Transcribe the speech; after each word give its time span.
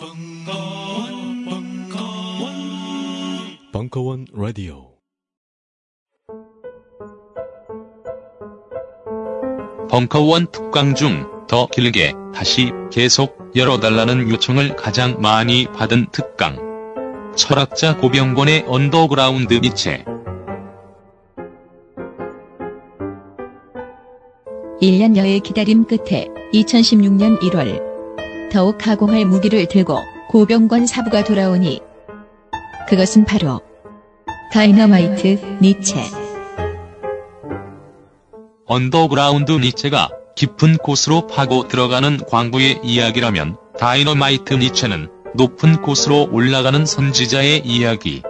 벙커원, 0.00 1.44
벙커원, 1.44 2.52
벙커원 3.72 4.26
라디오. 4.32 4.92
벙커원 9.88 10.46
특강 10.52 10.94
중 10.94 11.38
더 11.48 11.66
길게 11.66 12.12
다시 12.34 12.72
계속 12.92 13.36
열어달라는 13.56 14.28
요청을 14.28 14.76
가장 14.76 15.20
많이 15.20 15.66
받은 15.66 16.08
특강. 16.12 16.58
철학자 17.34 17.96
고병권의 17.96 18.66
언더그라운드 18.68 19.54
니체. 19.54 20.04
1년여의 24.82 25.42
기다림 25.42 25.86
끝에 25.86 26.28
2016년 26.52 27.40
1월 27.40 27.87
더욱 28.50 28.78
가공할 28.78 29.24
무기를 29.24 29.66
들고 29.66 29.98
고병권 30.30 30.86
사부가 30.86 31.24
돌아오니 31.24 31.80
그것은 32.88 33.24
바로 33.24 33.60
다이너마이트 34.52 35.58
니체. 35.60 36.02
언더그라운드 38.66 39.52
니체가 39.52 40.10
깊은 40.36 40.78
곳으로 40.78 41.26
파고 41.26 41.68
들어가는 41.68 42.18
광부의 42.28 42.80
이야기라면 42.82 43.56
다이너마이트 43.78 44.54
니체는 44.54 45.08
높은 45.34 45.82
곳으로 45.82 46.28
올라가는 46.32 46.84
선지자의 46.86 47.62
이야기. 47.64 48.22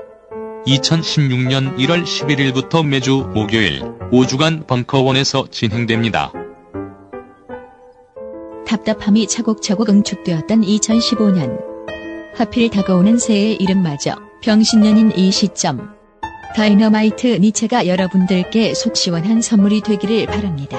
2016년 0.67 1.77
1월 1.79 2.05
11일부터 2.05 2.85
매주 2.85 3.31
목요일 3.35 3.83
5주간 4.11 4.67
벙커원에서 4.67 5.49
진행됩니다. 5.51 6.33
답답함이 8.69 9.27
차곡차곡 9.29 9.89
응축되었던 9.89 10.61
2015년. 10.61 11.59
하필 12.35 12.69
다가오는 12.69 13.19
새해의 13.19 13.57
이름마저 13.57 14.17
병신년인 14.43 15.13
이 15.17 15.33
시점. 15.33 15.97
다이너마이트 16.55 17.39
니체가 17.41 17.87
여러분들께 17.87 18.75
속 18.75 18.95
시원한 18.95 19.41
선물이 19.41 19.81
되기를 19.81 20.27
바랍니다. 20.27 20.79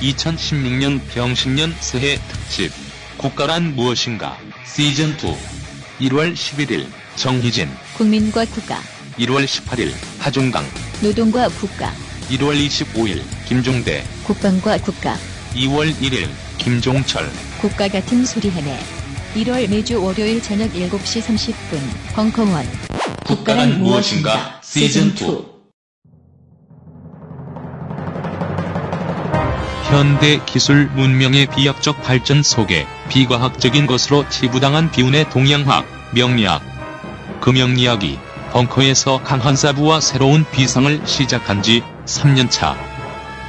(2016년) 0.00 1.00
병신년 1.12 1.74
새해 1.80 2.16
특집. 2.28 2.72
국가란 3.18 3.74
무엇인가? 3.74 4.38
시즌2 4.64 5.34
1월 6.00 6.32
11일 6.32 6.86
정희진. 7.16 7.68
국민과 7.96 8.46
국가, 8.46 8.76
1월 9.18 9.44
18일 9.44 9.92
하중강. 10.20 10.64
노동과 11.02 11.48
국가, 11.48 11.92
1월 12.30 12.54
25일 12.66 13.22
김종대 13.46 14.04
국방과 14.24 14.76
국가, 14.78 15.16
2월 15.54 15.94
1일 15.94 16.28
김종철. 16.58 17.26
국가 17.58 17.88
같은 17.88 18.26
소리 18.26 18.50
해내. 18.50 18.78
1월 19.34 19.68
매주 19.70 20.02
월요일 20.02 20.42
저녁 20.42 20.70
7시 20.72 21.22
30분 21.22 21.80
벙커원. 22.14 22.66
국가란 23.24 23.80
무엇인가? 23.80 24.60
시즌2 24.62 25.58
현대 29.90 30.44
기술 30.44 30.86
문명의 30.88 31.46
비약적 31.46 32.02
발전 32.02 32.42
속에 32.42 32.86
비과학적인 33.08 33.86
것으로 33.86 34.28
치부당한 34.28 34.90
비운의 34.90 35.30
동양학, 35.30 35.86
명리학. 36.12 36.62
그 37.40 37.48
명리학이 37.48 38.18
벙커에서 38.52 39.22
강한 39.22 39.56
사부와 39.56 40.00
새로운 40.00 40.44
비상을 40.50 41.06
시작한 41.06 41.62
지 41.62 41.82
3년차. 42.06 42.74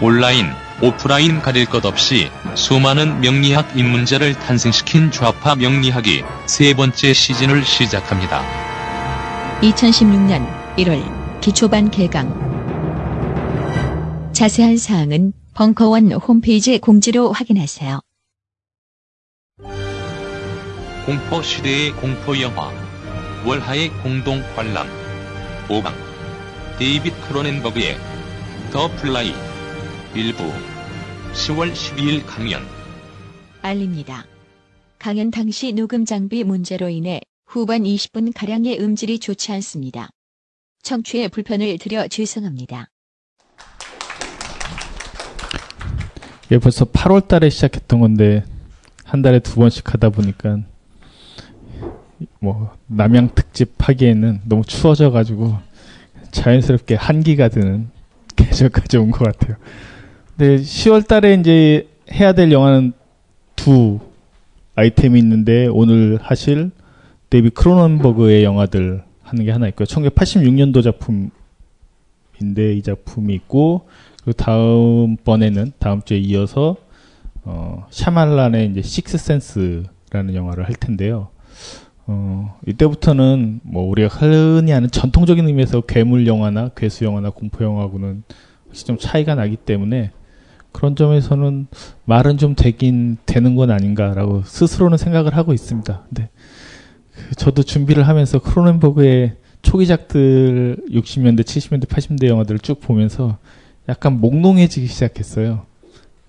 온라인, 0.01 0.47
오프라인 0.81 1.41
가릴 1.41 1.65
것 1.65 1.85
없이 1.85 2.29
수많은 2.55 3.21
명리학 3.21 3.77
입문자를 3.77 4.33
탄생시킨 4.35 5.11
좌파 5.11 5.55
명리학이 5.55 6.23
세 6.45 6.73
번째 6.73 7.13
시즌을 7.13 7.63
시작합니다. 7.65 8.43
2016년 9.61 10.47
1월 10.77 11.41
기초반 11.41 11.91
개강 11.91 12.49
자세한 14.33 14.77
사항은 14.77 15.33
벙커원 15.53 16.13
홈페이지 16.13 16.79
공지로 16.79 17.33
확인하세요. 17.33 17.99
공포 21.05 21.41
시대의 21.41 21.91
공포 21.93 22.39
영화 22.39 22.71
월하의 23.49 23.89
공동 24.03 24.43
관람 24.55 24.85
5강 25.69 25.91
데이빗 26.77 27.19
크로넨버그의 27.21 27.97
더 28.71 28.87
플라이 28.97 29.33
일부 30.13 30.43
10월 31.33 31.73
12일 31.73 32.27
강연 32.27 32.61
알립니다. 33.63 34.27
강연 34.99 35.31
당시 35.31 35.73
녹음 35.73 36.05
장비 36.05 36.43
문제로 36.43 36.89
인해 36.89 37.21
후반 37.47 37.85
20분 37.85 38.33
가량의 38.35 38.79
음질이 38.79 39.17
좋지 39.17 39.51
않습니다. 39.53 40.09
청취에 40.83 41.27
불편을 41.29 41.79
드려 41.79 42.07
죄송합니다. 42.07 42.91
이게 46.45 46.59
벌써 46.59 46.85
8월 46.85 47.27
달에 47.27 47.49
시작했던 47.49 47.99
건데 47.99 48.43
한 49.05 49.23
달에 49.23 49.39
두 49.39 49.55
번씩 49.55 49.91
하다 49.91 50.11
보니까 50.11 50.59
뭐 52.39 52.71
남양 52.87 53.29
특집 53.35 53.73
하기에는 53.79 54.41
너무 54.45 54.63
추워져 54.65 55.11
가지고 55.11 55.55
자연스럽게 56.31 56.95
한기가 56.95 57.49
드는 57.49 57.89
계절까지 58.35 58.97
온 58.97 59.11
것 59.11 59.25
같아요. 59.25 59.57
근데 60.37 60.57
10월 60.61 61.07
달에 61.07 61.33
이제 61.35 61.87
해야 62.11 62.33
될 62.33 62.51
영화는 62.51 62.93
두 63.55 63.99
아이템이 64.75 65.19
있는데 65.19 65.67
오늘 65.67 66.17
하실 66.21 66.71
데이비 67.29 67.49
크로넌버그의 67.49 68.43
영화들 68.43 69.03
하는 69.23 69.45
게 69.45 69.51
하나 69.51 69.67
있고요. 69.67 69.85
1986년도 69.85 70.81
작품인데 70.83 72.73
이 72.75 72.81
작품이 72.81 73.33
있고 73.35 73.87
그 74.23 74.33
다음 74.33 75.17
번에는 75.17 75.73
다음 75.79 76.01
주에 76.03 76.17
이어서 76.17 76.77
어, 77.43 77.85
샤말란의 77.89 78.67
이제 78.71 78.81
식스 78.81 79.17
센스라는 79.17 80.35
영화를 80.35 80.65
할 80.65 80.75
텐데요. 80.75 81.29
어, 82.11 82.57
이때부터는 82.65 83.59
뭐 83.61 83.87
우리가 83.87 84.07
흔히 84.07 84.73
아는 84.73 84.89
전통적인 84.89 85.45
의미에서 85.45 85.81
괴물 85.81 86.25
영화나 86.25 86.69
괴수 86.69 87.05
영화나 87.05 87.29
공포 87.29 87.63
영화하고는 87.63 88.23
확실히 88.65 88.87
좀 88.87 88.97
차이가 88.97 89.35
나기 89.35 89.55
때문에 89.55 90.09
그런 90.71 90.95
점에서는 90.95 91.67
말은 92.05 92.39
좀 92.39 92.55
되긴 92.55 93.17
되는 93.27 93.55
건 93.55 93.69
아닌가라고 93.69 94.41
스스로는 94.43 94.97
생각을 94.97 95.37
하고 95.37 95.53
있습니다. 95.53 96.05
근데 96.09 96.29
그 97.13 97.35
저도 97.35 97.61
준비를 97.61 98.07
하면서 98.07 98.39
크로넨버그의 98.39 99.35
초기작들 99.61 100.77
60년대, 100.89 101.41
70년대, 101.41 101.85
80년대 101.85 102.25
영화들을 102.25 102.59
쭉 102.61 102.81
보면서 102.81 103.37
약간 103.87 104.19
몽롱해지기 104.19 104.87
시작했어요. 104.87 105.67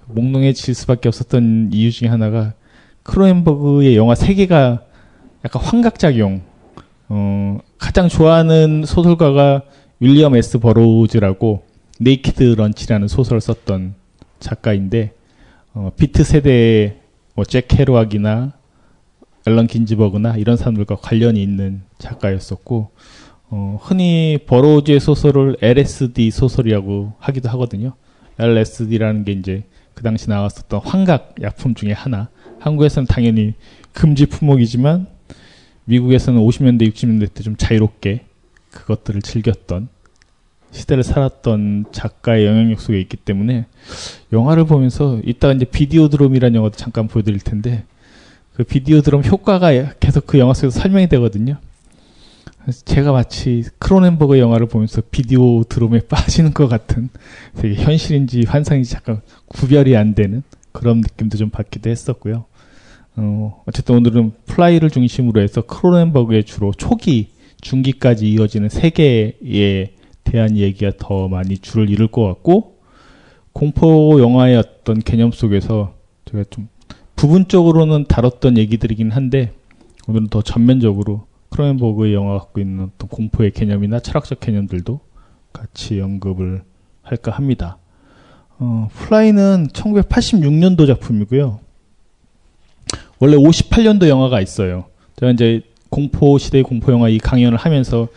몽롱해질 0.09 0.75
수밖에 0.75 1.09
없었던 1.09 1.71
이유 1.73 1.91
중에 1.91 2.09
하나가 2.09 2.53
크로넨버그의 3.05 3.97
영화 3.97 4.15
세 4.15 4.35
개가 4.35 4.90
약간 5.45 5.63
환각작용. 5.63 6.43
어, 7.09 7.59
가장 7.79 8.09
좋아하는 8.09 8.85
소설가가 8.87 9.63
윌리엄 9.99 10.37
S. 10.37 10.59
버로우즈라고 10.59 11.65
네이키드 11.99 12.55
런치라는 12.57 13.09
소설을 13.09 13.41
썼던 13.41 13.95
작가인데 14.39 15.13
어, 15.75 15.91
비트 15.97 16.25
세대의 16.25 16.99
뭐 17.35 17.51
잭 17.51 17.67
케루악이나 17.69 18.53
앨런 19.47 19.67
긴즈버그나 19.67 20.37
이런 20.37 20.57
사람들과 20.57 20.97
관련이 20.97 21.43
있는 21.43 21.83
작가였었고 21.99 22.91
어, 23.51 23.79
흔히 23.83 24.39
버로우즈의 24.47 25.01
소설을 25.01 25.57
LSD 25.61 26.31
소설이라고 26.31 27.15
하기도 27.19 27.49
하거든요. 27.51 27.95
LSD라는 28.39 29.25
게 29.25 29.33
이제 29.33 29.65
그 29.95 30.03
당시 30.03 30.31
나왔었던 30.31 30.81
환각 30.85 31.35
약품 31.43 31.75
중에 31.75 31.93
하나. 31.93 32.29
한국에서는 32.61 33.07
당연히 33.07 33.55
금지 33.93 34.27
품목이지만 34.27 35.07
미국에서는 35.85 36.41
50년대, 36.41 36.93
60년대 36.93 37.35
때 37.35 37.43
좀 37.43 37.57
자유롭게 37.57 38.25
그것들을 38.71 39.23
즐겼던 39.23 39.89
시대를 40.71 41.03
살았던 41.03 41.87
작가의 41.91 42.47
영향력 42.47 42.81
속에 42.81 43.01
있기 43.01 43.17
때문에 43.17 43.67
영화를 44.33 44.65
보면서 44.65 45.21
이따가 45.25 45.53
이제 45.53 45.65
비디오 45.65 46.09
드롬이라는 46.09 46.55
영화도 46.55 46.77
잠깐 46.77 47.09
보여드릴 47.09 47.41
텐데 47.41 47.85
그 48.55 48.63
비디오 48.63 49.01
드롬 49.01 49.25
효과가 49.25 49.95
계속 49.99 50.27
그 50.27 50.39
영화 50.39 50.55
속에서 50.55 50.79
설명이 50.79 51.09
되거든요. 51.09 51.57
그래서 52.63 52.85
제가 52.85 53.11
마치 53.11 53.65
크로넨버그 53.79 54.39
영화를 54.39 54.67
보면서 54.67 55.03
비디오 55.11 55.65
드롬에 55.65 56.01
빠지는 56.09 56.53
것 56.53 56.69
같은 56.69 57.09
되게 57.57 57.75
현실인지 57.75 58.45
환상인지 58.47 58.91
잠깐 58.91 59.23
구별이 59.49 59.97
안 59.97 60.15
되는 60.15 60.43
그런 60.73 61.01
느낌도 61.01 61.37
좀 61.37 61.51
받기도 61.51 61.91
했었고요. 61.91 62.45
어, 63.17 63.63
어쨌든 63.67 63.97
오늘은 63.97 64.33
플라이를 64.47 64.91
중심으로 64.91 65.41
해서 65.41 65.63
크로넨버그의 65.63 66.45
주로 66.45 66.73
초기, 66.73 67.31
중기까지 67.61 68.31
이어지는 68.31 68.69
세계에 68.69 69.93
대한 70.25 70.57
얘기가 70.57 70.93
더 70.99 71.29
많이 71.29 71.59
줄을 71.59 71.91
이룰 71.91 72.09
것 72.09 72.25
같고 72.25 72.79
공포 73.53 74.21
영화의 74.21 74.57
어떤 74.57 75.01
개념 75.01 75.33
속에서 75.33 75.95
제가 76.27 76.45
좀 76.51 76.69
부분적으로는 77.17 78.07
다뤘던 78.07 78.57
얘기들이긴 78.57 79.11
한데 79.11 79.53
오늘은 80.09 80.29
더 80.29 80.41
전면적으로 80.41 81.27
크로넨버그의 81.51 82.15
영화 82.15 82.39
갖고 82.39 82.61
있는 82.61 82.85
어떤 82.85 83.09
공포의 83.09 83.51
개념이나 83.51 84.01
철학적 84.01 84.41
개념들도 84.41 85.01
같이 85.53 86.01
언급을 86.01 86.63
할까 87.03 87.33
합니다. 87.33 87.79
어, 88.59 88.89
플라이는 88.93 89.69
1986년도 89.73 90.87
작품이고요. 90.87 91.61
원래 93.21 93.37
58년도 93.37 94.09
영화가 94.09 94.41
있어요. 94.41 94.87
제가 95.17 95.33
이제 95.33 95.63
공포 95.91 96.39
시대의 96.39 96.65
공포 96.65 96.91
영화 96.93 97.09
이 97.09 97.19
강연을 97.19 97.59
하면서 97.59 98.09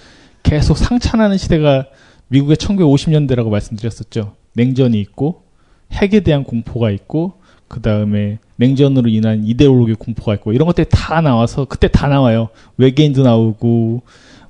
계속 0.44 0.78
상찬하는 0.78 1.38
시대가 1.38 1.86
미국의 2.30 2.56
1950년대라고 2.56 3.50
말씀드렸었죠. 3.50 4.34
냉전이 4.54 5.00
있고 5.02 5.44
핵에 5.92 6.22
대한 6.22 6.44
공포가 6.44 6.90
있고 6.90 7.34
그 7.68 7.82
다음에 7.82 8.40
냉전으로 8.56 9.10
인한 9.10 9.46
이데올로기 9.46 9.96
공포가 9.96 10.36
있고 10.36 10.54
이런 10.54 10.68
것들이 10.68 10.88
다 10.90 11.22
나와서 11.22 11.66
그때 11.66 11.88
다 11.88 12.08
나와요. 12.08 12.50
외계인도 12.78 13.24
나오고 13.24 14.04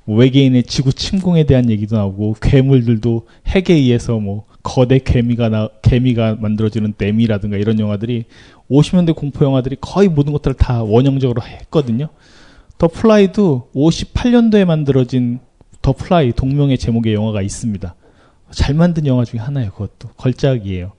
뭐 0.04 0.16
외계인의 0.16 0.64
지구 0.64 0.92
침공에 0.92 1.44
대한 1.44 1.70
얘기도 1.70 1.96
나오고 1.96 2.36
괴물들도 2.40 3.26
핵에 3.46 3.74
의해서 3.74 4.18
뭐 4.18 4.44
거대 4.62 4.98
개미가 4.98 5.48
나 5.48 5.68
개미가 5.82 6.36
만들어지는 6.40 6.94
뎀이라든가 6.96 7.56
이런 7.56 7.80
영화들이 7.80 8.24
50년대 8.70 9.14
공포 9.14 9.44
영화들이 9.44 9.76
거의 9.80 10.08
모든 10.08 10.32
것들을 10.32 10.56
다 10.56 10.82
원형적으로 10.82 11.42
했거든요. 11.42 12.08
더 12.78 12.88
플라이도 12.88 13.70
58년도에 13.74 14.64
만들어진 14.64 15.40
더 15.82 15.92
플라이 15.92 16.32
동명의 16.32 16.78
제목의 16.78 17.14
영화가 17.14 17.42
있습니다. 17.42 17.94
잘 18.50 18.74
만든 18.74 19.06
영화 19.06 19.24
중에 19.24 19.40
하나예요. 19.40 19.70
그것도 19.72 20.08
걸작이에요. 20.16 20.92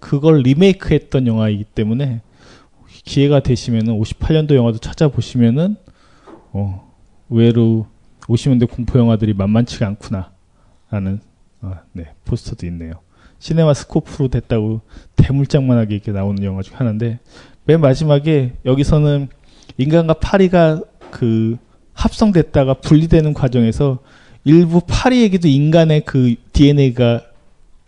그걸 0.00 0.40
리메이크했던 0.40 1.26
영화이기 1.26 1.64
때문에 1.64 2.22
기회가 3.04 3.40
되시면은 3.40 3.98
58년도 3.98 4.54
영화도 4.54 4.78
찾아보시면은 4.78 5.76
어, 6.52 6.92
의외로 7.30 7.86
50년대 8.22 8.68
공포 8.70 8.98
영화들이 8.98 9.34
만만치가 9.34 9.86
않구나라는 9.86 11.20
어, 11.62 11.74
네, 11.92 12.12
포스터도 12.24 12.66
있네요. 12.66 12.94
시네마 13.42 13.74
스코프로 13.74 14.28
됐다고 14.28 14.82
대물장만하게 15.16 15.96
이렇게 15.96 16.12
나오는 16.12 16.42
영화 16.44 16.62
중 16.62 16.78
하나인데 16.78 17.18
맨 17.64 17.80
마지막에 17.80 18.52
여기서는 18.64 19.28
인간과 19.78 20.14
파리가 20.14 20.80
그 21.10 21.56
합성됐다가 21.92 22.74
분리되는 22.74 23.34
과정에서 23.34 23.98
일부 24.44 24.80
파리에게도 24.86 25.48
인간의 25.48 26.02
그 26.04 26.36
DNA가 26.52 27.22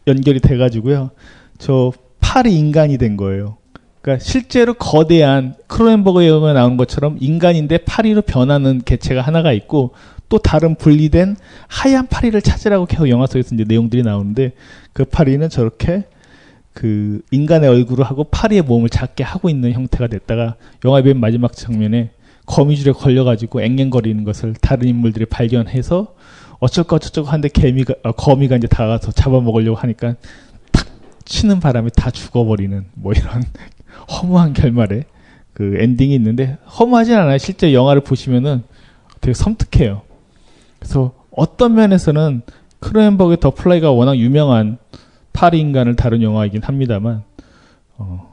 연결이 0.09 0.41
돼가지고요. 0.41 1.11
저 1.59 1.93
파리 2.19 2.59
인간이 2.59 2.99
된 2.99 3.17
거예요. 3.17 3.57
그러니까 4.01 4.25
실제로 4.25 4.75
거대한 4.75 5.55
크로넨버그 5.69 6.27
영화에 6.27 6.53
나오는 6.53 6.77
것처럼 6.77 7.17
인간인데 7.21 7.79
파리로 7.79 8.23
변하는 8.23 8.83
개체가 8.85 9.21
하나가 9.21 9.53
있고 9.53 9.93
또 10.29 10.39
다른 10.39 10.75
분리된 10.75 11.37
하얀 11.69 12.09
파리를 12.09 12.41
찾으라고 12.43 12.87
계속 12.87 13.09
영화 13.09 13.27
속에서 13.27 13.55
이제 13.55 13.65
내용들이 13.67 14.03
나오는데 14.03 14.53
그 14.95 15.05
파리는 15.05 15.47
저렇게 15.51 16.05
그 16.73 17.21
인간의 17.31 17.69
얼굴을 17.69 18.05
하고 18.05 18.25
파리의 18.25 18.63
몸을 18.63 18.89
작게 18.89 19.23
하고 19.23 19.51
있는 19.51 19.73
형태가 19.73 20.07
됐다가 20.07 20.57
영화의 20.85 21.05
맨 21.05 21.21
마지막 21.21 21.53
장면에 21.53 22.11
거미줄에 22.47 22.93
걸려가지고 22.93 23.63
앵앵거리는 23.63 24.25
것을 24.25 24.55
다른 24.55 24.89
인물들이 24.89 25.27
발견해서 25.27 26.15
어쩔까 26.59 26.97
어쩌고 26.97 27.29
하는데 27.29 27.49
개미가 27.49 27.95
어, 28.05 28.13
거미가 28.13 28.57
이제 28.57 28.67
다가서 28.67 29.13
잡아먹으려고 29.13 29.77
하니까 29.77 30.15
탁 30.73 30.87
치는 31.25 31.61
바람에 31.61 31.91
다 31.95 32.11
죽어버리는 32.11 32.87
뭐 32.95 33.13
이런 33.13 33.43
허무한 34.11 34.53
결말의 34.53 35.05
그 35.53 35.77
엔딩이 35.79 36.15
있는데 36.15 36.59
허무하진 36.79 37.15
않아요. 37.15 37.39
실제 37.39 37.73
영화를 37.73 38.03
보시면은 38.03 38.63
되게 39.21 39.35
섬뜩해요. 39.35 40.03
그래서 40.79 41.13
어떤 41.31 41.75
면에서는 41.75 42.43
크로넨버그의 42.85 43.39
더 43.41 43.51
플라이가 43.51 43.91
워낙 43.91 44.17
유명한 44.19 44.79
파리 45.33 45.59
인간을 45.59 45.97
다룬 45.97 46.23
영화이긴 46.23 46.63
합니다만, 46.63 47.25
어, 47.97 48.31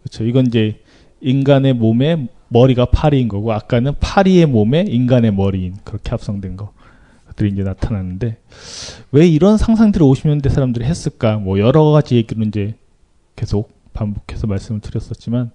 그렇죠. 0.00 0.24
이건 0.24 0.46
이제 0.46 0.80
인간의 1.20 1.74
몸에 1.74 2.28
머리가 2.48 2.86
파리인 2.86 3.28
거고, 3.28 3.52
아까는 3.52 3.94
파리의 3.98 4.46
몸에 4.46 4.84
인간의 4.88 5.32
머리인 5.32 5.76
그렇게 5.84 6.10
합성된 6.10 6.56
것들이 6.56 7.50
이제 7.50 7.62
나타나는데 7.62 8.38
왜 9.10 9.26
이런 9.26 9.58
상상들을 9.58 10.06
50년대 10.06 10.48
사람들이 10.48 10.84
했을까? 10.84 11.36
뭐 11.36 11.58
여러 11.58 11.84
가지 11.90 12.16
얘기로 12.16 12.42
이제 12.44 12.74
계속 13.34 13.72
반복해서 13.92 14.46
말씀을 14.46 14.80
드렸었지만 14.80 15.50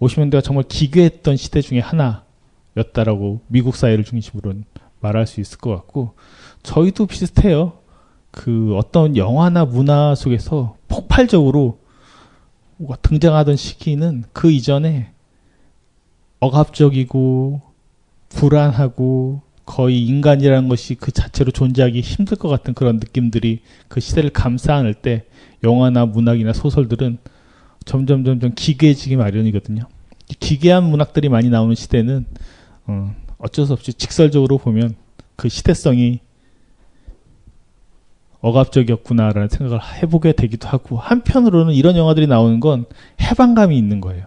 50년대가 0.00 0.42
정말 0.42 0.64
기괴했던 0.68 1.36
시대 1.36 1.60
중에 1.60 1.80
하나였다라고 1.80 3.40
미국 3.48 3.76
사회를 3.76 4.04
중심으로 4.04 4.54
말할 5.00 5.26
수 5.26 5.40
있을 5.40 5.58
것 5.58 5.70
같고 5.70 6.14
저희도 6.62 7.06
비슷해요. 7.06 7.74
그 8.30 8.76
어떤 8.76 9.16
영화나 9.16 9.64
문화 9.64 10.14
속에서 10.14 10.76
폭발적으로 10.88 11.78
등장하던 13.02 13.56
시기는 13.56 14.24
그 14.32 14.50
이전에 14.50 15.12
억압적이고 16.40 17.60
불안하고 18.30 19.42
거의 19.64 20.04
인간이라는 20.06 20.68
것이 20.68 20.96
그 20.96 21.12
자체로 21.12 21.52
존재하기 21.52 22.00
힘들 22.00 22.36
것 22.36 22.48
같은 22.48 22.74
그런 22.74 22.96
느낌들이 22.96 23.60
그 23.88 24.00
시대를 24.00 24.30
감싸 24.30 24.74
안을 24.74 24.94
때 24.94 25.24
영화나 25.62 26.06
문학이나 26.06 26.52
소설들은 26.52 27.18
점점 27.84 28.24
점점 28.24 28.52
기괴해지기 28.54 29.16
마련이거든요. 29.16 29.84
기괴한 30.40 30.84
문학들이 30.84 31.28
많이 31.28 31.48
나오는 31.48 31.74
시대는 31.74 32.26
어, 32.86 33.14
어쩔 33.38 33.66
수 33.66 33.72
없이 33.72 33.92
직설적으로 33.92 34.58
보면 34.58 34.94
그 35.36 35.48
시대성이 35.48 36.20
억압적이었구나라는 38.42 39.48
생각을 39.48 39.80
해보게 40.02 40.32
되기도 40.32 40.68
하고 40.68 40.98
한편으로는 40.98 41.74
이런 41.74 41.96
영화들이 41.96 42.26
나오는 42.26 42.60
건 42.60 42.84
해방감이 43.20 43.76
있는 43.78 44.00
거예요. 44.00 44.26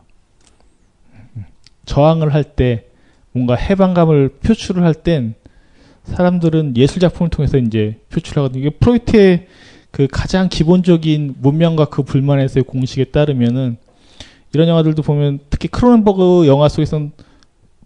저항을 1.85 2.33
할 2.33 2.43
때 2.43 2.85
뭔가 3.31 3.55
해방감을 3.55 4.29
표출을 4.41 4.83
할 4.83 4.93
땐 4.93 5.35
사람들은 6.05 6.77
예술 6.77 6.99
작품을 6.99 7.29
통해서 7.29 7.57
이제 7.57 7.99
표출하거든요. 8.09 8.59
이게 8.59 8.69
프로이트의 8.69 9.47
그 9.91 10.07
가장 10.11 10.49
기본적인 10.49 11.35
문명과 11.39 11.85
그 11.85 12.03
불만에서의 12.03 12.63
공식에 12.63 13.05
따르면은 13.05 13.77
이런 14.53 14.67
영화들도 14.67 15.01
보면 15.01 15.39
특히 15.49 15.67
크로넨버그 15.67 16.47
영화 16.47 16.69
속에서는 16.69 17.11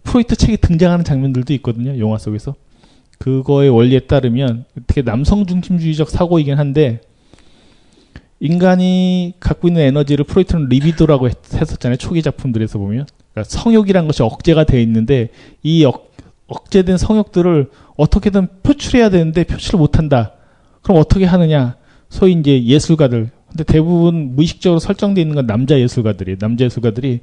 프로이트 0.02 0.36
책이 0.36 0.58
등장하는 0.58 1.04
장면들도 1.04 1.52
있거든요. 1.54 1.98
영화 1.98 2.18
속에서. 2.18 2.54
그거의 3.20 3.68
원리에 3.68 4.00
따르면 4.00 4.64
되게 4.86 5.02
남성 5.02 5.44
중심주의적 5.44 6.08
사고이긴 6.08 6.58
한데 6.58 7.02
인간이 8.40 9.34
갖고 9.38 9.68
있는 9.68 9.82
에너지를 9.82 10.24
프로이트는 10.24 10.70
리비도라고 10.70 11.28
했, 11.28 11.36
었잖아요 11.54 11.96
초기 11.96 12.22
작품들에서 12.22 12.78
보면. 12.78 13.06
그러니까 13.32 13.50
성욕이란 13.50 14.06
것이 14.06 14.22
억제가 14.22 14.64
돼 14.64 14.82
있는데 14.82 15.28
이 15.62 15.84
억, 15.84 16.12
억제된 16.46 16.96
성욕들을 16.96 17.70
어떻게든 17.96 18.48
표출해야 18.62 19.10
되는데 19.10 19.44
표출을 19.44 19.78
못한다. 19.78 20.32
그럼 20.80 20.98
어떻게 20.98 21.26
하느냐? 21.26 21.76
소위 22.08 22.32
이제 22.32 22.64
예술가들. 22.64 23.28
근데 23.50 23.64
대부분 23.64 24.34
무의식적으로 24.34 24.78
설정되어 24.78 25.20
있는 25.20 25.36
건 25.36 25.46
남자 25.46 25.78
예술가들이에요. 25.78 26.38
남자 26.38 26.64
예술가들이 26.64 27.20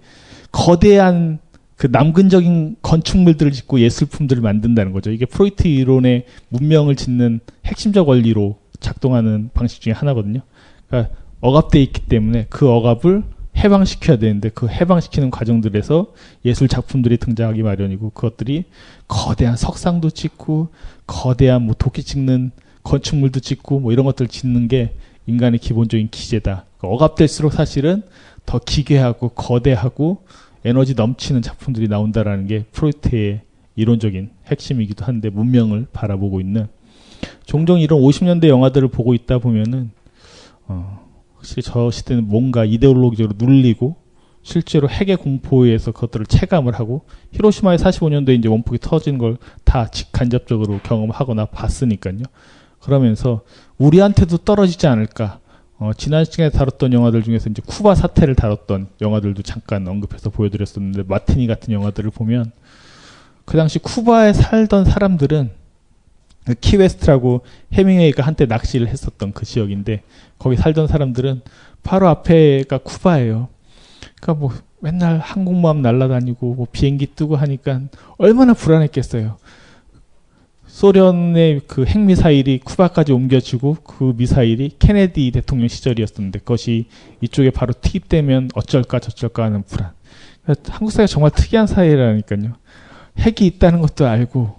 거대한 0.51 1.39
그 1.77 1.87
남근적인 1.91 2.77
건축물들을 2.81 3.51
짓고 3.51 3.79
예술품들을 3.79 4.41
만든다는 4.41 4.91
거죠. 4.91 5.11
이게 5.11 5.25
프로이트 5.25 5.67
이론의 5.67 6.25
문명을 6.49 6.95
짓는 6.95 7.39
핵심적 7.65 8.09
원리로 8.09 8.57
작동하는 8.79 9.51
방식 9.53 9.81
중에 9.81 9.93
하나거든요. 9.93 10.41
그러니까 10.87 11.13
억압돼 11.39 11.81
있기 11.83 12.01
때문에 12.01 12.47
그 12.49 12.67
억압을 12.67 13.23
해방시켜야 13.57 14.17
되는데 14.17 14.49
그 14.49 14.67
해방시키는 14.67 15.29
과정들에서 15.29 16.13
예술 16.45 16.67
작품들이 16.67 17.17
등장하기 17.17 17.61
마련이고 17.63 18.09
그것들이 18.09 18.65
거대한 19.07 19.55
석상도 19.55 20.09
짓고 20.09 20.69
거대한 21.05 21.63
뭐 21.63 21.75
도끼 21.77 22.03
찍는 22.03 22.51
건축물도 22.83 23.39
짓고 23.39 23.79
뭐 23.79 23.91
이런 23.91 24.05
것들을 24.05 24.29
짓는 24.29 24.67
게 24.67 24.95
인간의 25.27 25.59
기본적인 25.59 26.09
기제다. 26.09 26.65
그러니까 26.77 26.95
억압될수록 26.95 27.53
사실은 27.53 28.01
더 28.45 28.59
기괴하고 28.59 29.29
거대하고 29.29 30.23
에너지 30.65 30.93
넘치는 30.95 31.41
작품들이 31.41 31.87
나온다라는 31.87 32.47
게 32.47 32.65
프로이트의 32.71 33.41
이론적인 33.75 34.31
핵심이기도 34.47 35.05
한데 35.05 35.29
문명을 35.29 35.87
바라보고 35.93 36.41
있는 36.41 36.67
종종 37.45 37.79
이런 37.79 37.99
50년대 37.99 38.47
영화들을 38.47 38.87
보고 38.89 39.13
있다 39.13 39.39
보면은 39.39 39.91
어, 40.67 40.99
확실히 41.35 41.61
저 41.61 41.91
시대는 41.91 42.27
뭔가 42.27 42.65
이데올로기적으로 42.65 43.35
눌리고 43.37 43.95
실제로 44.41 44.87
핵의 44.89 45.17
공포에 45.17 45.77
서 45.77 45.91
그것들을 45.91 46.25
체감을 46.25 46.73
하고 46.73 47.01
히로시마의 47.33 47.77
45년도에 47.77 48.39
이제 48.39 48.47
원폭이 48.49 48.79
터진 48.79 49.17
걸 49.17 49.37
다 49.77 49.87
직간접적으로 49.87 50.79
경험하거나 50.81 51.45
봤으니까요. 51.45 52.23
그러면서 52.79 53.41
우리한테도 53.77 54.37
떨어지지 54.37 54.87
않을까. 54.87 55.39
어, 55.79 55.91
지난 55.95 56.25
시간에 56.25 56.49
다뤘던 56.49 56.91
영화들 56.93 57.21
중에서 57.21 57.49
이제 57.51 57.61
쿠바 57.63 57.93
사태를 57.93 58.33
다뤘던 58.35 58.87
영화들도 58.99 59.43
잠깐 59.43 59.87
언급해서 59.87 60.31
보여드렸었는데 60.31 61.03
마티니 61.07 61.45
같은 61.45 61.71
영화들을 61.71 62.09
보면 62.09 62.51
그 63.45 63.57
당시 63.57 63.77
쿠바에 63.77 64.33
살던 64.33 64.85
사람들은 64.85 65.51
그 66.45 66.53
키웨스트라고 66.55 67.41
해밍웨이가 67.73 68.23
한때 68.23 68.45
낚시를 68.45 68.87
했었던 68.87 69.33
그 69.33 69.45
지역인데 69.45 70.01
거기 70.39 70.55
살던 70.55 70.87
사람들은 70.87 71.41
바로 71.83 72.07
앞에가 72.07 72.79
쿠바예요. 72.79 73.49
그러니까 74.19 74.33
뭐 74.33 74.51
맨날 74.79 75.19
항공모함 75.19 75.81
날아다니고 75.81 76.55
뭐 76.55 76.67
비행기 76.71 77.07
뜨고 77.15 77.35
하니까 77.35 77.81
얼마나 78.17 78.53
불안했겠어요. 78.53 79.37
소련의 80.77 81.61
그 81.65 81.85
핵미사일이 81.85 82.59
쿠바까지 82.59 83.11
옮겨지고 83.11 83.77
그 83.83 84.13
미사일이 84.15 84.75
케네디 84.77 85.31
대통령 85.31 85.67
시절이었었는데 85.69 86.37
그것이 86.37 86.85
이쪽에 87.19 87.49
바로 87.49 87.73
투입되면 87.73 88.51
어쩔까 88.53 88.99
저쩔까 88.99 89.45
하는 89.45 89.63
불안. 89.63 89.89
그러니까 90.43 90.73
한국 90.75 90.91
사회가 90.91 91.07
정말 91.07 91.31
특이한 91.31 91.65
사회라니까요. 91.65 92.53
핵이 93.17 93.47
있다는 93.47 93.81
것도 93.81 94.05
알고 94.05 94.53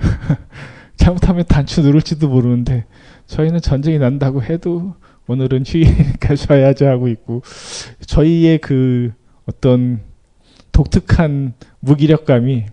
잘못하면 0.96 1.44
단추 1.46 1.82
누를지도 1.82 2.26
모르는데 2.30 2.86
저희는 3.26 3.60
전쟁이 3.60 3.98
난다고 3.98 4.42
해도 4.42 4.94
오늘은 5.26 5.64
휴일이니까 5.66 6.36
쉬어야지 6.40 6.84
하고 6.84 7.06
있고 7.08 7.42
저희의 8.06 8.56
그 8.60 9.12
어떤 9.44 10.00
독특한 10.72 11.52
무기력감이 11.80 12.64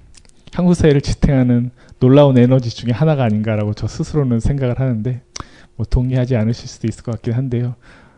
한국 0.53 0.73
사회를 0.73 1.01
지탱하는 1.01 1.71
놀라운 1.99 2.37
에너지 2.37 2.69
중에 2.69 2.91
하나가 2.91 3.23
아닌가라고 3.23 3.73
저 3.73 3.87
스스로는 3.87 4.39
생각을 4.39 4.79
하는데 4.79 5.21
뭐 5.75 5.85
동의하지 5.89 6.35
않으실 6.35 6.67
수도 6.67 6.87
있을 6.87 7.03
것 7.03 7.11
같긴 7.13 7.33
한데요. 7.33 7.75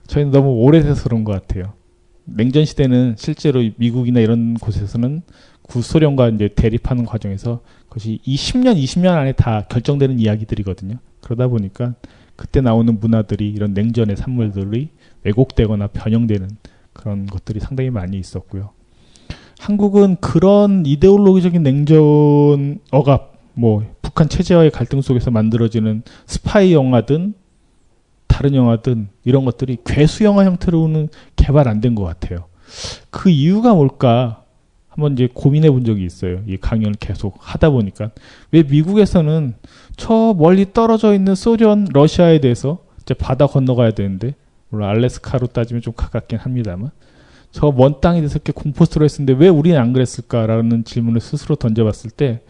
저희는 0.07 0.31
너무 0.31 0.49
오래돼서 0.63 1.03
그런 1.03 1.23
것 1.23 1.31
같아요. 1.33 1.73
냉전 2.25 2.65
시대는 2.65 3.15
실제로 3.17 3.63
미국이나 3.77 4.19
이런 4.19 4.55
곳에서는 4.55 5.21
구소련과 5.63 6.29
이제 6.29 6.49
대립하는 6.55 7.05
과정에서 7.05 7.61
그것이 7.87 8.19
이 8.25 8.35
10년, 8.35 8.77
20년 8.77 9.15
안에 9.15 9.33
다 9.33 9.65
결정되는 9.69 10.19
이야기들이거든요. 10.19 10.97
그러다 11.21 11.47
보니까 11.47 11.93
그때 12.35 12.61
나오는 12.61 12.99
문화들이 12.99 13.49
이런 13.49 13.73
냉전의 13.73 14.17
산물들이 14.17 14.89
왜곡되거나 15.23 15.87
변형되는 15.87 16.49
그런 16.93 17.25
것들이 17.27 17.59
상당히 17.59 17.89
많이 17.89 18.17
있었고요. 18.17 18.71
한국은 19.63 20.17
그런 20.19 20.85
이데올로기적인 20.85 21.63
냉전 21.63 22.79
억압, 22.91 23.33
뭐 23.53 23.83
북한 24.01 24.27
체제와의 24.27 24.71
갈등 24.71 25.01
속에서 25.01 25.31
만들어지는 25.31 26.03
스파이 26.25 26.73
영화든 26.73 27.33
다른 28.27 28.55
영화든 28.55 29.07
이런 29.23 29.45
것들이 29.45 29.77
괴수 29.85 30.25
영화 30.25 30.43
형태로는 30.43 31.07
개발 31.37 31.69
안 31.69 31.79
된 31.79 31.95
것 31.95 32.03
같아요. 32.03 32.45
그 33.09 33.29
이유가 33.29 33.73
뭘까? 33.73 34.43
한번 34.89 35.13
이제 35.13 35.29
고민해 35.33 35.71
본 35.71 35.85
적이 35.85 36.03
있어요. 36.05 36.41
이 36.45 36.57
강연을 36.57 36.95
계속 36.99 37.37
하다 37.39 37.69
보니까 37.69 38.11
왜 38.51 38.63
미국에서는 38.63 39.55
저 39.95 40.35
멀리 40.37 40.73
떨어져 40.73 41.13
있는 41.15 41.35
소련, 41.35 41.87
러시아에 41.91 42.41
대해서 42.41 42.79
이제 43.01 43.13
바다 43.13 43.47
건너가야 43.47 43.91
되는데 43.91 44.35
물론 44.69 44.89
알래스카로 44.89 45.47
따지면 45.47 45.81
좀 45.81 45.93
가깝긴 45.95 46.39
합니다만 46.39 46.91
저 47.53 47.71
먼 47.71 48.01
땅에 48.01 48.19
대해서 48.19 48.35
이렇게 48.35 48.51
공포스러워 48.51 49.05
했었는데 49.05 49.39
왜 49.39 49.47
우리는 49.47 49.79
안 49.79 49.93
그랬을까라는 49.93 50.83
질문을 50.83 51.21
스스로 51.21 51.55
던져봤을 51.55 52.09
때 52.09 52.41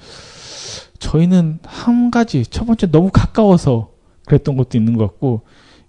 저희는 0.97 1.59
한 1.63 2.09
가지 2.09 2.45
첫 2.45 2.65
번째 2.65 2.89
너무 2.89 3.09
가까워서 3.11 3.91
그랬던 4.25 4.55
것도 4.55 4.77
있는 4.77 4.97
것 4.97 5.05
같고 5.05 5.41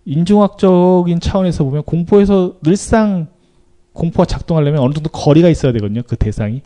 인종학적인 0.05 1.21
차원에서 1.21 1.65
보면 1.65 1.85
공포에서 1.85 2.57
늘상 2.63 3.29
공포가 3.93 4.27
작동하려면 4.27 4.83
어느 4.83 4.93
정도 4.93 5.09
거리가 5.11 5.49
있어야 5.49 5.73
되거든요. 5.73 6.03
그 6.03 6.17
대상이 6.17 6.63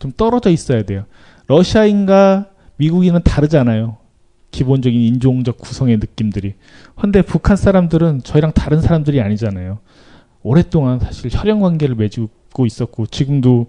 좀 0.00 0.12
떨어져 0.16 0.50
있어야 0.50 0.82
돼요. 0.82 1.04
러시아인과 1.46 2.48
미국인은 2.76 3.22
다르잖아요. 3.22 3.98
기본적인 4.50 5.00
인종적 5.00 5.58
구성의 5.58 5.98
느낌들이. 5.98 6.54
근데 7.00 7.22
북한 7.22 7.56
사람들은 7.56 8.22
저희랑 8.24 8.52
다른 8.52 8.80
사람들이 8.80 9.20
아니잖아요. 9.20 9.78
오랫동안 10.44 11.00
사실 11.00 11.30
혈연 11.32 11.60
관계를 11.60 11.96
맺고 11.96 12.66
있었고 12.66 13.06
지금도 13.06 13.66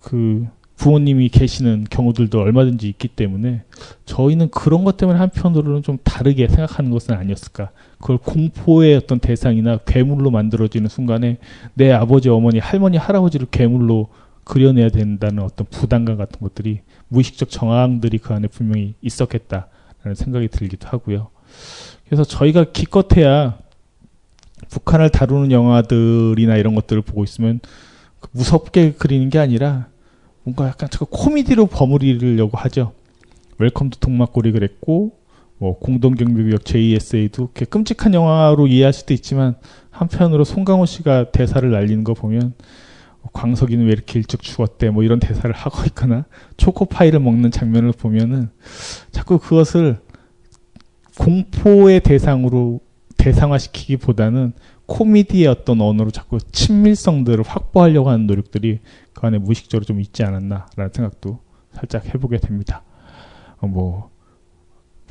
그 0.00 0.46
부모님이 0.76 1.28
계시는 1.28 1.86
경우들도 1.90 2.38
얼마든지 2.40 2.88
있기 2.88 3.08
때문에 3.08 3.64
저희는 4.06 4.50
그런 4.50 4.84
것 4.84 4.96
때문에 4.96 5.18
한편으로는 5.18 5.82
좀 5.82 5.98
다르게 6.04 6.46
생각하는 6.46 6.92
것은 6.92 7.16
아니었을까. 7.16 7.72
그걸 7.98 8.18
공포의 8.18 8.94
어떤 8.94 9.18
대상이나 9.18 9.78
괴물로 9.78 10.30
만들어지는 10.30 10.88
순간에 10.88 11.38
내 11.74 11.90
아버지, 11.90 12.28
어머니, 12.28 12.60
할머니, 12.60 12.96
할아버지를 12.96 13.48
괴물로 13.50 14.08
그려내야 14.44 14.90
된다는 14.90 15.42
어떤 15.42 15.66
부담감 15.68 16.16
같은 16.16 16.38
것들이 16.40 16.80
무의식적 17.08 17.50
정황들이 17.50 18.18
그 18.18 18.32
안에 18.32 18.46
분명히 18.46 18.94
있었겠다라는 19.02 20.14
생각이 20.14 20.46
들기도 20.46 20.86
하고요. 20.88 21.30
그래서 22.06 22.22
저희가 22.22 22.66
기껏해야 22.72 23.58
북한을 24.70 25.10
다루는 25.10 25.52
영화들이나 25.52 26.56
이런 26.56 26.74
것들을 26.74 27.02
보고 27.02 27.24
있으면 27.24 27.60
무섭게 28.32 28.92
그리는 28.92 29.28
게 29.30 29.38
아니라 29.38 29.88
뭔가 30.42 30.66
약간 30.66 30.88
저 30.90 31.04
코미디로 31.04 31.66
버무리려고 31.66 32.56
하죠. 32.58 32.92
웰컴 33.58 33.90
투 33.90 34.00
동막골이 34.00 34.52
그랬고 34.52 35.12
뭐 35.58 35.78
공동경비구역 35.78 36.64
JSA도 36.64 37.42
이렇게 37.42 37.64
끔찍한 37.64 38.14
영화로 38.14 38.68
이해할 38.68 38.92
수도 38.92 39.12
있지만 39.12 39.56
한편으로 39.90 40.44
송강호 40.44 40.86
씨가 40.86 41.32
대사를 41.32 41.68
날리는 41.68 42.04
거 42.04 42.14
보면 42.14 42.54
광석이는 43.32 43.84
왜 43.84 43.92
이렇게 43.92 44.18
일찍 44.18 44.42
죽었대 44.42 44.90
뭐 44.90 45.02
이런 45.02 45.18
대사를 45.18 45.52
하고 45.52 45.82
있거나 45.86 46.24
초코파이를 46.56 47.20
먹는 47.20 47.50
장면을 47.50 47.92
보면은 47.92 48.50
자꾸 49.10 49.38
그것을 49.38 49.98
공포의 51.18 52.00
대상으로 52.00 52.80
대상화시키기보다는 53.28 54.52
코미디의 54.86 55.48
어떤 55.48 55.80
언어로 55.80 56.10
자꾸 56.10 56.38
친밀성들을 56.38 57.44
확보하려고 57.44 58.08
하는 58.08 58.26
노력들이 58.26 58.80
그 59.12 59.26
안에 59.26 59.38
무의식적으로 59.38 59.84
좀 59.84 60.00
있지 60.00 60.22
않았나라는 60.24 60.90
생각도 60.92 61.40
살짝 61.72 62.06
해보게 62.06 62.38
됩니다. 62.38 62.82
어, 63.58 63.66
뭐 63.66 64.10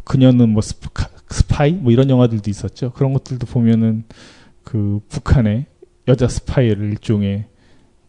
그녀는 0.04 0.50
뭐 0.50 0.62
스파, 0.62 1.08
스파이 1.30 1.74
뭐 1.74 1.92
이런 1.92 2.10
영화들도 2.10 2.50
있었죠. 2.50 2.92
그런 2.94 3.14
것들도 3.14 3.46
보면은 3.46 4.06
그 4.64 5.00
북한의 5.10 5.66
여자 6.08 6.28
스파이를 6.28 6.92
일종의 6.92 7.46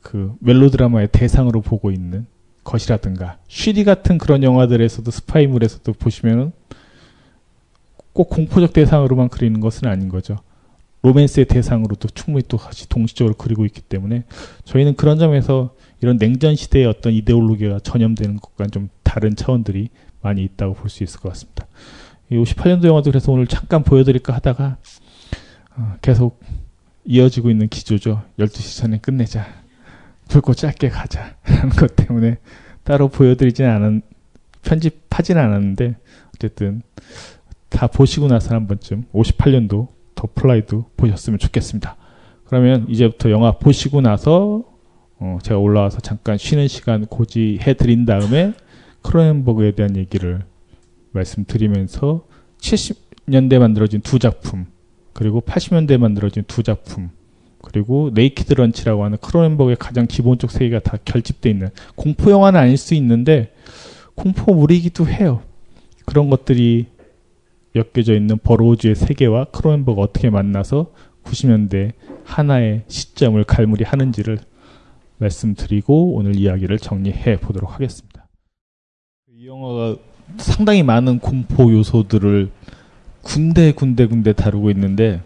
그 0.00 0.34
멜로드라마의 0.40 1.08
대상으로 1.12 1.60
보고 1.60 1.90
있는 1.90 2.26
것이라든가 2.64 3.38
쉬리 3.48 3.84
같은 3.84 4.18
그런 4.18 4.42
영화들에서도 4.42 5.10
스파이물에서도 5.10 5.92
보시면은 5.94 6.52
꼭 8.18 8.30
공포적 8.30 8.72
대상으로만 8.72 9.28
그리는 9.28 9.60
것은 9.60 9.86
아닌 9.86 10.08
거죠. 10.08 10.38
로맨스의 11.02 11.46
대상으로도 11.46 12.08
충분히 12.08 12.44
또 12.48 12.56
같이 12.56 12.88
동시적으로 12.88 13.36
그리고 13.38 13.64
있기 13.64 13.80
때문에 13.80 14.24
저희는 14.64 14.96
그런 14.96 15.20
점에서 15.20 15.76
이런 16.00 16.18
냉전 16.18 16.56
시대의 16.56 16.86
어떤 16.86 17.12
이데올로기가 17.12 17.78
전염되는 17.78 18.40
것과는 18.40 18.72
좀 18.72 18.88
다른 19.04 19.36
차원들이 19.36 19.90
많이 20.20 20.42
있다고 20.42 20.74
볼 20.74 20.90
수 20.90 21.04
있을 21.04 21.20
것 21.20 21.28
같습니다. 21.28 21.68
이 22.28 22.34
58년도 22.34 22.86
영화도 22.86 23.08
그래서 23.12 23.30
오늘 23.30 23.46
잠깐 23.46 23.84
보여드릴까 23.84 24.34
하다가 24.34 24.78
어, 25.76 25.94
계속 26.02 26.40
이어지고 27.04 27.50
있는 27.50 27.68
기조죠. 27.68 28.24
12시 28.40 28.80
전에 28.80 28.98
끝내자. 28.98 29.46
굵고 30.26 30.54
짧게 30.54 30.88
가자. 30.88 31.36
라는 31.46 31.68
것 31.68 31.94
때문에 31.94 32.38
따로 32.82 33.06
보여드리진 33.06 33.64
않은, 33.64 34.02
편집하진 34.62 35.38
않았는데, 35.38 35.94
어쨌든 36.34 36.82
다 37.68 37.86
보시고 37.86 38.28
나서 38.28 38.54
한 38.54 38.66
번쯤 38.66 39.04
58년도 39.12 39.88
더 40.14 40.28
플라이도 40.34 40.86
보셨으면 40.96 41.38
좋겠습니다. 41.38 41.96
그러면 42.44 42.86
이제부터 42.88 43.30
영화 43.30 43.52
보시고 43.52 44.00
나서 44.00 44.64
어, 45.20 45.38
제가 45.42 45.58
올라와서 45.58 46.00
잠깐 46.00 46.38
쉬는 46.38 46.68
시간 46.68 47.06
고지해 47.06 47.74
드린 47.74 48.04
다음에 48.04 48.52
크로넨버그에 49.02 49.72
대한 49.72 49.96
얘기를 49.96 50.44
말씀드리면서 51.12 52.26
70년대 52.58 53.58
만들어진 53.58 54.00
두 54.00 54.18
작품 54.18 54.66
그리고 55.12 55.40
80년대에 55.40 55.98
만들어진 55.98 56.44
두 56.46 56.62
작품 56.62 57.10
그리고 57.60 58.10
네이키드 58.14 58.54
런치라고 58.54 59.04
하는 59.04 59.18
크로넨버그의 59.18 59.76
가장 59.76 60.06
기본적 60.06 60.50
세계가 60.50 60.80
다 60.80 60.96
결집돼 61.04 61.50
있는 61.50 61.68
공포 61.96 62.30
영화는 62.30 62.58
아닐 62.58 62.76
수 62.76 62.94
있는데 62.94 63.52
공포물이기도 64.14 65.06
해요. 65.06 65.42
그런 66.04 66.30
것들이 66.30 66.86
엮여져 67.74 68.14
있는 68.14 68.38
버로우즈의 68.38 68.94
세계와 68.94 69.46
크로넨버그 69.46 70.00
어떻게 70.00 70.30
만나서 70.30 70.92
90년대 71.24 71.92
하나의 72.24 72.84
시점을 72.88 73.42
갈무리 73.44 73.84
하는지를 73.84 74.38
말씀드리고 75.18 76.14
오늘 76.14 76.36
이야기를 76.36 76.78
정리해 76.78 77.38
보도록 77.38 77.74
하겠습니다. 77.74 78.26
이 79.30 79.46
영화가 79.46 79.96
상당히 80.38 80.82
많은 80.82 81.18
공포 81.18 81.72
요소들을 81.72 82.50
군데 83.22 83.72
군데 83.72 84.06
군데 84.06 84.32
다루고 84.32 84.70
있는데 84.70 85.20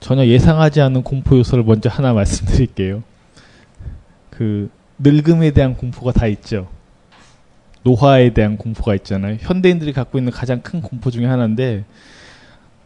전혀 0.00 0.26
예상하지 0.26 0.80
않은 0.80 1.02
공포 1.02 1.36
요소를 1.38 1.64
먼저 1.64 1.88
하나 1.88 2.12
말씀드릴게요. 2.12 3.02
그 4.30 4.70
늙음에 4.98 5.50
대한 5.52 5.76
공포가 5.76 6.12
다 6.12 6.26
있죠. 6.26 6.68
노화에 7.82 8.34
대한 8.34 8.56
공포가 8.56 8.94
있잖아요. 8.96 9.36
현대인들이 9.40 9.92
갖고 9.92 10.18
있는 10.18 10.32
가장 10.32 10.60
큰 10.62 10.80
공포 10.80 11.10
중에 11.10 11.26
하나인데 11.26 11.84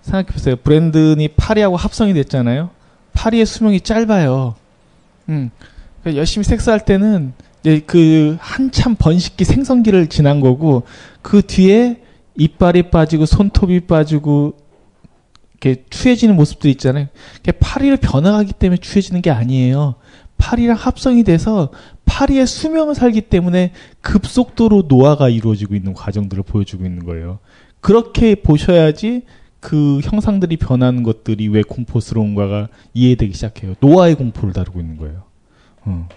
생각해보세요. 0.02 0.56
브랜든이 0.56 1.28
파리하고 1.28 1.76
합성이 1.76 2.12
됐잖아요. 2.14 2.70
파리의 3.12 3.46
수명이 3.46 3.80
짧아요. 3.80 4.54
음, 5.28 5.50
열심히 6.06 6.44
섹스할 6.44 6.84
때는 6.84 7.32
이제 7.60 7.80
그 7.86 8.36
한참 8.40 8.96
번식기 8.96 9.44
생성기를 9.44 10.08
지난 10.08 10.40
거고 10.40 10.82
그 11.20 11.42
뒤에 11.42 12.02
이빨이 12.34 12.90
빠지고 12.90 13.26
손톱이 13.26 13.80
빠지고 13.80 14.54
이렇게 15.52 15.84
추해지는 15.90 16.34
모습도 16.34 16.68
있잖아요. 16.70 17.06
파리를 17.60 17.96
변화하기 17.98 18.54
때문에 18.54 18.78
추해지는 18.78 19.22
게 19.22 19.30
아니에요. 19.30 19.94
파리랑 20.38 20.76
합성이 20.76 21.22
돼서 21.22 21.70
파리의 22.12 22.46
수명을 22.46 22.94
살기 22.94 23.22
때문에 23.22 23.72
급속도로 24.02 24.84
노화가 24.86 25.30
이루어지고 25.30 25.74
있는 25.74 25.94
과정들을 25.94 26.42
보여주고 26.42 26.84
있는 26.84 27.06
거예요. 27.06 27.38
그렇게 27.80 28.34
보셔야지 28.34 29.22
그 29.60 30.00
형상들이 30.02 30.58
변하는 30.58 31.04
것들이 31.04 31.48
왜 31.48 31.62
공포스러운가가 31.62 32.68
이해되기 32.92 33.32
시작해요. 33.32 33.76
노화의 33.80 34.16
공포를 34.16 34.52
다루고 34.52 34.80
있는 34.80 34.98
거예요. 34.98 35.22
어. 35.84 36.08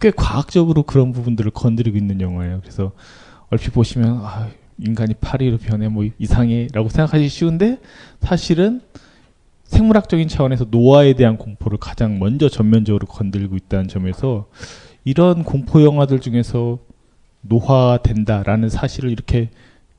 꽤 0.00 0.12
과학적으로 0.12 0.84
그런 0.84 1.12
부분들을 1.12 1.50
건드리고 1.50 1.96
있는 1.96 2.20
영화예요. 2.20 2.60
그래서 2.60 2.92
얼핏 3.50 3.72
보시면 3.72 4.20
아, 4.22 4.48
인간이 4.78 5.14
파리로 5.14 5.58
변해 5.58 5.88
뭐 5.88 6.04
이상해라고 6.18 6.88
생각하기 6.88 7.28
쉬운데 7.28 7.80
사실은 8.20 8.82
생물학적인 9.64 10.28
차원에서 10.28 10.66
노화에 10.70 11.14
대한 11.14 11.36
공포를 11.38 11.78
가장 11.78 12.18
먼저 12.18 12.48
전면적으로 12.48 13.06
건들고 13.06 13.56
있다는 13.56 13.88
점에서 13.88 14.46
이런 15.04 15.44
공포 15.44 15.82
영화들 15.82 16.20
중에서 16.20 16.78
노화된다라는 17.42 18.68
사실을 18.70 19.10
이렇게 19.10 19.50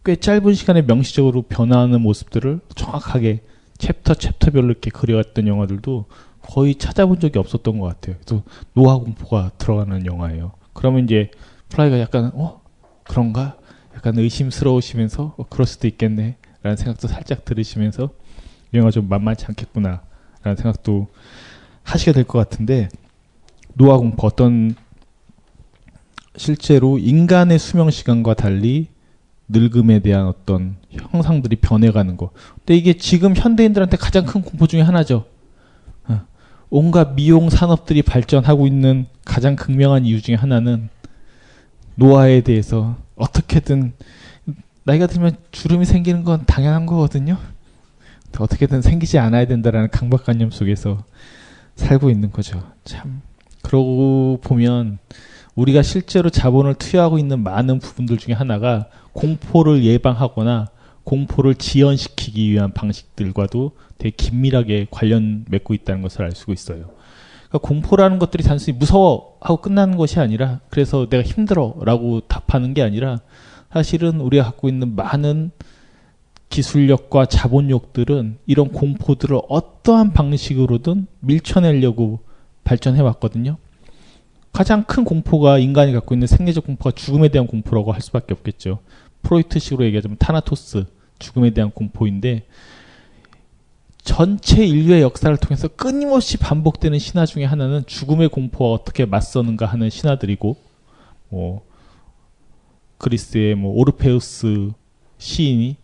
꽤 0.04 0.16
짧은 0.16 0.54
시간에 0.54 0.82
명시적으로 0.82 1.44
변화하는 1.44 2.02
모습들을 2.02 2.60
정확하게 2.76 3.42
챕터 3.78 4.16
챕터별로 4.16 4.68
이렇게 4.68 4.90
그려왔던 4.90 5.48
영화들도 5.48 6.06
거의 6.42 6.76
찾아본 6.76 7.20
적이 7.20 7.40
없었던 7.40 7.80
것 7.80 7.88
같아요. 7.88 8.16
그래서 8.24 8.44
노화 8.74 8.98
공포가 8.98 9.52
들어가는 9.58 10.06
영화예요. 10.06 10.52
그러면 10.74 11.04
이제 11.06 11.32
플라이가 11.70 12.00
약간 12.00 12.32
어 12.36 12.62
그런가 13.04 13.58
약간 13.96 14.18
의심스러우시면서 14.18 15.36
어, 15.38 15.46
그럴 15.50 15.66
수도 15.66 15.88
있겠네 15.88 16.38
라는 16.62 16.78
생각도 16.78 17.08
살짝 17.08 17.46
들으시면서 17.46 18.10
이 18.74 18.78
영화 18.78 18.92
좀 18.92 19.08
만만치 19.10 19.46
않겠구나 19.48 20.02
라는 20.44 20.56
생각도 20.58 21.08
하시게 21.84 22.12
될 22.12 22.24
것 22.26 22.38
같은데 22.40 22.90
노화 23.76 23.98
공포 23.98 24.28
어떤 24.28 24.76
실제로 26.38 26.98
인간의 26.98 27.60
수명 27.60 27.90
시간과 27.90 28.34
달리 28.34 28.88
늙음에 29.48 30.00
대한 30.00 30.28
어떤 30.28 30.76
형상들이 30.92 31.58
변해가는 31.58 32.18
거. 32.18 32.32
근데 32.58 32.76
이게 32.76 32.94
지금 32.94 33.36
현대인들한테 33.36 33.98
가장 33.98 34.26
큰 34.26 34.42
공포 34.42 34.68
중에 34.68 34.82
하나죠. 34.82 35.26
어. 36.08 36.22
온갖 36.70 37.14
미용 37.16 37.50
산업들이 37.50 38.02
발전하고 38.02 38.68
있는 38.68 39.06
가장 39.24 39.56
극명한 39.56 40.06
이유 40.06 40.22
중에 40.22 40.36
하나는 40.36 40.90
노화에 41.96 42.42
대해서 42.42 42.98
어떻게든 43.16 43.94
나이가 44.84 45.08
들면 45.08 45.38
주름이 45.52 45.86
생기는 45.86 46.24
건 46.24 46.44
당연한 46.46 46.86
거거든요. 46.86 47.38
어떻게든 48.38 48.82
생기지 48.82 49.18
않아야 49.18 49.46
된다라는 49.48 49.90
강박관념 49.90 50.52
속에서 50.52 51.04
살고 51.76 52.10
있는 52.10 52.32
거죠. 52.32 52.62
참. 52.84 53.22
그러고 53.62 54.40
보면 54.44 55.00
우리가 55.56 55.82
실제로 55.82 56.30
자본을 56.30 56.76
투여하고 56.76 57.18
있는 57.18 57.42
많은 57.44 57.80
부분들 57.80 58.18
중에 58.18 58.34
하나가 58.34 58.88
공포를 59.14 59.84
예방하거나 59.84 60.68
공포를 61.04 61.56
지연시키기 61.56 62.52
위한 62.52 62.74
방식들과도 62.74 63.72
되게 63.98 64.16
긴밀하게 64.16 64.88
관련 64.92 65.46
맺고 65.50 65.74
있다는 65.74 66.02
것을 66.02 66.24
알 66.24 66.32
수가 66.32 66.54
있어요. 66.54 66.90
그러니까 67.48 67.60
공포라는 67.60 68.20
것들이 68.20 68.44
단순히 68.44 68.78
무서워 68.78 69.38
하고 69.40 69.62
끝나는 69.62 69.98
것이 69.98 70.20
아니라 70.20 70.60
그래서 70.70 71.08
내가 71.08 71.24
힘들어라고 71.24 72.22
답하는 72.22 72.74
게 72.74 72.82
아니라 72.82 73.20
사실은 73.72 74.20
우리가 74.20 74.44
갖고 74.44 74.68
있는 74.68 74.96
많은 74.96 75.52
기술력과 76.50 77.28
자본력들은 77.28 78.38
이런 78.46 78.70
공포들을 78.70 79.40
어떠한 79.48 80.14
방식으로든 80.14 81.08
밀쳐내려고 81.20 82.20
발전해 82.64 83.02
왔거든요. 83.02 83.58
가장 84.56 84.86
큰 84.86 85.04
공포가 85.04 85.58
인간이 85.60 85.92
갖고 85.92 86.16
있는 86.16 86.28
생리적 86.28 86.66
공포가 86.66 86.92
죽음에 86.92 87.28
대한 87.28 87.46
공포라고 87.46 87.92
할 87.92 88.00
수밖에 88.00 88.34
없겠죠. 88.34 88.80
프로이트식으로 89.22 89.84
얘기하자면 89.84 90.16
타나토스, 90.18 90.86
죽음에 91.20 91.50
대한 91.50 91.72
공포인데 91.72 92.46
전체 94.02 94.66
인류의 94.66 95.02
역사를 95.02 95.36
통해서 95.36 95.68
끊임없이 95.68 96.38
반복되는 96.38 96.98
신화 97.00 97.26
중에 97.26 97.44
하나는 97.44 97.86
죽음의 97.86 98.30
공포와 98.30 98.72
어떻게 98.72 99.06
맞서는가 99.06 99.66
하는 99.66 99.90
신화들이고 99.90 100.56
뭐 101.28 101.66
그리스의 102.98 103.56
뭐 103.56 103.74
오르페우스 103.74 104.72
시인이 105.18 105.76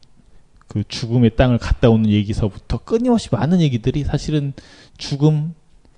그 0.70 0.86
죽음의 0.88 1.36
땅을 1.36 1.58
갔다 1.58 1.90
오는 1.90 2.10
얘기서부터 2.10 2.78
끊임없이 2.78 3.28
많은 3.34 3.60
얘기들이 3.60 4.06
사실은 4.06 4.54
죽음, 4.98 5.56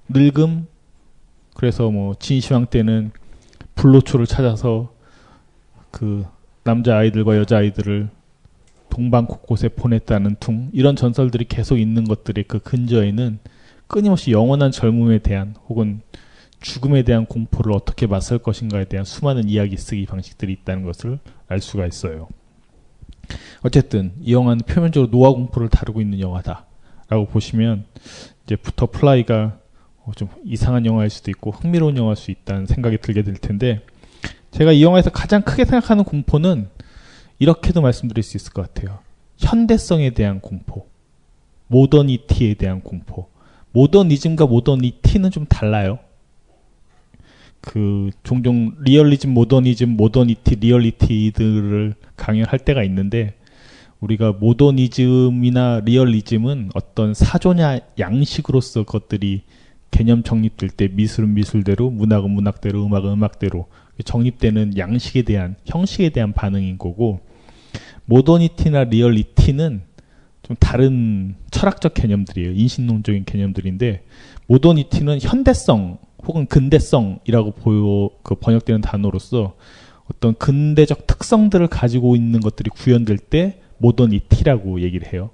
늙음, 0.10 0.66
그래서 1.56 1.92
뭐 1.92 2.16
진시황 2.18 2.68
때는 2.68 3.12
불로초를 3.76 4.26
찾아서 4.26 4.94
그 5.92 6.26
남자 6.63 6.98
아이들과 6.98 7.38
여자 7.38 7.58
아이들을 7.58 8.10
동방 8.89 9.26
곳곳에 9.26 9.70
보냈다는 9.70 10.38
둥 10.39 10.70
이런 10.72 10.96
전설들이 10.96 11.46
계속 11.46 11.78
있는 11.78 12.04
것들의 12.04 12.46
그 12.48 12.60
근저에는 12.60 13.39
끊임없이 13.88 14.32
영원한 14.32 14.72
젊음에 14.72 15.20
대한 15.20 15.56
혹은 15.68 16.02
죽음에 16.62 17.04
대한 17.04 17.26
공포를 17.26 17.74
어떻게 17.74 18.08
맞설 18.08 18.39
것인가에 18.39 18.86
대한 18.86 19.04
수많은 19.04 19.50
이야기 19.50 19.78
쓰기 19.78 20.06
방식들이 20.06 20.54
있다는 20.54 20.84
것을 20.84 21.20
알 21.48 21.60
수가 21.60 21.86
있어요. 21.86 22.30
어쨌든 23.63 24.13
이 24.22 24.34
영화는 24.34 24.62
표면적으로 24.66 25.12
노화 25.12 25.32
공포를 25.32 25.70
다루고 25.70 26.02
있는 26.02 26.20
영화다라고 26.20 27.28
보시면 27.32 27.86
이제 28.46 28.56
부터 28.56 28.86
플라이가 28.86 29.60
어, 30.06 30.12
좀 30.16 30.30
이상한 30.46 30.86
영화일 30.86 31.10
수도 31.10 31.32
있고 31.32 31.52
흥미로운 31.52 31.98
영화일 31.98 32.16
수 32.16 32.32
있다는 32.32 32.66
생각이 32.66 32.98
들게 32.98 33.24
될 33.24 33.36
텐데 33.36 33.82
제가 34.52 34.72
이 34.72 34.84
영화에서 34.84 35.10
가장 35.10 35.42
크게 35.42 35.66
생각하는 35.66 36.04
공포는 36.04 36.68
이렇게도 37.39 37.82
말씀드릴 37.82 38.24
수 38.24 38.38
있을 38.38 38.54
것 38.54 38.74
같아요. 38.74 39.00
현대성에 39.38 40.12
대한 40.12 40.39
공포, 40.39 40.88
모더니티에 41.68 42.54
대한 42.56 42.82
공포. 42.82 43.28
모더니즘과 43.72 44.46
모더니티는 44.46 45.32
좀 45.32 45.46
달라요. 45.46 46.00
그 47.60 48.12
종종 48.24 48.74
리얼리즘, 48.82 49.32
모더니즘, 49.32 49.89
모더니티, 49.98 50.58
리얼리티들을 50.58 51.96
강연할 52.16 52.60
때가 52.60 52.84
있는데 52.84 53.34
우리가 54.00 54.34
모더니즘이나 54.34 55.82
리얼리즘은 55.86 56.72
어떤 56.76 57.13
사조냐 57.13 57.80
양식으로서 57.98 58.84
것들이 58.84 59.44
개념 59.94 60.24
정립될 60.24 60.70
때 60.72 60.90
미술은 60.92 61.36
미술대로, 61.36 61.92
문학은 61.92 62.32
문학대로, 62.32 62.84
음악은 62.84 63.12
음악대로 63.12 63.68
정립되는 64.04 64.78
양식에 64.78 65.22
대한 65.22 65.56
형식에 65.66 66.10
대한 66.10 66.34
반응인 66.34 66.80
거고 66.80 67.20
모더니티나 68.06 68.86
리얼리티는 68.86 69.82
좀 70.42 70.56
다른 70.60 71.36
철학적 71.52 71.94
개념들이에요. 71.94 72.54
인신론적인 72.54 73.26
개념들인데 73.26 74.04
모더니티는 74.48 75.20
현대성 75.22 76.00
혹은 76.26 76.48
근대성이라고 76.48 77.52
보여 77.52 78.10
그 78.24 78.36
번역되는 78.36 78.82
단어로서 78.82 79.56
어떤 80.12 80.34
근대적 80.34 81.06
특성들을 81.06 81.68
가지고 81.68 82.16
있는 82.16 82.40
것들이 82.42 82.72
구현될 82.72 83.20
때 83.20 83.62
모더니티라고 83.78 84.82
얘기를 84.82 85.14
해요. 85.14 85.30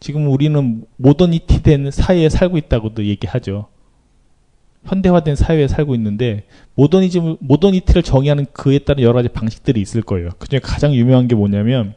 지금 0.00 0.26
우리는 0.26 0.84
모더니티 0.96 1.62
된 1.62 1.90
사회에 1.92 2.28
살고 2.28 2.58
있다고도 2.58 3.04
얘기하죠. 3.06 3.68
현대화된 4.84 5.36
사회에 5.36 5.68
살고 5.68 5.94
있는데 5.94 6.44
모더니즘 6.74 7.36
모더니티를 7.40 8.02
정의하는 8.02 8.46
그에 8.52 8.78
따른 8.80 9.02
여러 9.02 9.14
가지 9.14 9.28
방식들이 9.28 9.80
있을 9.80 10.02
거예요. 10.02 10.30
그중에 10.38 10.60
가장 10.60 10.94
유명한 10.94 11.28
게 11.28 11.34
뭐냐면 11.34 11.94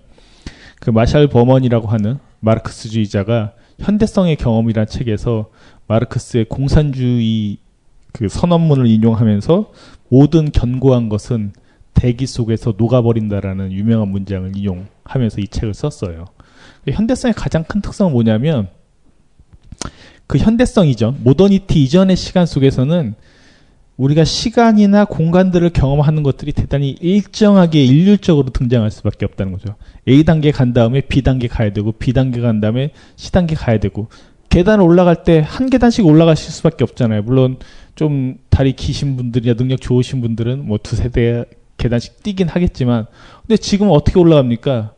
그 0.80 0.90
마샬 0.92 1.28
버먼이라고 1.28 1.88
하는 1.88 2.20
마르크스주의자가 2.42 3.54
현대성의 3.80 4.36
경험이라는 4.38 4.88
책에서 4.88 5.50
마르크스의 5.88 6.46
공산주의 6.46 7.58
그 8.12 8.30
선언문을 8.30 8.88
인용하면서 8.88 9.72
모든 10.10 10.52
견고한 10.52 11.10
것은 11.10 11.54
대기 11.94 12.28
속에서 12.28 12.74
녹아버린다라는 12.78 13.72
유명한 13.72 14.10
문장을 14.10 14.56
인용하면서 14.56 15.42
이 15.42 15.48
책을 15.48 15.74
썼어요. 15.74 16.26
현대성의 16.88 17.34
가장 17.34 17.64
큰 17.64 17.82
특성은 17.82 18.12
뭐냐면 18.12 18.70
그 20.28 20.38
현대성이죠. 20.38 21.16
모더니티 21.24 21.84
이전의 21.84 22.16
시간 22.16 22.46
속에서는 22.46 23.16
우리가 23.98 24.26
시간이나 24.26 25.06
공간들을 25.06 25.70
경험하는 25.70 26.24
것들이 26.24 26.52
대단히 26.52 26.92
일정하게 27.00 27.86
일률적으로 27.86 28.50
등장할 28.50 28.92
수밖에 28.92 29.26
없다는 29.26 29.54
거죠. 29.54 29.76
A 30.08 30.24
단계 30.26 30.52
간 30.52 30.74
다음에 30.74 31.02
B 31.02 31.22
단계 31.22 31.48
가야 31.48 31.72
되고 31.72 31.92
B 31.94 32.12
단계 32.12 32.42
간 32.42 32.60
다음에 32.60 32.92
C 33.16 33.32
단계 33.32 33.56
가야 33.56 33.80
되고 33.80 34.08
계단을 34.50 34.84
올라갈 34.84 35.24
때 35.24 35.40
한 35.42 35.70
계단씩 35.70 36.06
올라가실 36.06 36.52
수밖에 36.52 36.84
없잖아요. 36.84 37.24
물론 37.24 37.58
좀 37.96 38.36
다리 38.50 38.74
기신 38.74 39.16
분들이나 39.16 39.56
능력 39.56 39.80
좋으신 39.80 40.22
분들은 40.22 40.66
뭐 40.66 40.78
두세 40.82 41.10
대 41.10 41.46
계단씩 41.78 42.24
뛰긴 42.24 42.48
하겠지만 42.50 43.06
근데 43.42 43.58
지금 43.58 43.90
어떻게 43.92 44.20
올라갑니까? 44.20 44.94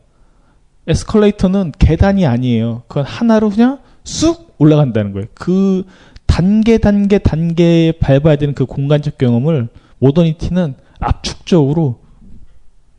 에스컬레이터는 0.87 1.73
계단이 1.77 2.25
아니에요. 2.25 2.83
그건 2.87 3.03
하나로 3.03 3.49
그냥 3.49 3.79
쑥 4.08 4.56
올라간다는 4.58 5.12
거예요. 5.12 5.28
그 5.34 5.84
단계 6.26 6.78
단계 6.78 7.17
단계에 7.17 7.91
밟아야 7.91 8.38
되는 8.38 8.56
그 8.56 8.65
공간적 8.65 9.17
경험을 9.17 9.67
모더니티는 10.00 10.76
압축적으로 11.00 12.00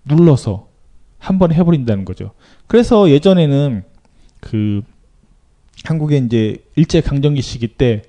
눌러서 0.04 0.68
한 1.18 1.38
번에 1.38 1.54
해버린다는 1.54 2.04
거죠. 2.04 2.32
그래서 2.66 3.08
예전에는 3.08 3.84
그 4.40 4.82
한국에 5.84 6.18
이제 6.18 6.58
일제 6.76 7.00
강점기 7.00 7.40
시기 7.40 7.68
때 7.68 8.02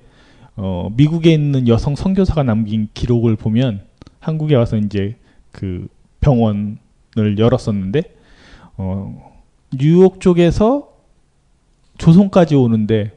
어, 0.56 0.90
미국에 0.94 1.32
있는 1.32 1.68
여성 1.68 1.96
선교사가 1.96 2.42
남긴 2.42 2.88
기록을 2.92 3.36
보면 3.36 3.80
한국에 4.18 4.56
와서 4.56 4.76
이제 4.76 5.16
그 5.52 5.88
병원을 6.20 7.38
열었었는데 7.38 8.02
어, 8.76 9.32
뉴욕 9.72 10.20
쪽에서 10.20 10.89
조선까지 12.00 12.54
오는데 12.54 13.16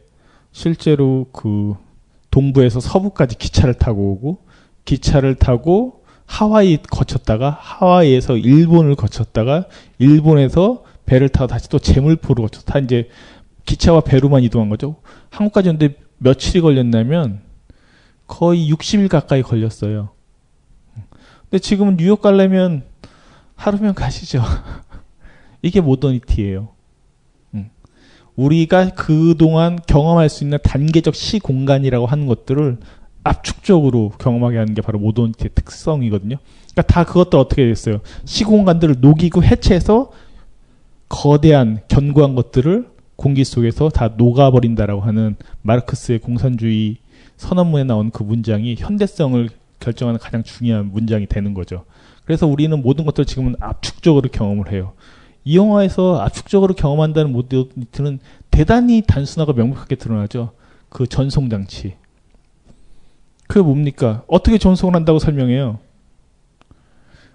실제로 0.52 1.28
그 1.32 1.76
동부에서 2.32 2.80
서부까지 2.82 3.38
기차를 3.38 3.76
타고 3.76 4.12
오고 4.12 4.46
기차를 4.84 5.36
타고 5.36 6.04
하와이 6.26 6.78
거쳤다가 6.78 7.50
하와이에서 7.50 8.38
일본을 8.38 8.96
거쳤다가 8.96 9.68
일본에서 10.00 10.84
배를 11.06 11.30
타고 11.30 11.48
다시 11.48 11.70
또 11.70 11.80
제물포로 11.80 12.44
거쳤다 12.44 12.80
이제 12.80 13.10
기차와 13.66 14.02
배로만 14.02 14.44
이동한 14.44 14.68
거죠. 14.70 14.98
한국까지 15.30 15.70
오는데 15.70 15.96
며칠이 16.18 16.62
걸렸냐면 16.62 17.42
거의 18.28 18.70
60일 18.70 19.08
가까이 19.08 19.42
걸렸어요. 19.42 20.10
근데 21.50 21.60
지금은 21.60 21.96
뉴욕 21.96 22.22
가려면 22.22 22.84
하루면 23.56 23.94
가시죠. 23.94 24.42
이게 25.62 25.80
모더니티예요. 25.80 26.73
음. 28.38 28.44
우리가 28.44 28.90
그동안 28.92 29.80
경험할 29.88 30.30
수 30.30 30.44
있는 30.44 30.58
단계적 30.64 31.16
시공간이라고 31.16 32.06
하는 32.06 32.28
것들을 32.28 32.78
압축적으로 33.24 34.10
경험하게 34.18 34.58
하는 34.58 34.74
게 34.74 34.82
바로 34.82 35.00
모더니티의 35.00 35.52
특성이거든요. 35.56 36.38
그러니까 36.72 36.82
다 36.94 37.04
그것들 37.04 37.40
어떻게 37.40 37.66
됐어요? 37.66 38.00
시공간들을 38.26 38.98
녹이고 39.00 39.44
해체해서 39.44 40.12
거대한 41.08 41.82
견고한 41.88 42.36
것들을 42.36 42.88
공기 43.16 43.44
속에서 43.44 43.90
다 43.90 44.10
녹아버린다라고 44.18 45.02
하는 45.02 45.36
마르크스의 45.62 46.20
공산주의 46.20 46.98
선언문에 47.38 47.84
나온 47.84 48.10
그 48.10 48.24
문장이 48.24 48.76
현대성을 48.78 49.50
결정하는 49.80 50.20
가장 50.20 50.44
중요한 50.44 50.92
문장이 50.92 51.28
되는 51.28 51.54
거죠. 51.54 51.86
그래서 52.26 52.48
우리는 52.48 52.82
모든 52.82 53.06
것들을 53.06 53.26
지금은 53.26 53.56
압축적으로 53.60 54.30
경험을 54.30 54.72
해요. 54.72 54.94
이 55.46 55.58
영화에서 55.58 56.20
압축적으로 56.22 56.74
경험한다는 56.74 57.32
모더니티는 57.32 58.20
대단히 58.52 59.02
단순하고 59.06 59.54
명백하게 59.54 59.96
드러나죠. 59.96 60.52
그 60.90 61.08
전송 61.08 61.50
장치. 61.50 61.96
그게 63.48 63.62
뭡니까? 63.62 64.24
어떻게 64.28 64.58
전송을 64.58 64.96
한다고 64.96 65.20
설명해요? 65.20 65.80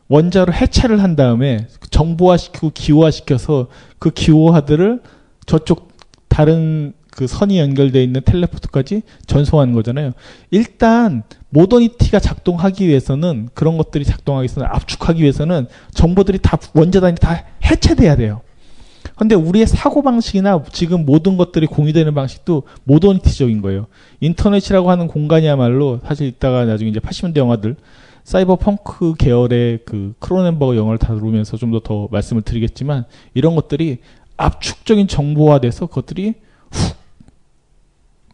원자로 0.08 0.52
해체를 0.54 1.02
한 1.02 1.16
다음에 1.16 1.66
정보화시키고 1.90 2.70
기호화시켜서 2.70 3.68
그 3.98 4.10
기호화들을 4.10 5.02
저쪽 5.44 5.92
다른 6.28 6.94
그 7.18 7.26
선이 7.26 7.58
연결되어 7.58 8.00
있는 8.00 8.20
텔레포트까지 8.24 9.02
전송하는 9.26 9.74
거잖아요. 9.74 10.12
일단 10.52 11.24
모더니티가 11.48 12.20
작동하기 12.20 12.86
위해서는 12.86 13.48
그런 13.54 13.76
것들이 13.76 14.04
작동하기 14.04 14.44
위해서는 14.44 14.68
압축하기 14.70 15.20
위해서는 15.20 15.66
정보들이 15.94 16.38
다 16.40 16.58
원자 16.74 17.00
단위 17.00 17.16
다 17.16 17.44
해체돼야 17.64 18.14
돼요. 18.14 18.42
근데 19.16 19.34
우리의 19.34 19.66
사고 19.66 20.02
방식이나 20.02 20.62
지금 20.70 21.04
모든 21.04 21.36
것들이 21.36 21.66
공유되는 21.66 22.14
방식도 22.14 22.62
모더니티적인 22.84 23.62
거예요. 23.62 23.88
인터넷이라고 24.20 24.88
하는 24.88 25.08
공간이야말로 25.08 25.98
사실 26.06 26.28
이따가 26.28 26.66
나중에 26.66 26.90
이제 26.90 27.00
80년대 27.00 27.38
영화들 27.38 27.74
사이버 28.22 28.54
펑크 28.54 29.14
계열의 29.18 29.80
그 29.84 30.14
크로넨버그 30.20 30.76
영화를 30.76 30.98
다루면서 30.98 31.56
좀더더 31.56 32.10
말씀을 32.12 32.42
드리겠지만 32.42 33.06
이런 33.34 33.56
것들이 33.56 33.98
압축적인 34.36 35.08
정보화돼서 35.08 35.86
그것들이 35.86 36.34
훅 36.70 36.97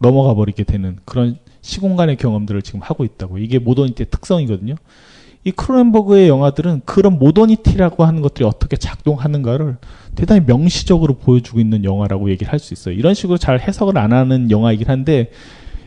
넘어가 0.05 0.35
버리게 0.35 0.65
되는 0.65 0.99
그런 1.07 1.39
시공간의 1.63 2.17
경험들을 2.17 2.61
지금 2.61 2.81
하고 2.81 3.05
있다고. 3.05 3.39
이게 3.39 3.59
모더니티의 3.59 4.09
특성이거든요. 4.11 4.75
이 5.45 5.51
크로넨버그의 5.51 6.29
영화들은 6.29 6.83
그런 6.85 7.19
모더니티라고 7.19 8.05
하는 8.05 8.21
것들이 8.21 8.45
어떻게 8.45 8.77
작동하는가를 8.77 9.77
대단히 10.15 10.43
명시적으로 10.45 11.15
보여주고 11.15 11.61
있는 11.61 11.85
영화라고 11.85 12.31
얘기를 12.31 12.53
할 12.53 12.59
수 12.59 12.75
있어요. 12.75 12.95
이런 12.95 13.15
식으로 13.15 13.39
잘 13.39 13.61
해석을 13.61 13.97
안 13.97 14.13
하는 14.13 14.51
영화이긴 14.51 14.89
한데 14.89 15.31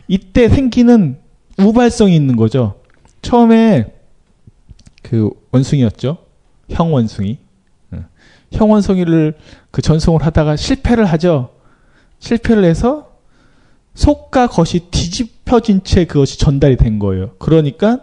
이때 0.08 0.48
생기는 0.48 1.18
우발성이 1.56 2.14
있는 2.16 2.36
거죠. 2.36 2.80
처음에 3.22 3.92
그 5.02 5.30
원숭이였죠. 5.52 6.18
형 6.70 6.92
원숭이. 6.92 7.38
형 8.52 8.70
원숭이를 8.70 9.34
그 9.70 9.82
전송을 9.82 10.24
하다가 10.24 10.56
실패를 10.56 11.04
하죠. 11.04 11.50
실패를 12.18 12.64
해서 12.64 13.07
속과 13.98 14.46
겉이 14.46 14.90
뒤집혀진 14.92 15.82
채 15.82 16.04
그것이 16.04 16.38
전달이 16.38 16.76
된 16.76 17.00
거예요. 17.00 17.32
그러니까 17.40 17.98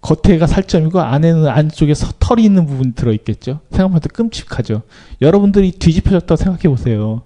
겉에가 0.00 0.48
살점이고 0.48 0.98
안에는 1.00 1.46
안쪽에 1.46 1.94
털이 2.18 2.42
있는 2.42 2.66
부분이 2.66 2.94
들어있겠죠. 2.94 3.60
생각보다 3.70 4.08
끔찍하죠. 4.08 4.82
여러분들이 5.22 5.70
뒤집혀졌다고 5.70 6.34
생각해 6.36 6.62
보세요. 6.62 7.22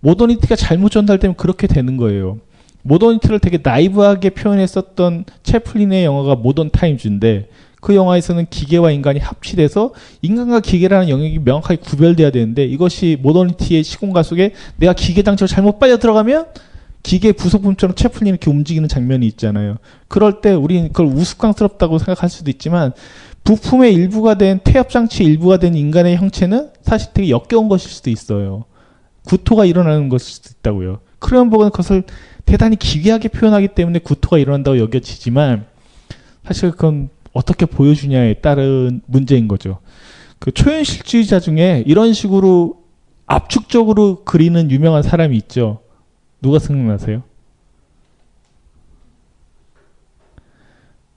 모더니티가 0.00 0.56
잘못 0.56 0.90
전달되면 0.90 1.36
그렇게 1.36 1.68
되는 1.68 1.96
거예요. 1.96 2.40
모더니티를 2.82 3.38
되게 3.38 3.60
나이브하게 3.62 4.30
표현했었던 4.30 5.24
채플린의 5.44 6.04
영화가 6.04 6.34
모던 6.34 6.70
타임즈인데 6.70 7.48
그 7.80 7.94
영화에서는 7.94 8.46
기계와 8.50 8.90
인간이 8.90 9.20
합치돼서 9.20 9.92
인간과 10.20 10.58
기계라는 10.58 11.08
영역이 11.08 11.38
명확하게 11.44 11.76
구별돼야 11.76 12.30
되는데 12.32 12.64
이것이 12.64 13.18
모더니티의 13.22 13.84
시공간 13.84 14.24
속에 14.24 14.52
내가 14.78 14.94
기계 14.94 15.22
장치로 15.22 15.46
잘못 15.46 15.78
빨려 15.78 15.98
들어가면 15.98 16.46
기계 17.04 17.32
부속품처럼 17.32 17.94
채플린이 17.94 18.30
이렇게 18.30 18.50
움직이는 18.50 18.88
장면이 18.88 19.26
있잖아요. 19.28 19.76
그럴 20.08 20.40
때 20.40 20.52
우리는 20.54 20.88
그걸 20.88 21.06
우스꽝스럽다고 21.06 21.98
생각할 21.98 22.30
수도 22.30 22.50
있지만 22.50 22.92
부품의 23.44 23.92
일부가 23.92 24.36
된 24.36 24.58
태엽 24.64 24.88
장치의 24.88 25.28
일부가 25.28 25.58
된 25.58 25.74
인간의 25.74 26.16
형체는 26.16 26.70
사실 26.82 27.12
되게 27.12 27.28
역겨운 27.28 27.68
것일 27.68 27.90
수도 27.90 28.08
있어요. 28.08 28.64
구토가 29.26 29.66
일어나는 29.66 30.08
것일 30.08 30.34
수도 30.34 30.50
있다고요. 30.58 31.00
크레온버그는 31.18 31.70
그것을 31.70 32.04
대단히 32.46 32.76
기괴하게 32.76 33.28
표현하기 33.28 33.68
때문에 33.68 33.98
구토가 33.98 34.38
일어난다고 34.38 34.78
여겨지지만 34.78 35.66
사실 36.46 36.70
그건 36.70 37.10
어떻게 37.34 37.66
보여주냐에 37.66 38.34
따른 38.34 39.02
문제인 39.06 39.46
거죠. 39.46 39.78
그 40.38 40.52
초현실주의자 40.52 41.40
중에 41.40 41.84
이런 41.86 42.14
식으로 42.14 42.82
압축적으로 43.26 44.24
그리는 44.24 44.70
유명한 44.70 45.02
사람이 45.02 45.36
있죠. 45.36 45.83
누가 46.44 46.58
생각나세요? 46.58 47.22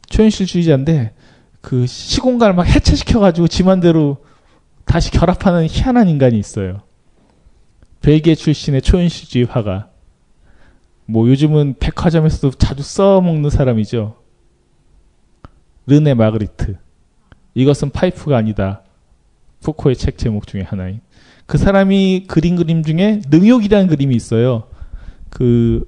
초현실주의자인데 0.08 1.14
그 1.60 1.86
시공간을 1.86 2.56
막 2.56 2.64
해체시켜가지고 2.64 3.50
지만대로 3.50 4.24
다시 4.86 5.12
결합하는 5.12 5.68
희한한 5.68 6.08
인간이 6.08 6.40
있어요. 6.40 6.82
벨기에 8.00 8.36
출신의 8.36 8.82
초현실주의 8.82 9.44
화가. 9.44 9.90
뭐 11.08 11.28
요즘은 11.28 11.76
백화점에서도 11.78 12.52
자주 12.52 12.82
써먹는 12.84 13.50
사람이죠. 13.50 14.16
르네 15.88 16.14
마그리트. 16.14 16.78
이것은 17.54 17.90
파이프가 17.90 18.38
아니다. 18.38 18.84
푸코의 19.60 19.98
책 19.98 20.18
제목 20.18 20.48
중에 20.48 20.62
하나인. 20.62 21.02
그 21.46 21.58
사람이 21.58 22.28
그린 22.30 22.56
그림 22.56 22.82
중에 22.84 23.20
능욕이라는 23.30 23.88
그림이 23.88 24.16
있어요. 24.16 24.70
그 25.38 25.86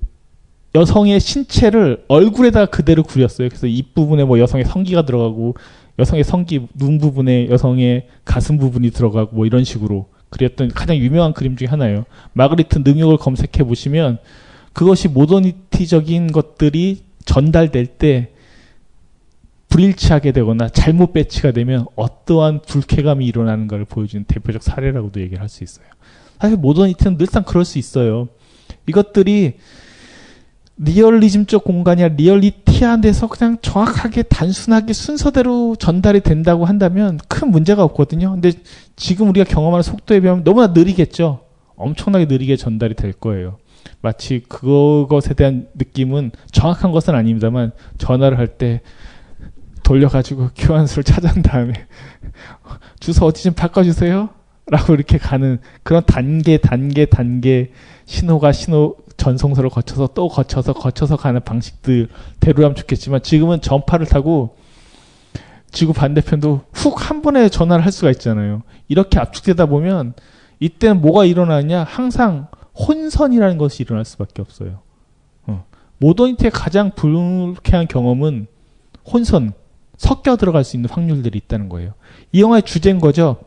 여성의 0.75 1.19
신체를 1.19 2.05
얼굴에다 2.07 2.67
그대로 2.67 3.01
그렸어요. 3.01 3.49
그래서 3.49 3.65
입 3.65 3.95
부분에 3.95 4.23
뭐 4.23 4.37
여성의 4.37 4.65
성기가 4.65 5.05
들어가고 5.07 5.55
여성의 5.97 6.23
성기 6.23 6.67
눈 6.75 6.99
부분에 6.99 7.49
여성의 7.49 8.05
가슴 8.25 8.59
부분이 8.59 8.91
들어가고 8.91 9.35
뭐 9.35 9.47
이런 9.47 9.63
식으로 9.63 10.07
그렸던 10.29 10.69
가장 10.69 10.97
유명한 10.97 11.33
그림 11.33 11.57
중에 11.57 11.67
하나예요. 11.67 12.05
마그리트 12.33 12.83
능욕을 12.85 13.17
검색해 13.17 13.63
보시면 13.63 14.19
그것이 14.73 15.07
모더니티적인 15.07 16.31
것들이 16.31 16.99
전달될 17.25 17.87
때 17.87 18.29
불일치하게 19.69 20.31
되거나 20.31 20.69
잘못 20.69 21.13
배치가 21.13 21.51
되면 21.51 21.87
어떠한 21.95 22.61
불쾌감이 22.67 23.25
일어나는 23.25 23.67
것을 23.67 23.85
보여주는 23.85 24.25
대표적 24.25 24.61
사례라고도 24.61 25.21
얘기를 25.21 25.41
할 25.41 25.49
수 25.49 25.63
있어요. 25.63 25.87
사실 26.39 26.55
모더니티는 26.55 27.17
늘상 27.17 27.43
그럴 27.43 27.65
수 27.65 27.79
있어요. 27.79 28.27
이것들이 28.89 29.53
리얼리즘적 30.77 31.63
공간이 31.63 32.03
아니라 32.03 32.15
리얼리티한 32.15 33.01
데서 33.01 33.27
그냥 33.27 33.57
정확하게 33.61 34.23
단순하게 34.23 34.93
순서대로 34.93 35.75
전달이 35.75 36.21
된다고 36.21 36.65
한다면 36.65 37.19
큰 37.27 37.51
문제가 37.51 37.83
없거든요. 37.83 38.31
근데 38.31 38.53
지금 38.95 39.29
우리가 39.29 39.43
경험하는 39.43 39.83
속도에 39.83 40.21
비하면 40.21 40.43
너무나 40.43 40.67
느리겠죠. 40.67 41.41
엄청나게 41.75 42.25
느리게 42.25 42.55
전달이 42.55 42.93
될 42.95 43.11
거예요. 43.13 43.57
마치 44.01 44.41
그것에 44.47 45.33
대한 45.33 45.67
느낌은 45.75 46.31
정확한 46.51 46.91
것은 46.91 47.13
아닙니다만 47.15 47.71
전화를 47.97 48.37
할 48.37 48.47
때 48.47 48.81
돌려가지고 49.83 50.49
교환수를 50.55 51.03
찾은 51.03 51.41
다음에 51.41 51.73
주소 52.99 53.25
어디 53.25 53.43
좀 53.43 53.53
바꿔주세요. 53.53 54.29
라고 54.71 54.93
이렇게 54.93 55.17
가는 55.17 55.57
그런 55.81 56.03
단계, 56.05 56.57
단계, 56.57 57.05
단계 57.05 57.71
신호가 58.09 58.51
신호 58.51 58.95
전송서를 59.17 59.69
거쳐서 59.69 60.09
또 60.15 60.29
거쳐서 60.29 60.73
거쳐서 60.73 61.15
가는 61.15 61.39
방식들대로라면 61.41 62.73
좋겠지만 62.75 63.21
지금은 63.21 63.61
전파를 63.61 64.07
타고 64.07 64.55
지구 65.71 65.93
반대편도 65.93 66.61
훅 66.73 67.07
한 67.07 67.21
번에 67.21 67.49
전화를 67.49 67.85
할 67.85 67.91
수가 67.91 68.09
있잖아요. 68.11 68.63
이렇게 68.87 69.19
압축되다 69.19 69.67
보면 69.67 70.13
이때는 70.59 71.01
뭐가 71.01 71.25
일어나냐? 71.25 71.83
항상 71.83 72.47
혼선이라는 72.73 73.59
것이 73.59 73.83
일어날 73.83 74.05
수밖에 74.05 74.41
없어요. 74.41 74.79
어. 75.45 75.65
모더니티의 75.99 76.49
가장 76.49 76.91
불쾌한 76.95 77.87
경험은 77.87 78.47
혼선, 79.05 79.53
섞여 79.97 80.35
들어갈 80.35 80.63
수 80.63 80.77
있는 80.77 80.89
확률들이 80.89 81.37
있다는 81.37 81.69
거예요. 81.69 81.93
이 82.31 82.41
영화의 82.41 82.63
주제인 82.63 82.99
거죠. 82.99 83.37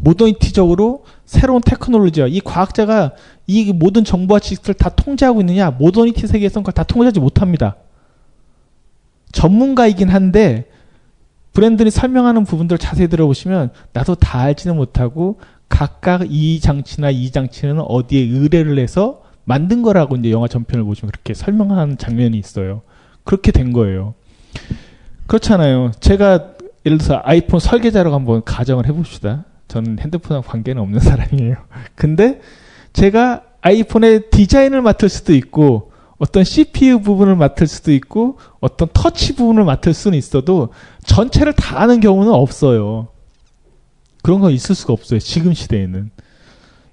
모더니티적으로 0.00 1.04
새로운 1.24 1.60
테크놀로지와 1.62 2.28
이 2.28 2.40
과학자가 2.40 3.12
이 3.46 3.72
모든 3.72 4.04
정보와 4.04 4.40
지식들을 4.40 4.74
다 4.74 4.88
통제하고 4.88 5.40
있느냐? 5.40 5.70
모더니티 5.70 6.26
세계에서는 6.26 6.64
그걸 6.64 6.72
다 6.72 6.82
통제하지 6.82 7.20
못합니다. 7.20 7.76
전문가이긴 9.32 10.08
한데 10.08 10.68
브랜드이 11.52 11.90
설명하는 11.90 12.44
부분들을 12.44 12.78
자세히 12.78 13.08
들어보시면 13.08 13.70
나도 13.92 14.14
다 14.16 14.40
알지는 14.40 14.76
못하고 14.76 15.40
각각 15.68 16.26
이 16.30 16.60
장치나 16.60 17.10
이 17.10 17.30
장치는 17.30 17.80
어디에 17.80 18.20
의뢰를 18.20 18.78
해서 18.78 19.22
만든 19.44 19.82
거라고 19.82 20.16
이제 20.16 20.30
영화 20.30 20.48
전편을 20.48 20.84
보시면 20.84 21.12
그렇게 21.12 21.34
설명하는 21.34 21.98
장면이 21.98 22.36
있어요. 22.38 22.82
그렇게 23.24 23.52
된 23.52 23.72
거예요. 23.72 24.14
그렇잖아요. 25.26 25.92
제가 26.00 26.56
예를 26.84 26.98
들어서 26.98 27.20
아이폰 27.24 27.58
설계자라고 27.58 28.14
한번 28.14 28.42
가정을 28.44 28.86
해봅시다. 28.86 29.44
저는 29.68 29.98
핸드폰하고 29.98 30.46
관계는 30.46 30.80
없는 30.82 31.00
사람이에요. 31.00 31.56
근데 31.94 32.40
제가 32.96 33.42
아이폰의 33.60 34.30
디자인을 34.30 34.80
맡을 34.80 35.10
수도 35.10 35.34
있고 35.34 35.92
어떤 36.16 36.44
CPU 36.44 37.00
부분을 37.00 37.36
맡을 37.36 37.66
수도 37.66 37.92
있고 37.92 38.38
어떤 38.58 38.88
터치 38.90 39.36
부분을 39.36 39.64
맡을 39.64 39.92
수는 39.92 40.16
있어도 40.16 40.70
전체를 41.04 41.52
다 41.52 41.82
아는 41.82 42.00
경우는 42.00 42.32
없어요. 42.32 43.08
그런 44.22 44.40
건 44.40 44.52
있을 44.52 44.74
수가 44.74 44.94
없어요. 44.94 45.20
지금 45.20 45.52
시대에는. 45.52 46.10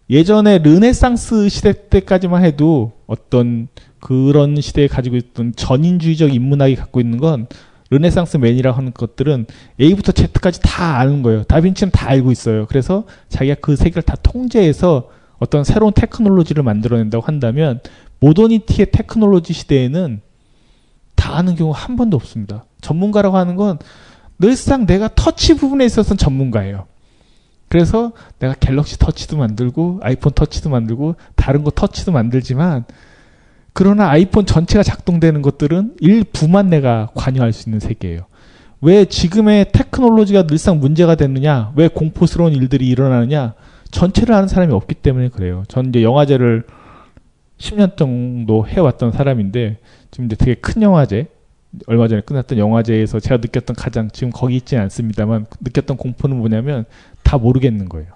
예전에 0.10 0.58
르네상스 0.58 1.48
시대 1.48 1.88
때까지만 1.90 2.44
해도 2.44 2.92
어떤 3.08 3.70
그런 4.02 4.60
시대에 4.60 4.88
가지고 4.88 5.16
있던 5.16 5.54
전인주의적 5.56 6.36
인문학이 6.36 6.76
갖고 6.76 7.00
있는 7.00 7.18
건 7.18 7.48
Renaissance 7.92 8.38
man이라고 8.38 8.78
하는 8.78 8.92
것들은 8.94 9.46
A부터 9.80 10.12
Z까지 10.12 10.60
다 10.62 10.98
아는 10.98 11.24
거예요. 11.24 11.44
다빈치는 11.44 11.92
다 11.92 12.10
알고 12.10 12.34
있어요. 12.34 12.66
그래서 12.68 13.06
자기가 13.30 13.56
그 13.62 13.78
세계를 13.78 14.04
다 14.04 14.18
통제해서 14.22 15.08
어떤 15.44 15.66
새로운 15.66 15.92
테크놀로지를 15.94 16.64
만들어낸다고 16.64 17.26
한다면 17.26 17.82
모더니티의 18.22 18.92
테크놀로지 18.94 19.52
시대에는 19.52 20.22
다 21.16 21.36
아는 21.36 21.56
경우 21.56 21.74
한 21.76 21.98
번도 21.98 22.16
없습니다. 22.16 22.64
전문가라고 22.80 23.36
하는 23.36 23.58
건 23.58 23.78
늘상 24.40 24.86
내가 24.86 25.10
터치 25.14 25.56
부분에 25.56 25.84
있어서는 25.84 26.18
전문가예요. 26.18 26.86
그래서 27.68 28.14
내가 28.40 28.54
갤럭시 28.54 28.98
터치도 28.98 29.36
만들고 29.36 30.00
아이폰 30.02 30.32
터치도 30.32 30.70
만들고 30.70 31.16
다른 31.36 31.66
거 31.66 31.72
터치도 31.72 32.14
만들지만 32.14 32.86
그러나 33.74 34.10
아이폰 34.10 34.46
전체가 34.46 34.82
작동되는 34.82 35.42
것들은 35.42 35.96
일부만 36.00 36.70
내가 36.70 37.10
관여할 37.16 37.52
수 37.52 37.68
있는 37.68 37.82
세계예요. 37.82 38.22
왜 38.80 39.04
지금의 39.04 39.74
테크놀로지가 39.74 40.48
늘상 40.48 40.80
문제가 40.80 41.16
되느냐? 41.16 41.74
왜 41.76 41.90
공포스러운 41.90 42.54
일들이 42.54 42.88
일어나느냐? 42.88 43.56
전체를 43.94 44.34
아는 44.34 44.48
사람이 44.48 44.74
없기 44.74 44.96
때문에 44.96 45.30
그래요. 45.30 45.64
전 45.68 45.88
이제 45.88 46.04
영화제를 46.04 46.64
10년 47.60 47.96
정도 47.96 48.68
해왔던 48.68 49.12
사람인데 49.12 49.78
지금 50.12 50.26
이제 50.26 50.36
되게 50.36 50.56
큰 50.56 50.82
영화제 50.82 51.28
얼마 51.88 52.08
전에 52.08 52.22
끝났던 52.22 52.58
영화제에서 52.58 53.20
제가 53.20 53.38
느꼈던 53.38 53.76
가장 53.76 54.10
지금 54.12 54.32
거기 54.32 54.58
있지는 54.58 54.84
않습니다만 54.84 55.46
느꼈던 55.62 55.98
공포는 55.98 56.38
뭐냐면 56.38 56.86
다 57.24 57.38
모르겠는 57.38 57.88
거예요. 57.88 58.08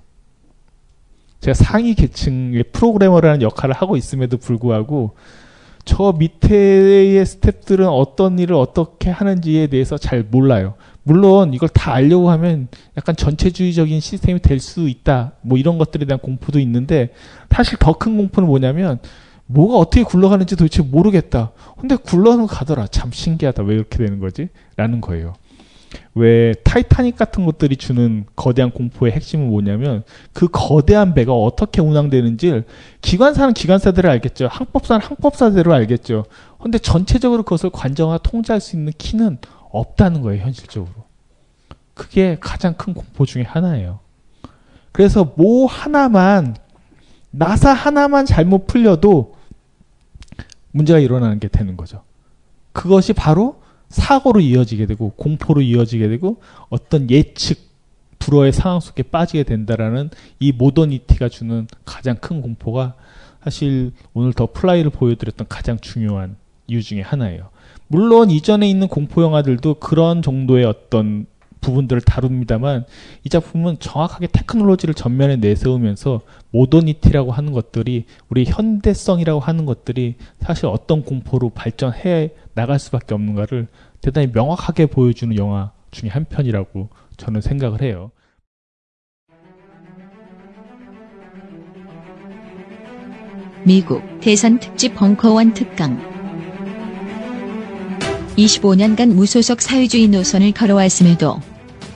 제가 1.39 1.53
상위 1.53 1.93
계층의 1.93 2.65
프로그래머라는 2.71 3.43
역할을 3.43 3.75
하고 3.75 3.95
있음에도 3.95 4.37
불구하고 4.37 5.15
저 5.85 6.13
밑에의 6.17 7.23
스탭들은 7.23 7.87
어떤 7.87 8.39
일을 8.39 8.55
어떻게 8.55 9.09
하는지에 9.09 9.67
대해서 9.67 9.97
잘 9.97 10.23
몰라요. 10.29 10.73
물론 11.07 11.53
이걸 11.53 11.69
다 11.69 11.93
알려고 11.93 12.29
하면 12.31 12.67
약간 12.97 13.15
전체주의적인 13.15 14.01
시스템이 14.01 14.41
될 14.41 14.59
수 14.59 14.89
있다. 14.89 15.33
뭐 15.41 15.57
이런 15.57 15.77
것들에 15.77 16.05
대한 16.05 16.19
공포도 16.19 16.59
있는데 16.59 17.09
사실 17.49 17.77
더 17.79 17.93
큰 17.93 18.17
공포는 18.17 18.47
뭐냐면 18.47 18.99
뭐가 19.45 19.77
어떻게 19.77 20.03
굴러가는지 20.03 20.57
도대체 20.57 20.83
모르겠다. 20.83 21.51
근데 21.79 21.95
굴러는 21.95 22.47
가더라. 22.47 22.87
참 22.87 23.11
신기하다. 23.13 23.63
왜 23.63 23.75
이렇게 23.75 23.97
되는 23.97 24.19
거지? 24.19 24.49
라는 24.75 24.99
거예요. 24.99 25.33
왜 26.15 26.53
타이타닉 26.65 27.15
같은 27.15 27.45
것들이 27.45 27.77
주는 27.77 28.25
거대한 28.35 28.71
공포의 28.71 29.13
핵심은 29.13 29.47
뭐냐면 29.47 30.03
그 30.33 30.49
거대한 30.51 31.13
배가 31.13 31.31
어떻게 31.31 31.81
운항되는지 31.81 32.63
기관사는 33.01 33.53
기관사대로 33.53 34.09
알겠죠. 34.09 34.47
항법사는 34.51 35.05
항법사대로 35.05 35.73
알겠죠. 35.73 36.25
근데 36.61 36.77
전체적으로 36.77 37.43
그것을 37.43 37.69
관장하고 37.69 38.17
통제할 38.17 38.59
수 38.59 38.75
있는 38.75 38.91
키는 38.97 39.37
없다는 39.71 40.21
거예요, 40.21 40.43
현실적으로. 40.43 41.05
그게 41.93 42.37
가장 42.39 42.75
큰 42.75 42.93
공포 42.93 43.25
중에 43.25 43.43
하나예요. 43.43 43.99
그래서 44.91 45.33
뭐 45.37 45.65
하나만 45.65 46.55
나사 47.31 47.71
하나만 47.71 48.25
잘못 48.25 48.67
풀려도 48.67 49.35
문제가 50.71 50.99
일어나는 50.99 51.39
게 51.39 51.47
되는 51.47 51.77
거죠. 51.77 52.03
그것이 52.71 53.13
바로 53.13 53.61
사고로 53.89 54.39
이어지게 54.39 54.85
되고 54.85 55.11
공포로 55.11 55.61
이어지게 55.61 56.07
되고 56.09 56.41
어떤 56.69 57.09
예측 57.09 57.67
불허의 58.19 58.51
상황 58.51 58.79
속에 58.79 59.03
빠지게 59.03 59.43
된다라는 59.43 60.09
이 60.39 60.51
모더니티가 60.51 61.29
주는 61.29 61.67
가장 61.85 62.17
큰 62.17 62.41
공포가 62.41 62.95
사실 63.43 63.93
오늘 64.13 64.33
더 64.33 64.47
플라이를 64.51 64.91
보여드렸던 64.91 65.47
가장 65.47 65.79
중요한 65.79 66.35
이유 66.67 66.83
중에 66.83 67.01
하나예요. 67.01 67.49
물론 67.87 68.29
이전에 68.29 68.69
있는 68.69 68.87
공포 68.87 69.23
영화들도 69.23 69.75
그런 69.75 70.21
정도의 70.21 70.65
어떤 70.65 71.25
부분들을 71.61 72.01
다룹니다만 72.01 72.85
이 73.23 73.29
작품은 73.29 73.79
정확하게 73.79 74.27
테크놀로지를 74.27 74.93
전면에 74.93 75.37
내세우면서 75.37 76.21
모더니티라고 76.51 77.31
하는 77.31 77.51
것들이 77.51 78.05
우리 78.29 78.45
현대성이라고 78.45 79.39
하는 79.39 79.65
것들이 79.65 80.15
사실 80.39 80.67
어떤 80.67 81.03
공포로 81.03 81.49
발전해 81.49 82.31
나갈 82.53 82.79
수밖에 82.79 83.15
없는가를 83.15 83.67
대단히 84.01 84.27
명확하게 84.27 84.85
보여주는 84.87 85.35
영화 85.37 85.71
중에 85.91 86.09
한 86.09 86.25
편이라고 86.25 86.89
저는 87.17 87.41
생각을 87.41 87.81
해요. 87.81 88.11
미국 93.65 94.01
대선 94.21 94.59
특집 94.59 94.95
벙커원 94.95 95.53
특강 95.53 96.16
25년간 98.37 99.13
무소속 99.13 99.61
사회주의 99.61 100.07
노선을 100.07 100.51
걸어왔음에도 100.51 101.41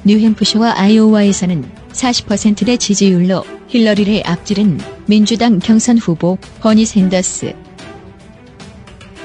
뉴햄프셔와 0.03 0.73
아이오와에서는 0.79 1.63
40%의 1.93 2.77
지지율로 2.77 3.45
힐러리를 3.67 4.23
앞지른 4.25 4.79
민주당 5.05 5.59
경선 5.59 5.99
후보 5.99 6.37
버니 6.59 6.85
샌더스. 6.85 7.53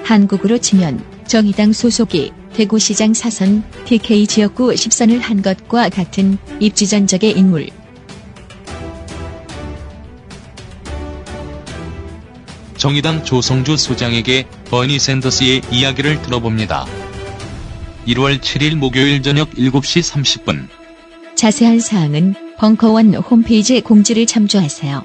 한국으로 0.05 0.59
치면 0.59 1.02
정의당 1.26 1.72
소속이 1.72 2.33
대구시장 2.52 3.14
사선 3.14 3.64
TK 3.87 4.26
지역구 4.26 4.72
10선을 4.72 5.20
한 5.20 5.42
것과 5.42 5.88
같은 5.88 6.38
입지전적의 6.61 7.33
인물. 7.33 7.68
정의당 12.76 13.24
조성주 13.24 13.79
소장에게 13.79 14.46
버니 14.70 14.98
샌더스의 14.98 15.62
이야기를 15.72 16.22
들어봅니다. 16.22 16.87
1월 18.07 18.38
7일 18.38 18.77
목요일 18.77 19.23
저녁 19.23 19.51
7시 19.51 20.12
30분. 20.12 20.69
자세한 21.35 21.81
사항은 21.81 22.35
벙커원 22.57 23.14
홈페이지 23.14 23.81
공지를 23.81 24.27
참조하세요. 24.27 25.03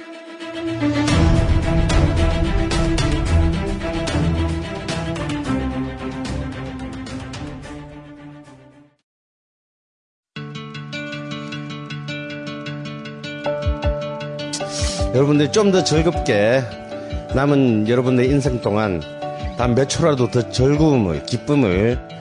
여러분들이 15.14 15.52
좀더 15.52 15.84
즐겁게 15.84 16.62
남은 17.36 17.90
여러분의 17.90 18.30
인생 18.30 18.62
동안 18.62 19.02
단 19.58 19.76
몇 19.76 19.88
초라도 19.90 20.32
더 20.32 20.50
즐거움을, 20.50 21.26
기쁨을 21.26 22.20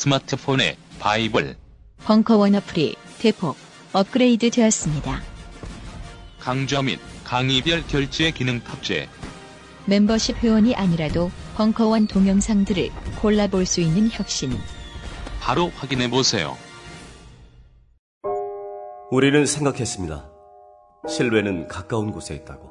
스마트폰에 0.00 0.78
바이블, 0.98 1.56
벙커원 2.04 2.54
어플이 2.54 2.96
대폭 3.18 3.54
업그레이드 3.92 4.48
되었습니다. 4.48 5.20
강좌 6.38 6.80
및 6.80 6.98
강의별 7.22 7.86
결제 7.86 8.30
기능 8.30 8.60
탑재. 8.60 9.10
멤버십 9.84 10.38
회원이 10.38 10.74
아니라도 10.74 11.30
벙커원 11.54 12.06
동영상들을 12.06 12.88
골라볼 13.20 13.66
수 13.66 13.82
있는 13.82 14.08
혁신. 14.10 14.56
바로 15.38 15.68
확인해 15.76 16.08
보세요. 16.08 16.56
우리는 19.10 19.44
생각했습니다. 19.44 20.30
실외는 21.10 21.68
가까운 21.68 22.10
곳에 22.10 22.34
있다고. 22.36 22.70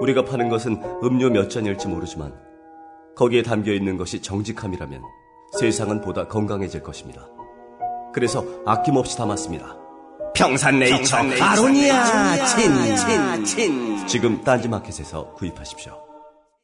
우리가 0.00 0.24
파는 0.24 0.48
것은 0.48 0.82
음료 1.02 1.28
몇 1.28 1.50
잔일지 1.50 1.86
모르지만 1.86 2.34
거기에 3.14 3.42
담겨 3.42 3.74
있는 3.74 3.98
것이 3.98 4.22
정직함이라면 4.22 5.02
세상은 5.52 6.00
보다 6.00 6.26
건강해질 6.26 6.82
것입니다. 6.82 7.26
그래서 8.12 8.44
아낌없이 8.66 9.16
담았습니다. 9.16 9.76
평산네이처 10.34 11.16
아로니아 11.40 12.46
친 12.46 12.96
친 12.96 13.44
친 13.44 14.06
지금 14.06 14.42
딴지마켓에서 14.44 15.32
구입하십시오. 15.34 15.92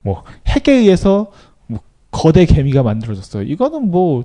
뭐 0.02 0.22
핵에 0.46 0.72
의해서 0.72 1.30
뭐 1.66 1.80
거대 2.10 2.44
개미가 2.46 2.82
만들어졌어요. 2.82 3.42
이거는 3.44 3.90
뭐 3.90 4.24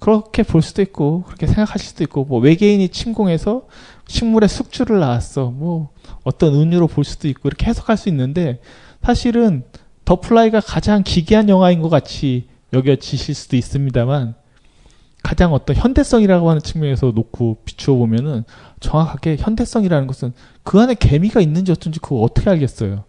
그렇게 0.00 0.42
볼 0.42 0.60
수도 0.60 0.82
있고 0.82 1.22
그렇게 1.24 1.46
생각하실 1.46 1.88
수도 1.88 2.04
있고 2.04 2.24
뭐 2.24 2.40
외계인이 2.40 2.88
침공해서 2.88 3.66
식물의 4.06 4.48
숙주를 4.48 4.98
낳았어. 4.98 5.50
뭐 5.50 5.90
어떤 6.24 6.54
은유로 6.54 6.88
볼 6.88 7.04
수도 7.04 7.28
있고 7.28 7.48
이렇게 7.48 7.66
해석할 7.66 7.96
수 7.96 8.08
있는데 8.08 8.60
사실은 9.02 9.64
더 10.04 10.20
플라이가 10.20 10.60
가장 10.60 11.02
기괴한 11.02 11.48
영화인 11.48 11.80
것 11.80 11.88
같이 11.88 12.48
여겨지실 12.74 13.34
수도 13.34 13.56
있습니다만 13.56 14.34
가장 15.22 15.54
어떤 15.54 15.74
현대성이라고 15.74 16.50
하는 16.50 16.60
측면에서 16.60 17.12
놓고 17.14 17.62
비추어 17.64 17.96
보면은 17.96 18.44
정확하게 18.80 19.36
현대성이라는 19.38 20.06
것은 20.06 20.34
그 20.62 20.78
안에 20.78 20.94
개미가 20.94 21.40
있는지 21.40 21.72
어쩐지 21.72 21.98
그거 21.98 22.16
어떻게 22.16 22.50
알겠어요. 22.50 23.04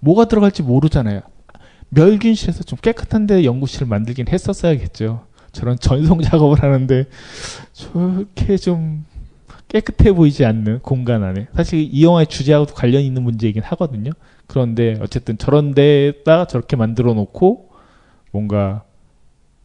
뭐가 0.00 0.24
들어갈지 0.24 0.62
모르잖아요. 0.62 1.20
멸균실에서 1.90 2.64
좀 2.64 2.78
깨끗한 2.80 3.26
데 3.26 3.44
연구실을 3.44 3.86
만들긴 3.86 4.26
했었어야겠죠. 4.28 5.26
저런 5.52 5.78
전송 5.78 6.22
작업을 6.22 6.62
하는데 6.62 7.04
저렇게 7.72 8.56
좀 8.56 9.04
깨끗해 9.68 10.12
보이지 10.12 10.44
않는 10.44 10.80
공간 10.80 11.22
안에 11.22 11.46
사실 11.54 11.80
이 11.80 12.04
영화의 12.04 12.26
주제하고도 12.26 12.74
관련 12.74 13.02
있는 13.02 13.22
문제이긴 13.22 13.62
하거든요. 13.62 14.10
그런데 14.48 14.96
어쨌든 15.00 15.38
저런 15.38 15.74
데다 15.74 16.46
저렇게 16.46 16.74
만들어 16.74 17.14
놓고 17.14 17.70
뭔가 18.32 18.82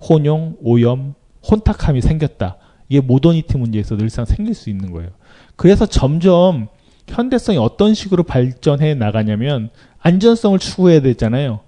혼용, 0.07 0.57
오염, 0.61 1.15
혼탁함이 1.49 2.01
생겼다. 2.01 2.57
이게 2.89 3.01
모더니티 3.01 3.57
문제에서 3.57 3.97
늘상 3.97 4.25
생길 4.25 4.53
수 4.53 4.69
있는 4.69 4.91
거예요. 4.91 5.09
그래서 5.55 5.85
점점 5.85 6.67
현대성이 7.07 7.57
어떤 7.57 7.93
식으로 7.93 8.23
발전해 8.23 8.93
나가냐면 8.93 9.69
안전성을 9.99 10.57
추구해야 10.59 11.01
되잖아요. 11.01 11.61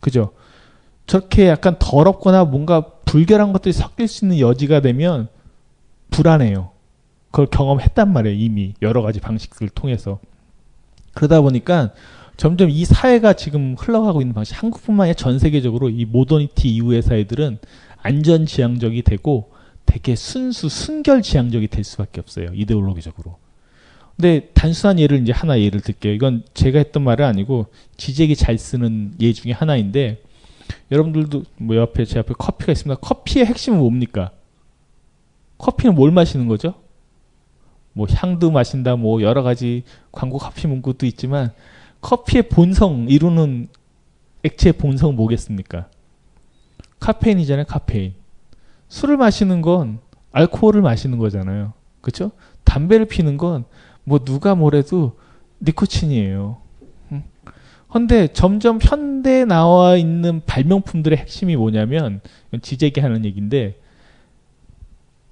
그죠? 0.00 0.32
저렇게 1.06 1.48
약간 1.48 1.76
더럽거나 1.78 2.44
뭔가 2.44 2.86
불결한 3.04 3.52
것들이 3.52 3.72
섞일 3.72 4.08
수 4.08 4.24
있는 4.24 4.40
여지가 4.40 4.80
되면 4.80 5.28
불안해요. 6.10 6.70
그걸 7.30 7.46
경험했단 7.46 8.12
말이에요. 8.12 8.38
이미 8.38 8.74
여러 8.82 9.02
가지 9.02 9.20
방식들을 9.20 9.70
통해서. 9.70 10.18
그러다 11.14 11.40
보니까 11.40 11.92
점점 12.36 12.70
이 12.70 12.84
사회가 12.84 13.34
지금 13.34 13.74
흘러가고 13.78 14.20
있는 14.20 14.34
방식, 14.34 14.60
한국뿐만 14.60 15.04
아니라 15.04 15.14
전 15.14 15.38
세계적으로 15.38 15.88
이 15.90 16.04
모더니티 16.04 16.68
이후의 16.68 17.02
사회들은 17.02 17.58
안전 18.02 18.46
지향적이 18.46 19.02
되고 19.02 19.52
되게 19.86 20.16
순수, 20.16 20.68
순결 20.68 21.22
지향적이 21.22 21.68
될 21.68 21.84
수밖에 21.84 22.20
없어요. 22.20 22.48
이데올로기적으로. 22.52 23.38
근데 24.16 24.50
단순한 24.54 25.00
예를 25.00 25.22
이제 25.22 25.32
하나 25.32 25.58
예를 25.60 25.80
들게요. 25.80 26.12
이건 26.12 26.44
제가 26.54 26.78
했던 26.78 27.02
말은 27.02 27.24
아니고 27.24 27.66
지적이 27.96 28.36
잘 28.36 28.58
쓰는 28.58 29.14
예 29.20 29.32
중에 29.32 29.52
하나인데 29.52 30.22
여러분들도 30.90 31.44
뭐 31.56 31.76
옆에 31.76 32.04
제 32.04 32.18
앞에 32.18 32.34
커피가 32.38 32.72
있습니다. 32.72 33.00
커피의 33.00 33.46
핵심은 33.46 33.78
뭡니까? 33.78 34.30
커피는 35.58 35.94
뭘 35.94 36.10
마시는 36.10 36.46
거죠? 36.46 36.74
뭐 37.92 38.06
향도 38.10 38.50
마신다, 38.50 38.96
뭐 38.96 39.22
여러 39.22 39.42
가지 39.42 39.84
광고 40.12 40.38
커피 40.38 40.66
문구도 40.66 41.06
있지만 41.06 41.52
커피의 42.04 42.48
본성 42.48 43.06
이루는 43.08 43.68
액체의 44.44 44.74
본성은 44.74 45.16
뭐겠습니까? 45.16 45.88
카페인이잖아요, 47.00 47.64
카페인. 47.66 48.14
술을 48.88 49.16
마시는 49.16 49.62
건 49.62 49.98
알코올을 50.32 50.82
마시는 50.82 51.18
거잖아요. 51.18 51.72
그렇죠? 52.00 52.30
담배를 52.64 53.06
피는 53.06 53.36
건 53.36 53.64
뭐 54.04 54.18
누가 54.18 54.54
뭐래도 54.54 55.18
니코틴이에요. 55.62 56.58
근데 57.90 58.26
점점 58.28 58.80
현대에 58.82 59.44
나와 59.44 59.96
있는 59.96 60.42
발명품들의 60.44 61.16
핵심이 61.16 61.54
뭐냐면 61.54 62.20
지제기 62.60 63.00
하는 63.00 63.24
얘기인데 63.24 63.80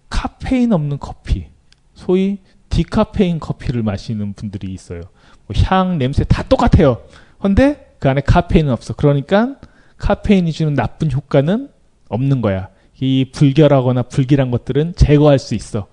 카페인 0.08 0.72
없는 0.72 0.98
커피, 1.00 1.48
소위 1.94 2.38
디카페인 2.68 3.40
커피를 3.40 3.82
마시는 3.82 4.34
분들이 4.34 4.72
있어요. 4.72 5.00
뭐 5.52 5.62
향, 5.64 5.98
냄새 5.98 6.24
다 6.24 6.42
똑같아요. 6.42 7.02
근데 7.40 7.94
그 7.98 8.08
안에 8.08 8.22
카페인은 8.22 8.72
없어. 8.72 8.94
그러니까 8.94 9.56
카페인이 9.98 10.50
주는 10.52 10.74
나쁜 10.74 11.10
효과는 11.10 11.68
없는 12.08 12.40
거야. 12.40 12.68
이 13.00 13.26
불결하거나 13.32 14.02
불길한 14.02 14.50
것들은 14.50 14.94
제거할 14.96 15.38
수 15.38 15.54
있어. 15.54 15.88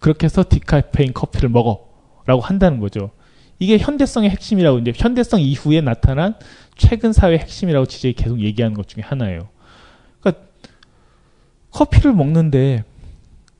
그렇게 0.00 0.24
해서 0.24 0.44
디카페인 0.48 1.12
커피를 1.12 1.48
먹어. 1.48 1.88
라고 2.26 2.40
한다는 2.40 2.80
거죠. 2.80 3.10
이게 3.58 3.78
현대성의 3.78 4.30
핵심이라고 4.30 4.78
이제 4.78 4.92
현대성 4.94 5.40
이후에 5.40 5.80
나타난 5.80 6.34
최근 6.76 7.12
사회의 7.12 7.38
핵심이라고 7.38 7.86
지적이 7.86 8.14
계속 8.14 8.40
얘기하는 8.40 8.74
것 8.74 8.88
중에 8.88 9.02
하나예요. 9.02 9.48
그러니까 10.20 10.44
커피를 11.70 12.12
먹는데 12.14 12.84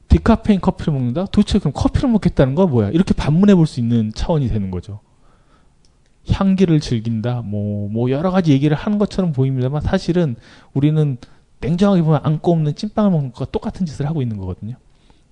디카페인 0.09 0.61
커피를 0.61 0.95
먹는다? 0.95 1.27
도대체 1.27 1.59
그럼 1.59 1.73
커피를 1.75 2.09
먹겠다는 2.11 2.55
거 2.55 2.67
뭐야? 2.67 2.91
이렇게 2.91 3.15
반문해 3.15 3.55
볼 3.55 3.67
수 3.67 3.81
있는 3.81 4.13
차원이 4.15 4.49
되는 4.49 4.71
거죠. 4.71 5.01
향기를 6.31 6.81
즐긴다, 6.81 7.43
뭐, 7.43 7.89
뭐, 7.89 8.11
여러 8.11 8.31
가지 8.31 8.53
얘기를 8.53 8.77
하는 8.77 8.99
것처럼 8.99 9.33
보입니다만 9.33 9.83
사실은 9.83 10.37
우리는 10.73 11.19
냉정하게 11.61 12.03
보면 12.03 12.21
안고 12.23 12.53
없는 12.53 12.75
찐빵을 12.75 13.11
먹는 13.11 13.33
것과 13.33 13.51
똑같은 13.51 13.87
짓을 13.87 14.07
하고 14.07 14.23
있는 14.23 14.37
거거든요. 14.37 14.77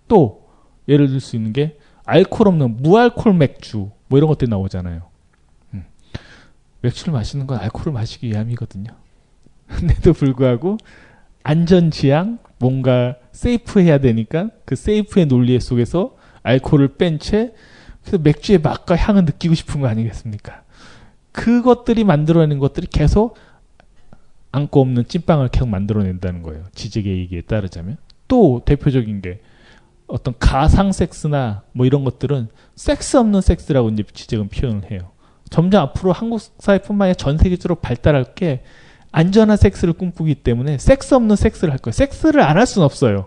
또, 0.08 0.48
예를 0.88 1.08
들 1.08 1.20
수 1.20 1.36
있는 1.36 1.52
게 1.52 1.78
알코올 2.04 2.48
없는 2.48 2.82
무알콜 2.82 3.34
맥주 3.34 3.90
뭐 4.08 4.18
이런 4.18 4.28
것들이 4.28 4.50
나오잖아요. 4.50 5.02
음. 5.74 5.84
맥주를 6.80 7.12
마시는 7.12 7.46
건 7.46 7.58
알코올을 7.58 7.92
마시기 7.92 8.28
위함이거든요. 8.28 8.90
근데도 9.68 10.12
불구하고 10.12 10.78
안전 11.44 11.90
지향 11.90 12.38
뭔가 12.58 13.16
세이프해야 13.32 13.98
되니까 13.98 14.50
그 14.64 14.76
세이프의 14.76 15.26
논리 15.26 15.58
속에서 15.60 16.16
알코올을 16.42 16.96
뺀 16.96 17.18
채 17.18 17.54
그래서 18.02 18.18
맥주의 18.18 18.58
맛과 18.58 18.96
향을 18.96 19.24
느끼고 19.24 19.54
싶은 19.54 19.80
거 19.80 19.86
아니겠습니까? 19.86 20.61
그것들이 21.32 22.04
만들어내는 22.04 22.58
것들이 22.58 22.86
계속 22.86 23.36
안고 24.52 24.80
없는 24.80 25.06
찐빵을 25.08 25.48
계속 25.48 25.68
만들어낸다는 25.68 26.42
거예요. 26.42 26.64
지적의 26.74 27.18
얘기에 27.18 27.42
따르자면. 27.42 27.96
또 28.28 28.62
대표적인 28.64 29.22
게 29.22 29.40
어떤 30.06 30.34
가상 30.38 30.92
섹스나 30.92 31.62
뭐 31.72 31.86
이런 31.86 32.04
것들은 32.04 32.48
섹스 32.74 33.16
없는 33.16 33.40
섹스라고 33.40 33.88
이제 33.90 34.04
지적은 34.12 34.48
표현을 34.48 34.90
해요. 34.90 35.10
점점 35.50 35.82
앞으로 35.82 36.12
한국 36.12 36.40
사회뿐만 36.40 37.06
아니라 37.06 37.14
전 37.14 37.38
세계적으로 37.38 37.76
발달할 37.76 38.34
게 38.34 38.62
안전한 39.10 39.56
섹스를 39.56 39.92
꿈꾸기 39.92 40.36
때문에 40.36 40.78
섹스 40.78 41.14
없는 41.14 41.36
섹스를 41.36 41.72
할 41.72 41.78
거예요. 41.78 41.92
섹스를 41.92 42.42
안 42.42 42.56
할 42.56 42.66
수는 42.66 42.84
없어요. 42.84 43.26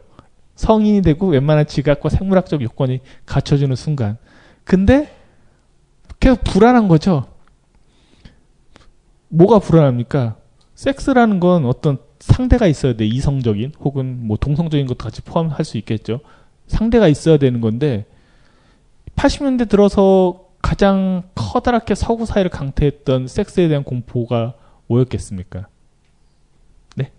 성인이 0.56 1.02
되고 1.02 1.28
웬만한 1.28 1.68
지각과 1.68 2.10
생물학적 2.10 2.62
요건이 2.62 3.02
갖춰지는 3.26 3.76
순간. 3.76 4.18
근데 4.64 5.14
계속 6.20 6.44
불안한 6.44 6.88
거죠. 6.88 7.26
뭐가 9.30 9.60
불안합니까? 9.60 10.38
섹스라는 10.76 11.40
건 11.40 11.66
어떤 11.66 11.98
상대가 12.20 12.68
있어야 12.68 12.94
돼. 12.94 13.06
이성적인 13.06 13.74
혹은 13.80 14.28
뭐 14.28 14.38
동성적인 14.38 14.88
것도 14.88 14.98
같이 14.98 15.22
포함할 15.22 15.64
수 15.64 15.78
있겠죠. 15.78 16.20
상대가 16.68 17.08
있어야 17.08 17.38
되는 17.38 17.62
건데 17.62 18.06
80년대 19.16 19.70
들어서 19.70 20.46
가장 20.62 21.24
커다랗게 21.36 21.96
서구 21.96 22.26
사회를 22.26 22.50
강타했던 22.50 23.28
섹스에 23.28 23.68
대한 23.68 23.84
공포가 23.84 24.56
뭐였겠습니까? 24.88 25.68
네, 26.96 27.12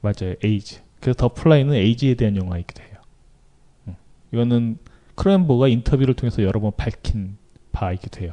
맞아요. 0.00 0.34
에이즈. 0.42 0.80
그래서 1.00 1.16
The 1.16 1.28
Fly는 1.28 1.74
에이즈에 1.74 2.14
대한 2.14 2.36
영화이기도 2.36 2.82
해요. 2.82 2.94
음. 3.88 3.96
이거는 4.32 4.78
크로넨버그가 5.14 5.68
인터뷰를 5.68 6.14
통해서 6.14 6.42
여러 6.42 6.60
번 6.60 6.72
밝힌 6.76 7.36
바이기도 7.72 8.22
해요. 8.22 8.30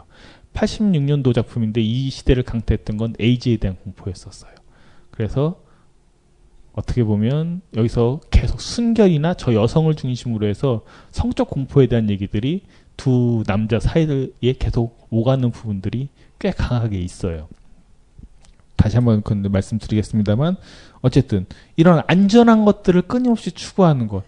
86년도 0.53 1.33
작품인데 1.33 1.81
이 1.81 2.09
시대를 2.09 2.43
강타했던 2.43 2.97
건 2.97 3.15
에이즈에 3.19 3.57
대한 3.57 3.77
공포였었어요. 3.77 4.51
그래서 5.11 5.61
어떻게 6.73 7.03
보면 7.03 7.61
여기서 7.75 8.21
계속 8.31 8.61
순결이나 8.61 9.33
저 9.33 9.53
여성을 9.53 9.93
중심으로 9.95 10.47
해서 10.47 10.83
성적 11.11 11.49
공포에 11.49 11.87
대한 11.87 12.09
얘기들이 12.09 12.63
두 12.95 13.43
남자 13.45 13.79
사이에 13.79 14.53
계속 14.57 15.07
오가는 15.09 15.51
부분들이 15.51 16.09
꽤 16.39 16.51
강하게 16.51 16.99
있어요. 16.99 17.47
다시 18.75 18.95
한번 18.95 19.21
그 19.21 19.33
말씀드리겠습니다만 19.33 20.55
어쨌든 21.01 21.45
이런 21.75 22.01
안전한 22.07 22.65
것들을 22.65 23.03
끊임없이 23.03 23.51
추구하는 23.51 24.07
것 24.07 24.23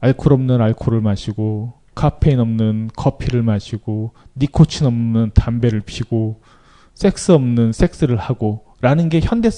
알코올 0.00 0.34
없는 0.34 0.60
알코올을 0.60 1.00
마시고 1.00 1.72
카페인 1.94 2.40
없는 2.40 2.90
커피를 2.96 3.42
마시고 3.42 4.12
니코틴 4.36 4.86
없는 4.86 5.30
담배를 5.34 5.80
피고 5.80 6.40
섹스 6.94 7.32
없는 7.32 7.72
섹스를 7.72 8.16
하고 8.16 8.64
라는 8.80 9.08
게 9.08 9.20
현대의 9.20 9.52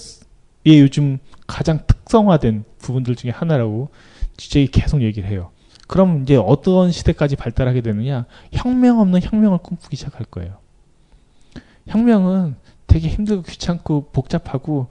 요즘 0.67 1.19
가장 1.47 1.87
특성화된 1.87 2.65
부분들 2.79 3.17
중에 3.17 3.31
하나라고 3.31 3.91
주제이 4.37 4.69
계속 4.69 5.03
얘기를 5.03 5.29
해요. 5.29 5.51
그럼 5.87 6.23
이제 6.23 6.37
어떤 6.37 6.91
시대까지 6.91 7.37
발달하게 7.37 7.81
되느냐? 7.81 8.27
혁명 8.53 9.01
없는 9.01 9.23
혁명을 9.23 9.59
꿈꾸기 9.59 9.97
시작할 9.97 10.27
거예요. 10.27 10.59
혁명은 11.87 12.57
되게 12.87 13.09
힘들고 13.09 13.43
귀찮고 13.43 14.11
복잡하고 14.13 14.89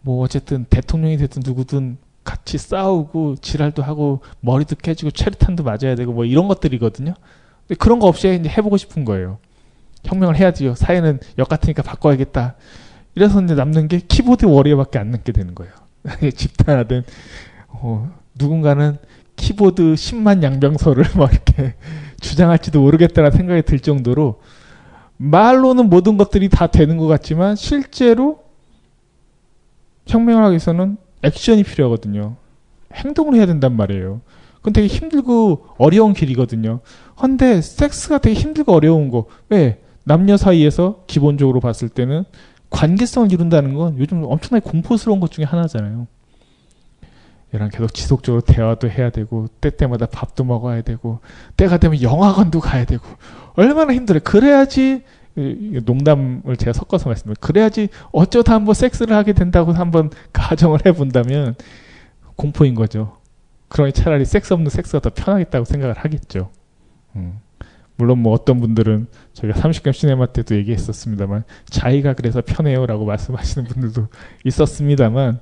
뭐 0.00 0.22
어쨌든 0.24 0.64
대통령이 0.64 1.16
됐든 1.16 1.42
누구든 1.44 1.98
같이 2.24 2.58
싸우고 2.58 3.36
지랄도 3.36 3.82
하고 3.82 4.20
머리도 4.40 4.76
깨지고 4.76 5.10
체류탄도 5.10 5.64
맞아야 5.64 5.94
되고 5.96 6.12
뭐 6.12 6.24
이런 6.24 6.48
것들이거든요. 6.48 7.14
근데 7.66 7.78
그런 7.78 7.98
거 7.98 8.06
없이 8.06 8.38
이제 8.40 8.48
해보고 8.48 8.76
싶은 8.76 9.04
거예요. 9.04 9.38
혁명을 10.04 10.36
해야지요. 10.36 10.74
사회는 10.74 11.20
역 11.38 11.48
같으니까 11.48 11.82
바꿔야겠다. 11.82 12.54
이래서 13.14 13.42
이제 13.42 13.54
남는 13.54 13.88
게 13.88 13.98
키보드 13.98 14.46
워리어밖에 14.46 14.98
안 14.98 15.10
남게 15.10 15.32
되는 15.32 15.54
거예요. 15.54 15.72
집단하든 16.34 17.04
어, 17.68 18.12
누군가는 18.34 18.96
키보드 19.36 19.94
10만 19.94 20.42
양병서를 20.42 21.04
막 21.16 21.32
이렇게 21.32 21.74
주장할지도 22.20 22.80
모르겠다는 22.80 23.30
생각이 23.32 23.62
들 23.62 23.80
정도로 23.80 24.40
말로는 25.16 25.88
모든 25.88 26.16
것들이 26.16 26.48
다 26.48 26.66
되는 26.66 26.96
것 26.96 27.06
같지만 27.06 27.56
실제로 27.56 28.42
혁명을 30.06 30.42
하기 30.44 30.52
위해서는 30.52 30.96
액션이 31.22 31.62
필요하거든요. 31.64 32.36
행동을 32.94 33.34
해야 33.34 33.46
된단 33.46 33.76
말이에요. 33.76 34.20
그건 34.56 34.72
되게 34.72 34.86
힘들고 34.86 35.66
어려운 35.78 36.12
길이거든요. 36.12 36.80
근데 37.16 37.60
섹스가 37.60 38.18
되게 38.18 38.38
힘들고 38.38 38.72
어려운 38.72 39.10
거. 39.10 39.26
왜? 39.48 39.80
남녀 40.04 40.36
사이에서 40.36 41.04
기본적으로 41.06 41.60
봤을 41.60 41.88
때는 41.88 42.24
관계성을 42.70 43.32
이룬다는 43.32 43.74
건 43.74 43.98
요즘 43.98 44.24
엄청나게 44.24 44.68
공포스러운 44.68 45.20
것 45.20 45.30
중에 45.30 45.44
하나잖아요. 45.44 46.06
얘랑 47.54 47.68
계속 47.68 47.92
지속적으로 47.92 48.40
대화도 48.40 48.88
해야 48.88 49.10
되고 49.10 49.46
때 49.60 49.70
때마다 49.70 50.06
밥도 50.06 50.42
먹어야 50.44 50.82
되고 50.82 51.20
때가 51.56 51.76
되면 51.76 52.00
영화관도 52.00 52.60
가야 52.60 52.84
되고 52.86 53.04
얼마나 53.54 53.92
힘들어요. 53.92 54.22
그래야지 54.24 55.02
농담을 55.34 56.56
제가 56.56 56.72
섞어서 56.72 57.08
말씀드려요. 57.08 57.36
그래야지 57.40 57.88
어쩌다 58.12 58.54
한번 58.54 58.74
섹스를 58.74 59.16
하게 59.16 59.32
된다고 59.32 59.72
한번 59.72 60.10
가정을 60.32 60.80
해본다면 60.86 61.54
공포인 62.36 62.74
거죠. 62.74 63.18
그러니 63.68 63.92
차라리 63.92 64.24
섹스 64.24 64.52
없는 64.52 64.70
섹스가 64.70 65.00
더 65.00 65.10
편하겠다고 65.14 65.64
생각을 65.64 65.96
하겠죠. 65.96 66.50
음. 67.16 67.38
물론 67.96 68.18
뭐 68.18 68.32
어떤 68.32 68.58
분들은 68.60 69.06
저희가 69.32 69.60
30경 69.60 69.92
시네마 69.92 70.26
때도 70.26 70.56
얘기했었습니다만 70.56 71.44
자기가 71.66 72.14
그래서 72.14 72.42
편해요라고 72.44 73.04
말씀하시는 73.04 73.68
분들도 73.68 74.08
있었습니다만 74.44 75.40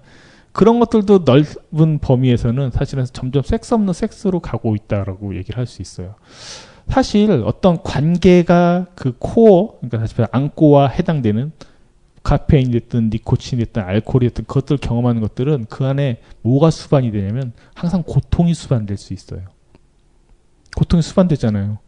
그런 0.52 0.80
것들도 0.80 1.24
넓은 1.24 2.00
범위에서는 2.00 2.70
사실은 2.72 3.04
점점 3.12 3.42
섹스 3.42 3.72
없는 3.72 3.92
섹스로 3.92 4.40
가고 4.40 4.74
있다라고 4.74 5.36
얘기를 5.36 5.58
할 5.58 5.66
수 5.66 5.80
있어요. 5.80 6.16
사실 6.90 7.30
어떤 7.46 7.82
관계가 7.82 8.88
그 8.94 9.14
코어, 9.18 9.78
그러니까 9.78 9.98
사실 10.00 10.26
안고와 10.30 10.88
해당되는 10.88 11.52
카페인이 12.22 12.72
됐든 12.72 13.10
니코틴이 13.10 13.64
됐든 13.64 13.82
알코올이 13.82 14.28
됐든 14.28 14.44
그것들 14.44 14.74
을 14.74 14.78
경험하는 14.78 15.20
것들은 15.22 15.66
그 15.70 15.86
안에 15.86 16.20
뭐가 16.42 16.70
수반이 16.70 17.12
되냐면 17.12 17.52
항상 17.74 18.02
고통이 18.02 18.54
수반될 18.54 18.96
수 18.96 19.14
있어요. 19.14 19.42
고통이 20.76 21.02
수반되잖아요. 21.02 21.78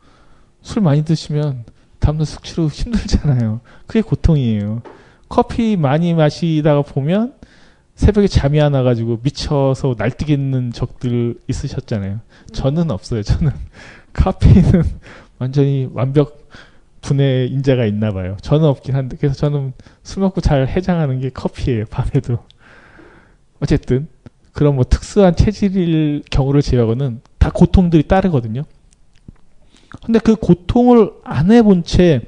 술 0.63 0.83
많이 0.83 1.05
드시면 1.05 1.65
다음날 1.99 2.25
숙취로 2.25 2.69
힘들잖아요. 2.69 3.61
그게 3.87 4.01
고통이에요. 4.01 4.83
커피 5.29 5.77
많이 5.77 6.15
마시다가 6.15 6.83
보면 6.83 7.35
새벽에 7.95 8.27
잠이 8.27 8.61
안 8.61 8.75
와가지고 8.75 9.21
미쳐서 9.23 9.97
날뛰겠는 9.99 10.73
적들 10.73 11.39
있으셨잖아요. 11.49 12.21
저는 12.53 12.91
없어요. 12.91 13.23
저는 13.23 13.53
카페인은 14.13 14.83
완전히 15.39 15.89
완벽 15.93 16.49
분해 17.01 17.47
인자가 17.47 17.85
있나 17.85 18.11
봐요. 18.11 18.37
저는 18.43 18.67
없긴 18.67 18.95
한데 18.95 19.17
그래서 19.19 19.35
저는 19.35 19.73
술 20.03 20.23
먹고 20.23 20.41
잘 20.41 20.69
해장하는 20.69 21.21
게 21.21 21.31
커피예요. 21.31 21.85
밤에도. 21.91 22.39
어쨌든 23.61 24.09
그런 24.53 24.77
뭐 24.77 24.85
특수한 24.85 25.35
체질일 25.35 26.23
경우를 26.31 26.63
제외하고는 26.63 27.21
다 27.39 27.51
고통들이 27.51 28.05
따르거든요. 28.05 28.65
근데 30.05 30.19
그 30.19 30.37
고통을 30.37 31.13
안 31.25 31.51
해본 31.51 31.85
채 31.85 32.23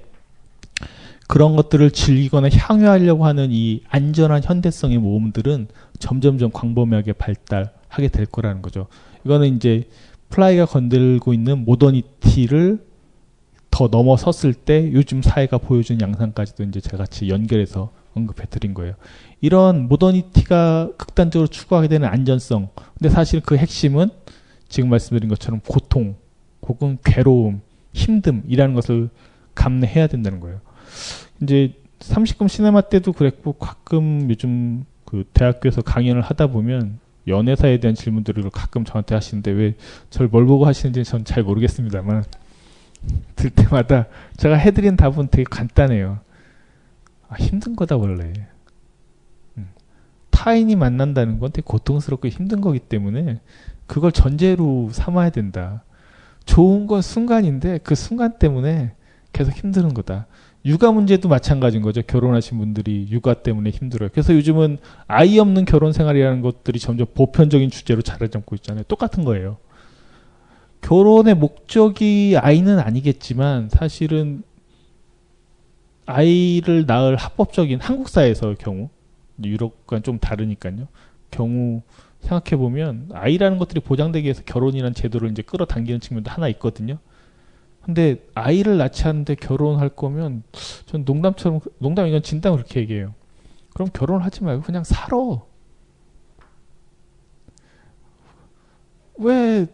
그런 1.27 1.57
것들을 1.57 1.91
즐기거나 1.91 2.49
향유하려고 2.51 3.25
하는 3.25 3.49
이 3.51 3.83
안전한 3.89 4.43
현대성의 4.43 4.99
모험들은 4.99 5.69
점점점 5.99 6.51
광범위하게 6.51 7.15
발달하게 7.15 8.09
될 8.13 8.27
거라는 8.27 8.61
거죠. 8.61 8.89
이거는 9.25 9.57
이제 9.57 9.89
Fly가 10.35 10.67
건들고 10.67 11.33
있는 11.33 11.65
모더니티를 11.65 12.85
더 13.71 13.89
넘어섰을 13.89 14.55
때 14.55 14.93
요즘 14.93 15.23
사회가 15.23 15.59
보여준 15.59 16.01
양상까지도 16.01 16.65
이제 16.65 16.81
제가 16.81 16.97
같이 16.97 17.29
연결해서 17.29 17.93
언급해 18.15 18.47
드린 18.51 18.75
거예요. 18.75 18.95
이런 19.41 19.87
모더니티가 19.87 20.93
극단적으로 20.97 21.47
추구하게 21.47 21.87
되는 21.87 22.09
안전성. 22.09 22.69
근데 22.99 23.11
사실 23.11 23.41
그 23.41 23.57
핵심은 23.57 24.11
지금 24.69 24.91
말씀드린 24.91 25.29
것처럼 25.29 25.61
고통, 25.61 26.17
혹은 26.63 26.99
괴로움, 27.05 27.61
힘듦이라는 27.93 28.75
것을 28.75 29.11
감내해야 29.55 30.09
된다는 30.09 30.41
거예요. 30.41 30.61
이제 31.43 31.75
30금 32.01 32.49
시네마 32.49 32.83
때도 32.83 33.13
그랬고 33.13 33.53
가끔 33.53 34.29
요즘 34.29 34.85
그 35.05 35.25
대학교에서 35.33 35.83
강연을 35.83 36.23
하다 36.23 36.49
보면 36.49 36.99
연애사에 37.27 37.79
대한 37.79 37.95
질문들을 37.95 38.51
가끔 38.51 38.85
저한테 38.85 39.15
하시는데 39.15 39.51
왜 39.51 39.75
저를 40.11 40.29
뭘 40.29 40.47
보고 40.47 40.67
하시는지 40.67 41.05
전 41.05 41.25
잘 41.25 41.43
모르겠습니다만 41.43 42.25
들 43.37 43.51
때마다 43.51 44.07
제가 44.37 44.57
해드린 44.57 44.97
답은 44.97 45.29
되게 45.31 45.45
간단해요. 45.45 46.21
아, 47.29 47.37
힘든 47.37 47.77
거다 47.77 47.97
원래. 47.97 48.33
음. 49.57 49.69
타인이 50.31 50.77
만난다는 50.77 51.39
건 51.39 51.51
되게 51.53 51.65
고통스럽고 51.65 52.29
힘든 52.29 52.61
거기 52.61 52.79
때문에 52.79 53.41
그걸 53.87 54.13
전제로 54.13 54.91
삼아야 54.93 55.31
된다. 55.31 55.85
좋은 56.47 56.87
건 56.87 57.03
순간인데 57.03 57.79
그 57.79 57.95
순간 57.95 58.39
때문에 58.39 58.95
계속 59.33 59.53
힘드는 59.53 59.95
거다. 59.95 60.27
육아 60.67 60.93
문제도 60.93 61.29
마찬가지인 61.29 61.83
거죠. 61.83 62.01
결혼하신 62.03 62.59
분들이 62.59 63.07
육아 63.11 63.35
때문에 63.35 63.71
힘들어요. 63.71 64.09
그래서 64.11 64.35
요즘은 64.35 64.79
아이 65.07 65.39
없는 65.39 65.67
결혼 65.67 65.93
생활이라는 65.93 66.41
것들이 66.41 66.79
점점 66.79 67.07
보편적인 67.15 67.71
주제로 67.71 68.01
자리 68.01 68.29
잡고 68.31 68.55
있잖아요. 68.57 68.85
똑같은 68.85 69.25
거예요. 69.25 69.59
결혼의 70.81 71.35
목적이 71.35 72.37
아이는 72.39 72.79
아니겠지만 72.79 73.69
사실은 73.71 74.43
아이를 76.07 76.85
낳을 76.87 77.17
합법적인 77.17 77.81
한국 77.81 78.09
사회에서의 78.09 78.57
경우 78.57 78.89
유럽과는 79.43 80.03
좀 80.03 80.19
다르니까요. 80.19 80.89
경우 81.31 81.83
생각해 82.21 82.57
보면 82.57 83.11
아이라는 83.13 83.59
것들이 83.59 83.81
보장되기 83.81 84.25
위해서 84.25 84.43
결혼이라는 84.45 84.95
제도를 84.95 85.31
이제 85.31 85.43
끌어당기는 85.43 86.01
측면도 86.01 86.31
하나 86.31 86.49
있거든요. 86.49 86.99
근데 87.85 88.25
아이를 88.35 88.79
낳지 88.79 89.07
않는데 89.07 89.35
결혼할 89.35 89.91
거면 89.91 90.43
전 90.87 91.05
농담처럼 91.05 91.61
농담 91.79 92.07
이건 92.07 92.23
진담 92.23 92.55
그렇게 92.55 92.81
얘기해요. 92.81 93.15
그럼 93.75 93.89
결혼하지 93.93 94.43
말고 94.43 94.63
그냥 94.63 94.85
살아. 94.85 95.17
왜 99.19 99.67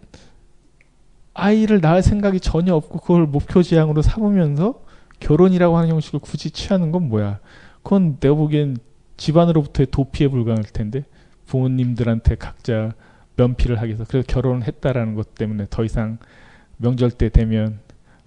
아이를 1.35 1.81
낳을 1.81 2.03
생각이 2.03 2.41
전혀 2.41 2.75
없고 2.75 2.99
그걸 2.99 3.27
목표 3.27 3.63
지향으로 3.63 4.03
삼으면서 4.03 4.83
결혼이라고 5.21 5.77
하는 5.77 5.91
형식을 5.91 6.19
굳이 6.21 6.51
취하는 6.51 6.91
건 6.91 7.09
뭐야? 7.09 7.39
그건 7.83 8.19
내가 8.19 8.35
보기엔 8.35 8.77
집안으로부터의 9.17 9.87
도피에 9.91 10.29
불과할 10.29 10.65
텐데 10.65 11.05
부모님들한테 11.47 12.35
각자 12.35 12.93
면피를 13.37 13.79
하기 13.79 13.89
위해서 13.89 14.05
그래서 14.09 14.27
결혼을 14.27 14.65
했다라는 14.67 15.15
것 15.15 15.35
때문에 15.35 15.67
더 15.71 15.85
이상 15.85 16.19
명절 16.79 17.13
때 17.13 17.29
되면 17.29 17.81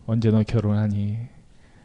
언제 0.05 0.29
너 0.31 0.43
결혼하니? 0.43 1.17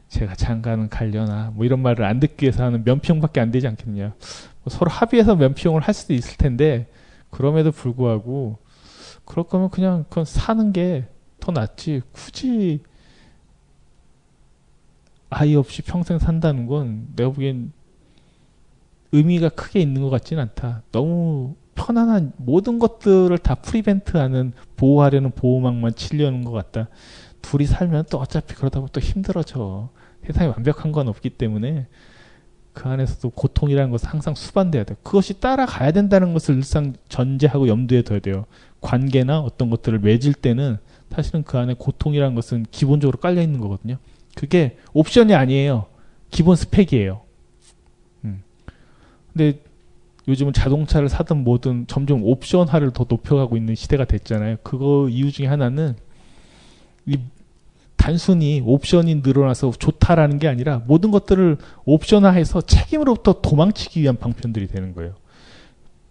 제가 0.08 0.34
장가는 0.34 0.88
갈려나? 0.88 1.52
뭐 1.54 1.64
이런 1.64 1.80
말을 1.80 2.04
안 2.04 2.18
듣기 2.20 2.44
위해서 2.44 2.64
하는 2.64 2.82
면피용밖에 2.84 3.40
안 3.40 3.50
되지 3.50 3.68
않겠냐? 3.68 4.06
뭐 4.08 4.70
서로 4.70 4.90
합의해서 4.90 5.36
면피용을 5.36 5.82
할 5.82 5.94
수도 5.94 6.14
있을 6.14 6.36
텐데 6.38 6.88
그럼에도 7.30 7.70
불구하고 7.72 8.58
그럴 9.24 9.46
거면 9.46 9.70
그냥 9.70 10.04
그건 10.08 10.24
사는 10.24 10.72
게 10.72 11.08
더 11.48 11.52
낫지. 11.52 12.02
굳이 12.12 12.80
아이 15.30 15.54
없이 15.56 15.82
평생 15.82 16.18
산다는 16.18 16.66
건 16.66 17.08
내가 17.16 17.30
보기엔 17.30 17.72
의미가 19.12 19.50
크게 19.50 19.80
있는 19.80 20.02
것 20.02 20.10
같지는 20.10 20.42
않다. 20.42 20.82
너무 20.92 21.54
편안한 21.74 22.32
모든 22.36 22.78
것들을 22.78 23.36
다 23.38 23.54
프리벤트하는 23.54 24.52
보호하려는 24.76 25.30
보호막만 25.30 25.94
치려는 25.94 26.44
것 26.44 26.50
같다. 26.50 26.88
둘이 27.42 27.66
살면 27.66 28.06
또 28.10 28.18
어차피 28.18 28.54
그러다 28.54 28.80
보면 28.80 28.90
또 28.92 29.00
힘들어져. 29.00 29.90
세상에 30.26 30.48
완벽한 30.48 30.92
건 30.92 31.08
없기 31.08 31.30
때문에 31.30 31.86
그 32.72 32.88
안에서도 32.88 33.30
고통이라는 33.30 33.90
것은 33.90 34.08
항상 34.08 34.34
수반돼야 34.34 34.84
돼요. 34.84 34.96
그것이 35.02 35.40
따라가야 35.40 35.92
된다는 35.92 36.32
것을 36.32 36.56
일상 36.56 36.94
전제하고 37.08 37.68
염두에 37.68 38.02
둬야 38.02 38.20
돼요. 38.20 38.46
관계나 38.80 39.40
어떤 39.40 39.70
것들을 39.70 39.98
맺을 39.98 40.34
때는 40.34 40.78
사실은 41.10 41.42
그 41.42 41.58
안에 41.58 41.74
고통이라는 41.74 42.34
것은 42.34 42.66
기본적으로 42.70 43.18
깔려 43.18 43.42
있는 43.42 43.60
거거든요. 43.60 43.96
그게 44.36 44.76
옵션이 44.92 45.34
아니에요. 45.34 45.86
기본 46.30 46.54
스펙이에요. 46.54 47.22
음. 48.24 48.42
근데 49.32 49.60
요즘은 50.28 50.52
자동차를 50.52 51.08
사든 51.08 51.42
뭐든 51.42 51.86
점점 51.88 52.22
옵션화를 52.22 52.92
더 52.92 53.06
높여가고 53.08 53.56
있는 53.56 53.74
시대가 53.74 54.04
됐잖아요. 54.04 54.58
그거 54.62 55.08
이유 55.08 55.32
중에 55.32 55.46
하나는 55.46 55.96
이 55.96 56.07
단순히 57.96 58.62
옵션이 58.64 59.16
늘어나서 59.16 59.72
좋다라는 59.78 60.38
게 60.38 60.48
아니라 60.48 60.82
모든 60.86 61.10
것들을 61.10 61.58
옵션화해서 61.84 62.62
책임으로부터 62.62 63.40
도망치기 63.40 64.00
위한 64.00 64.16
방편들이 64.16 64.68
되는 64.68 64.94
거예요. 64.94 65.14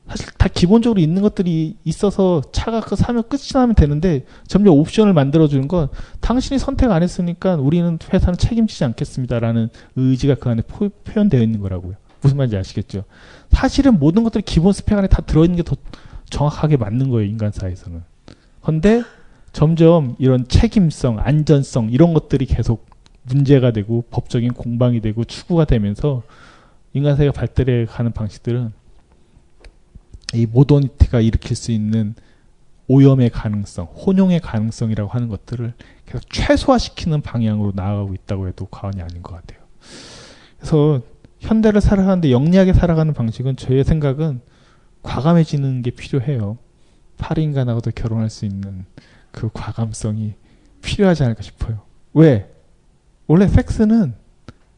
사실 0.08 0.28
다 0.38 0.48
기본적으로 0.48 1.02
있는 1.02 1.22
것들이 1.22 1.76
있어서 1.84 2.42
차가 2.54 2.80
그 2.80 2.96
사면 2.96 3.24
끝이 3.28 3.50
나면 3.54 3.76
되는데 3.76 4.26
점점 4.48 4.78
옵션을 4.78 5.14
만들어주는 5.14 5.68
건 5.68 5.90
당신이 6.22 6.60
선택 6.60 6.92
안 6.92 7.04
했으니까 7.04 7.56
우리는 7.56 8.00
회사는 8.14 8.38
책임지지 8.38 8.86
않겠습니다라는 8.86 9.70
의지가 9.98 10.36
그 10.36 10.50
안에 10.50 10.62
포, 10.62 10.90
표현되어 10.90 11.42
있는 11.42 11.60
거라고요. 11.60 11.96
무슨 12.22 12.38
말인지 12.38 12.58
아시겠죠? 12.58 13.04
사실은 13.52 14.00
모든 14.00 14.24
것들이 14.24 14.44
기본 14.44 14.72
스펙 14.72 14.98
안에 14.98 15.08
다 15.08 15.22
들어있는 15.22 15.58
게 15.58 15.64
더 15.64 15.76
정확하게 16.30 16.78
맞는 16.78 17.10
거예요, 17.10 17.30
인간사에서는. 17.30 18.04
근데 18.62 19.04
점점 19.58 20.16
이런 20.20 20.48
책임성, 20.48 21.18
안전성, 21.18 21.90
이런 21.90 22.14
것들이 22.14 22.46
계속 22.46 22.86
문제가 23.24 23.72
되고 23.72 24.04
법적인 24.12 24.54
공방이 24.54 25.02
되고 25.02 25.24
추구가 25.24 25.66
되면서 25.66 26.22
인간사회가 26.94 27.32
발달해 27.32 27.86
가는 27.86 28.12
방식들은 28.12 28.72
이 30.36 30.46
모더니티가 30.46 31.22
일으킬 31.22 31.56
수 31.56 31.72
있는 31.72 32.14
오염의 32.88 33.32
가능성, 33.32 33.86
혼용의 33.86 34.42
가능성이라고 34.42 35.10
하는 35.10 35.28
것들을 35.28 35.74
계속 36.06 36.30
최소화시키는 36.30 37.22
방향으로 37.22 37.72
나아가고 37.74 38.14
있다고 38.14 38.48
해도 38.48 38.68
과언이 38.70 39.02
아닌 39.02 39.24
것 39.24 39.34
같아요. 39.38 39.66
그래서 40.60 41.02
현대를 41.40 41.82
살아가는데 41.82 42.30
영리하게 42.30 42.74
살아가는 42.74 43.12
방식은 43.12 43.56
저의 43.56 43.84
생각은 43.84 44.40
과감해지는 45.02 45.82
게 45.82 45.90
필요해요. 45.90 46.60
파리 47.18 47.42
인간하고도 47.42 47.90
결혼할 47.96 48.30
수 48.30 48.46
있는 48.46 48.86
그 49.38 49.52
과감성이 49.54 50.34
필요하지 50.82 51.24
않을까 51.24 51.44
싶어요. 51.44 51.82
왜? 52.16 52.52
원래 53.28 53.48
섹스는 53.48 54.16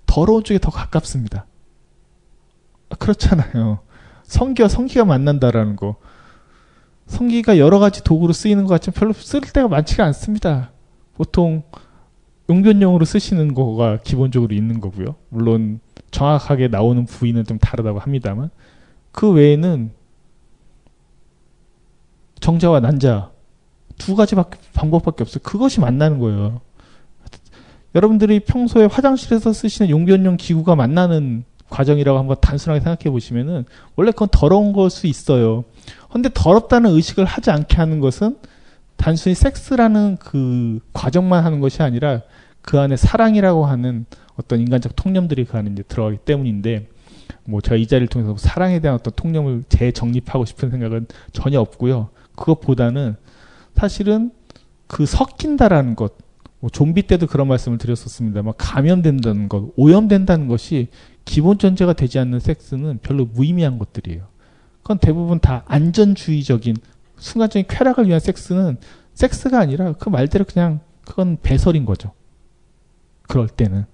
더러운 0.06 0.44
쪽에 0.44 0.60
더 0.60 0.70
가깝습니다. 0.70 1.46
아, 2.90 2.96
그렇잖아요. 2.96 3.80
성기와 4.24 4.68
성기가 4.68 5.06
만난다라는 5.06 5.78
거. 5.78 5.96
성기가 7.08 7.58
여러 7.58 7.80
가지 7.80 8.04
도구로 8.04 8.34
쓰이는 8.34 8.66
것 8.66 8.74
같지만 8.74 8.96
별로 8.96 9.14
쓸 9.14 9.40
때가 9.40 9.70
많지가 9.70 10.04
않습니다. 10.08 10.72
보통 11.16 11.64
용변용으로 12.50 13.06
쓰시는 13.06 13.54
거가 13.54 14.00
기본적으로 14.04 14.54
있는 14.54 14.82
거고요. 14.82 15.16
물론 15.30 15.80
정확하게 16.12 16.68
나오는 16.68 17.06
부위는 17.06 17.46
좀 17.46 17.60
다르다고 17.60 18.00
합니다만 18.00 18.50
그 19.14 19.32
외에는 19.32 19.92
정자와 22.42 22.82
난자 22.82 23.32
두 24.00 24.16
가지 24.16 24.36
방법밖에 24.74 25.22
없어요. 25.24 25.42
그것이 25.44 25.80
만나는 25.80 26.18
거예요. 26.18 26.62
여러분들이 27.94 28.40
평소에 28.40 28.86
화장실에서 28.86 29.54
쓰시는 29.54 29.92
용변용 29.92 30.38
기구가 30.38 30.76
만나는 30.76 31.44
과정이라고 31.70 32.18
한번 32.18 32.38
단순하게 32.42 32.80
생각해 32.82 33.12
보시면은 33.12 33.66
원래 33.96 34.12
그건 34.12 34.30
더러운 34.32 34.74
걸 34.74 34.90
수 34.90 35.06
있어요. 35.06 35.66
근데 36.12 36.30
더럽다는 36.34 36.92
의식을 36.92 37.26
하지 37.26 37.52
않게 37.52 37.78
하는 37.78 38.00
것은 38.00 38.38
단순히 38.96 39.36
섹스라는 39.36 40.18
그 40.20 40.80
과정만 40.94 41.46
하는 41.46 41.60
것이 41.60 41.84
아니라 41.84 42.22
그 42.62 42.80
안에 42.80 42.96
사랑이라고 42.96 43.66
하는 43.66 44.06
어떤 44.36 44.60
인간적 44.60 44.96
통념들이 44.96 45.46
그 45.46 45.58
안에 45.58 45.70
이제 45.72 45.84
들어가기 45.84 46.18
때문인데 46.26 46.88
뭐 47.46 47.62
제가 47.62 47.76
이 47.76 47.88
자리를 47.88 48.08
통해서 48.08 48.36
사랑에 48.38 48.80
대한 48.80 48.96
어떤 48.96 49.14
통념을 49.16 49.64
재정립하고 49.70 50.46
싶은 50.46 50.72
생각은 50.72 51.08
전혀 51.34 51.60
없고요. 51.60 52.10
그것보다는 52.36 53.16
사실은 53.80 54.32
그 54.88 55.06
섞인다라는 55.06 55.96
것, 55.96 56.14
뭐 56.60 56.70
좀비 56.70 57.04
때도 57.04 57.28
그런 57.28 57.48
말씀을 57.48 57.78
드렸었습니다만 57.78 58.56
감염된다는 58.58 59.48
것, 59.48 59.72
오염된다는 59.78 60.48
것이 60.48 60.90
기본 61.24 61.58
전제가 61.58 61.94
되지 61.94 62.20
않는 62.20 62.40
섹스는 62.40 63.00
별로 63.02 63.26
무의미한 63.26 63.80
것들이에요. 63.80 64.28
그건 64.82 64.98
대부분 64.98 65.40
다 65.40 65.64
안전주의적인 65.68 66.76
순간적인 67.18 67.68
쾌락을 67.70 68.08
위한 68.08 68.20
섹스는 68.20 68.78
섹스가 69.14 69.60
아니라 69.60 69.94
그 69.94 70.10
말대로 70.10 70.44
그냥 70.46 70.82
그건 71.06 71.38
배설인 71.42 71.86
거죠. 71.86 72.12
그럴 73.24 73.48
때는. 73.48 73.86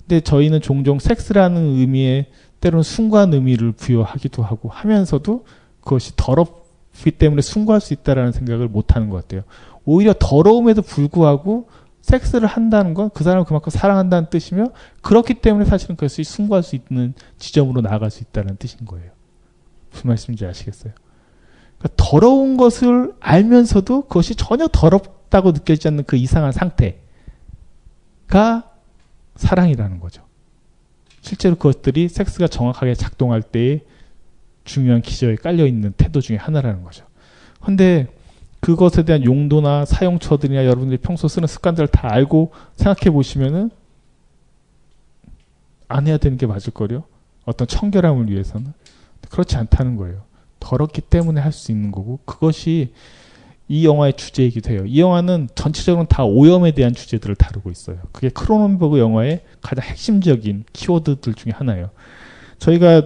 근데 0.00 0.20
저희는 0.20 0.60
종종 0.60 0.98
섹스라는 0.98 1.76
의미에 1.76 2.26
때로는 2.60 2.82
순간 2.82 3.32
의미를 3.32 3.72
부여하기도 3.72 4.42
하고 4.42 4.68
하면서도 4.70 5.44
그것이 5.80 6.12
더럽 6.16 6.63
기 6.94 7.10
때문에 7.10 7.42
숭고할 7.42 7.80
수 7.80 7.92
있다라는 7.92 8.32
생각을 8.32 8.68
못 8.68 8.96
하는 8.96 9.10
것 9.10 9.22
같아요. 9.22 9.42
오히려 9.84 10.14
더러움에도 10.18 10.82
불구하고 10.82 11.68
섹스를 12.00 12.46
한다는 12.46 12.92
건 12.94 13.10
그 13.14 13.24
사람을 13.24 13.44
그만큼 13.46 13.70
사랑한다는 13.70 14.28
뜻이며 14.30 14.66
그렇기 15.00 15.34
때문에 15.34 15.64
사실은 15.64 15.96
그것이 15.96 16.22
숭고할 16.22 16.62
수 16.62 16.76
있는 16.76 17.14
지점으로 17.38 17.80
나아갈 17.80 18.10
수 18.10 18.22
있다는 18.22 18.56
뜻인 18.56 18.84
거예요. 18.86 19.10
무슨 19.90 20.08
말씀인지 20.08 20.44
아시겠어요? 20.44 20.92
그러니까 21.78 21.94
더러운 21.96 22.56
것을 22.56 23.14
알면서도 23.20 24.02
그것이 24.02 24.34
전혀 24.34 24.68
더럽다고 24.68 25.52
느껴지지 25.52 25.88
않는 25.88 26.04
그 26.04 26.16
이상한 26.16 26.52
상태가 26.52 26.94
사랑이라는 29.36 30.00
거죠. 30.00 30.22
실제로 31.20 31.56
그것들이 31.56 32.08
섹스가 32.08 32.48
정확하게 32.48 32.94
작동할 32.94 33.42
때에 33.42 33.80
중요한 34.64 35.02
기저에 35.02 35.36
깔려 35.36 35.66
있는 35.66 35.92
태도 35.96 36.20
중에 36.20 36.36
하나라는 36.36 36.82
거죠. 36.82 37.04
근데 37.60 38.08
그것에 38.60 39.04
대한 39.04 39.24
용도나 39.24 39.84
사용처들이나 39.84 40.64
여러분들이 40.64 40.98
평소 40.98 41.28
쓰는 41.28 41.46
습관들을 41.46 41.88
다 41.88 42.08
알고 42.12 42.52
생각해 42.76 43.10
보시면은 43.12 43.70
안 45.88 46.06
해야 46.06 46.16
되는 46.16 46.38
게 46.38 46.46
맞을 46.46 46.72
거요. 46.72 47.04
어떤 47.44 47.68
청결함을 47.68 48.30
위해서는 48.30 48.72
그렇지 49.28 49.56
않다는 49.56 49.96
거예요. 49.96 50.22
더럽기 50.60 51.02
때문에 51.02 51.40
할 51.40 51.52
수 51.52 51.72
있는 51.72 51.92
거고 51.92 52.20
그것이 52.24 52.92
이 53.68 53.86
영화의 53.86 54.14
주제이기도 54.14 54.72
해요. 54.72 54.84
이 54.86 55.00
영화는 55.00 55.48
전체적으로 55.54 56.06
다 56.06 56.24
오염에 56.24 56.72
대한 56.72 56.94
주제들을 56.94 57.34
다루고 57.34 57.70
있어요. 57.70 57.98
그게 58.12 58.28
크로넨버그 58.30 58.98
영화의 58.98 59.42
가장 59.60 59.84
핵심적인 59.84 60.64
키워드들 60.72 61.34
중에 61.34 61.52
하나예요. 61.52 61.90
저희가 62.58 63.02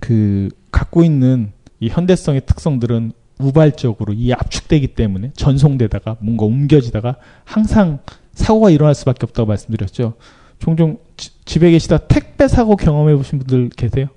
그 0.00 0.48
갖고 0.70 1.02
있는 1.02 1.52
이 1.80 1.88
현대성의 1.88 2.42
특성들은 2.46 3.12
우발적으로 3.38 4.12
이 4.12 4.32
압축되기 4.32 4.88
때문에 4.94 5.30
전송되다가 5.34 6.16
뭔가 6.20 6.44
옮겨지다가 6.44 7.16
항상 7.44 8.00
사고가 8.32 8.70
일어날 8.70 8.94
수밖에 8.94 9.20
없다고 9.22 9.46
말씀드렸죠. 9.46 10.14
종종 10.58 10.98
지, 11.16 11.30
집에 11.44 11.70
계시다 11.70 11.98
택배 11.98 12.48
사고 12.48 12.74
경험해 12.76 13.14
보신 13.16 13.38
분들 13.38 13.70
계세요? 13.70 14.08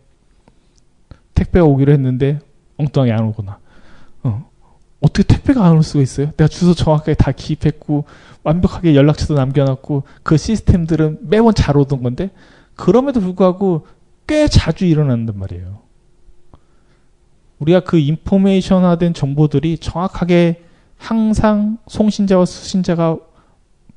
택배가 1.35 1.65
오기로 1.65 1.91
했는데 1.93 2.39
엉뚱하게 2.77 3.11
안 3.11 3.25
오거나 3.25 3.59
어. 4.23 4.49
어떻게 5.01 5.23
택배가 5.23 5.65
안 5.65 5.75
올 5.77 5.83
수가 5.83 6.01
있어요? 6.01 6.27
내가 6.37 6.47
주소 6.47 6.73
정확하게 6.73 7.13
다 7.15 7.31
기입했고 7.31 8.05
완벽하게 8.43 8.95
연락처도 8.95 9.35
남겨놨고 9.35 10.03
그 10.23 10.37
시스템들은 10.37 11.19
매번 11.21 11.53
잘 11.53 11.77
오던 11.77 12.01
건데 12.01 12.31
그럼에도 12.75 13.19
불구하고 13.19 13.85
꽤 14.31 14.47
자주 14.47 14.85
일어난단 14.85 15.37
말이에요. 15.37 15.79
우리가 17.59 17.81
그 17.81 17.99
인포메이션화된 17.99 19.13
정보들이 19.13 19.77
정확하게 19.79 20.63
항상 20.95 21.79
송신자와 21.87 22.45
수신자가 22.45 23.17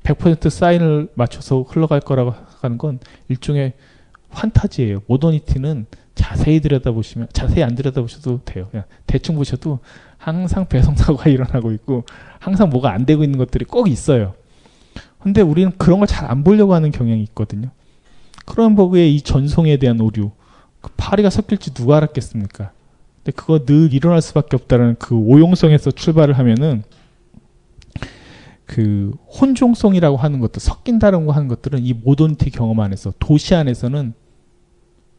100% 0.03 0.49
사인을 0.49 1.07
맞춰서 1.15 1.61
흘러갈 1.61 2.01
거라고 2.01 2.33
하는 2.59 2.77
건 2.77 2.99
일종의 3.29 3.75
환타지예요. 4.29 5.03
모더니티는 5.07 5.85
자세히 6.15 6.59
들여다보시면 6.59 7.29
자세히 7.31 7.63
안 7.63 7.75
들여다보셔도 7.75 8.41
돼요. 8.43 8.67
그냥 8.71 8.85
대충 9.07 9.35
보셔도 9.35 9.79
항상 10.17 10.67
배송 10.67 10.97
사고가 10.97 11.29
일어나고 11.31 11.71
있고 11.71 12.03
항상 12.39 12.69
뭐가 12.69 12.91
안 12.91 13.05
되고 13.05 13.23
있는 13.23 13.37
것들이 13.37 13.63
꼭 13.63 13.87
있어요. 13.87 14.33
근데 15.19 15.41
우리는 15.41 15.71
그런 15.77 15.99
걸 15.99 16.07
잘 16.07 16.29
안 16.29 16.43
보려고 16.43 16.73
하는 16.73 16.91
경향이 16.91 17.23
있거든요. 17.23 17.69
크론버그의 18.45 19.15
이 19.15 19.21
전송에 19.21 19.77
대한 19.77 19.99
오류, 19.99 20.31
그 20.81 20.91
파리가 20.97 21.29
섞일지 21.29 21.73
누가 21.73 21.97
알았겠습니까? 21.97 22.71
근데 23.17 23.31
그거 23.31 23.65
늘 23.65 23.93
일어날 23.93 24.21
수밖에 24.21 24.55
없다는 24.55 24.95
그 24.99 25.15
오용성에서 25.15 25.91
출발을 25.91 26.37
하면은 26.37 26.83
그 28.65 29.15
혼종성이라고 29.27 30.17
하는 30.17 30.39
것들, 30.39 30.59
섞인다는 30.59 31.25
거 31.25 31.31
하는 31.31 31.47
것들은 31.47 31.85
이 31.85 31.93
모던티 31.93 32.49
경험 32.49 32.79
안에서 32.79 33.13
도시 33.19 33.55
안에서는 33.55 34.13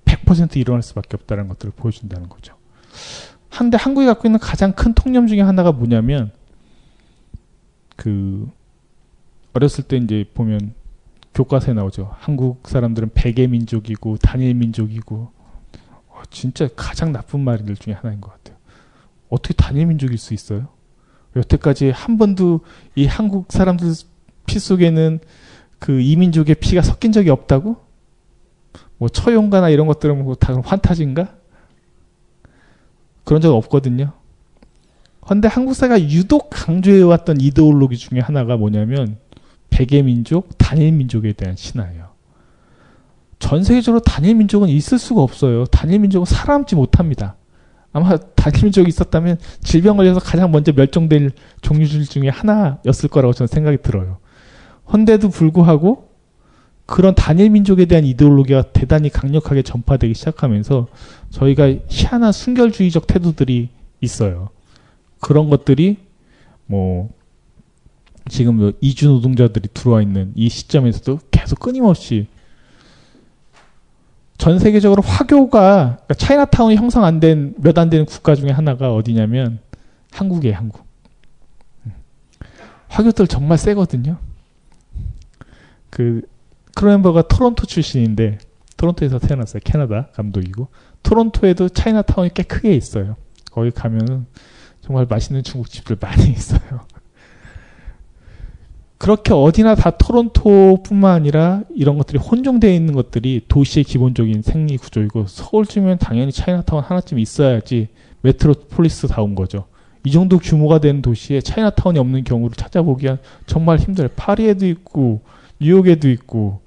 100% 0.04 0.56
일어날 0.56 0.82
수밖에 0.82 1.16
없다는 1.16 1.48
것들을 1.48 1.72
보여준다는 1.76 2.28
거죠. 2.28 2.54
한데 3.48 3.76
한국이 3.76 4.06
갖고 4.06 4.28
있는 4.28 4.38
가장 4.38 4.72
큰 4.72 4.94
통념 4.94 5.26
중에 5.26 5.40
하나가 5.40 5.72
뭐냐면 5.72 6.30
그 7.96 8.48
어렸을 9.52 9.84
때 9.84 9.96
이제 9.96 10.24
보면 10.34 10.74
교과서에 11.36 11.74
나오죠. 11.74 12.14
한국 12.18 12.66
사람들은 12.66 13.10
백의 13.12 13.48
민족이고 13.48 14.16
단일 14.16 14.54
민족이고 14.54 15.30
어, 16.08 16.22
진짜 16.30 16.66
가장 16.74 17.12
나쁜 17.12 17.40
말들 17.40 17.76
중에 17.76 17.92
하나인 17.92 18.22
것 18.22 18.32
같아요. 18.32 18.56
어떻게 19.28 19.52
단일 19.52 19.84
민족일 19.86 20.16
수 20.16 20.32
있어요? 20.32 20.68
여태까지 21.36 21.90
한 21.90 22.16
번도 22.16 22.60
이 22.94 23.04
한국 23.04 23.52
사람들 23.52 23.92
피 24.46 24.58
속에는 24.58 25.20
그 25.78 26.00
이민족의 26.00 26.54
피가 26.54 26.80
섞인 26.80 27.12
적이 27.12 27.28
없다고? 27.28 27.76
뭐 28.96 29.10
처용가나 29.10 29.68
이런 29.68 29.86
것들은 29.86 30.24
뭐 30.24 30.36
다 30.36 30.58
환타지인가? 30.64 31.34
그런 33.24 33.42
적 33.42 33.54
없거든요. 33.54 34.12
그런데 35.20 35.48
한국 35.48 35.74
사회가 35.74 36.00
유독 36.00 36.48
강조해왔던 36.48 37.42
이데올로기 37.42 37.98
중에 37.98 38.20
하나가 38.20 38.56
뭐냐면 38.56 39.18
백의 39.76 40.04
민족, 40.04 40.56
단일 40.56 40.92
민족에 40.92 41.34
대한 41.34 41.54
신화예요. 41.54 42.06
전 43.38 43.62
세계적으로 43.62 44.00
단일 44.00 44.34
민족은 44.36 44.70
있을 44.70 44.98
수가 44.98 45.20
없어요. 45.20 45.66
단일 45.66 45.98
민족은 46.00 46.24
살아남지 46.24 46.74
못합니다. 46.74 47.36
아마 47.92 48.16
단일 48.16 48.64
민족이 48.64 48.88
있었다면 48.88 49.38
질병 49.60 49.98
걸려서 49.98 50.18
가장 50.18 50.50
먼저 50.50 50.72
멸종될 50.72 51.32
종류들 51.60 52.04
중에 52.06 52.30
하나였을 52.30 53.10
거라고 53.10 53.34
저는 53.34 53.48
생각이 53.48 53.78
들어요. 53.82 54.16
헌데도 54.90 55.28
불구하고 55.28 56.08
그런 56.86 57.14
단일 57.14 57.50
민족에 57.50 57.84
대한 57.84 58.06
이데올로기가 58.06 58.72
대단히 58.72 59.10
강력하게 59.10 59.60
전파되기 59.60 60.14
시작하면서 60.14 60.86
저희가 61.28 61.74
희한한 61.88 62.32
순결주의적 62.32 63.06
태도들이 63.06 63.68
있어요. 64.00 64.48
그런 65.20 65.50
것들이 65.50 65.98
뭐 66.64 67.10
지금 68.28 68.56
뭐 68.56 68.72
이주 68.80 69.06
노동자들이 69.08 69.68
들어와 69.72 70.02
있는 70.02 70.32
이 70.34 70.48
시점에서도 70.48 71.20
계속 71.30 71.60
끊임없이 71.60 72.26
전 74.38 74.58
세계적으로 74.58 75.02
화교가 75.02 75.98
그러니까 76.06 76.14
차이나타운이 76.14 76.76
형성 76.76 77.04
안 77.04 77.20
된 77.20 77.54
몇 77.58 77.78
안 77.78 77.88
되는 77.90 78.04
국가 78.04 78.34
중에 78.34 78.50
하나가 78.50 78.92
어디냐면 78.94 79.60
한국이에요, 80.12 80.56
한국. 80.56 80.84
화교들 82.88 83.26
정말 83.26 83.58
세거든요. 83.58 84.18
그 85.90 86.22
크로넨버가 86.74 87.22
토론토 87.22 87.66
출신인데 87.66 88.38
토론토에서 88.76 89.18
태어났어요. 89.18 89.60
캐나다 89.64 90.08
감독이고 90.12 90.68
토론토에도 91.02 91.68
차이나타운이 91.70 92.30
꽤 92.34 92.42
크게 92.42 92.74
있어요. 92.74 93.16
거기 93.50 93.70
가면은 93.70 94.26
정말 94.82 95.06
맛있는 95.08 95.42
중국집들 95.42 95.96
많이 96.00 96.28
있어요. 96.30 96.86
그렇게 98.98 99.34
어디나 99.34 99.74
다 99.74 99.90
토론토뿐만 99.90 101.14
아니라 101.14 101.62
이런 101.74 101.98
것들이 101.98 102.18
혼종되어 102.18 102.72
있는 102.72 102.94
것들이 102.94 103.42
도시의 103.46 103.84
기본적인 103.84 104.42
생리 104.42 104.78
구조이고 104.78 105.26
서울쯤이면 105.26 105.98
당연히 105.98 106.32
차이나타운 106.32 106.82
하나쯤 106.82 107.18
있어야지 107.18 107.88
메트로폴리스다운 108.22 109.34
거죠. 109.34 109.66
이 110.04 110.10
정도 110.12 110.38
규모가 110.38 110.78
되는 110.78 111.02
도시에 111.02 111.40
차이나타운이 111.40 111.98
없는 111.98 112.24
경우를 112.24 112.56
찾아보기엔 112.56 113.18
정말 113.46 113.78
힘들어요. 113.78 114.10
파리에도 114.16 114.66
있고 114.66 115.20
뉴욕에도 115.60 116.08
있고 116.08 116.60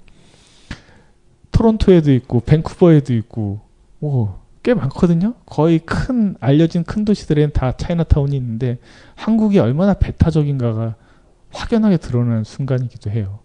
토론토에도 1.50 2.12
있고 2.12 2.40
밴쿠버에도 2.40 3.12
있고 3.14 3.60
뭐 3.98 4.32
꽤 4.32 4.74
많거든요. 4.74 5.34
거의 5.46 5.80
큰 5.80 6.36
알려진 6.40 6.84
큰 6.84 7.04
도시들에는 7.04 7.52
다 7.52 7.72
차이나타운이 7.72 8.36
있는데 8.36 8.78
한국이 9.14 9.58
얼마나 9.58 9.94
배타적인가가 9.94 10.94
확연하게 11.52 11.98
드러나는 11.98 12.44
순간이기도 12.44 13.10
해요. 13.10 13.40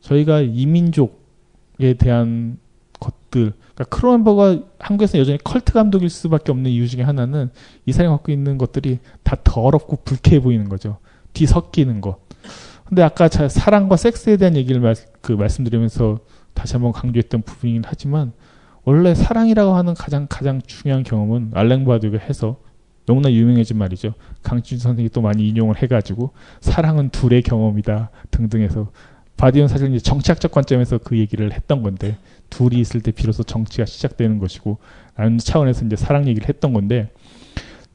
저희가 0.00 0.40
이민족에 0.40 1.94
대한 1.98 2.58
것들, 2.98 3.52
그러니까 3.74 3.84
크로넨버가 3.96 4.58
한국에서 4.78 5.18
여전히 5.18 5.38
컬트 5.42 5.72
감독일 5.72 6.08
수밖에 6.08 6.52
없는 6.52 6.70
이유 6.70 6.88
중에 6.88 7.02
하나는 7.02 7.50
이 7.86 7.92
사람이 7.92 8.14
갖고 8.14 8.32
있는 8.32 8.58
것들이 8.58 8.98
다 9.22 9.36
더럽고 9.42 9.96
불쾌해 10.04 10.40
보이는 10.40 10.68
거죠. 10.68 10.98
뒤섞이는 11.32 12.00
것. 12.00 12.18
근데 12.84 13.02
아까 13.02 13.28
사랑과 13.28 13.96
섹스에 13.96 14.36
대한 14.36 14.56
얘기를 14.56 14.80
말, 14.80 14.94
그 15.20 15.32
말씀드리면서 15.32 16.18
다시 16.54 16.74
한번 16.74 16.92
강조했던 16.92 17.42
부분이긴 17.42 17.82
하지만 17.86 18.32
원래 18.84 19.14
사랑이라고 19.14 19.74
하는 19.74 19.94
가장 19.94 20.26
가장 20.28 20.60
중요한 20.66 21.02
경험은 21.02 21.52
알랭바드가 21.54 22.18
해서 22.18 22.58
너무나 23.06 23.30
유명해진 23.30 23.78
말이죠. 23.78 24.14
강진 24.42 24.78
선생이 24.78 25.08
또 25.10 25.20
많이 25.20 25.48
인용을 25.48 25.82
해가지고 25.82 26.30
사랑은 26.60 27.10
둘의 27.10 27.42
경험이다 27.42 28.10
등등 28.30 28.62
해서 28.62 28.90
바디우는 29.36 29.68
사실 29.68 29.92
이제 29.92 29.98
정치학적 29.98 30.52
관점에서 30.52 30.98
그 30.98 31.18
얘기를 31.18 31.52
했던 31.52 31.82
건데 31.82 32.16
둘이 32.48 32.78
있을 32.78 33.00
때 33.00 33.10
비로소 33.10 33.42
정치가 33.42 33.84
시작되는 33.84 34.38
것이고 34.38 34.78
라는 35.16 35.38
차원에서 35.38 35.84
이제 35.86 35.96
사랑 35.96 36.28
얘기를 36.28 36.48
했던 36.48 36.72
건데 36.72 37.10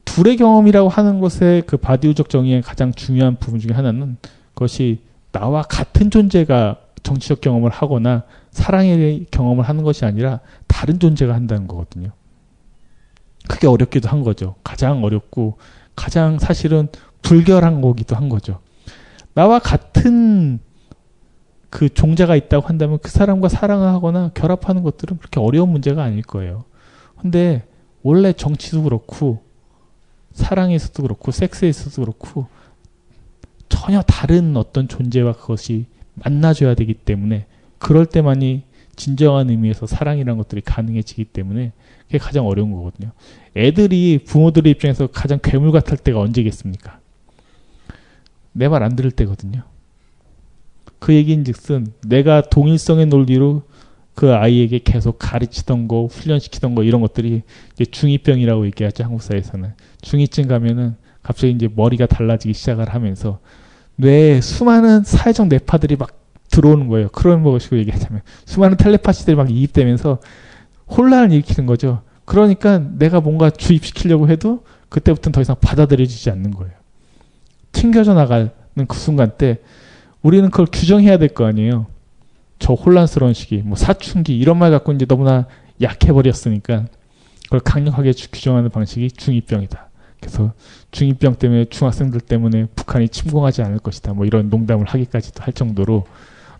둘의 0.04 0.36
경험이라고 0.36 0.88
하는 0.88 1.20
것의 1.20 1.62
그 1.66 1.76
바디우적 1.76 2.28
정의의 2.28 2.60
가장 2.62 2.92
중요한 2.92 3.36
부분 3.36 3.60
중에 3.60 3.72
하나는 3.72 4.16
그것이 4.54 5.00
나와 5.32 5.62
같은 5.62 6.10
존재가 6.10 6.80
정치적 7.02 7.40
경험을 7.40 7.70
하거나 7.70 8.24
사랑의 8.50 9.26
경험을 9.30 9.64
하는 9.64 9.84
것이 9.84 10.04
아니라 10.04 10.40
다른 10.66 10.98
존재가 10.98 11.32
한다는 11.34 11.66
거거든요. 11.66 12.10
그게 13.48 13.66
어렵기도 13.66 14.08
한 14.08 14.22
거죠. 14.22 14.54
가장 14.62 15.02
어렵고 15.02 15.58
가장 15.96 16.38
사실은 16.38 16.88
불결한 17.22 17.80
거기도 17.80 18.14
한 18.14 18.28
거죠. 18.28 18.60
나와 19.34 19.58
같은 19.58 20.60
그 21.70 21.88
종자가 21.92 22.36
있다고 22.36 22.66
한다면 22.66 22.98
그 23.02 23.10
사람과 23.10 23.48
사랑을 23.48 23.88
하거나 23.88 24.30
결합하는 24.34 24.82
것들은 24.82 25.18
그렇게 25.18 25.40
어려운 25.40 25.70
문제가 25.70 26.02
아닐 26.02 26.22
거예요. 26.22 26.64
근데 27.20 27.64
원래 28.02 28.32
정치도 28.32 28.84
그렇고 28.84 29.42
사랑에서도 30.32 31.02
그렇고 31.02 31.32
섹스에서도 31.32 32.00
그렇고 32.00 32.46
전혀 33.68 34.02
다른 34.02 34.56
어떤 34.56 34.88
존재와 34.88 35.32
그것이 35.32 35.86
만나줘야 36.14 36.74
되기 36.74 36.94
때문에 36.94 37.46
그럴 37.78 38.06
때만이 38.06 38.62
진정한 38.96 39.50
의미에서 39.50 39.86
사랑이라는 39.86 40.36
것들이 40.38 40.60
가능해지기 40.62 41.26
때문에 41.26 41.72
그게 42.08 42.18
가장 42.18 42.46
어려운 42.46 42.72
거거든요. 42.72 43.12
애들이 43.56 44.18
부모들 44.24 44.66
의 44.66 44.72
입장에서 44.72 45.06
가장 45.08 45.38
괴물 45.42 45.70
같을 45.72 45.96
때가 45.98 46.20
언제겠습니까? 46.20 46.98
내 48.52 48.66
말 48.68 48.82
안 48.82 48.96
들을 48.96 49.10
때거든요. 49.10 49.62
그 50.98 51.14
얘기인 51.14 51.44
즉슨 51.44 51.86
내가 52.06 52.40
동일성의 52.42 53.06
논리로 53.06 53.62
그 54.14 54.34
아이에게 54.34 54.80
계속 54.82 55.16
가르치던 55.20 55.86
거, 55.86 56.06
훈련시키던 56.06 56.74
거 56.74 56.82
이런 56.82 57.00
것들이 57.00 57.42
이제 57.74 57.84
중2병이라고 57.84 58.66
얘기하죠. 58.66 59.04
한국 59.04 59.22
사회에서는. 59.22 59.74
중2쯤 60.02 60.48
가면은 60.48 60.96
갑자기 61.22 61.52
이제 61.52 61.68
머리가 61.72 62.06
달라지기 62.06 62.52
시작을 62.54 62.88
하면서 62.92 63.38
뇌에 63.96 64.40
수많은 64.40 65.04
사회적 65.04 65.46
뇌파들이 65.48 65.96
막 65.96 66.18
들어오는 66.50 66.88
거예요. 66.88 67.08
크로넨버그식으로 67.10 67.78
얘기하자면 67.80 68.22
수많은 68.46 68.76
텔레파시들이 68.76 69.36
막 69.36 69.50
이입되면서 69.50 70.18
혼란을 70.90 71.32
일으키는 71.32 71.66
거죠. 71.66 72.02
그러니까 72.24 72.78
내가 72.78 73.20
뭔가 73.20 73.50
주입시키려고 73.50 74.28
해도 74.28 74.64
그때부터는 74.88 75.32
더 75.32 75.40
이상 75.40 75.56
받아들여지지 75.60 76.30
않는 76.30 76.50
거예요. 76.52 76.72
튕겨져 77.72 78.14
나가는 78.14 78.50
그 78.86 78.96
순간 78.96 79.32
때 79.36 79.58
우리는 80.22 80.50
그걸 80.50 80.66
규정해야 80.70 81.18
될 81.18 81.28
거 81.28 81.46
아니에요. 81.46 81.86
저 82.58 82.72
혼란스러운 82.74 83.34
시기, 83.34 83.58
뭐 83.58 83.76
사춘기 83.76 84.36
이런 84.36 84.58
말 84.58 84.70
갖고 84.70 84.92
이제 84.92 85.06
너무나 85.06 85.46
약해버렸으니까 85.80 86.86
그걸 87.44 87.60
강력하게 87.60 88.12
규정하는 88.12 88.68
방식이 88.70 89.08
중2병이다. 89.08 89.78
그래서 90.20 90.52
중2병 90.90 91.38
때문에 91.38 91.66
중학생들 91.66 92.20
때문에 92.20 92.66
북한이 92.74 93.08
침공하지 93.08 93.62
않을 93.62 93.78
것이다. 93.78 94.12
뭐 94.14 94.26
이런 94.26 94.50
농담을 94.50 94.86
하기까지도 94.86 95.44
할 95.44 95.52
정도로 95.52 96.04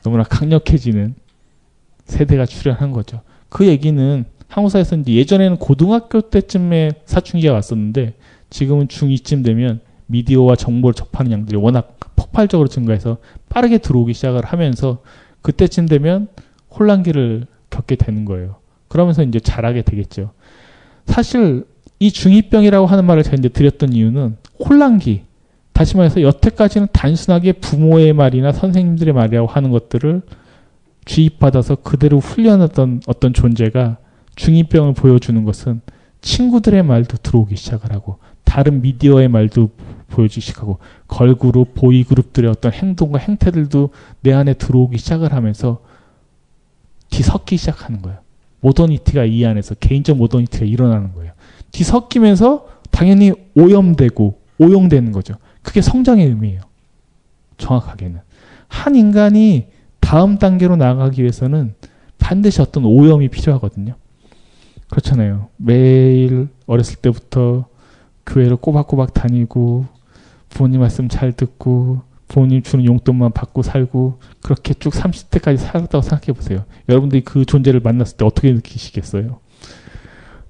너무나 0.05 0.23
강력해지는 0.23 1.15
세대가 2.05 2.47
출현한 2.47 2.93
거죠. 2.93 3.21
그 3.49 3.67
얘기는 3.67 4.25
이제 5.03 5.13
예전에는 5.15 5.57
고등학교 5.59 6.21
때쯤에 6.21 6.93
사춘기가 7.05 7.53
왔었는데 7.53 8.15
지금은 8.51 8.89
중2쯤 8.89 9.45
되면 9.45 9.81
미디어와 10.07 10.57
정보를 10.57 10.95
접하는 10.95 11.33
양들이 11.33 11.57
워낙 11.57 11.99
폭발적으로 12.17 12.69
증가해서 12.69 13.19
빠르게 13.49 13.79
들어오기 13.79 14.15
시작을 14.15 14.45
하면서 14.45 15.03
그때쯤 15.43 15.87
되면 15.87 16.29
혼란기를 16.71 17.47
겪게 17.71 17.97
되는 17.97 18.25
거예요. 18.25 18.57
그러면서 18.89 19.23
이제 19.23 19.39
잘하게 19.39 19.83
되겠죠. 19.83 20.31
사실 21.07 21.65
이 21.99 22.09
중2병이라고 22.11 22.87
하는 22.87 23.05
말을 23.05 23.23
제가 23.23 23.37
이제 23.39 23.49
드렸던 23.49 23.93
이유는 23.93 24.37
혼란기, 24.59 25.23
다시 25.73 25.97
말해서 25.97 26.23
여태까지는 26.23 26.89
단순하게 26.93 27.53
부모의 27.53 28.13
말이나 28.13 28.53
선생님들의 28.53 29.15
말이라고 29.15 29.47
하는 29.47 29.71
것들을 29.71 30.23
주입받아서 31.09 31.77
그대로 31.77 32.21
훈련하던 32.21 33.01
어떤 33.07 33.33
존재가 33.33 33.97
중2병을 34.37 34.95
보여주는 34.95 35.43
것은 35.43 35.81
친구들의 36.21 36.83
말도 36.83 37.17
들어오기 37.23 37.57
시작을 37.57 37.93
하고 37.93 38.19
다른 38.45 38.83
미디어의 38.83 39.29
말도 39.29 39.71
보여주기 40.09 40.43
시작하고 40.43 40.79
걸그룹, 41.09 41.75
보이그룹들의 41.75 42.51
어떤 42.51 42.73
행동과 42.73 43.19
행태들도 43.21 43.91
내 44.21 44.35
안에 44.35 44.55
들어오기 44.55 44.99
시작을 44.99 45.33
하면서 45.33 45.83
뒤섞기 47.11 47.57
시작하는 47.57 48.03
거예요. 48.03 48.19
모더니티가 48.61 49.25
이 49.25 49.47
안에서 49.47 49.77
개인적 49.77 50.19
모더니티가 50.19 50.67
일어나는 50.67 51.15
거예요. 51.15 51.33
뒤섞이면서 51.73 52.69
당연히 52.91 53.33
오염되고 53.55 54.41
오용되는 54.59 55.13
거죠. 55.13 55.37
그게 55.63 55.81
성장의 55.81 56.27
의미예요. 56.27 56.61
정확하게는. 57.57 58.21
한 58.69 58.95
인간이 58.95 59.78
다음 60.01 60.39
단계로 60.39 60.77
나아가기 60.77 61.23
위해서는 61.23 61.75
반드시 62.19 62.61
어떤 62.61 62.85
오염이 62.85 63.29
필요하거든요. 63.29 63.95
그렇잖아요. 64.91 65.49
매일 65.57 66.49
어렸을 66.67 66.97
때부터 66.97 67.67
교회를 68.27 68.57
꼬박꼬박 68.57 69.15
다니고 69.15 69.87
부모님 70.51 70.81
말씀 70.81 71.09
잘 71.09 71.33
듣고 71.33 72.03
부모님 72.27 72.63
주는 72.63 72.85
용돈만 72.85 73.33
받고 73.33 73.63
살고 73.63 74.21
그렇게 74.43 74.75
쭉 74.75 74.93
30대까지 74.93 75.57
살았다고 75.57 76.03
생각해 76.03 76.33
보세요. 76.33 76.65
여러분들이 76.89 77.23
그 77.23 77.45
존재를 77.45 77.81
만났을 77.81 78.19
때 78.19 78.25
어떻게 78.25 78.53
느끼시겠어요? 78.53 79.41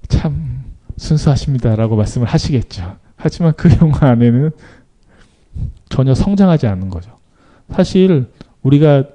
참 0.09 0.63
순수하십니다라고 0.97 1.95
말씀을 1.95 2.27
하시겠죠. 2.27 2.97
하지만 3.15 3.53
그 3.55 3.69
영화 3.81 4.09
안에는 4.09 4.51
전혀 5.89 6.13
성장하지 6.13 6.67
않는 6.67 6.89
거죠. 6.89 7.15
사실 7.71 8.31
우리가 8.61 9.05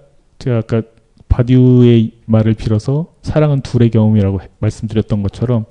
제가 0.45 0.59
아까 0.59 0.83
바디우의 1.31 2.13
말을 2.27 2.53
빌어서 2.53 3.15
사랑은 3.23 3.63
둘의 3.63 3.89
경험이라고 3.91 4.41
말씀드렸던 4.59 5.23
것처럼 5.23 5.65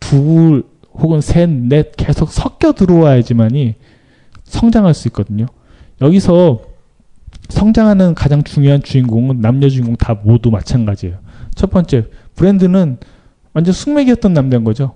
둘 0.00 0.64
혹은 0.92 1.22
셋, 1.22 1.48
넷 1.48 1.96
계속 1.96 2.30
섞여 2.30 2.72
들어와야지만이 2.72 3.76
성장할 4.44 4.92
수 4.92 5.08
있거든요. 5.08 5.46
여기서 6.02 6.60
성장하는 7.48 8.14
가장 8.14 8.42
중요한 8.42 8.82
주인공은 8.82 9.40
남녀 9.40 9.70
주인공 9.70 9.96
다 9.96 10.14
모두 10.22 10.50
마찬가지예요. 10.50 11.16
첫 11.54 11.70
번째, 11.70 12.08
브랜드는 12.34 12.98
완전 13.54 13.72
숙맥이었던 13.72 14.34
남자인 14.34 14.62
거죠. 14.62 14.94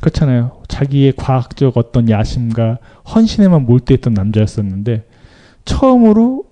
그렇잖아요. 0.00 0.60
자기의 0.68 1.14
과학적 1.16 1.78
어떤 1.78 2.10
야심과 2.10 2.78
헌신에만 3.14 3.64
몰두했던 3.64 4.12
남자였었는데 4.12 5.06
처음으로 5.64 6.47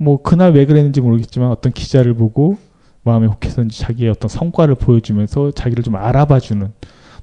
뭐 0.00 0.22
그날 0.22 0.52
왜 0.52 0.64
그랬는지 0.64 1.02
모르겠지만 1.02 1.50
어떤 1.50 1.72
기자를 1.72 2.14
보고 2.14 2.56
마음에 3.02 3.26
혹해서인지 3.26 3.78
자기의 3.78 4.10
어떤 4.10 4.30
성과를 4.30 4.74
보여주면서 4.76 5.50
자기를 5.50 5.84
좀 5.84 5.94
알아봐주는 5.96 6.72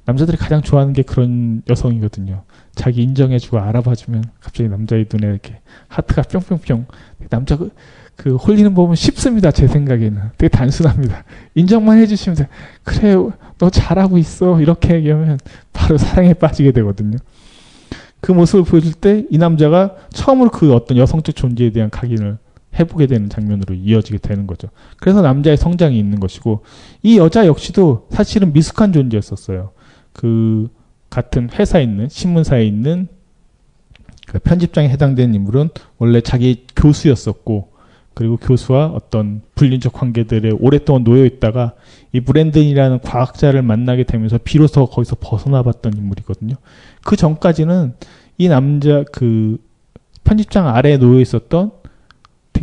남자들이 0.05 0.37
가장 0.37 0.61
좋아하는 0.61 0.93
게 0.93 1.01
그런 1.01 1.63
여성이거든요. 1.67 2.43
자기 2.75 3.01
인정해주고 3.01 3.57
알아봐주면 3.57 4.25
갑자기 4.39 4.69
남자의 4.69 5.07
눈에 5.11 5.27
이렇게 5.27 5.59
하트가 5.87 6.21
뿅뿅뿅. 6.21 6.85
남자 7.29 7.57
그, 7.57 7.71
그 8.15 8.35
홀리는 8.35 8.73
법은 8.75 8.95
쉽습니다. 8.95 9.49
제 9.49 9.67
생각에는 9.67 10.21
되게 10.37 10.47
단순합니다. 10.49 11.23
인정만 11.55 11.97
해주시면 11.97 12.37
돼. 12.37 12.47
그래, 12.83 13.15
너 13.57 13.69
잘하고 13.71 14.19
있어. 14.19 14.61
이렇게 14.61 14.93
얘기하면 14.95 15.39
바로 15.73 15.97
사랑에 15.97 16.33
빠지게 16.35 16.71
되거든요. 16.73 17.17
그 18.21 18.31
모습을 18.31 18.63
보여줄 18.65 18.93
때 18.93 19.25
이 19.29 19.37
남자가 19.37 19.95
처음으로 20.11 20.51
그 20.51 20.73
어떤 20.73 20.97
여성적 20.97 21.35
존재에 21.35 21.71
대한 21.71 21.89
각인을 21.89 22.37
해보게 22.79 23.07
되는 23.07 23.29
장면으로 23.29 23.75
이어지게 23.75 24.19
되는 24.19 24.47
거죠. 24.47 24.69
그래서 24.97 25.21
남자의 25.21 25.57
성장이 25.57 25.97
있는 25.97 26.19
것이고 26.19 26.63
이 27.03 27.17
여자 27.17 27.47
역시도 27.47 28.07
사실은 28.11 28.53
미숙한 28.53 28.93
존재였었어요. 28.93 29.71
그 30.13 30.69
같은 31.09 31.49
회사에 31.51 31.83
있는 31.83 32.09
신문사에 32.09 32.65
있는 32.65 33.07
그 34.27 34.39
편집장에 34.39 34.89
해당되는 34.89 35.33
인물은 35.35 35.69
원래 35.97 36.21
자기 36.21 36.65
교수였었고 36.75 37.77
그리고 38.13 38.35
교수와 38.37 38.87
어떤 38.87 39.41
불륜적 39.53 39.93
관계들에 39.93 40.51
오랫동안 40.59 41.03
놓여 41.03 41.23
있다가 41.23 41.73
이 42.11 42.19
브랜든이라는 42.19 43.01
과학자를 43.01 43.61
만나게 43.61 44.05
되면서 44.05 44.39
비로소 44.43 44.87
거기서 44.87 45.17
벗어나 45.19 45.61
봤던 45.61 45.93
인물이거든요. 45.95 46.55
그 47.03 47.15
전까지는 47.15 47.93
이 48.39 48.47
남자 48.47 49.03
그 49.11 49.57
편집장 50.23 50.67
아래에 50.67 50.97
놓여 50.97 51.19
있었던 51.21 51.71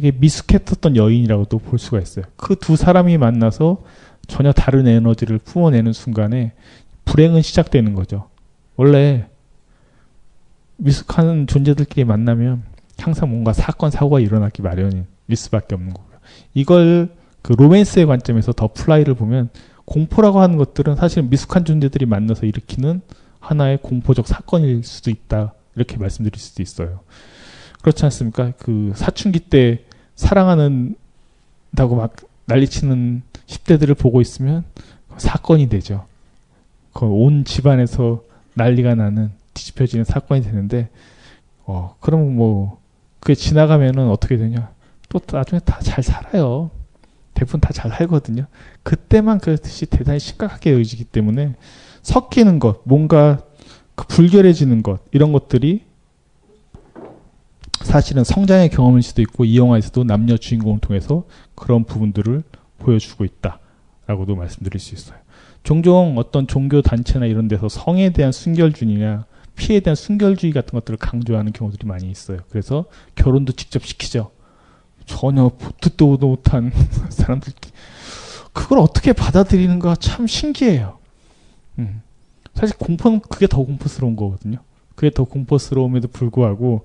되게 0.04 0.18
미숙했었던 0.18 0.96
여인이라고도 0.96 1.58
볼 1.58 1.78
수가 1.78 1.98
있어요. 1.98 2.26
그 2.36 2.56
두 2.56 2.76
사람이 2.76 3.16
만나서 3.16 3.82
전혀 4.28 4.52
다른 4.52 4.86
에너지를 4.86 5.38
품어내는 5.38 5.94
순간에 5.94 6.52
불행은 7.06 7.40
시작되는 7.40 7.94
거죠. 7.94 8.28
원래 8.76 9.26
미숙한 10.76 11.46
존재들끼리 11.46 12.04
만나면 12.04 12.64
항상 12.98 13.30
뭔가 13.30 13.54
사건 13.54 13.90
사고가 13.90 14.20
일어나기 14.20 14.60
마련인 14.60 15.06
일 15.28 15.36
수밖에 15.36 15.74
없는 15.74 15.94
거고요. 15.94 16.18
이걸 16.52 17.08
그 17.40 17.54
로맨스의 17.54 18.04
관점에서 18.04 18.52
The 18.52 18.68
Fly를 18.74 19.14
보면 19.14 19.48
공포라고 19.86 20.40
하는 20.40 20.58
것들은 20.58 20.96
사실 20.96 21.22
미숙한 21.22 21.64
존재들이 21.64 22.04
만나서 22.04 22.44
일으키는 22.44 23.00
하나의 23.40 23.78
공포적 23.80 24.26
사건일 24.26 24.84
수도 24.84 25.10
있다. 25.10 25.54
이렇게 25.76 25.96
말씀드릴 25.96 26.38
수도 26.38 26.62
있어요. 26.62 27.00
그렇지 27.80 28.04
않습니까? 28.04 28.52
그 28.58 28.92
사춘기 28.94 29.40
때 29.40 29.84
사랑한다고 30.16 31.96
막 31.96 32.14
난리치는 32.46 33.22
10대들을 33.46 33.96
보고 33.98 34.20
있으면 34.20 34.64
사건이 35.16 35.68
되죠. 35.68 36.06
온 37.00 37.44
집안에서 37.44 38.22
난리가 38.54 38.94
나는 38.94 39.30
뒤집혀지는 39.54 40.04
사건이 40.04 40.42
되는데 40.42 40.88
어 41.66 41.96
그러면 42.00 42.36
뭐 42.36 42.80
그게 43.20 43.34
지나가면은 43.34 44.08
어떻게 44.10 44.36
되냐? 44.36 44.70
또 45.08 45.20
나중에 45.32 45.60
다 45.60 45.80
잘 45.80 46.02
살아요. 46.04 46.70
대부분 47.34 47.60
다 47.60 47.72
잘 47.72 47.90
살거든요. 47.90 48.46
그때만 48.82 49.38
그것이 49.40 49.86
대단히 49.86 50.20
심각하게 50.20 50.72
여겨지기 50.74 51.04
때문에 51.04 51.54
섞이는 52.02 52.58
것 52.60 52.80
뭔가 52.84 53.40
그 53.96 54.06
불결해지는 54.06 54.82
것 54.82 55.00
이런 55.12 55.32
것들이 55.32 55.84
사실은 57.82 58.24
성장의 58.24 58.70
경험일 58.70 59.02
수도 59.02 59.22
있고 59.22 59.44
이 59.44 59.58
영화에서도 59.58 60.04
남녀 60.04 60.36
주인공을 60.36 60.80
통해서 60.80 61.24
그런 61.54 61.84
부분들을 61.84 62.42
보여주고 62.78 63.24
있다라고도 63.24 64.36
말씀드릴 64.36 64.80
수 64.80 64.94
있어요. 64.94 65.18
종종 65.62 66.18
어떤 66.18 66.46
종교 66.46 66.82
단체나 66.82 67.26
이런 67.26 67.48
데서 67.48 67.68
성에 67.68 68.10
대한 68.10 68.32
순결주의나 68.32 69.26
피해에 69.56 69.80
대한 69.80 69.94
순결주의 69.94 70.52
같은 70.52 70.78
것들을 70.78 70.98
강조하는 70.98 71.52
경우들이 71.52 71.86
많이 71.86 72.10
있어요. 72.10 72.38
그래서 72.50 72.84
결혼도 73.14 73.52
직접 73.52 73.84
시키죠. 73.84 74.30
전혀 75.06 75.50
듣도 75.80 76.16
못한 76.16 76.72
사람들 77.10 77.52
그걸 78.52 78.78
어떻게 78.78 79.12
받아들이는가 79.12 79.96
참 79.96 80.26
신기해요. 80.26 80.98
음. 81.78 82.02
사실 82.54 82.76
공포는 82.76 83.20
그게 83.20 83.46
더 83.46 83.58
공포스러운 83.58 84.16
거거든요. 84.16 84.58
그게 84.94 85.10
더 85.10 85.24
공포스러움에도 85.24 86.08
불구하고 86.08 86.84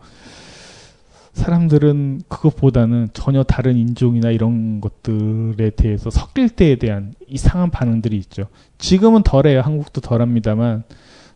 사람들은 1.33 2.21
그것보다는 2.27 3.09
전혀 3.13 3.43
다른 3.43 3.77
인종이나 3.77 4.31
이런 4.31 4.81
것들에 4.81 5.71
대해서 5.71 6.09
섞일 6.09 6.49
때에 6.49 6.75
대한 6.75 7.13
이상한 7.27 7.69
반응들이 7.69 8.17
있죠. 8.17 8.47
지금은 8.77 9.23
덜해요. 9.23 9.61
한국도 9.61 10.01
덜합니다만 10.01 10.83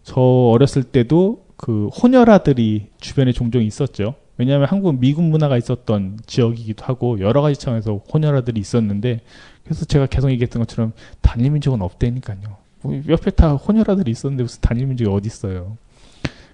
저 0.04 0.20
어렸을 0.20 0.84
때도 0.84 1.46
그 1.58 1.88
혼혈아들이 1.88 2.88
주변에 3.00 3.32
종종 3.32 3.62
있었죠. 3.64 4.16
왜냐하면 4.38 4.68
한국은 4.68 5.00
미군 5.00 5.30
문화가 5.30 5.58
있었던 5.58 6.20
지역이기도 6.26 6.84
하고 6.86 7.20
여러 7.20 7.42
가지 7.42 7.60
차원에서 7.60 8.02
혼혈아들이 8.12 8.60
있었는데 8.60 9.22
그래서 9.64 9.86
제가 9.86 10.08
계속 10.08 10.32
얘기했던 10.32 10.62
것처럼 10.62 10.94
단일 11.22 11.52
민족은 11.52 11.82
없다니까요. 11.82 12.58
뭐 12.82 13.02
옆에 13.08 13.32
다 13.32 13.54
혼혈아들이 13.54 14.12
있었는데 14.12 14.44
무슨 14.44 14.62
단일 14.62 14.88
민족이 14.88 15.10
어디 15.10 15.28
있어요? 15.28 15.78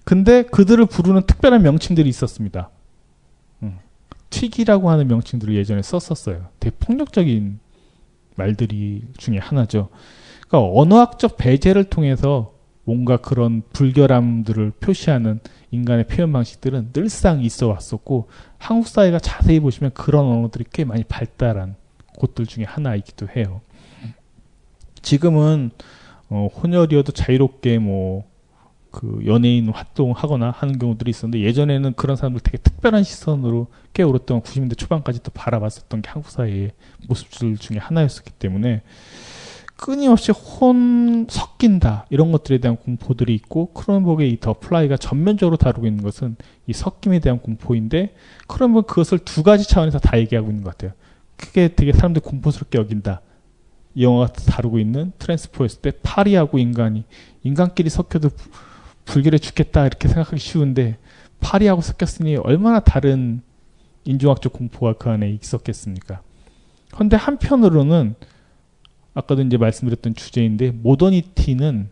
근데 0.04 0.44
그들을 0.44 0.86
부르는 0.86 1.24
특별한 1.26 1.62
명칭들이 1.64 2.10
있었습니다. 2.10 2.70
튀기라고 4.30 4.90
하는 4.90 5.08
명칭들을 5.08 5.56
예전에 5.56 5.82
썼었어요. 5.82 6.48
되게 6.60 6.76
폭력적인 6.80 7.60
말들이 8.36 9.04
중에 9.18 9.38
하나죠. 9.38 9.90
그러니까 10.48 10.80
언어학적 10.80 11.38
배제를 11.38 11.86
통해서 11.86 12.54
뭔가 12.84 13.18
그런 13.18 13.62
불결함들을 13.74 14.72
표시하는 14.80 15.40
인간의 15.72 16.08
표현 16.08 16.32
방식들은 16.32 16.92
늘상 16.94 17.42
있어 17.42 17.68
왔었고 17.68 18.30
한국 18.58 18.88
사회가 18.88 19.20
자세히 19.20 19.60
보시면 19.60 19.92
그런 19.94 20.26
언어들이 20.26 20.66
꽤 20.72 20.86
많이 20.86 21.04
발달한 21.04 21.76
곳들 22.18 22.48
중에 22.48 22.64
하나이기도 22.64 23.28
해요. 23.36 23.62
지금은 25.02 25.72
어, 26.30 26.48
혼혈이어도 26.48 27.12
자유롭게 27.12 27.80
뭐 27.80 28.24
그 28.92 29.22
연예인 29.26 29.70
활동하거나 29.70 30.52
하는 30.52 30.80
경우들이 30.80 31.12
있었는데 31.12 31.44
예전에는 31.46 31.94
그런 31.94 32.16
사람들 32.16 32.42
되게 32.42 32.58
특별한 32.58 33.04
시선으로 33.04 33.68
꽤 33.94 34.04
오랫동안 34.04 34.42
90년대 34.42 34.78
초반까지 34.78 35.22
또 35.24 35.32
바라봤었던 35.32 36.02
게 36.02 36.10
한국 36.10 36.32
사회의 36.32 36.72
모습들 37.08 37.58
중에 37.58 37.78
하나였었기 37.78 38.32
때문에 38.32 38.82
끊임없이 39.76 40.34
혼 40.34 41.28
섞인다 41.30 42.06
이런 42.10 42.32
것들에 42.34 42.58
대한 42.58 42.76
공포들이 42.76 43.34
있고 43.36 43.72
크로넨버그의 43.74 44.32
이 44.32 44.38
The 44.39 44.54
Fly가 44.60 44.97
전면적으로 44.98 45.56
다루고 45.56 45.88
있는 45.88 46.04
것은 46.04 46.36
이 46.68 46.74
섞임에 46.74 47.20
대한 47.20 47.40
공포인데 47.40 48.14
크로넨버그 48.48 48.88
그것을 48.88 49.20
두 49.20 49.42
가지 49.44 49.68
차원에서 49.68 50.00
다 50.00 50.20
얘기하고 50.20 50.50
있는 50.50 50.64
것 50.64 50.72
같아요. 50.72 50.92
그게 51.38 51.70
되게 51.74 51.94
사람들 51.94 52.22
공포스럽게 52.22 52.78
여긴다. 52.78 53.22
이 53.96 54.04
영화가 54.04 54.34
다루고 54.34 54.80
있는 54.80 55.14
트랜스포였을 55.18 55.82
때 55.82 55.92
파리하고 56.04 56.58
인간이 56.58 57.06
인간끼리 57.44 57.90
섞여도 57.90 58.30
불결해 59.10 59.39
죽겠다 59.39 59.88
이렇게 59.88 60.07
생각하기 60.07 60.39
쉬운데 60.39 60.97
파리하고 61.39 61.82
섞였으니 61.82 62.36
얼마나 62.38 62.80
다른 62.80 63.41
인종학적 64.05 64.53
공포가 64.53 64.93
그 64.93 65.10
안에 65.10 65.32
있었겠습니까? 65.32 66.22
그런데 66.93 67.18
한편으로는 67.18 68.14
아까도 69.16 69.41
이제 69.41 69.57
말씀드렸던 69.57 70.14
주제인데 70.14 70.72
모더니티는 70.72 71.89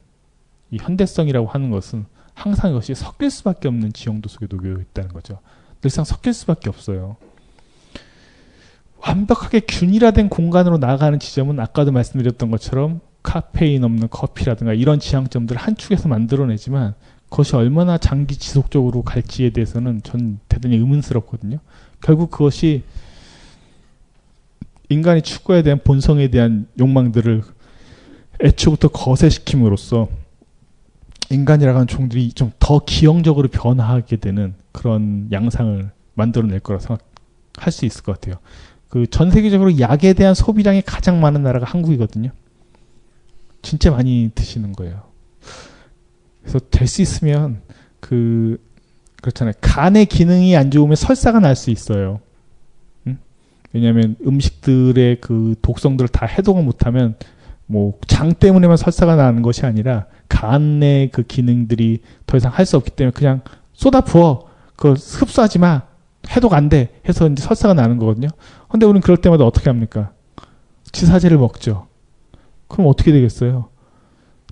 이 0.70 0.78
현대성이라고 0.80 1.47
하는 1.47 1.72
것은 1.72 2.05
항상 2.36 2.72
이것이 2.72 2.93
섞일 2.93 3.32
수밖에 3.32 3.68
없는 3.68 3.93
지형도 3.93 4.30
속에 4.30 4.45
녹여 4.47 4.80
있다는 4.80 5.11
거죠. 5.11 5.39
늘상 5.82 6.05
섞일 6.05 6.34
수밖에 6.34 6.70
없어요. 6.70 7.18
완벽하게 8.99 9.61
균일화된 9.61 10.30
공간으로 10.30 10.78
나아가는 10.78 11.18
지점은 11.18 11.59
아까도 11.59 11.91
말씀드렸던 11.91 12.51
것처럼 12.51 13.01
카페인 13.28 13.84
없는 13.84 14.07
커피라든가 14.09 14.73
이런 14.73 15.01
지향점들을 15.01 15.59
한 15.59 15.75
축에서 15.75 16.07
만들어내지만 16.07 16.93
그것이 17.30 17.57
얼마나 17.57 17.97
장기 17.97 18.38
지속적으로 18.38 19.01
갈지에 19.01 19.49
대해서는 19.49 19.99
전 20.01 20.39
대단히 20.47 20.78
의문스럽거든요. 20.78 21.57
결국 22.01 22.32
그것이 22.32 22.84
인간이 24.88 25.21
축구에 25.21 25.61
대한 25.61 25.82
본성에 25.84 26.30
대한 26.30 26.67
욕망들을 26.80 27.43
애초부터 28.43 28.88
거세시킴으로써 28.88 30.07
인간이라는 31.30 31.88
종들이 31.88 32.32
좀 32.32 32.53
더 32.59 32.80
기형적으로 32.86 33.49
변화하게 33.49 34.15
되는 34.15 34.53
그런 34.71 35.28
양상을 35.34 35.89
만들어낼 36.13 36.61
거라 36.61 36.80
생각할 36.80 37.71
수 37.71 37.86
있을 37.86 38.03
것 38.03 38.13
같아요. 38.13 38.39
그 38.88 39.05
전 39.07 39.32
세계적으로 39.32 39.80
약에 39.80 40.13
대한 40.13 40.34
소비량이 40.34 40.84
가장 40.84 41.19
많은 41.19 41.43
나라가 41.43 41.65
한국이거든요. 41.65 42.32
진짜 43.68 43.91
많이 43.91 44.32
드시는 44.34 44.72
거예요. 44.72 45.01
그래서 46.41 46.59
될 46.72 46.88
수 46.88 47.01
있으면 47.01 47.61
그 47.99 48.57
그렇잖아요. 49.22 49.53
간의 49.59 50.05
기능이 50.05 50.55
안 50.55 50.72
좋으면 50.72 50.95
설사가 50.95 51.39
날 51.41 51.55
수 51.57 51.70
있어요. 51.70 52.22
응? 53.07 53.18
왜냐하면 53.74 54.15
음식들의 54.26 55.20
그 55.20 55.55
독성들을 55.61 56.07
다 56.09 56.26
해독을 56.26 56.63
못하면 56.63 57.15
뭐 57.65 57.99
장 58.07 58.34
때문에만 58.34 58.78
설사가 58.78 59.18
나는 59.18 59.41
것이 59.41 59.65
아니라 59.65 60.05
간의 60.30 61.09
그 61.11 61.24
기능들이 61.24 61.99
더 62.26 62.38
이상 62.38 62.53
할 62.53 62.65
수 62.65 62.78
없기 62.78 62.91
때문에 62.91 63.11
그냥 63.11 63.41
쏟아 63.74 63.99
부어 63.99 64.47
그 64.78 64.93
흡수하지 64.93 65.59
마 65.59 65.82
해독 66.30 66.53
안 66.53 66.70
돼 66.70 67.01
해서 67.09 67.28
이제 67.28 67.43
설사가 67.43 67.74
나는 67.74 67.97
거거든요. 67.97 68.30
근데 68.70 68.86
우리는 68.86 69.01
그럴 69.01 69.18
때마다 69.18 69.43
어떻게 69.43 69.70
합니까? 69.70 70.11
지사제를 70.93 71.38
먹죠. 71.38 71.87
그럼 72.68 72.88
어떻게 72.88 73.11
되겠어요? 73.11 73.70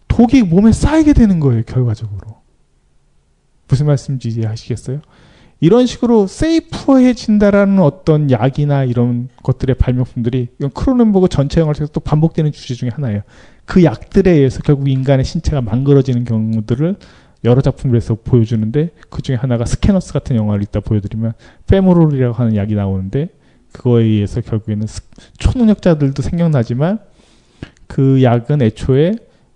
독이 0.07 0.43
몸에 0.43 0.71
쌓이게 0.71 1.13
되는 1.13 1.39
거예요, 1.39 1.63
결과적으로. 1.63 2.41
무슨 3.67 3.87
말씀인지 3.87 4.29
이해하시겠어요? 4.29 5.01
이런 5.59 5.85
식으로 5.85 6.27
세이프해진다라는 6.27 7.79
어떤 7.79 8.29
약이나 8.29 8.83
이런 8.83 9.29
것들의 9.41 9.75
발명품들이 9.77 10.49
이건 10.59 10.71
크로넨버그 10.71 11.29
전체 11.29 11.61
영화를 11.61 11.75
통해서 11.75 11.91
또 11.93 12.01
반복되는 12.01 12.51
주제 12.51 12.75
중에 12.75 12.89
하나예요. 12.89 13.21
그 13.65 13.83
약들에 13.83 14.31
의해서 14.31 14.61
결국 14.61 14.89
인간의 14.89 15.25
신체가 15.25 15.61
망가져지는 15.61 16.25
경우들을 16.25 16.97
여러 17.45 17.61
작품들에서 17.61 18.17
보여주는데 18.23 18.91
그 19.09 19.21
중에 19.21 19.35
하나가 19.35 19.65
스캐너스 19.65 20.13
같은 20.13 20.35
영화를 20.35 20.63
이따 20.63 20.79
보여드리면 20.79 21.33
페모롤이라고 21.67 22.33
하는 22.33 22.55
약이 22.55 22.75
나오는데 22.75 23.29
그거에 23.71 24.03
의해서 24.03 24.41
결국에는 24.41 24.87
초능력자들도 25.37 26.21
생겨나지만 26.21 26.99
그 27.87 28.23
약은 28.23 28.61
애초에 28.61 29.13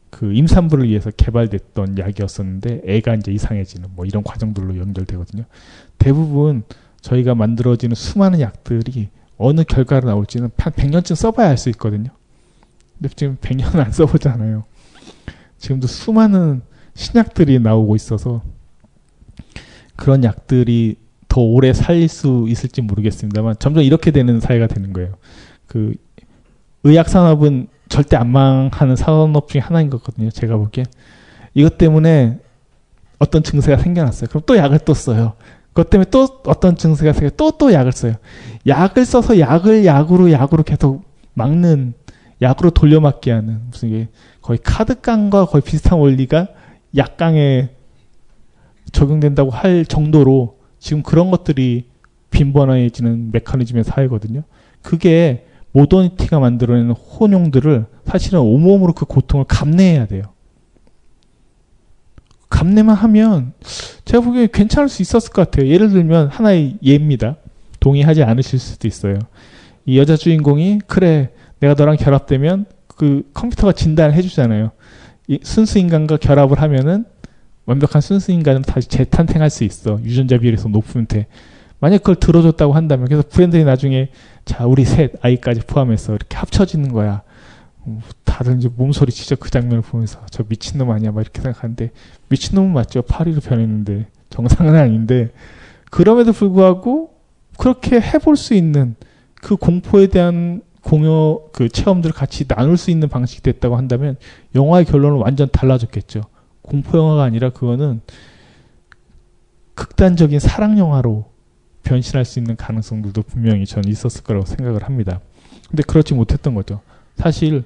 그 0.10 0.34
임산부를 0.34 0.88
위해서 0.90 1.12
개발됐던 1.12 1.98
약이었었는데 1.98 2.82
애가 2.86 3.16
이제 3.16 3.32
이상해지는 3.32 3.90
뭐 3.96 4.06
이런 4.06 4.24
과정들로 4.24 4.78
연결되거든요. 4.78 5.44
대부분 5.98 6.64
저희가 7.02 7.36
만들어지는 7.36 7.96
수많은 7.96 8.40
약들이 8.40 9.10
어느 9.38 9.64
결과로 9.64 10.08
나올지는 10.08 10.50
한 10.58 10.74
100년쯤 10.74 11.16
써봐야 11.16 11.50
알 11.50 11.58
수 11.58 11.70
있거든요. 11.70 12.10
근데 12.98 13.14
지금 13.16 13.38
100년 13.38 13.76
안 13.80 13.92
써보잖아요. 13.92 14.66
지금도 15.58 15.88
수많은 15.88 16.62
신약들이 16.96 17.60
나오고 17.60 17.96
있어서 17.96 18.42
그런 19.96 20.24
약들이 20.24 20.98
더 21.30 21.42
오래 21.42 21.72
살릴 21.72 22.10
수 22.10 22.46
있을지 22.50 22.82
모르겠습니다만 22.82 23.56
점점 23.60 23.84
이렇게 23.84 24.12
되는 24.12 24.40
사회가 24.40 24.68
되는 24.68 24.92
거예요. 24.92 25.16
그 25.68 25.94
의학 26.84 27.08
산업은 27.08 27.68
절대 27.90 28.16
안 28.16 28.30
망하는 28.30 28.96
산업 28.96 29.50
중에 29.50 29.62
하나인 29.62 29.90
거거든요. 29.90 30.30
제가 30.30 30.56
보기엔. 30.58 30.86
이것 31.54 31.78
때문에 31.78 32.40
어떤 33.18 33.44
증세가 33.44 33.82
생겨났어요. 33.82 34.30
그럼 34.30 34.44
또 34.46 34.56
약을 34.56 34.80
또 34.80 34.94
써요. 34.94 35.34
그것 35.74 35.90
때문에 35.90 36.10
또 36.10 36.28
어떤 36.46 36.76
증세가 36.76 37.14
생겨 37.14 37.30
또 37.36 37.52
또 37.52 37.74
약을 37.74 37.92
써요. 37.92 38.16
약을 38.68 39.06
써서 39.06 39.40
약을 39.40 39.86
약으로 39.86 40.32
약으로 40.32 40.64
계속 40.64 41.04
막는 41.34 41.94
약으로 42.42 42.70
돌려막기 42.70 43.30
하는 43.30 43.62
무슨 43.70 43.90
이게 43.90 44.08
거의 44.42 44.60
카드깡과 44.64 45.46
거의 45.46 45.62
비슷한 45.62 46.00
원리가 46.00 46.48
약강에 46.96 47.70
적용된다고 48.92 49.52
할 49.52 49.86
정도로 49.86 50.58
지금 50.80 51.04
그런 51.04 51.32
것들이 51.32 51.88
빈번해지는 52.32 53.32
메커니즘의 53.32 53.84
사회거든요. 53.84 54.44
그게 54.82 55.46
모더니티가 55.72 56.40
만들어내는 56.40 56.92
혼용들을 56.92 57.86
사실은 58.06 58.40
온몸으로 58.40 58.94
그 58.94 59.06
고통을 59.06 59.46
감내해야 59.48 60.08
돼요. 60.08 60.24
감내만 62.50 62.96
하면 62.96 63.54
제가 64.06 64.24
보기에 64.24 64.48
괜찮을 64.52 64.90
수 64.90 65.02
있었을 65.02 65.32
것 65.32 65.50
같아요. 65.50 65.70
예를 65.70 65.90
들면 65.90 66.30
하나의 66.30 66.78
예입니다. 66.84 67.38
동의하지 67.80 68.24
않으실 68.24 68.60
수도 68.60 68.88
있어요. 68.88 69.20
이 69.86 69.98
여자 69.98 70.18
주인공이 70.18 70.82
그래 70.88 71.30
내가 71.60 71.76
너랑 71.76 71.96
결합되면 71.98 72.66
그 72.88 73.30
컴퓨터가 73.34 73.74
진단을 73.74 74.14
해주잖아요. 74.16 74.72
이 75.28 75.40
순수 75.44 75.80
인간과 75.80 76.18
결합을 76.18 76.60
하면은 76.62 77.06
완벽한 77.66 78.02
순수 78.02 78.32
인간은 78.32 78.64
다시 78.64 78.90
재탄생할 78.90 79.50
수 79.50 79.64
있어. 79.64 80.00
유전자 80.04 80.38
비율에서 80.38 80.70
높으면 80.70 81.06
돼. 81.06 81.28
만약 81.80 82.00
그걸 82.00 82.16
들어줬다고 82.16 82.74
한다면 82.74 83.08
그래서 83.08 83.24
브랜들이 83.28 83.64
나중에 83.64 84.10
자 84.46 84.66
우리 84.66 84.86
셋 84.86 85.14
아이까지 85.22 85.62
포함해서 85.62 86.16
이렇게 86.16 86.38
합쳐지는 86.38 86.92
거야. 86.92 87.24
어, 87.82 88.00
다들 88.26 88.58
이제 88.58 88.70
몸소리 88.76 89.12
치죠 89.12 89.38
그 89.38 89.50
장면을 89.50 89.82
보면서 89.82 90.20
저 90.30 90.44
미친놈 90.48 90.92
아니야 90.92 91.12
막 91.12 91.22
이렇게 91.22 91.42
생각하는데 91.42 91.92
미친놈은 92.28 92.74
맞죠 92.74 93.02
파리로 93.02 93.40
변했는데 93.40 94.08
정상은 94.30 94.76
아닌데 94.76 95.32
그럼에도 95.90 96.34
불구하고 96.34 97.14
그렇게 97.58 98.00
해볼 98.00 98.36
수 98.36 98.54
있는 98.54 98.96
그 99.36 99.56
공포에 99.56 100.08
대한 100.08 100.62
공여 100.82 101.50
그 101.52 101.70
체험들을 101.70 102.14
같이 102.14 102.48
나눌 102.48 102.78
수 102.78 102.92
있는 102.92 103.10
방식이 103.10 103.42
됐다고 103.42 103.76
한다면 103.76 104.18
영화의 104.56 104.86
결론은 104.86 105.18
완전 105.20 105.50
달라졌겠죠. 105.52 106.22
공포 106.62 106.98
영화가 106.98 107.24
아니라 107.24 107.50
그거는 107.50 108.02
극단적인 109.76 110.40
사랑 110.40 110.78
영화로 110.78 111.26
변신할 111.84 112.26
수 112.26 112.40
있는 112.40 112.56
가능성들도 112.56 113.22
분명히 113.24 113.66
저는 113.66 113.90
있었을 113.90 114.24
거라고 114.24 114.46
생각을 114.46 114.84
합니다. 114.84 115.20
근데 115.70 115.84
그렇지 115.84 116.14
못했던 116.14 116.56
거죠. 116.56 116.82
사실 117.16 117.64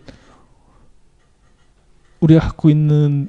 우리가 2.19 2.39
갖고 2.41 2.69
있는 2.69 3.27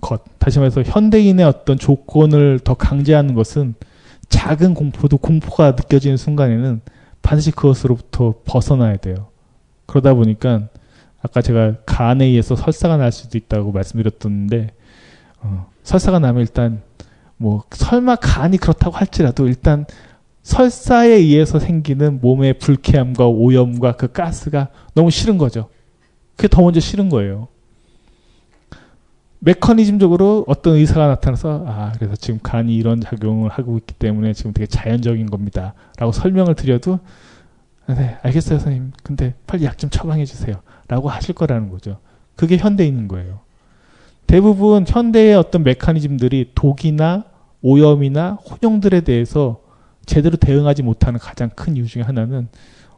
것, 0.00 0.22
다시 0.38 0.58
말해서 0.58 0.82
현대인의 0.82 1.44
어떤 1.44 1.78
조건을 1.78 2.60
더 2.60 2.74
강제하는 2.74 3.34
것은 3.34 3.74
작은 4.28 4.74
공포도 4.74 5.18
공포가 5.18 5.72
느껴지는 5.72 6.16
순간에는 6.16 6.80
반드시 7.22 7.50
그것으로부터 7.50 8.34
벗어나야 8.44 8.96
돼요. 8.96 9.28
그러다 9.86 10.14
보니까 10.14 10.68
아까 11.22 11.40
제가 11.40 11.76
간에 11.86 12.26
의해서 12.26 12.54
설사가 12.56 12.96
날 12.96 13.12
수도 13.12 13.38
있다고 13.38 13.72
말씀드렸던데 13.72 14.72
어, 15.40 15.70
설사가 15.82 16.18
나면 16.18 16.42
일단 16.42 16.82
뭐 17.36 17.64
설마 17.70 18.16
간이 18.16 18.58
그렇다고 18.58 18.96
할지라도 18.96 19.46
일단 19.46 19.86
설사에 20.42 21.08
의해서 21.08 21.58
생기는 21.58 22.20
몸의 22.20 22.58
불쾌함과 22.58 23.26
오염과 23.28 23.96
그 23.96 24.12
가스가 24.12 24.68
너무 24.94 25.10
싫은 25.10 25.38
거죠. 25.38 25.68
그게 26.36 26.48
더 26.48 26.62
먼저 26.62 26.80
싫은 26.80 27.08
거예요. 27.08 27.48
메커니즘적으로 29.40 30.44
어떤 30.48 30.76
의사가 30.76 31.06
나타나서 31.06 31.64
아 31.66 31.92
그래서 31.96 32.16
지금 32.16 32.40
간이 32.42 32.74
이런 32.74 33.00
작용을 33.00 33.50
하고 33.50 33.76
있기 33.76 33.94
때문에 33.94 34.32
지금 34.32 34.52
되게 34.54 34.66
자연적인 34.66 35.26
겁니다 35.26 35.74
라고 35.98 36.12
설명을 36.12 36.54
드려도 36.54 36.98
네 37.88 38.16
알겠어요 38.22 38.58
선생님. 38.58 38.92
근데 39.02 39.34
빨리 39.46 39.64
약 39.64 39.76
좀 39.76 39.90
처방해 39.90 40.24
주세요 40.24 40.62
라고 40.88 41.10
하실 41.10 41.34
거라는 41.34 41.68
거죠. 41.68 41.98
그게 42.36 42.56
현대인인 42.56 43.06
거예요 43.08 43.40
대부분 44.26 44.84
현대의 44.86 45.34
어떤 45.34 45.62
메커니즘들이 45.62 46.52
독이나 46.54 47.24
오염이나 47.62 48.32
혼용들에 48.32 49.02
대해서 49.02 49.60
제대로 50.06 50.36
대응하지 50.36 50.82
못하는 50.82 51.18
가장 51.18 51.50
큰 51.50 51.76
이유 51.76 51.86
중에 51.86 52.02
하나는 52.02 52.48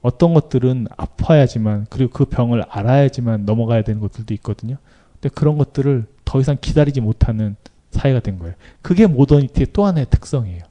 어떤 0.02 0.34
것들은 0.34 0.88
아파야지만 0.96 1.86
그리고 1.90 2.10
그 2.12 2.24
병을 2.26 2.64
알아야지만 2.68 3.44
넘어가야 3.44 3.82
되는 3.82 4.00
것들도 4.00 4.34
있거든요 4.34 4.76
근데 5.14 5.28
그런 5.34 5.58
것들을 5.58 6.06
더 6.24 6.40
이상 6.40 6.56
기다리지 6.60 7.00
못하는 7.00 7.56
사회가 7.90 8.20
된 8.20 8.38
거예요. 8.38 8.54
그게 8.82 9.06
모더니티의 9.06 9.68
또 9.72 9.86
하나의 9.86 10.06
특성이에요. 10.10 10.62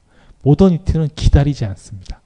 모더니티는 0.42 1.08
기다리지 1.16 1.64
않습니다. 1.64 2.20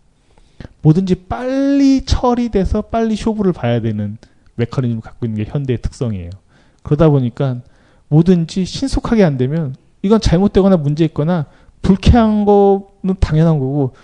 뭐든지 0.82 1.26
빨리 1.26 2.04
처리돼서 2.04 2.82
빨리 2.82 3.16
쇼부를 3.16 3.52
봐야 3.52 3.80
되는 3.80 4.18
메커니즘을 4.56 5.00
갖고 5.00 5.26
있는 5.26 5.42
게 5.42 5.50
현대의 5.50 5.80
특성이에요. 5.80 6.30
그러다 6.82 7.08
보니까 7.08 7.60
뭐든지 8.10 8.64
신속하게 8.64 9.24
안 9.24 9.36
되면 9.36 9.74
이건 10.02 10.20
잘못되거나 10.20 10.76
문제 10.76 11.04
있거나 11.06 11.46
불쾌한 11.82 12.44
거는 12.44 13.16
당연한 13.18 13.58
거고 13.58 13.94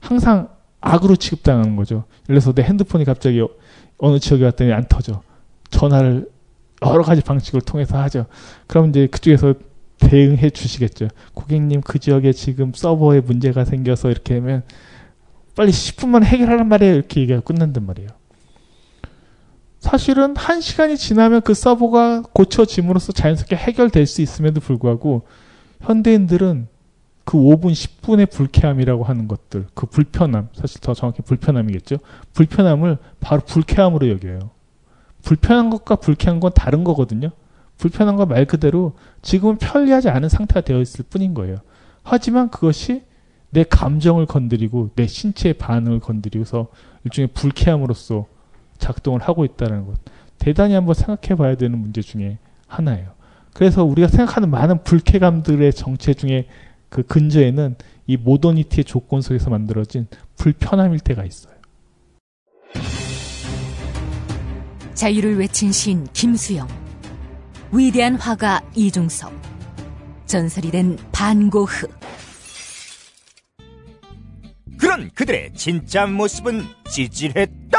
항상 0.00 0.48
악으로 0.80 1.16
취급당하는 1.16 1.76
거죠. 1.76 2.04
예를 2.28 2.40
들어서 2.40 2.52
내 2.52 2.62
핸드폰이 2.62 3.04
갑자기 3.04 3.42
어느 3.98 4.18
지역에 4.18 4.44
왔더니 4.44 4.72
안 4.72 4.84
터져. 4.88 5.22
전화를 5.70 6.28
여러 6.84 7.02
가지 7.02 7.20
방식을 7.20 7.60
통해서 7.60 8.00
하죠. 8.02 8.26
그럼 8.66 8.88
이제 8.88 9.06
그쪽에서 9.06 9.54
대응해 9.98 10.48
주시겠죠. 10.48 11.08
고객님 11.34 11.82
그 11.82 11.98
지역에 11.98 12.32
지금 12.32 12.72
서버에 12.74 13.20
문제가 13.20 13.66
생겨서 13.66 14.10
이렇게 14.10 14.34
하면 14.34 14.62
빨리 15.54 15.70
10분만 15.70 16.24
해결하란 16.24 16.68
말이에요. 16.68 16.94
이렇게 16.94 17.20
얘기가 17.20 17.40
끝난단 17.40 17.84
말이에요. 17.84 18.08
사실은 19.80 20.36
한 20.36 20.60
시간이 20.60 20.96
지나면 20.96 21.40
그 21.40 21.54
서버가 21.54 22.22
고쳐짐으로써 22.32 23.12
자연스럽게 23.12 23.56
해결될 23.56 24.06
수 24.06 24.20
있음에도 24.22 24.60
불구하고 24.60 25.22
현대인들은 25.80 26.68
그 27.24 27.38
5분, 27.38 27.72
10분의 27.72 28.30
불쾌함이라고 28.30 29.04
하는 29.04 29.26
것들, 29.28 29.66
그 29.74 29.86
불편함, 29.86 30.48
사실 30.52 30.80
더 30.80 30.94
정확히 30.94 31.22
불편함이겠죠. 31.22 31.98
불편함을 32.34 32.98
바로 33.20 33.40
불쾌함으로 33.42 34.08
여겨요. 34.10 34.50
불편한 35.22 35.70
것과 35.70 35.96
불쾌한 35.96 36.40
건 36.40 36.52
다른 36.54 36.84
거거든요. 36.84 37.30
불편한 37.78 38.16
건 38.16 38.28
말 38.28 38.44
그대로 38.44 38.92
지금은 39.22 39.56
편리하지 39.56 40.10
않은 40.10 40.28
상태가 40.28 40.60
되어 40.60 40.80
있을 40.80 41.04
뿐인 41.08 41.32
거예요. 41.32 41.56
하지만 42.02 42.50
그것이 42.50 43.02
내 43.50 43.64
감정을 43.64 44.26
건드리고 44.26 44.90
내 44.94 45.06
신체의 45.06 45.54
반응을 45.54 46.00
건드리고서 46.00 46.68
일종의 47.04 47.28
불쾌함으로써 47.32 48.26
작동을 48.80 49.20
하고 49.20 49.44
있다는 49.44 49.86
것. 49.86 49.98
대단히 50.38 50.74
한번 50.74 50.94
생각해 50.94 51.36
봐야 51.36 51.54
되는 51.54 51.78
문제 51.78 52.02
중에 52.02 52.38
하나예요. 52.66 53.12
그래서 53.54 53.84
우리가 53.84 54.08
생각하는 54.08 54.50
많은 54.50 54.82
불쾌감들의 54.82 55.72
정체 55.72 56.14
중에 56.14 56.48
그 56.88 57.02
근저에는 57.02 57.76
이 58.06 58.16
모더니티의 58.16 58.84
조건 58.84 59.20
속에서 59.20 59.50
만들어진 59.50 60.06
불편함일 60.36 61.00
때가 61.00 61.24
있어요. 61.24 61.54
자유를 64.94 65.38
외친 65.38 65.72
시인 65.72 66.06
김수영, 66.12 66.66
위대한 67.72 68.16
화가 68.16 68.62
이중섭, 68.74 69.32
전설이 70.26 70.70
된 70.70 70.98
반고흐. 71.12 71.86
그런 74.78 75.10
그들의 75.14 75.52
진짜 75.54 76.06
모습은 76.06 76.62
찌질했다. 76.90 77.78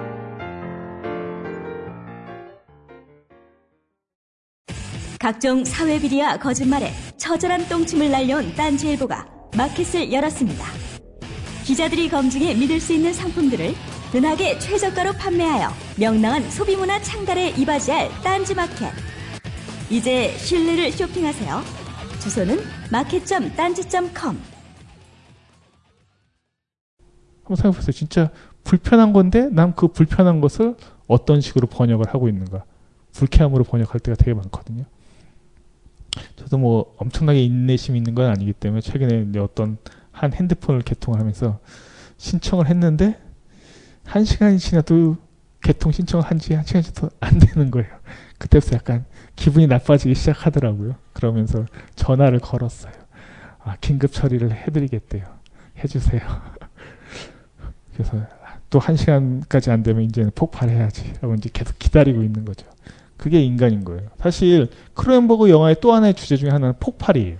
각종 5.21 5.63
사회비리와 5.63 6.37
거짓말에 6.37 6.91
처절한 7.17 7.69
똥침을 7.69 8.09
날려온 8.09 8.55
딴지일보가 8.55 9.27
마켓을 9.55 10.11
열었습니다. 10.11 10.65
기자들이 11.63 12.09
검증해 12.09 12.55
믿을 12.55 12.79
수 12.79 12.91
있는 12.91 13.13
상품들을 13.13 13.75
은하계 14.15 14.57
최저가로 14.57 15.13
판매하여 15.13 15.69
명랑한 15.99 16.49
소비문화 16.49 16.99
창달에 17.03 17.49
이바지할 17.49 18.09
딴지마켓. 18.23 18.91
이제 19.91 20.35
신뢰를 20.39 20.91
쇼핑하세요. 20.91 21.61
주소는 22.19 22.57
마켓.딴지.com 22.91 24.39
한번 27.43 27.57
생각해보세요. 27.57 27.91
진짜 27.91 28.31
불편한 28.63 29.13
건데 29.13 29.49
난 29.51 29.75
그 29.75 29.89
불편한 29.89 30.41
것을 30.41 30.75
어떤 31.05 31.41
식으로 31.41 31.67
번역을 31.67 32.07
하고 32.11 32.27
있는가. 32.27 32.63
불쾌함으로 33.11 33.65
번역할 33.65 33.99
때가 33.99 34.15
되게 34.15 34.33
많거든요. 34.33 34.85
저도 36.35 36.57
뭐 36.57 36.93
엄청나게 36.97 37.43
인내심이 37.43 37.97
있는 37.97 38.15
건 38.15 38.29
아니기 38.29 38.53
때문에 38.53 38.81
최근에 38.81 39.39
어떤 39.39 39.77
한 40.11 40.33
핸드폰을 40.33 40.81
개통을 40.81 41.19
하면서 41.19 41.59
신청을 42.17 42.67
했는데 42.67 43.19
한 44.05 44.25
시간이 44.25 44.59
지나도 44.59 45.17
개통 45.63 45.91
신청을 45.91 46.25
한 46.25 46.37
지 46.39 46.53
한 46.55 46.65
시간이 46.65 46.85
더안 46.93 47.39
되는 47.39 47.71
거예요. 47.71 47.87
그때부터 48.39 48.75
약간 48.75 49.05
기분이 49.35 49.67
나빠지기 49.67 50.15
시작하더라고요. 50.15 50.95
그러면서 51.13 51.65
전화를 51.95 52.39
걸었어요. 52.39 52.93
아, 53.59 53.75
긴급 53.79 54.11
처리를 54.11 54.51
해드리겠대요. 54.51 55.23
해주세요. 55.83 56.21
그래서 57.93 58.17
또 58.69 58.79
한 58.79 58.95
시간까지 58.95 59.69
안 59.69 59.83
되면 59.83 60.03
이제는 60.03 60.31
폭발해야지. 60.33 61.13
하고 61.21 61.35
이제 61.35 61.49
계속 61.51 61.77
기다리고 61.77 62.23
있는 62.23 62.45
거죠. 62.45 62.65
그게 63.21 63.39
인간인 63.43 63.85
거예요. 63.85 64.09
사실 64.17 64.67
크로엔버그 64.95 65.51
영화의 65.51 65.75
또 65.79 65.93
하나의 65.93 66.15
주제 66.15 66.35
중에 66.37 66.49
하나는 66.49 66.73
폭발이에요. 66.79 67.37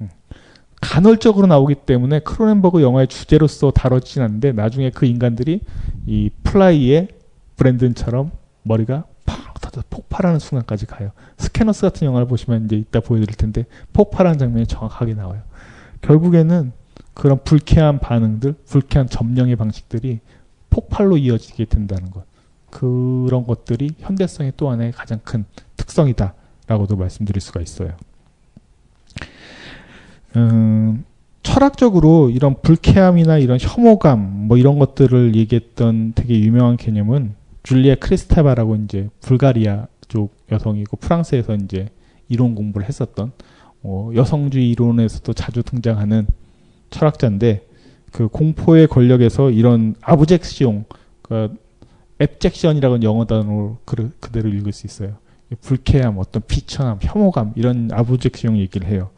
음. 0.00 0.08
간헐적으로 0.80 1.46
나오기 1.46 1.74
때문에 1.74 2.20
크로넨버그 2.20 2.80
영화의 2.80 3.06
주제로서 3.08 3.70
다뤄지진 3.70 4.22
않는데 4.22 4.52
나중에 4.52 4.88
그 4.90 5.04
인간들이 5.04 5.60
이 6.06 6.30
Fly의 6.42 7.08
브랜든처럼 7.56 8.30
머리가 8.62 9.04
팍 9.26 9.60
터져 9.60 9.82
폭발하는 9.90 10.38
순간까지 10.38 10.86
가요. 10.86 11.10
Scanners 11.36 11.82
같은 11.82 12.06
영화를 12.06 12.26
보시면 12.26 12.64
이제 12.64 12.76
이따 12.76 13.00
보여드릴 13.00 13.36
텐데 13.36 13.66
폭발하는 13.92 14.38
장면이 14.38 14.66
정확하게 14.66 15.12
나와요. 15.12 15.42
결국에는 16.00 16.72
그런 17.12 17.44
불쾌한 17.44 17.98
반응들, 17.98 18.54
불쾌한 18.64 19.10
점령의 19.10 19.56
방식들이 19.56 20.20
폭발로 20.70 21.18
이어지게 21.18 21.66
된다는 21.66 22.10
것. 22.10 22.27
그런 22.70 23.46
것들이 23.46 23.90
현대성의 23.98 24.52
또 24.56 24.70
하나의 24.70 24.92
가장 24.92 25.20
큰 25.24 25.44
특성이다라고도 25.76 26.96
말씀드릴 26.96 27.40
수가 27.40 27.60
있어요. 27.60 27.92
음, 30.36 31.04
철학적으로 31.42 32.30
이런 32.30 32.60
불쾌함이나 32.60 33.38
이런 33.38 33.58
혐오감 33.60 34.48
뭐 34.48 34.56
이런 34.58 34.78
것들을 34.78 35.34
얘기했던 35.34 36.12
되게 36.14 36.38
유명한 36.40 36.76
개념은 36.76 37.34
줄리아 37.62 37.94
크리스테바라고 37.96 38.76
이제 38.76 39.08
불가리아 39.20 39.86
쪽 40.08 40.34
여성이고 40.52 40.96
프랑스에서 40.98 41.54
이제 41.54 41.88
이론 42.28 42.54
공부를 42.54 42.86
했었던 42.86 43.32
어, 43.82 44.10
여성주의 44.14 44.70
이론에서도 44.70 45.32
자주 45.32 45.62
등장하는 45.62 46.26
철학자인데 46.90 47.66
그 48.12 48.28
공포의 48.28 48.86
권력에서 48.86 49.50
이런 49.50 49.94
아브젝시용 50.00 50.84
그 51.22 51.54
앱젝션이라는 52.20 53.02
영어 53.02 53.26
단어로 53.26 53.78
그, 53.84 54.10
그대로 54.20 54.48
읽을 54.48 54.72
수 54.72 54.86
있어요. 54.86 55.16
불쾌함, 55.60 56.18
어떤 56.18 56.42
비천함, 56.46 56.98
혐오감 57.02 57.52
이런 57.56 57.90
아브젝시용 57.92 58.58
얘기를 58.58 58.86
해요. 58.88 59.10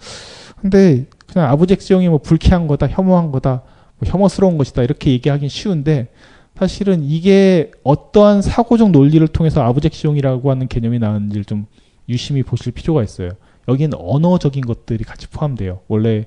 근데 0.60 1.06
그냥 1.26 1.50
아브젝시용이 1.50 2.08
뭐 2.08 2.18
불쾌한 2.18 2.66
거다, 2.66 2.86
혐오한 2.86 3.32
거다, 3.32 3.62
뭐 3.98 4.08
혐오스러운 4.08 4.58
것이다 4.58 4.82
이렇게 4.82 5.10
얘기하긴 5.12 5.48
쉬운데 5.48 6.08
사실은 6.56 7.02
이게 7.02 7.70
어떠한 7.84 8.42
사고적 8.42 8.90
논리를 8.90 9.26
통해서 9.28 9.62
아브젝시용이라고 9.62 10.50
하는 10.50 10.68
개념이 10.68 10.98
나왔는지를 10.98 11.44
좀 11.44 11.66
유심히 12.08 12.42
보실 12.42 12.72
필요가 12.72 13.02
있어요. 13.02 13.30
여기는 13.68 13.96
언어적인 13.98 14.64
것들이 14.64 15.04
같이 15.04 15.26
포함돼요. 15.28 15.80
원래 15.88 16.26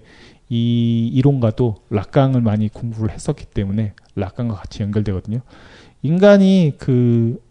이 0.50 1.08
이론가도 1.14 1.76
락강을 1.90 2.42
많이 2.42 2.70
공부를 2.70 3.12
했었기 3.14 3.46
때문에 3.46 3.94
락강과 4.16 4.56
같이 4.56 4.82
연결되거든요. 4.82 5.42
인간이 6.04 6.74
그 6.78 7.42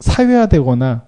사회화되거나 0.00 1.02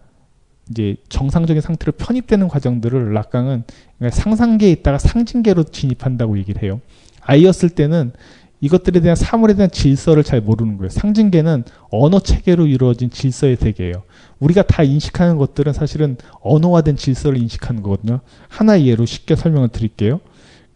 이제 0.70 0.96
정상적인 1.08 1.60
상태로 1.60 1.92
편입되는 1.92 2.48
과정들을 2.48 3.12
락강은 3.12 3.64
상상계에 4.10 4.70
있다가 4.72 4.98
상징계로 4.98 5.64
진입한다고 5.64 6.38
얘기를 6.38 6.62
해요. 6.62 6.80
아이였을 7.22 7.70
때는 7.70 8.12
이것들에 8.60 9.00
대한 9.00 9.14
사물에 9.14 9.54
대한 9.54 9.70
질서를 9.70 10.22
잘 10.22 10.40
모르는 10.40 10.78
거예요. 10.78 10.88
상징계는 10.88 11.64
언어 11.90 12.18
체계로 12.18 12.66
이루어진 12.66 13.10
질서의 13.10 13.56
세계예요. 13.56 14.02
우리가 14.40 14.62
다 14.62 14.82
인식하는 14.82 15.36
것들은 15.36 15.74
사실은 15.74 16.16
언어화된 16.40 16.96
질서를 16.96 17.38
인식하는 17.40 17.82
거거든요. 17.82 18.20
하나의 18.48 18.86
예로 18.86 19.04
쉽게 19.04 19.36
설명을 19.36 19.68
드릴게요. 19.68 20.20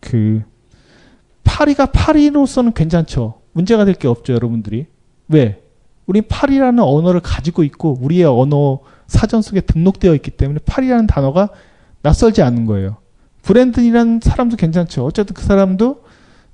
그 0.01 0.43
파리가 1.45 1.87
파리로서는 1.87 2.75
괜찮죠. 2.75 3.41
문제가 3.53 3.85
될 3.87 3.95
게 3.95 4.07
없죠, 4.07 4.35
여러분들이. 4.35 4.87
왜? 5.29 5.63
우리 6.07 6.23
파리라는 6.23 6.83
언어를 6.83 7.21
가지고 7.21 7.63
있고 7.65 7.99
우리의 8.01 8.25
언어 8.25 8.81
사전 9.07 9.43
속에 9.43 9.61
등록되어 9.61 10.15
있기 10.15 10.31
때문에 10.33 10.61
파리라는 10.65 11.07
단어가 11.07 11.51
낯설지 12.03 12.43
않은 12.43 12.67
거예요. 12.67 12.97
브랜든이라는 13.43 14.21
사람도 14.23 14.57
괜찮죠. 14.57 15.05
어쨌든 15.05 15.35
그 15.35 15.43
사람도 15.43 16.05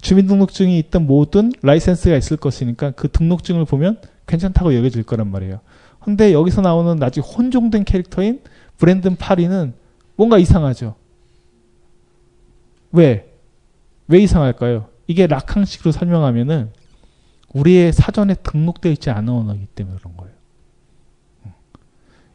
주민등록증이 0.01 0.79
있던 0.81 1.07
모든 1.07 1.51
라이센스가 1.62 2.16
있을 2.16 2.37
것이니까 2.37 2.91
그 2.93 3.09
등록증을 3.11 3.64
보면 3.64 3.99
괜찮다고 4.27 4.75
여겨질 4.75 5.03
거란 5.05 5.31
말이에요. 5.31 5.61
근데 6.01 6.33
여기서 6.33 6.61
나오는 6.61 6.97
나중에 6.97 7.27
혼종된 7.27 7.85
캐릭터인 7.85 8.41
브랜든 8.77 9.16
파리는 9.16 9.72
뭔가 10.16 10.39
이상하죠. 10.39 10.95
왜? 12.92 13.33
왜 14.07 14.18
이상할까요? 14.18 14.87
이게 15.07 15.26
락항식으로 15.26 15.92
설명하면은 15.92 16.71
우리의 17.55 17.93
사전에 17.93 18.35
등록되어 18.35 18.93
있지 18.93 19.11
않은 19.11 19.33
언어이기 19.33 19.67
때문에 19.75 19.97
그런 19.99 20.17
거예요. 20.17 20.35
음. 21.47 21.53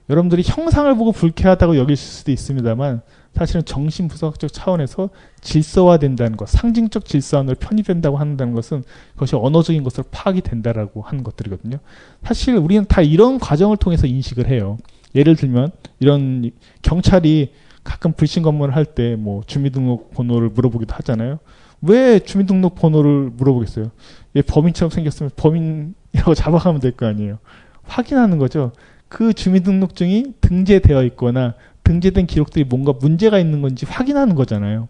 여러분들이 0.09 0.43
형상을 0.45 0.93
보고 0.95 1.11
불쾌하다고 1.11 1.77
여기실 1.77 1.97
수도 2.09 2.31
있습니다만 2.31 3.01
사실은 3.35 3.63
정신분석적 3.63 4.51
차원에서 4.51 5.09
질서화된다는 5.41 6.35
것, 6.35 6.49
상징적 6.49 7.05
질서 7.05 7.37
안으로 7.39 7.55
편입된다고 7.59 8.17
한다는 8.17 8.53
것은 8.53 8.83
그것이 9.13 9.35
언어적인 9.35 9.83
것으로 9.83 10.05
파악이 10.09 10.41
된다라고 10.41 11.03
하는 11.03 11.23
것들이거든요. 11.23 11.77
사실 12.23 12.55
우리는 12.55 12.85
다 12.85 13.01
이런 13.01 13.39
과정을 13.39 13.77
통해서 13.77 14.07
인식을 14.07 14.47
해요. 14.49 14.77
예를 15.15 15.35
들면 15.35 15.71
이런 15.99 16.49
경찰이 16.81 17.53
가끔 17.83 18.13
불신 18.13 18.43
검문을 18.43 18.75
할 18.75 18.85
때 18.85 19.15
뭐 19.15 19.43
주민등록 19.45 20.11
번호를 20.11 20.49
물어보기도 20.49 20.93
하잖아요. 20.95 21.39
왜 21.81 22.19
주민등록 22.19 22.75
번호를 22.75 23.31
물어보겠어요? 23.35 23.91
얘 24.35 24.41
범인처럼 24.41 24.89
생겼으면 24.91 25.31
범인이라고 25.35 26.33
잡아가면 26.35 26.81
될 26.81 26.91
거 26.91 27.05
아니에요. 27.05 27.39
확인하는 27.83 28.37
거죠. 28.37 28.71
그 29.07 29.33
주민등록증이 29.33 30.35
등재되어 30.41 31.03
있거나 31.05 31.55
등재된 31.83 32.27
기록들이 32.27 32.65
뭔가 32.65 32.93
문제가 32.93 33.39
있는 33.39 33.61
건지 33.61 33.85
확인하는 33.87 34.35
거잖아요. 34.35 34.87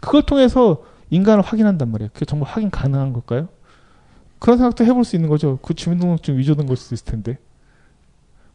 그걸 0.00 0.22
통해서 0.22 0.82
인간을 1.10 1.42
확인한단 1.42 1.90
말이에요. 1.90 2.10
그게 2.12 2.26
정말 2.26 2.50
확인 2.50 2.70
가능한 2.70 3.12
걸까요? 3.14 3.48
그런 4.38 4.58
생각도 4.58 4.84
해볼 4.84 5.04
수 5.04 5.16
있는 5.16 5.30
거죠. 5.30 5.58
그 5.62 5.72
주민등록증 5.72 6.36
위조된 6.36 6.66
걸 6.66 6.76
수도 6.76 6.94
있을 6.94 7.06
텐데. 7.06 7.38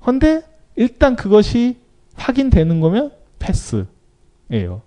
근데 0.03 0.43
일단 0.75 1.15
그것이 1.15 1.77
확인되는 2.15 2.79
거면 2.79 3.11
패스예요. 3.39 4.81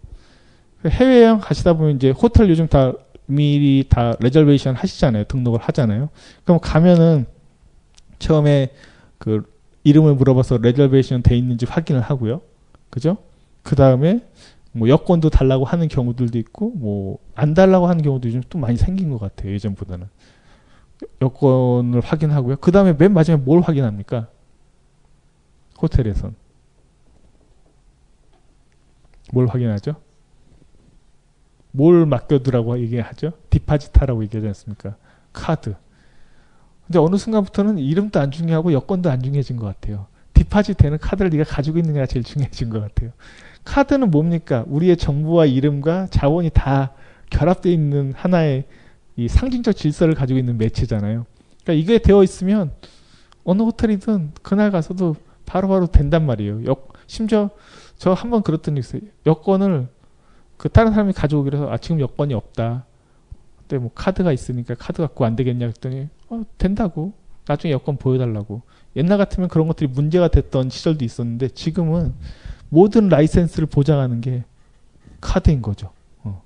해외여행 0.86 1.38
가시다 1.40 1.74
보면 1.74 1.96
이제 1.96 2.10
호텔 2.10 2.48
요즘 2.50 2.66
다 2.68 2.92
미리 3.26 3.84
다 3.88 4.14
reservation 4.20 4.74
하시잖아요. 4.74 5.24
등록을 5.24 5.60
하잖아요. 5.60 6.09
그럼 6.44 6.59
가면은 6.60 7.26
처음에 8.18 8.72
그 9.18 9.42
이름을 9.84 10.14
물어봐서 10.14 10.59
reservation 10.59 11.22
돼 11.22 11.36
있는지 11.36 11.66
확인을 11.66 12.00
하고요. 12.00 12.42
그죠? 12.90 13.16
그 13.62 13.76
다음에 13.76 14.20
뭐 14.72 14.88
여권도 14.88 15.30
달라고 15.30 15.64
하는 15.64 15.88
경우들도 15.88 16.38
있고 16.38 16.70
뭐 16.70 17.18
안 17.34 17.54
달라고 17.54 17.86
하는 17.86 18.02
경우도 18.02 18.28
요즘 18.28 18.42
또 18.48 18.59
많이 18.59 18.76
생긴 18.76 19.10
것 19.10 19.18
같아요. 19.18 19.52
예전보다는 19.52 20.09
여권을 21.20 22.00
확인하고요. 22.00 22.56
그 22.56 22.70
다음에 22.72 22.92
맨 22.92 23.12
마지막에 23.12 23.42
뭘 23.42 23.60
확인합니까? 23.60 24.28
호텔에선 25.80 26.34
뭘 29.32 29.46
확인하죠? 29.46 29.96
뭘 31.72 32.06
맡겨두라고 32.06 32.78
얘기하죠? 32.80 33.32
디파지타라고 33.50 34.22
얘기하지 34.24 34.46
않습니까? 34.48 34.96
카드. 35.32 35.74
근데 36.86 36.98
어느 36.98 37.16
순간부터는 37.16 37.78
이름도 37.78 38.20
안 38.20 38.30
중요하고 38.30 38.72
여권도 38.72 39.10
안 39.10 39.22
중요해진 39.22 39.56
것 39.56 39.66
같아요. 39.66 40.06
디파짓 40.34 40.76
되는 40.76 40.98
카드를 40.98 41.30
네가 41.30 41.44
가지고 41.44 41.78
있느냐가 41.78 42.06
제일 42.06 42.24
중요해진 42.24 42.68
것 42.70 42.80
같아요. 42.80 43.12
카드는 43.64 44.10
뭡니까? 44.10 44.64
우리의 44.66 44.96
정보와 44.96 45.46
이름과 45.46 46.08
자원이 46.10 46.50
다 46.50 46.92
결합되어 47.30 47.72
있는 47.72 48.12
하나의 48.14 48.64
이 49.16 49.28
상징적 49.28 49.76
질서를 49.76 50.14
가지고 50.14 50.38
있는 50.38 50.58
매체잖아요. 50.58 51.26
그러니까 51.62 51.72
이게 51.82 51.98
되어 51.98 52.22
있으면 52.22 52.72
어느 53.44 53.62
호텔이든 53.62 54.32
그날 54.42 54.70
가서도 54.70 55.16
바로바로 55.46 55.80
바로 55.80 55.86
된단 55.92 56.26
말이에요. 56.26 56.64
여, 56.66 56.76
심지어 57.06 57.50
저 57.96 58.14
한 58.14 58.30
번 58.30 58.42
그랬던 58.42 58.74
적 58.74 58.80
있어요. 58.80 59.00
여권을 59.26 59.86
그 60.62 60.68
다른 60.68 60.93
사람이 60.93 61.12
가져오기로 61.12 61.59
해서 61.59 61.72
아 61.72 61.76
지금 61.76 61.98
여권이 61.98 62.34
없다. 62.34 62.84
근데 63.56 63.78
뭐 63.78 63.90
카드가 63.97 64.30
있으니까 64.30 64.76
카드 64.76 65.02
갖고 65.02 65.24
안 65.24 65.34
되겠냐 65.34 65.66
했더니 65.66 66.06
어 66.28 66.44
된다고. 66.56 67.14
나중에 67.48 67.72
여권 67.72 67.97
보여달라고. 67.97 68.62
옛날 68.94 69.18
같으면 69.18 69.48
그런 69.48 69.66
것들이 69.66 69.90
문제가 69.90 70.28
됐던 70.28 70.70
시절도 70.70 71.05
있었는데 71.05 71.48
지금은 71.48 72.14
모든 72.68 73.09
라이센스를 73.09 73.66
보장하는 73.66 74.20
게 74.20 74.44
카드인 75.20 75.62
거죠. 75.62 75.90
어. 76.22 76.44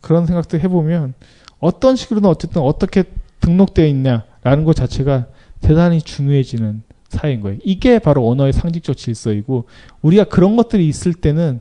그런 0.00 0.26
생각도 0.26 0.58
해보면 0.58 1.14
어떤 1.60 1.94
식으로든 1.94 2.28
어쨌든 2.28 2.62
어떻게 2.62 3.04
등록되어 3.38 3.86
있냐라는 3.86 4.64
것 4.64 4.74
자체가 4.74 5.28
대단히 5.60 6.02
중요해지는 6.02 6.82
사회인 7.10 7.42
거예요. 7.42 7.60
이게 7.62 8.00
바로 8.00 8.28
언어의 8.28 8.52
상징적 8.52 8.96
질서이고 8.96 9.66
우리가 10.02 10.24
그런 10.24 10.56
것들이 10.56 10.88
있을 10.88 11.14
때는 11.14 11.60